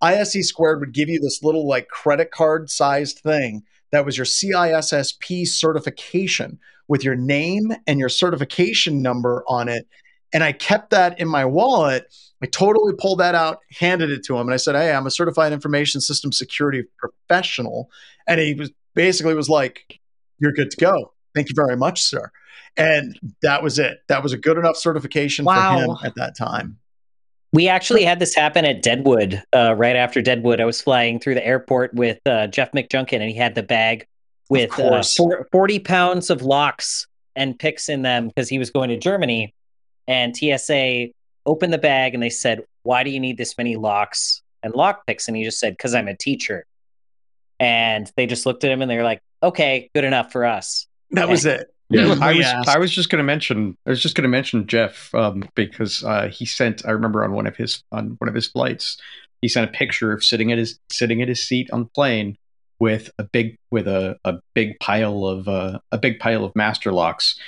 ISE 0.00 0.48
squared 0.48 0.80
would 0.80 0.92
give 0.92 1.08
you 1.08 1.20
this 1.20 1.42
little 1.42 1.68
like 1.68 1.88
credit 1.88 2.30
card 2.30 2.70
sized 2.70 3.18
thing 3.18 3.62
that 3.94 4.04
was 4.04 4.16
your 4.16 4.26
CISSP 4.26 5.46
certification 5.46 6.58
with 6.88 7.04
your 7.04 7.14
name 7.14 7.72
and 7.86 7.98
your 7.98 8.08
certification 8.08 9.02
number 9.02 9.44
on 9.48 9.68
it. 9.68 9.86
And 10.32 10.42
I 10.42 10.52
kept 10.52 10.90
that 10.90 11.20
in 11.20 11.28
my 11.28 11.44
wallet. 11.44 12.12
I 12.42 12.46
totally 12.46 12.92
pulled 12.98 13.20
that 13.20 13.34
out, 13.34 13.58
handed 13.78 14.10
it 14.10 14.24
to 14.24 14.34
him, 14.36 14.48
and 14.48 14.52
I 14.52 14.56
said, 14.56 14.74
Hey, 14.74 14.92
I'm 14.92 15.06
a 15.06 15.10
certified 15.10 15.52
information 15.52 16.00
system 16.00 16.32
security 16.32 16.82
professional. 16.98 17.88
And 18.26 18.40
he 18.40 18.54
was 18.54 18.70
basically 18.94 19.34
was 19.34 19.48
like, 19.48 20.00
You're 20.38 20.52
good 20.52 20.70
to 20.72 20.76
go. 20.76 21.12
Thank 21.34 21.48
you 21.48 21.54
very 21.56 21.76
much, 21.76 22.02
sir. 22.02 22.30
And 22.76 23.18
that 23.42 23.62
was 23.62 23.78
it. 23.78 23.98
That 24.08 24.22
was 24.22 24.32
a 24.32 24.38
good 24.38 24.58
enough 24.58 24.76
certification 24.76 25.44
Wow. 25.44 25.78
for 25.78 25.84
him 25.84 25.96
at 26.04 26.14
that 26.16 26.36
time. 26.36 26.78
We 27.54 27.68
actually 27.68 28.02
had 28.02 28.18
this 28.18 28.34
happen 28.34 28.64
at 28.64 28.82
Deadwood. 28.82 29.40
Uh, 29.54 29.76
right 29.76 29.94
after 29.94 30.20
Deadwood, 30.20 30.60
I 30.60 30.64
was 30.64 30.82
flying 30.82 31.20
through 31.20 31.34
the 31.34 31.46
airport 31.46 31.94
with 31.94 32.18
uh, 32.26 32.48
Jeff 32.48 32.72
McJunkin, 32.72 33.20
and 33.20 33.30
he 33.30 33.36
had 33.36 33.54
the 33.54 33.62
bag 33.62 34.08
with 34.50 34.76
uh, 34.76 35.04
four- 35.16 35.46
40 35.52 35.78
pounds 35.78 36.30
of 36.30 36.42
locks 36.42 37.06
and 37.36 37.56
picks 37.56 37.88
in 37.88 38.02
them 38.02 38.26
because 38.26 38.48
he 38.48 38.58
was 38.58 38.72
going 38.72 38.88
to 38.88 38.96
Germany. 38.96 39.54
And 40.08 40.36
TSA 40.36 41.10
opened 41.46 41.72
the 41.72 41.78
bag 41.78 42.12
and 42.12 42.20
they 42.20 42.28
said, 42.28 42.64
Why 42.82 43.04
do 43.04 43.10
you 43.10 43.20
need 43.20 43.38
this 43.38 43.56
many 43.56 43.76
locks 43.76 44.42
and 44.64 44.74
lock 44.74 45.06
picks? 45.06 45.28
And 45.28 45.36
he 45.36 45.44
just 45.44 45.60
said, 45.60 45.74
Because 45.74 45.94
I'm 45.94 46.08
a 46.08 46.16
teacher. 46.16 46.66
And 47.60 48.10
they 48.16 48.26
just 48.26 48.46
looked 48.46 48.64
at 48.64 48.72
him 48.72 48.82
and 48.82 48.90
they 48.90 48.96
were 48.96 49.04
like, 49.04 49.20
Okay, 49.44 49.90
good 49.94 50.04
enough 50.04 50.32
for 50.32 50.44
us. 50.44 50.88
That 51.12 51.28
was 51.28 51.46
it. 51.46 51.72
Yeah, 51.90 52.16
I 52.20 52.32
was 52.34 52.46
asked. 52.46 52.68
I 52.68 52.78
was 52.78 52.90
just 52.92 53.10
going 53.10 53.18
to 53.18 53.24
mention 53.24 53.76
I 53.86 53.90
was 53.90 54.00
just 54.02 54.14
going 54.14 54.22
to 54.22 54.28
mention 54.28 54.66
Jeff 54.66 55.14
um, 55.14 55.48
because 55.54 56.02
uh, 56.02 56.28
he 56.28 56.46
sent 56.46 56.84
I 56.86 56.90
remember 56.90 57.22
on 57.24 57.32
one 57.32 57.46
of 57.46 57.56
his 57.56 57.82
on 57.92 58.16
one 58.18 58.28
of 58.28 58.34
his 58.34 58.46
flights 58.46 59.00
he 59.42 59.48
sent 59.48 59.68
a 59.68 59.72
picture 59.72 60.10
of 60.12 60.24
sitting 60.24 60.50
at 60.52 60.58
his 60.58 60.78
sitting 60.90 61.20
at 61.20 61.28
his 61.28 61.44
seat 61.46 61.70
on 61.70 61.80
the 61.80 61.88
plane 61.90 62.36
with 62.80 63.10
a 63.18 63.24
big 63.24 63.56
with 63.70 63.86
a, 63.86 64.16
a 64.24 64.34
big 64.54 64.78
pile 64.80 65.26
of 65.26 65.46
uh, 65.46 65.78
a 65.92 65.98
big 65.98 66.18
pile 66.18 66.44
of 66.44 66.56
master 66.56 66.90
locks, 66.92 67.38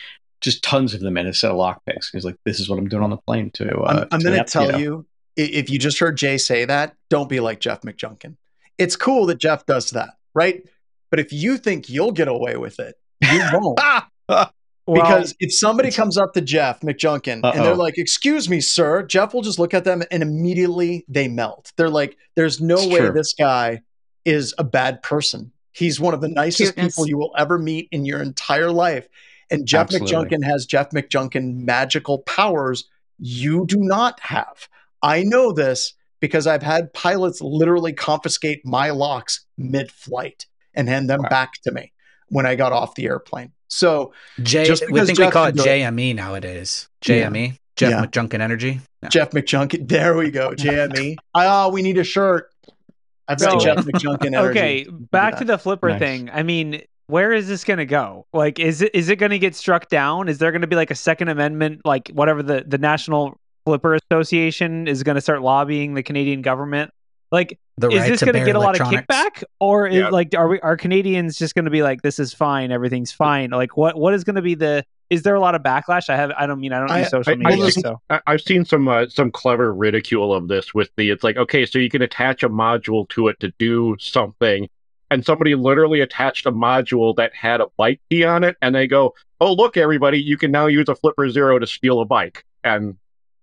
just 0.42 0.62
tons 0.62 0.92
of 0.92 1.00
them 1.00 1.16
in 1.16 1.26
a 1.26 1.32
set 1.34 1.50
of 1.50 1.56
lock 1.56 1.80
picks. 1.86 2.10
He's 2.10 2.24
like, 2.24 2.36
"This 2.44 2.60
is 2.60 2.68
what 2.68 2.78
I'm 2.78 2.88
doing 2.88 3.02
on 3.02 3.10
the 3.10 3.16
plane 3.16 3.50
too." 3.50 3.82
Uh, 3.84 3.88
I'm, 3.88 4.08
I'm 4.12 4.20
to- 4.20 4.24
going 4.24 4.36
Yep, 4.36 4.46
to 4.46 4.52
tell 4.52 4.72
know. 4.72 4.78
you, 4.78 5.06
if 5.36 5.70
you 5.70 5.78
just 5.78 5.98
heard 5.98 6.16
Jay 6.18 6.36
say 6.38 6.66
that, 6.66 6.94
don't 7.08 7.28
be 7.28 7.40
like 7.40 7.60
Jeff 7.60 7.80
McJunkin. 7.80 8.36
It's 8.78 8.94
cool 8.96 9.24
that 9.26 9.38
Jeff 9.38 9.64
does 9.64 9.90
that, 9.92 10.10
right? 10.34 10.62
But 11.10 11.20
if 11.20 11.32
you 11.32 11.56
think 11.56 11.88
you'll 11.88 12.12
get 12.12 12.28
away 12.28 12.56
with 12.56 12.78
it, 12.78 12.94
you 13.22 13.40
won't. 13.52 13.80
Well, 14.88 15.02
because 15.02 15.34
if 15.40 15.52
somebody 15.52 15.90
comes 15.90 16.16
up 16.16 16.32
to 16.34 16.40
Jeff 16.40 16.78
McJunkin 16.80 17.40
and 17.42 17.64
they're 17.64 17.74
like, 17.74 17.98
"Excuse 17.98 18.48
me, 18.48 18.60
sir," 18.60 19.02
Jeff 19.02 19.34
will 19.34 19.42
just 19.42 19.58
look 19.58 19.74
at 19.74 19.82
them 19.82 20.04
and 20.12 20.22
immediately 20.22 21.04
they 21.08 21.26
melt. 21.26 21.72
They're 21.76 21.90
like, 21.90 22.16
"There's 22.36 22.60
no 22.60 22.76
It's 22.76 22.86
way 22.86 22.98
true. 23.00 23.12
this 23.12 23.34
guy 23.36 23.80
is 24.24 24.54
a 24.58 24.62
bad 24.62 25.02
person. 25.02 25.50
He's 25.72 25.98
one 25.98 26.14
of 26.14 26.20
the 26.20 26.28
nicest 26.28 26.74
Cuteness. 26.74 26.94
people 26.94 27.08
you 27.08 27.18
will 27.18 27.34
ever 27.36 27.58
meet 27.58 27.88
in 27.90 28.04
your 28.04 28.22
entire 28.22 28.70
life." 28.70 29.08
And 29.50 29.66
Jeff 29.66 29.92
Absolutely. 29.92 30.14
McJunkin 30.38 30.44
has 30.44 30.66
Jeff 30.66 30.90
McJunkin 30.90 31.56
magical 31.64 32.18
powers 32.20 32.88
you 33.18 33.66
do 33.66 33.78
not 33.80 34.20
have. 34.20 34.68
I 35.02 35.24
know 35.24 35.50
this 35.50 35.94
because 36.20 36.46
I've 36.46 36.62
had 36.62 36.94
pilots 36.94 37.40
literally 37.40 37.92
confiscate 37.92 38.64
my 38.64 38.90
locks 38.90 39.44
mid-flight 39.58 40.46
and 40.74 40.88
hand 40.88 41.10
them 41.10 41.22
Wow. 41.22 41.28
back 41.28 41.54
to 41.64 41.72
me 41.72 41.92
when 42.28 42.46
I 42.46 42.54
got 42.54 42.72
off 42.72 42.94
the 42.94 43.06
airplane. 43.06 43.50
So 43.68 44.12
J, 44.42 44.64
Just 44.64 44.86
we 44.86 44.92
because 44.92 45.06
think 45.08 45.18
we 45.18 45.30
call 45.30 45.46
it. 45.46 45.56
JME 45.56 46.14
nowadays. 46.14 46.88
JME, 47.02 47.58
Jeff 47.76 47.90
Yeah. 47.90 48.04
McJunkin 48.06 48.40
Energy. 48.40 48.80
Yeah. 49.02 49.08
Jeff 49.08 49.30
McJunkin. 49.30 49.88
There 49.88 50.16
we 50.16 50.30
go. 50.30 50.50
JME. 50.50 51.16
Oh, 51.34 51.70
we 51.70 51.82
need 51.82 51.98
a 51.98 52.04
shirt. 52.04 52.50
I've 53.28 53.38
got 53.40 53.60
So- 53.60 53.66
Jeff 53.66 53.84
McJunkin 53.84 54.26
energy. 54.36 54.58
okay, 54.58 54.86
back 54.90 55.38
to 55.38 55.44
the 55.44 55.58
flipper 55.58 55.88
Nice. 55.90 55.98
thing. 55.98 56.30
I 56.32 56.42
mean, 56.42 56.82
where 57.08 57.32
is 57.32 57.48
this 57.48 57.64
going 57.64 57.78
to 57.78 57.86
go? 57.86 58.26
Like, 58.32 58.58
is 58.60 58.82
it 58.82 58.94
is 58.94 59.08
it 59.08 59.16
going 59.16 59.30
to 59.30 59.38
get 59.38 59.54
struck 59.54 59.88
down? 59.88 60.28
Is 60.28 60.38
there 60.38 60.50
going 60.52 60.62
to 60.62 60.66
be 60.68 60.76
like 60.76 60.90
a 60.90 60.94
Second 60.96 61.28
Amendment, 61.28 61.82
like 61.84 62.08
whatever 62.08 62.42
the 62.42 62.64
the 62.66 62.78
National 62.78 63.38
Flipper 63.64 63.96
Association 64.12 64.86
is 64.88 65.02
going 65.02 65.16
to 65.16 65.20
start 65.20 65.42
lobbying 65.42 65.94
the 65.94 66.02
Canadian 66.02 66.42
government? 66.42 66.90
Like, 67.36 67.58
The 67.76 67.88
is 67.90 68.00
right 68.00 68.08
this 68.10 68.22
going 68.22 68.34
to 68.34 68.44
get 68.44 68.56
a 68.56 68.58
lot 68.58 68.80
of 68.80 68.86
kickback, 68.86 69.44
or 69.60 69.86
is 69.86 69.96
Yeah. 69.96 70.08
like 70.08 70.34
are 70.34 70.48
we 70.48 70.58
are 70.60 70.76
Canadians 70.78 71.36
just 71.36 71.54
going 71.54 71.66
to 71.66 71.70
be 71.70 71.82
like 71.82 72.00
this 72.00 72.18
is 72.18 72.32
fine, 72.32 72.72
everything's 72.72 73.12
fine? 73.12 73.50
Like, 73.50 73.76
what 73.76 73.94
what 73.96 74.14
is 74.14 74.24
going 74.24 74.36
to 74.36 74.42
be 74.42 74.54
the? 74.54 74.84
Is 75.10 75.22
there 75.22 75.34
a 75.34 75.40
lot 75.40 75.54
of 75.54 75.62
backlash? 75.62 76.08
I 76.08 76.16
have. 76.16 76.30
I 76.38 76.46
don't 76.46 76.58
mean 76.60 76.72
I 76.72 76.78
don't 76.80 76.90
I- 76.90 77.00
use 77.00 77.10
social 77.10 77.34
I- 77.34 77.36
media, 77.36 77.64
I- 77.66 77.70
so 77.70 78.00
I- 78.08 78.20
I've 78.26 78.40
seen 78.40 78.64
some 78.64 78.88
uh, 78.88 79.06
some 79.08 79.30
clever 79.30 79.74
ridicule 79.74 80.32
of 80.32 80.48
this 80.48 80.72
with 80.72 80.88
the 80.96 81.10
it's 81.10 81.22
like 81.22 81.36
okay 81.36 81.66
so 81.66 81.78
you 81.78 81.90
can 81.90 82.00
attach 82.02 82.42
a 82.42 82.48
module 82.48 83.06
to 83.10 83.28
it 83.28 83.38
to 83.40 83.52
do 83.58 83.96
something 84.00 84.68
and 85.10 85.24
somebody 85.24 85.54
literally 85.54 86.00
attached 86.00 86.46
a 86.46 86.52
module 86.52 87.14
that 87.16 87.32
had 87.34 87.60
a 87.60 87.66
bike 87.76 88.00
key 88.10 88.24
on 88.24 88.42
it 88.42 88.56
and 88.62 88.74
they 88.74 88.86
go 88.88 89.14
oh 89.40 89.52
look 89.52 89.76
everybody 89.76 90.18
you 90.20 90.36
can 90.36 90.50
now 90.50 90.66
use 90.66 90.88
a 90.88 90.94
flipper 90.96 91.28
zero 91.30 91.58
to 91.60 91.66
steal 91.66 92.00
a 92.00 92.04
bike 92.06 92.44
and 92.64 92.96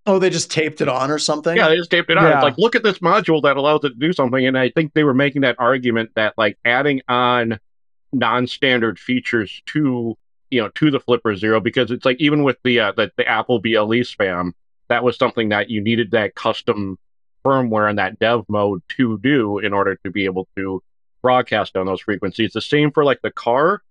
Oh, 0.06 0.18
they 0.18 0.28
just 0.28 0.50
taped 0.50 0.80
it 0.80 0.88
on 0.88 1.10
or 1.10 1.18
something? 1.18 1.56
yeah 1.56 1.68
they 1.68 1.76
just 1.76 1.90
taped 1.90 2.10
it 2.10 2.18
on 2.18 2.24
Yeah. 2.24 2.34
it's 2.36 2.42
like 2.44 2.58
look 2.58 2.74
at 2.76 2.82
this 2.82 2.98
module 2.98 3.42
that 3.42 3.56
allows 3.56 3.84
it 3.84 3.90
to 3.90 3.94
do 3.94 4.12
something 4.12 4.46
and 4.46 4.58
I 4.58 4.70
think 4.70 4.92
they 4.92 5.04
were 5.04 5.14
making 5.14 5.42
that 5.42 5.56
argument 5.58 6.10
that 6.16 6.34
like 6.36 6.58
adding 6.64 7.00
on 7.08 7.58
non-standard 8.12 8.98
features 8.98 9.62
to 9.66 10.16
you 10.50 10.60
know 10.62 10.68
to 10.74 10.90
the 10.90 11.00
flipper 11.00 11.34
zero 11.34 11.58
because 11.60 11.90
it's 11.90 12.04
like 12.04 12.16
even 12.20 12.44
with 12.44 12.58
the 12.64 12.78
uh, 12.80 12.92
the, 12.92 13.10
the 13.16 13.26
apple 13.26 13.58
ble 13.60 13.88
spam 14.04 14.52
that 14.88 15.02
was 15.02 15.16
something 15.16 15.48
that 15.48 15.68
you 15.70 15.80
needed 15.80 16.10
that 16.12 16.34
custom 16.34 16.98
firmware 17.44 17.88
and 17.88 17.98
that 17.98 18.18
dev 18.18 18.44
mode 18.48 18.82
to 18.88 19.18
do 19.18 19.58
in 19.58 19.72
order 19.72 19.96
to 20.04 20.10
be 20.10 20.26
able 20.26 20.46
to 20.56 20.82
broadcast 21.22 21.76
on 21.76 21.86
those 21.86 22.00
frequencies 22.02 22.52
the 22.52 22.60
same 22.60 22.92
for 22.92 23.04
like 23.04 23.20
the 23.22 23.32
car 23.32 23.82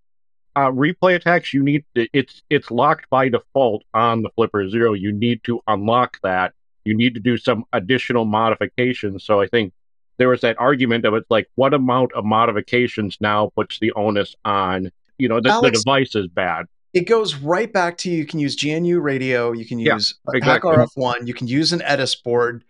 uh, 0.56 0.70
replay 0.72 1.16
attacks 1.16 1.54
you 1.54 1.64
need 1.64 1.84
it's 1.96 2.42
it's 2.50 2.70
locked 2.70 3.10
by 3.10 3.28
default 3.30 3.84
on 3.94 4.22
the 4.22 4.30
flipper 4.36 4.70
zero 4.70 4.94
you 4.94 5.12
need 5.12 5.44
to 5.44 5.60
unlock 5.68 6.18
that 6.24 6.54
you 6.86 6.94
need 6.96 7.14
to 7.14 7.20
do 7.20 7.38
some 7.38 7.64
additional 7.74 8.26
modifications 8.26 9.24
so 9.24 9.42
i 9.42 9.48
think 9.48 9.74
there 10.18 10.30
was 10.30 10.42
that 10.42 10.56
argument 10.60 11.06
of 11.06 11.14
it's 11.16 11.30
like 11.32 11.50
what 11.56 11.74
amount 11.74 12.12
of 12.14 12.24
modifications 12.24 13.18
now 13.20 13.50
puts 13.56 13.80
the 13.80 13.92
onus 13.94 14.36
on 14.46 14.92
you 15.18 15.28
know 15.28 15.40
the, 15.42 15.60
the 15.62 15.72
device 15.72 16.16
is 16.16 16.28
bad 16.28 16.66
It 16.94 17.08
goes 17.08 17.34
right 17.36 17.72
back 17.74 17.98
to 18.00 18.12
you 18.12 18.24
can 18.26 18.40
use 18.40 18.56
GNU 18.64 19.00
radio, 19.00 19.52
you 19.54 19.66
can 19.66 19.80
Yeah, 19.80 19.96
use 19.96 20.14
exactly. 20.34 20.70
HackRF 20.76 20.90
One, 20.96 21.26
you 21.26 21.34
can 21.34 21.48
use 21.48 21.74
an 21.74 21.80
Edis 21.80 22.16
board. 22.24 22.64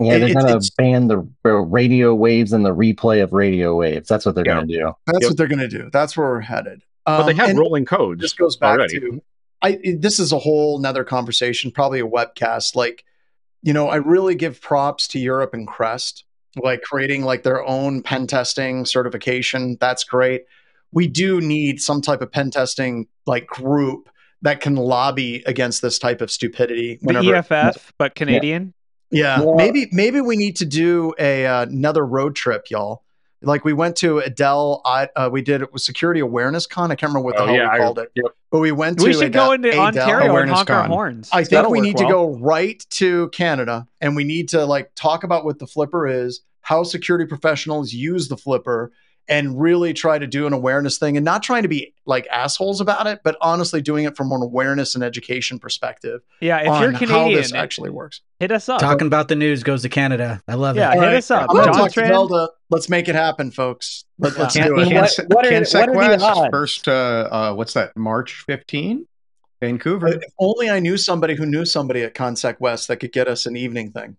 Yeah, 0.00 0.18
they're 0.18 0.28
It's- 0.28 0.44
gonna 0.44 0.60
ban 0.78 1.08
the 1.08 1.18
radio 1.44 2.14
waves 2.14 2.52
and 2.52 2.64
the 2.64 2.74
replay 2.74 3.20
of 3.22 3.32
radio 3.32 3.74
waves. 3.76 4.08
That's 4.08 4.24
what 4.26 4.34
they're 4.36 4.46
Yeah. 4.46 4.54
gonna 4.60 4.66
do. 4.66 4.92
That's 5.06 5.22
Yep. 5.22 5.30
what 5.30 5.36
they're 5.38 5.48
going 5.48 5.68
to 5.68 5.68
do. 5.68 5.90
That's 5.92 6.16
where 6.16 6.28
we're 6.28 6.40
headed. 6.40 6.82
But 7.06 7.24
they 7.24 7.32
Um, 7.32 7.38
have 7.38 7.56
rolling 7.56 7.84
codes 7.84 8.20
this 8.20 8.32
goes 8.32 8.56
back 8.56 8.78
already. 8.78 9.00
to 9.00 9.22
I 9.62 9.78
this 9.98 10.18
is 10.18 10.32
a 10.32 10.38
whole 10.38 10.78
nother 10.78 11.04
conversation, 11.04 11.70
probably 11.70 12.00
a 12.00 12.06
webcast. 12.06 12.74
Like, 12.76 13.04
you 13.62 13.72
know, 13.72 13.88
I 13.88 13.96
really 13.96 14.34
give 14.34 14.60
props 14.60 15.08
to 15.08 15.18
Europe 15.18 15.54
and 15.54 15.66
Crest, 15.66 16.24
like 16.62 16.82
creating 16.82 17.22
like 17.24 17.42
their 17.44 17.64
own 17.66 18.02
pen 18.02 18.26
testing 18.26 18.84
certification. 18.84 19.78
That's 19.80 20.04
great. 20.04 20.42
We 20.92 21.06
do 21.06 21.40
need 21.40 21.80
some 21.80 22.00
type 22.02 22.20
of 22.20 22.30
pen 22.30 22.50
testing 22.50 23.06
like 23.26 23.46
group 23.46 24.08
that 24.42 24.60
can 24.60 24.76
lobby 24.76 25.42
against 25.46 25.80
this 25.80 25.98
type 25.98 26.20
of 26.20 26.30
stupidity. 26.30 26.98
the 27.00 27.14
EFF, 27.34 27.92
but 27.96 28.14
Canadian. 28.14 28.74
yeah, 29.10 29.40
Well- 29.40 29.54
maybe 29.54 29.88
maybe 29.92 30.20
we 30.20 30.36
need 30.36 30.56
to 30.56 30.66
do 30.66 31.14
a 31.18 31.46
uh, 31.46 31.62
another 31.62 32.04
road 32.04 32.34
trip, 32.36 32.66
y'all. 32.70 33.03
Like 33.46 33.64
we 33.64 33.72
went 33.72 33.96
to 33.96 34.18
Adele, 34.18 34.80
I, 34.84 35.08
uh, 35.16 35.28
we 35.32 35.42
did 35.42 35.62
it 35.62 35.72
was 35.72 35.84
Security 35.84 36.20
Awareness 36.20 36.66
Con. 36.66 36.90
I 36.90 36.94
can't 36.94 37.10
remember 37.10 37.24
what 37.24 37.36
the 37.36 37.42
Oh, 37.42 37.46
hell 37.46 37.54
yeah, 37.56 37.68
we 37.70 37.74
I- 37.74 37.78
called 37.78 37.98
it, 37.98 38.10
yep. 38.14 38.26
but 38.50 38.58
we 38.60 38.72
went 38.72 38.98
to 39.00 39.04
We 39.06 39.12
should 39.14 39.32
go 39.32 39.52
into 39.52 39.68
Adele. 39.68 39.80
Ontario 39.86 40.20
and 40.22 40.30
Awareness 40.30 40.56
honk 40.56 40.70
our 40.70 40.84
horns. 40.86 41.28
I 41.32 41.42
think 41.42 41.50
That'll 41.50 41.70
we 41.70 41.80
need 41.80 41.96
well. 41.98 42.08
to 42.08 42.12
go 42.12 42.36
right 42.38 42.84
to 42.90 43.28
Canada 43.30 43.86
and 44.00 44.16
we 44.16 44.24
need 44.24 44.48
to 44.50 44.64
like 44.64 44.90
talk 44.94 45.24
about 45.24 45.44
what 45.44 45.58
the 45.58 45.66
flipper 45.66 46.06
is, 46.06 46.40
how 46.62 46.82
security 46.82 47.26
professionals 47.26 47.92
use 47.92 48.28
the 48.28 48.36
flipper, 48.36 48.92
and 49.28 49.58
really 49.60 49.92
try 49.94 50.18
to 50.18 50.26
do 50.26 50.46
an 50.46 50.52
awareness 50.52 50.98
thing 50.98 51.16
and 51.16 51.24
not 51.24 51.42
trying 51.42 51.62
to 51.62 51.68
be 51.68 51.94
like 52.04 52.26
assholes 52.30 52.80
about 52.80 53.06
it, 53.06 53.20
but 53.24 53.36
honestly 53.40 53.80
doing 53.80 54.04
it 54.04 54.16
from 54.16 54.30
an 54.32 54.42
awareness 54.42 54.94
and 54.94 55.02
education 55.02 55.58
perspective 55.58 56.20
Yeah, 56.40 56.58
if 56.58 56.68
on 56.68 56.82
you're 56.82 56.92
how 56.92 56.98
Canadian, 56.98 57.40
this 57.40 57.54
actually 57.54 57.90
works. 57.90 58.20
hit 58.40 58.52
us 58.52 58.68
up. 58.68 58.80
Talking 58.80 59.06
about 59.06 59.28
the 59.28 59.36
news 59.36 59.62
goes 59.62 59.82
to 59.82 59.88
Canada. 59.88 60.42
I 60.46 60.54
love 60.54 60.76
Yeah, 60.76 60.82
it. 60.82 60.84
Yeah, 60.86 60.90
hit 60.94 60.98
All 61.00 61.06
right. 61.08 61.16
us 61.16 61.30
up. 61.30 61.46
I'm 61.50 61.56
John 61.64 61.72
talk 61.72 61.92
to 61.92 62.00
Tran- 62.00 62.08
Zelda. 62.08 62.48
Let's 62.70 62.88
make 62.90 63.08
it 63.08 63.14
happen, 63.14 63.50
folks. 63.50 64.04
Let, 64.18 64.38
us 64.38 64.54
Yeah. 64.56 64.66
do 64.66 64.78
it. 64.78 64.92
what- 64.92 64.94
what 64.94 65.00
are- 65.00 65.30
what 65.30 65.46
are 65.46 65.92
the 65.92 65.96
West, 65.96 66.24
odds? 66.24 66.48
first, 66.50 66.88
uh, 66.88 67.28
uh, 67.30 67.54
what's 67.54 67.72
that? 67.74 67.96
March 67.96 68.44
15, 68.46 69.06
Vancouver. 69.62 70.08
If 70.08 70.22
only 70.38 70.68
I 70.68 70.80
knew 70.80 70.96
somebody 70.98 71.34
who 71.34 71.46
knew 71.46 71.64
somebody 71.64 72.02
at 72.02 72.14
CanSecWest 72.14 72.88
that 72.88 72.96
could 72.98 73.12
get 73.12 73.26
us 73.28 73.46
an 73.46 73.56
evening 73.56 73.90
thing. 73.92 74.16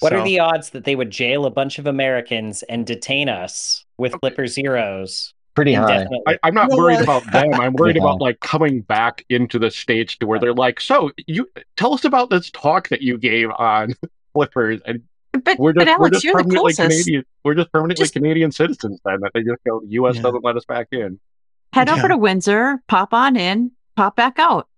What 0.00 0.12
So- 0.12 0.18
are 0.20 0.24
the 0.24 0.38
odds 0.40 0.70
that 0.70 0.84
they 0.84 0.94
would 0.96 1.10
jail 1.10 1.44
a 1.46 1.50
bunch 1.50 1.78
of 1.78 1.86
Americans 1.86 2.62
and 2.64 2.86
detain 2.86 3.28
us 3.28 3.84
with 3.98 4.14
flipper 4.20 4.46
zeros? 4.46 5.34
Pretty 5.54 5.74
high. 5.74 6.06
I, 6.28 6.38
I'm 6.44 6.54
not 6.54 6.70
You 6.70 6.76
worried 6.76 7.04
what? 7.06 7.22
about 7.24 7.32
them. 7.32 7.52
I'm 7.54 7.72
worried 7.78 7.96
Yeah. 7.96 8.02
about 8.02 8.20
like 8.20 8.38
coming 8.40 8.82
back 8.82 9.24
into 9.28 9.58
the 9.58 9.72
states 9.72 10.16
to 10.18 10.26
where 10.26 10.38
they're 10.38 10.54
like, 10.54 10.80
so 10.80 11.10
you 11.26 11.48
tell 11.76 11.94
us 11.94 12.04
about 12.04 12.30
this 12.30 12.48
talk 12.52 12.88
that 12.90 13.02
you 13.02 13.18
gave 13.18 13.50
on 13.50 13.94
flippers, 14.34 14.80
and 14.86 15.02
But, 15.32 15.58
we're 15.58 15.72
but 15.72 15.86
just 15.86 15.98
we're 16.00 16.10
just 16.10 16.24
you're 16.24 16.34
the 16.34 16.42
permanently 16.44 16.74
closest. 16.74 17.04
Canadian. 17.06 17.24
We're 17.44 17.54
just 17.54 17.72
permanently 17.72 18.02
Just- 18.04 18.12
Canadian 18.14 18.52
citizens. 18.52 19.00
Then 19.04 19.18
that 19.22 19.32
they 19.34 19.42
just 19.42 19.64
go, 19.66 19.80
the 19.80 19.88
U.S. 19.94 20.14
Yeah. 20.16 20.22
doesn't 20.22 20.44
let 20.44 20.56
us 20.56 20.64
back 20.64 20.86
in. 20.92 21.18
Head 21.72 21.88
Yeah. 21.88 21.94
over 21.96 22.06
to 22.08 22.16
Windsor, 22.16 22.80
pop 22.86 23.12
on 23.12 23.34
in, 23.36 23.72
pop 23.96 24.14
back 24.14 24.38
out. 24.38 24.68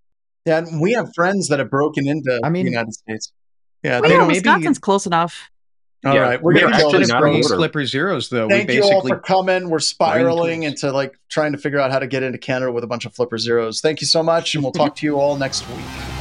Yeah, 0.47 0.59
and 0.59 0.81
we 0.81 0.93
have 0.93 1.11
friends 1.15 1.49
that 1.49 1.59
have 1.59 1.69
broken 1.69 2.09
into 2.09 2.41
I 2.43 2.49
mean- 2.49 2.65
the 2.65 2.71
United 2.71 2.95
States. 2.95 3.33
Yeah, 3.83 4.01
Well, 4.01 4.11
yeah, 4.11 4.17
don't. 4.19 4.29
maybe- 4.29 4.39
Wisconsin's 4.39 4.79
close 4.79 5.07
enough. 5.07 5.51
All 6.05 6.15
Yeah, 6.15 6.21
right, 6.21 6.43
we're 6.43 6.55
gonna 6.55 6.69
actually 6.75 6.93
kill 6.93 7.01
this 7.01 7.09
not 7.11 7.19
a 7.19 7.21
bro. 7.21 7.43
Flipper 7.43 7.85
zeros, 7.85 8.31
though. 8.31 8.49
Thank 8.49 8.69
we 8.71 8.77
you 8.77 8.83
all 8.83 8.89
basically 9.03 9.11
for 9.11 9.19
coming. 9.19 9.69
We're 9.69 9.81
spiraling 9.81 10.63
into 10.63 10.91
like 10.93 11.19
trying 11.29 11.53
to 11.53 11.59
figure 11.59 11.79
out 11.79 11.91
how 11.91 11.99
to 11.99 12.07
get 12.07 12.23
into 12.23 12.39
Canada 12.39 12.73
with 12.73 12.85
a 12.85 12.87
bunch 12.87 13.05
of 13.05 13.13
flipper 13.15 13.37
zeros. 13.37 13.83
Thank 13.83 14.01
you 14.01 14.07
so 14.07 14.23
much, 14.23 14.55
and 14.55 14.65
we'll 14.65 14.73
talk 14.73 14.97
to 14.97 15.07
you 15.07 15.21
all 15.21 15.37
next 15.37 15.69
week. 15.69 16.20